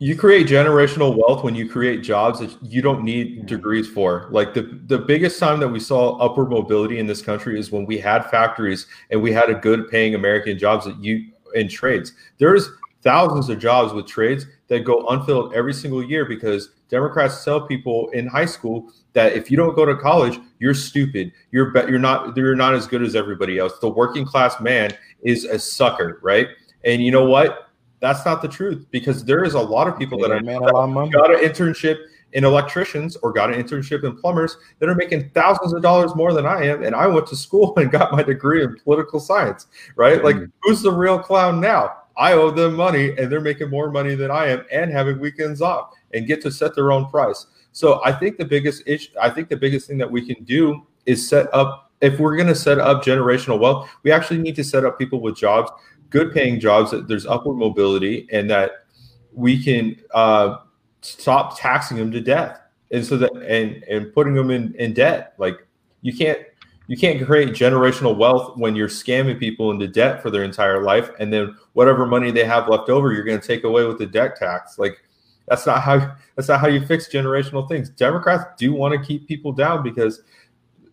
You 0.02 0.16
create 0.16 0.48
generational 0.48 1.16
wealth 1.16 1.44
when 1.44 1.54
you 1.54 1.70
create 1.70 2.02
jobs 2.02 2.40
that 2.40 2.52
you 2.64 2.82
don't 2.82 3.04
need 3.04 3.46
degrees 3.46 3.88
for. 3.88 4.30
Like 4.32 4.56
the, 4.56 4.64
the 4.88 4.98
biggest 4.98 5.38
time 5.38 5.60
that 5.60 5.68
we 5.68 5.80
saw 5.80 6.18
upward 6.18 6.50
mobility 6.50 6.98
in 6.98 7.06
this 7.06 7.22
country 7.22 7.60
is 7.60 7.72
when 7.72 7.86
we 7.86 8.00
had 8.00 8.28
factories 8.32 8.88
and 9.12 9.22
we 9.22 9.32
had 9.32 9.52
a 9.52 9.54
good 9.54 9.92
paying 9.92 10.16
American 10.16 10.58
jobs 10.58 10.86
that 10.86 10.98
you 11.04 11.32
in 11.54 11.68
trades. 11.70 12.14
There's 12.40 12.68
thousands 13.04 13.50
of 13.50 13.60
jobs 13.60 13.94
with 13.94 14.08
trades 14.08 14.48
that 14.70 14.80
go 14.80 15.06
unfilled 15.10 15.54
every 15.54 15.72
single 15.72 16.04
year 16.04 16.26
because 16.26 16.70
Democrats 16.90 17.46
tell 17.46 17.68
people 17.68 18.10
in 18.10 18.26
high 18.26 18.48
school 18.48 18.92
that 19.14 19.34
if 19.34 19.52
you 19.52 19.58
don't 19.58 19.76
go 19.76 19.86
to 19.86 19.96
college, 19.96 20.40
you're 20.58 20.74
stupid. 20.74 21.32
You're 21.52 21.70
be- 21.70 21.92
you're 21.92 22.00
not 22.00 22.36
you're 22.36 22.56
not 22.56 22.74
as 22.74 22.88
good 22.88 23.04
as 23.04 23.16
everybody 23.16 23.60
else. 23.60 23.78
The 23.78 23.90
working 23.90 24.26
class 24.26 24.60
man 24.62 24.98
is 25.22 25.44
a 25.44 25.60
sucker, 25.60 26.20
right? 26.24 26.48
And 26.84 27.04
you 27.04 27.12
know 27.12 27.26
what? 27.26 27.71
That's 28.02 28.26
not 28.26 28.42
the 28.42 28.48
truth 28.48 28.88
because 28.92 29.24
there 29.24 29.44
is 29.44 29.54
a 29.54 29.60
lot 29.60 29.88
of 29.88 29.98
people 29.98 30.20
that 30.20 30.44
man, 30.44 30.60
got, 30.60 30.72
got 31.12 31.32
an 31.32 31.40
internship 31.48 31.98
in 32.34 32.44
electricians 32.44 33.16
or 33.18 33.32
got 33.32 33.54
an 33.54 33.62
internship 33.62 34.04
in 34.04 34.18
plumbers 34.18 34.58
that 34.80 34.90
are 34.90 34.96
making 34.96 35.30
thousands 35.30 35.74
of 35.74 35.82
dollars 35.82 36.16
more 36.16 36.34
than 36.34 36.46
I 36.46 36.66
am. 36.66 36.84
And 36.84 36.96
I 36.96 37.08
went 37.08 37.28
to 37.28 37.36
school 37.36 37.74
and 37.78 37.92
got 37.92 38.12
my 38.12 38.24
degree 38.24 38.64
in 38.64 38.76
political 38.84 39.20
science, 39.20 39.68
right? 39.96 40.22
Mm-hmm. 40.22 40.26
Like, 40.26 40.50
who's 40.64 40.82
the 40.82 40.92
real 40.92 41.20
clown 41.20 41.62
now? 41.62 41.94
I 42.18 42.34
owe 42.34 42.52
them 42.52 42.76
money 42.76 43.16
and 43.18 43.32
they're 43.32 43.40
making 43.42 43.70
more 43.70 43.90
money 43.90 44.16
than 44.16 44.32
I 44.32 44.48
am 44.48 44.66
and 44.72 44.92
having 44.92 45.20
weekends 45.20 45.62
off 45.62 45.92
and 46.14 46.28
get 46.28 46.42
to 46.42 46.52
set 46.52 46.76
their 46.76 46.92
own 46.92 47.10
price. 47.10 47.48
So 47.72 48.02
I 48.04 48.12
think 48.12 48.38
the 48.38 48.46
biggest 48.46 48.84
issue, 48.86 49.12
I 49.22 49.30
think 49.30 49.50
the 49.50 49.58
biggest 49.58 49.88
thing 49.88 49.98
that 50.00 50.12
we 50.12 50.26
can 50.26 50.44
do 50.44 50.86
is 51.06 51.28
set 51.28 51.54
up. 51.54 51.92
If 52.02 52.20
we're 52.20 52.36
going 52.36 52.48
to 52.48 52.56
set 52.56 52.80
up 52.80 53.04
generational 53.04 53.60
wealth, 53.60 53.90
we 54.04 54.12
actually 54.12 54.40
need 54.40 54.56
to 54.56 54.64
set 54.64 54.84
up 54.84 54.98
people 54.98 55.22
with 55.22 55.36
jobs, 55.36 55.72
good 56.12 56.32
paying 56.32 56.60
jobs 56.60 56.92
that 56.92 57.08
there's 57.08 57.26
upward 57.26 57.58
mobility, 57.58 58.28
and 58.32 58.50
that 58.52 58.86
we 59.34 59.62
can 59.62 59.96
uh, 60.14 60.58
stop 61.02 61.60
taxing 61.60 61.98
them 61.98 62.12
to 62.12 62.22
death, 62.22 62.60
and 62.92 63.04
so 63.04 63.18
that 63.18 63.32
and 63.38 63.84
and 63.86 64.14
putting 64.14 64.36
them 64.36 64.52
in 64.52 64.76
in 64.76 64.94
debt. 64.94 65.34
Like 65.40 65.66
you 66.04 66.16
can't 66.16 66.40
you 66.88 66.98
can't 66.98 67.26
create 67.26 67.50
generational 67.50 68.16
wealth 68.16 68.58
when 68.58 68.76
you're 68.76 68.90
scamming 68.90 69.40
people 69.40 69.72
into 69.72 69.88
debt 69.88 70.22
for 70.22 70.30
their 70.30 70.44
entire 70.44 70.84
life, 70.84 71.10
and 71.20 71.34
then 71.34 71.56
whatever 71.74 72.06
money 72.06 72.32
they 72.32 72.46
have 72.46 72.68
left 72.68 72.90
over, 72.90 73.12
you're 73.12 73.24
going 73.24 73.40
to 73.40 73.48
take 73.48 73.64
away 73.64 73.86
with 73.86 73.98
the 73.98 74.06
debt 74.06 74.36
tax. 74.36 74.78
Like 74.78 75.02
that's 75.48 75.66
not 75.66 75.82
how 75.82 76.16
that's 76.36 76.48
not 76.48 76.60
how 76.60 76.68
you 76.68 76.86
fix 76.86 77.08
generational 77.08 77.68
things. 77.68 77.90
Democrats 77.90 78.44
do 78.58 78.74
want 78.74 78.94
to 78.94 79.06
keep 79.06 79.28
people 79.28 79.52
down 79.52 79.84
because 79.84 80.22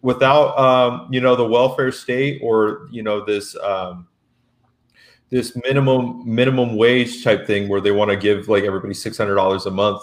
without 0.02 0.58
um, 0.58 1.08
you 1.12 1.20
know 1.20 1.34
the 1.34 1.44
welfare 1.44 1.92
state 1.92 2.40
or 2.42 2.88
you 2.90 3.02
know 3.02 3.24
this 3.24 3.56
um, 3.56 4.06
this 5.30 5.56
minimum 5.56 6.22
minimum 6.24 6.76
wage 6.76 7.22
type 7.22 7.46
thing 7.46 7.68
where 7.68 7.80
they 7.80 7.90
want 7.90 8.10
to 8.10 8.16
give 8.16 8.48
like 8.48 8.64
everybody 8.64 8.94
six 8.94 9.18
hundred 9.18 9.34
dollars 9.34 9.66
a 9.66 9.70
month. 9.70 10.02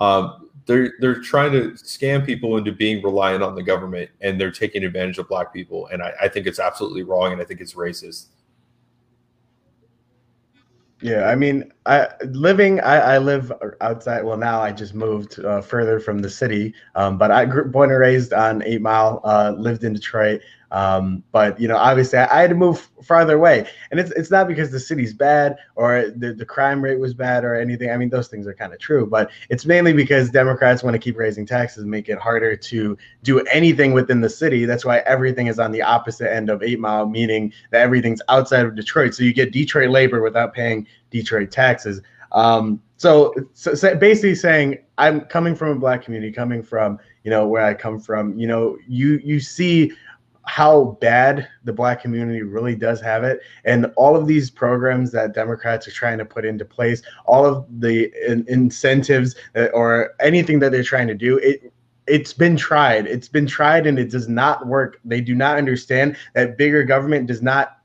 Um, 0.00 0.50
they're 0.66 0.94
they're 1.00 1.20
trying 1.20 1.52
to 1.52 1.70
scam 1.72 2.26
people 2.26 2.56
into 2.56 2.72
being 2.72 3.02
reliant 3.02 3.42
on 3.42 3.54
the 3.54 3.62
government, 3.62 4.10
and 4.20 4.40
they're 4.40 4.50
taking 4.50 4.84
advantage 4.84 5.18
of 5.18 5.28
black 5.28 5.52
people. 5.52 5.86
And 5.88 6.02
I, 6.02 6.12
I 6.22 6.28
think 6.28 6.46
it's 6.46 6.58
absolutely 6.58 7.04
wrong, 7.04 7.32
and 7.32 7.40
I 7.40 7.44
think 7.44 7.60
it's 7.60 7.74
racist. 7.74 8.26
Yeah, 11.02 11.28
I 11.28 11.34
mean, 11.34 11.72
I 11.84 12.08
living. 12.24 12.80
I, 12.80 12.96
I 12.96 13.18
live 13.18 13.52
outside. 13.80 14.24
Well, 14.24 14.38
now 14.38 14.60
I 14.60 14.72
just 14.72 14.94
moved 14.94 15.38
uh, 15.38 15.60
further 15.60 16.00
from 16.00 16.20
the 16.20 16.30
city, 16.30 16.74
um, 16.94 17.18
but 17.18 17.30
I 17.30 17.44
grew 17.44 17.66
born 17.66 17.90
and 17.90 18.00
raised 18.00 18.32
on 18.32 18.62
Eight 18.64 18.80
Mile. 18.80 19.20
Uh, 19.22 19.54
lived 19.56 19.84
in 19.84 19.92
Detroit, 19.92 20.40
um, 20.72 21.22
but 21.30 21.60
you 21.60 21.68
know, 21.68 21.76
obviously, 21.76 22.18
I, 22.18 22.38
I, 22.38 22.40
had 22.40 22.50
to 22.50 22.56
move 22.56 22.88
farther 23.02 23.36
away, 23.36 23.68
and 23.90 24.00
it's 24.00 24.10
it's 24.12 24.30
not 24.30 24.48
because 24.48 24.70
the 24.70 24.80
city's 24.80 25.12
bad 25.12 25.56
or 25.76 26.10
the, 26.16 26.32
the 26.32 26.44
crime 26.44 26.82
rate 26.82 26.98
was 26.98 27.14
bad 27.14 27.44
or 27.44 27.54
anything. 27.54 27.90
I 27.90 27.96
mean, 27.96 28.10
those 28.10 28.28
things 28.28 28.46
are 28.48 28.54
kind 28.54 28.72
of 28.72 28.80
true, 28.80 29.06
but 29.06 29.30
it's 29.48 29.64
mainly 29.64 29.92
because 29.92 30.28
Democrats 30.30 30.82
want 30.82 30.94
to 30.94 30.98
keep 30.98 31.16
raising 31.16 31.46
taxes, 31.46 31.82
and 31.82 31.90
make 31.90 32.08
it 32.08 32.18
harder 32.18 32.56
to 32.56 32.98
do 33.22 33.40
anything 33.42 33.92
within 33.92 34.20
the 34.20 34.30
city. 34.30 34.64
That's 34.64 34.84
why 34.84 34.98
everything 35.00 35.46
is 35.46 35.60
on 35.60 35.70
the 35.70 35.82
opposite 35.82 36.32
end 36.32 36.50
of 36.50 36.62
Eight 36.62 36.80
Mile, 36.80 37.06
meaning 37.06 37.52
that 37.70 37.82
everything's 37.82 38.22
outside 38.28 38.66
of 38.66 38.74
Detroit. 38.74 39.14
So 39.14 39.22
you 39.22 39.32
get 39.32 39.52
Detroit 39.52 39.90
labor 39.90 40.20
without 40.20 40.52
paying 40.52 40.86
Detroit 41.10 41.52
taxes. 41.52 42.02
Um, 42.32 42.82
so, 42.96 43.34
so, 43.52 43.74
so, 43.74 43.94
basically 43.94 44.34
saying 44.34 44.78
I'm 44.98 45.20
coming 45.22 45.54
from 45.54 45.68
a 45.68 45.74
black 45.74 46.02
community, 46.02 46.32
coming 46.32 46.62
from 46.62 46.98
you 47.24 47.30
know 47.30 47.46
where 47.46 47.64
I 47.64 47.74
come 47.74 48.00
from. 48.00 48.38
You 48.38 48.46
know, 48.46 48.78
you 48.88 49.20
you 49.22 49.38
see 49.38 49.92
how 50.46 50.96
bad 51.00 51.48
the 51.64 51.72
black 51.72 52.00
community 52.00 52.42
really 52.42 52.74
does 52.74 53.00
have 53.00 53.24
it. 53.24 53.40
And 53.64 53.86
all 53.96 54.16
of 54.16 54.26
these 54.26 54.50
programs 54.50 55.10
that 55.12 55.34
democrats 55.34 55.86
are 55.88 55.92
trying 55.92 56.18
to 56.18 56.24
put 56.24 56.44
into 56.44 56.64
place 56.64 57.02
all 57.26 57.44
of 57.44 57.66
the 57.80 58.12
in- 58.26 58.44
incentives 58.48 59.34
or 59.74 60.14
anything 60.20 60.60
that 60.60 60.72
they're 60.72 60.82
trying 60.82 61.08
to 61.08 61.14
do 61.14 61.38
it 61.38 61.72
it's 62.06 62.32
been 62.32 62.56
tried. 62.56 63.06
It's 63.06 63.28
been 63.28 63.46
tried 63.46 63.86
and 63.86 63.98
it 63.98 64.10
does 64.10 64.28
not 64.28 64.66
work. 64.66 65.00
They 65.04 65.20
do 65.20 65.34
not 65.34 65.58
understand 65.58 66.16
that 66.34 66.56
bigger 66.56 66.84
government 66.84 67.26
does 67.26 67.42
not 67.42 67.78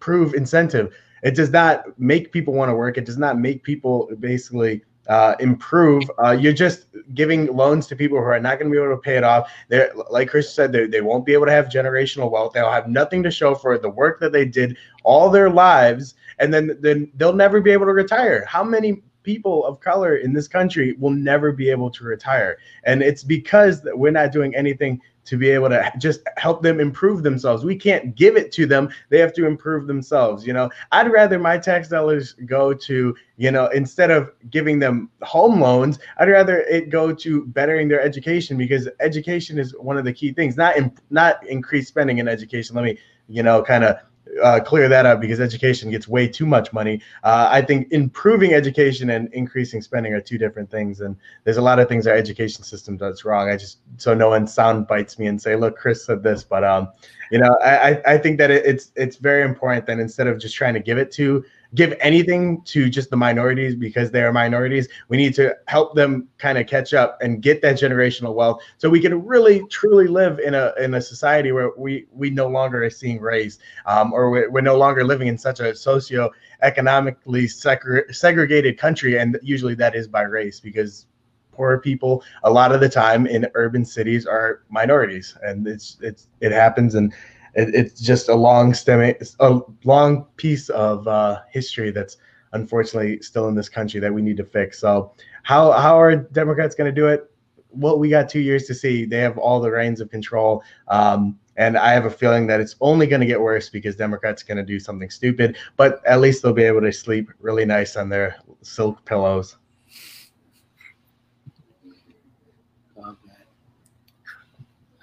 prove 0.00 0.34
incentive. 0.34 0.92
It 1.22 1.34
does 1.34 1.50
not 1.50 1.98
make 1.98 2.32
people 2.32 2.54
want 2.54 2.70
to 2.70 2.74
work. 2.74 2.98
It 2.98 3.04
does 3.04 3.18
not 3.18 3.38
make 3.38 3.62
people 3.62 4.10
basically 4.18 4.82
uh, 5.08 5.34
improve. 5.40 6.04
Uh, 6.22 6.32
you're 6.32 6.52
just 6.52 6.86
giving 7.14 7.46
loans 7.46 7.86
to 7.86 7.96
people 7.96 8.18
who 8.18 8.24
are 8.24 8.40
not 8.40 8.58
going 8.58 8.70
to 8.70 8.76
be 8.76 8.82
able 8.82 8.94
to 8.94 9.00
pay 9.00 9.16
it 9.16 9.24
off. 9.24 9.50
They're 9.68 9.92
like 10.10 10.28
Chris 10.28 10.52
said, 10.52 10.72
they, 10.72 10.86
they 10.86 11.00
won't 11.00 11.24
be 11.24 11.32
able 11.32 11.46
to 11.46 11.52
have 11.52 11.66
generational 11.66 12.30
wealth. 12.30 12.52
They'll 12.52 12.70
have 12.70 12.88
nothing 12.88 13.22
to 13.22 13.30
show 13.30 13.54
for 13.54 13.78
the 13.78 13.88
work 13.88 14.20
that 14.20 14.32
they 14.32 14.44
did 14.44 14.76
all 15.04 15.30
their 15.30 15.50
lives, 15.50 16.14
and 16.38 16.52
then 16.52 16.78
then 16.80 17.10
they'll 17.16 17.32
never 17.32 17.60
be 17.60 17.70
able 17.70 17.86
to 17.86 17.92
retire. 17.92 18.44
How 18.44 18.62
many 18.62 19.02
people 19.22 19.64
of 19.66 19.80
color 19.80 20.16
in 20.16 20.32
this 20.32 20.48
country 20.48 20.94
will 20.98 21.10
never 21.10 21.52
be 21.52 21.70
able 21.70 21.90
to 21.90 22.04
retire? 22.04 22.58
And 22.84 23.02
it's 23.02 23.24
because 23.24 23.86
we're 23.94 24.12
not 24.12 24.32
doing 24.32 24.54
anything 24.54 25.00
to 25.28 25.36
be 25.36 25.50
able 25.50 25.68
to 25.68 25.92
just 25.98 26.20
help 26.36 26.62
them 26.62 26.80
improve 26.80 27.22
themselves. 27.22 27.64
We 27.64 27.76
can't 27.76 28.14
give 28.14 28.36
it 28.36 28.50
to 28.52 28.66
them; 28.66 28.88
they 29.10 29.18
have 29.18 29.34
to 29.34 29.46
improve 29.46 29.86
themselves. 29.86 30.46
You 30.46 30.54
know, 30.54 30.70
I'd 30.92 31.12
rather 31.12 31.38
my 31.38 31.58
tax 31.58 31.88
dollars 31.88 32.34
go 32.46 32.72
to 32.72 33.14
you 33.36 33.50
know 33.50 33.66
instead 33.68 34.10
of 34.10 34.32
giving 34.50 34.78
them 34.78 35.10
home 35.22 35.60
loans, 35.60 35.98
I'd 36.18 36.28
rather 36.28 36.60
it 36.60 36.88
go 36.90 37.12
to 37.12 37.46
bettering 37.46 37.88
their 37.88 38.00
education 38.00 38.56
because 38.56 38.88
education 39.00 39.58
is 39.58 39.74
one 39.78 39.98
of 39.98 40.04
the 40.04 40.12
key 40.12 40.32
things. 40.32 40.56
Not 40.56 40.76
in, 40.76 40.92
not 41.10 41.46
increase 41.46 41.88
spending 41.88 42.18
in 42.18 42.28
education. 42.28 42.74
Let 42.74 42.84
me 42.84 42.98
you 43.28 43.42
know 43.42 43.62
kind 43.62 43.84
of 43.84 43.98
uh, 44.42 44.60
clear 44.60 44.88
that 44.88 45.06
up 45.06 45.20
because 45.20 45.40
education 45.40 45.90
gets 45.90 46.08
way 46.08 46.28
too 46.28 46.46
much 46.46 46.72
money. 46.72 47.00
Uh, 47.24 47.48
I 47.50 47.62
think 47.62 47.90
improving 47.92 48.54
education 48.54 49.10
and 49.10 49.32
increasing 49.32 49.82
spending 49.82 50.12
are 50.12 50.20
two 50.20 50.38
different 50.38 50.70
things, 50.70 51.00
and 51.00 51.16
there's 51.44 51.56
a 51.56 51.62
lot 51.62 51.78
of 51.78 51.88
things 51.88 52.06
our 52.06 52.14
education 52.14 52.64
system 52.64 52.96
does 52.96 53.24
wrong. 53.24 53.48
I 53.48 53.56
just 53.56 53.78
so 53.96 54.14
no 54.14 54.28
one 54.28 54.46
sound 54.46 54.86
bites 54.86 55.18
me 55.18 55.26
and 55.26 55.40
say, 55.40 55.56
"Look, 55.56 55.76
Chris 55.76 56.04
said 56.04 56.22
this," 56.22 56.44
but 56.44 56.64
um, 56.64 56.88
you 57.30 57.38
know, 57.38 57.56
I 57.64 58.00
I 58.06 58.18
think 58.18 58.38
that 58.38 58.50
it's 58.50 58.92
it's 58.96 59.16
very 59.16 59.42
important 59.42 59.86
that 59.86 59.98
instead 59.98 60.26
of 60.26 60.38
just 60.38 60.54
trying 60.54 60.74
to 60.74 60.80
give 60.80 60.98
it 60.98 61.10
to 61.12 61.44
give 61.74 61.94
anything 62.00 62.62
to 62.62 62.88
just 62.88 63.10
the 63.10 63.16
minorities 63.16 63.74
because 63.74 64.10
they 64.10 64.22
are 64.22 64.32
minorities. 64.32 64.88
We 65.08 65.16
need 65.16 65.34
to 65.34 65.54
help 65.66 65.94
them 65.94 66.28
kind 66.38 66.56
of 66.56 66.66
catch 66.66 66.94
up 66.94 67.18
and 67.20 67.42
get 67.42 67.60
that 67.62 67.76
generational 67.76 68.34
wealth 68.34 68.62
so 68.78 68.88
we 68.88 69.00
can 69.00 69.24
really 69.24 69.66
truly 69.68 70.06
live 70.06 70.38
in 70.38 70.54
a 70.54 70.72
in 70.78 70.94
a 70.94 71.00
society 71.00 71.52
where 71.52 71.72
we 71.76 72.06
we 72.12 72.30
no 72.30 72.48
longer 72.48 72.84
are 72.84 72.90
seeing 72.90 73.20
race 73.20 73.58
um, 73.86 74.12
or 74.12 74.30
we're, 74.30 74.50
we're 74.50 74.60
no 74.60 74.76
longer 74.76 75.04
living 75.04 75.28
in 75.28 75.36
such 75.36 75.60
a 75.60 75.74
socio 75.74 76.30
economically 76.62 77.44
segre- 77.44 78.14
segregated 78.14 78.78
country 78.78 79.18
and 79.18 79.38
usually 79.42 79.74
that 79.74 79.94
is 79.94 80.08
by 80.08 80.22
race 80.22 80.60
because 80.60 81.06
poor 81.52 81.78
people 81.78 82.22
a 82.44 82.50
lot 82.50 82.72
of 82.72 82.80
the 82.80 82.88
time 82.88 83.26
in 83.26 83.46
urban 83.54 83.84
cities 83.84 84.26
are 84.26 84.62
minorities 84.70 85.36
and 85.42 85.66
it's 85.66 85.98
it's 86.00 86.28
it 86.40 86.52
happens 86.52 86.94
and 86.94 87.12
it, 87.54 87.74
it's 87.74 88.00
just 88.00 88.28
a 88.28 88.34
long 88.34 88.74
stem, 88.74 89.14
a 89.40 89.60
long 89.84 90.24
piece 90.36 90.68
of 90.70 91.06
uh, 91.08 91.40
history 91.50 91.90
that's 91.90 92.16
unfortunately 92.52 93.20
still 93.22 93.48
in 93.48 93.54
this 93.54 93.68
country 93.68 94.00
that 94.00 94.12
we 94.12 94.22
need 94.22 94.36
to 94.36 94.44
fix. 94.44 94.80
So, 94.80 95.12
how 95.42 95.72
how 95.72 96.00
are 96.00 96.16
Democrats 96.16 96.74
going 96.74 96.92
to 96.92 97.00
do 97.00 97.08
it? 97.08 97.30
Well, 97.70 97.98
we 97.98 98.08
got 98.08 98.28
two 98.28 98.40
years 98.40 98.64
to 98.64 98.74
see. 98.74 99.04
They 99.04 99.18
have 99.18 99.38
all 99.38 99.60
the 99.60 99.70
reins 99.70 100.00
of 100.00 100.10
control. 100.10 100.62
Um, 100.88 101.38
and 101.56 101.76
I 101.76 101.92
have 101.92 102.04
a 102.04 102.10
feeling 102.10 102.46
that 102.46 102.60
it's 102.60 102.76
only 102.80 103.06
going 103.08 103.20
to 103.20 103.26
get 103.26 103.40
worse 103.40 103.68
because 103.68 103.96
Democrats 103.96 104.44
going 104.44 104.58
to 104.58 104.64
do 104.64 104.78
something 104.78 105.10
stupid, 105.10 105.56
but 105.76 106.00
at 106.06 106.20
least 106.20 106.42
they'll 106.42 106.52
be 106.52 106.62
able 106.62 106.80
to 106.82 106.92
sleep 106.92 107.30
really 107.40 107.64
nice 107.64 107.96
on 107.96 108.08
their 108.08 108.36
silk 108.62 109.04
pillows. 109.04 109.56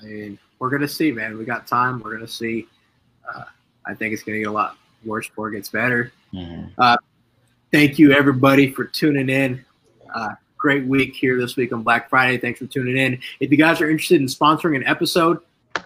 I 0.01 0.07
mean, 0.07 0.39
we're 0.59 0.69
gonna 0.69 0.87
see, 0.87 1.11
man. 1.11 1.37
We 1.37 1.45
got 1.45 1.67
time. 1.67 2.01
We're 2.03 2.13
gonna 2.13 2.27
see. 2.27 2.67
Uh, 3.27 3.43
I 3.85 3.93
think 3.93 4.13
it's 4.13 4.23
gonna 4.23 4.39
get 4.39 4.47
a 4.47 4.51
lot 4.51 4.77
worse 5.03 5.27
before 5.27 5.49
it 5.49 5.53
gets 5.53 5.69
better. 5.69 6.11
Mm-hmm. 6.33 6.69
Uh, 6.77 6.97
thank 7.71 7.99
you, 7.99 8.11
everybody, 8.11 8.71
for 8.71 8.85
tuning 8.85 9.29
in. 9.29 9.63
Uh, 10.13 10.29
great 10.57 10.85
week 10.85 11.15
here 11.15 11.37
this 11.37 11.55
week 11.55 11.71
on 11.71 11.83
Black 11.83 12.09
Friday. 12.09 12.37
Thanks 12.37 12.59
for 12.59 12.65
tuning 12.65 12.97
in. 12.97 13.19
If 13.39 13.51
you 13.51 13.57
guys 13.57 13.81
are 13.81 13.89
interested 13.89 14.21
in 14.21 14.27
sponsoring 14.27 14.75
an 14.75 14.85
episode, 14.87 15.39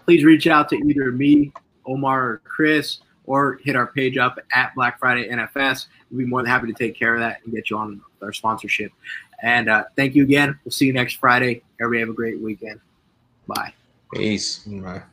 please 0.06 0.24
reach 0.24 0.48
out 0.48 0.70
to 0.70 0.76
either 0.76 1.12
me, 1.12 1.52
Omar, 1.86 2.24
or 2.24 2.38
Chris, 2.46 3.00
or 3.26 3.60
hit 3.64 3.76
our 3.76 3.88
page 3.88 4.18
up 4.18 4.40
at 4.54 4.74
Black 4.76 5.00
Friday 5.00 5.30
NFS. 5.30 5.88
We'd 6.12 6.20
be 6.20 6.26
more 6.26 6.42
than 6.42 6.50
happy 6.50 6.68
to 6.68 6.74
take 6.74 6.98
care 6.98 7.14
of 7.14 7.20
that 7.20 7.42
and 7.44 7.54
get 7.54 7.70
you 7.70 7.78
on 7.78 8.02
our 8.22 8.34
sponsorship. 8.34 8.92
And 9.42 9.70
uh, 9.70 9.86
thank 9.96 10.16
you 10.16 10.24
again. 10.24 10.58
We'll 10.64 10.72
see 10.72 10.86
you 10.86 10.94
next 10.94 11.16
Friday. 11.16 11.62
Everybody 11.80 12.00
have 12.00 12.10
a 12.10 12.14
great 12.14 12.40
weekend. 12.40 12.80
Bye. 13.48 13.74
Peace. 14.14 14.60
Bye. 14.68 15.04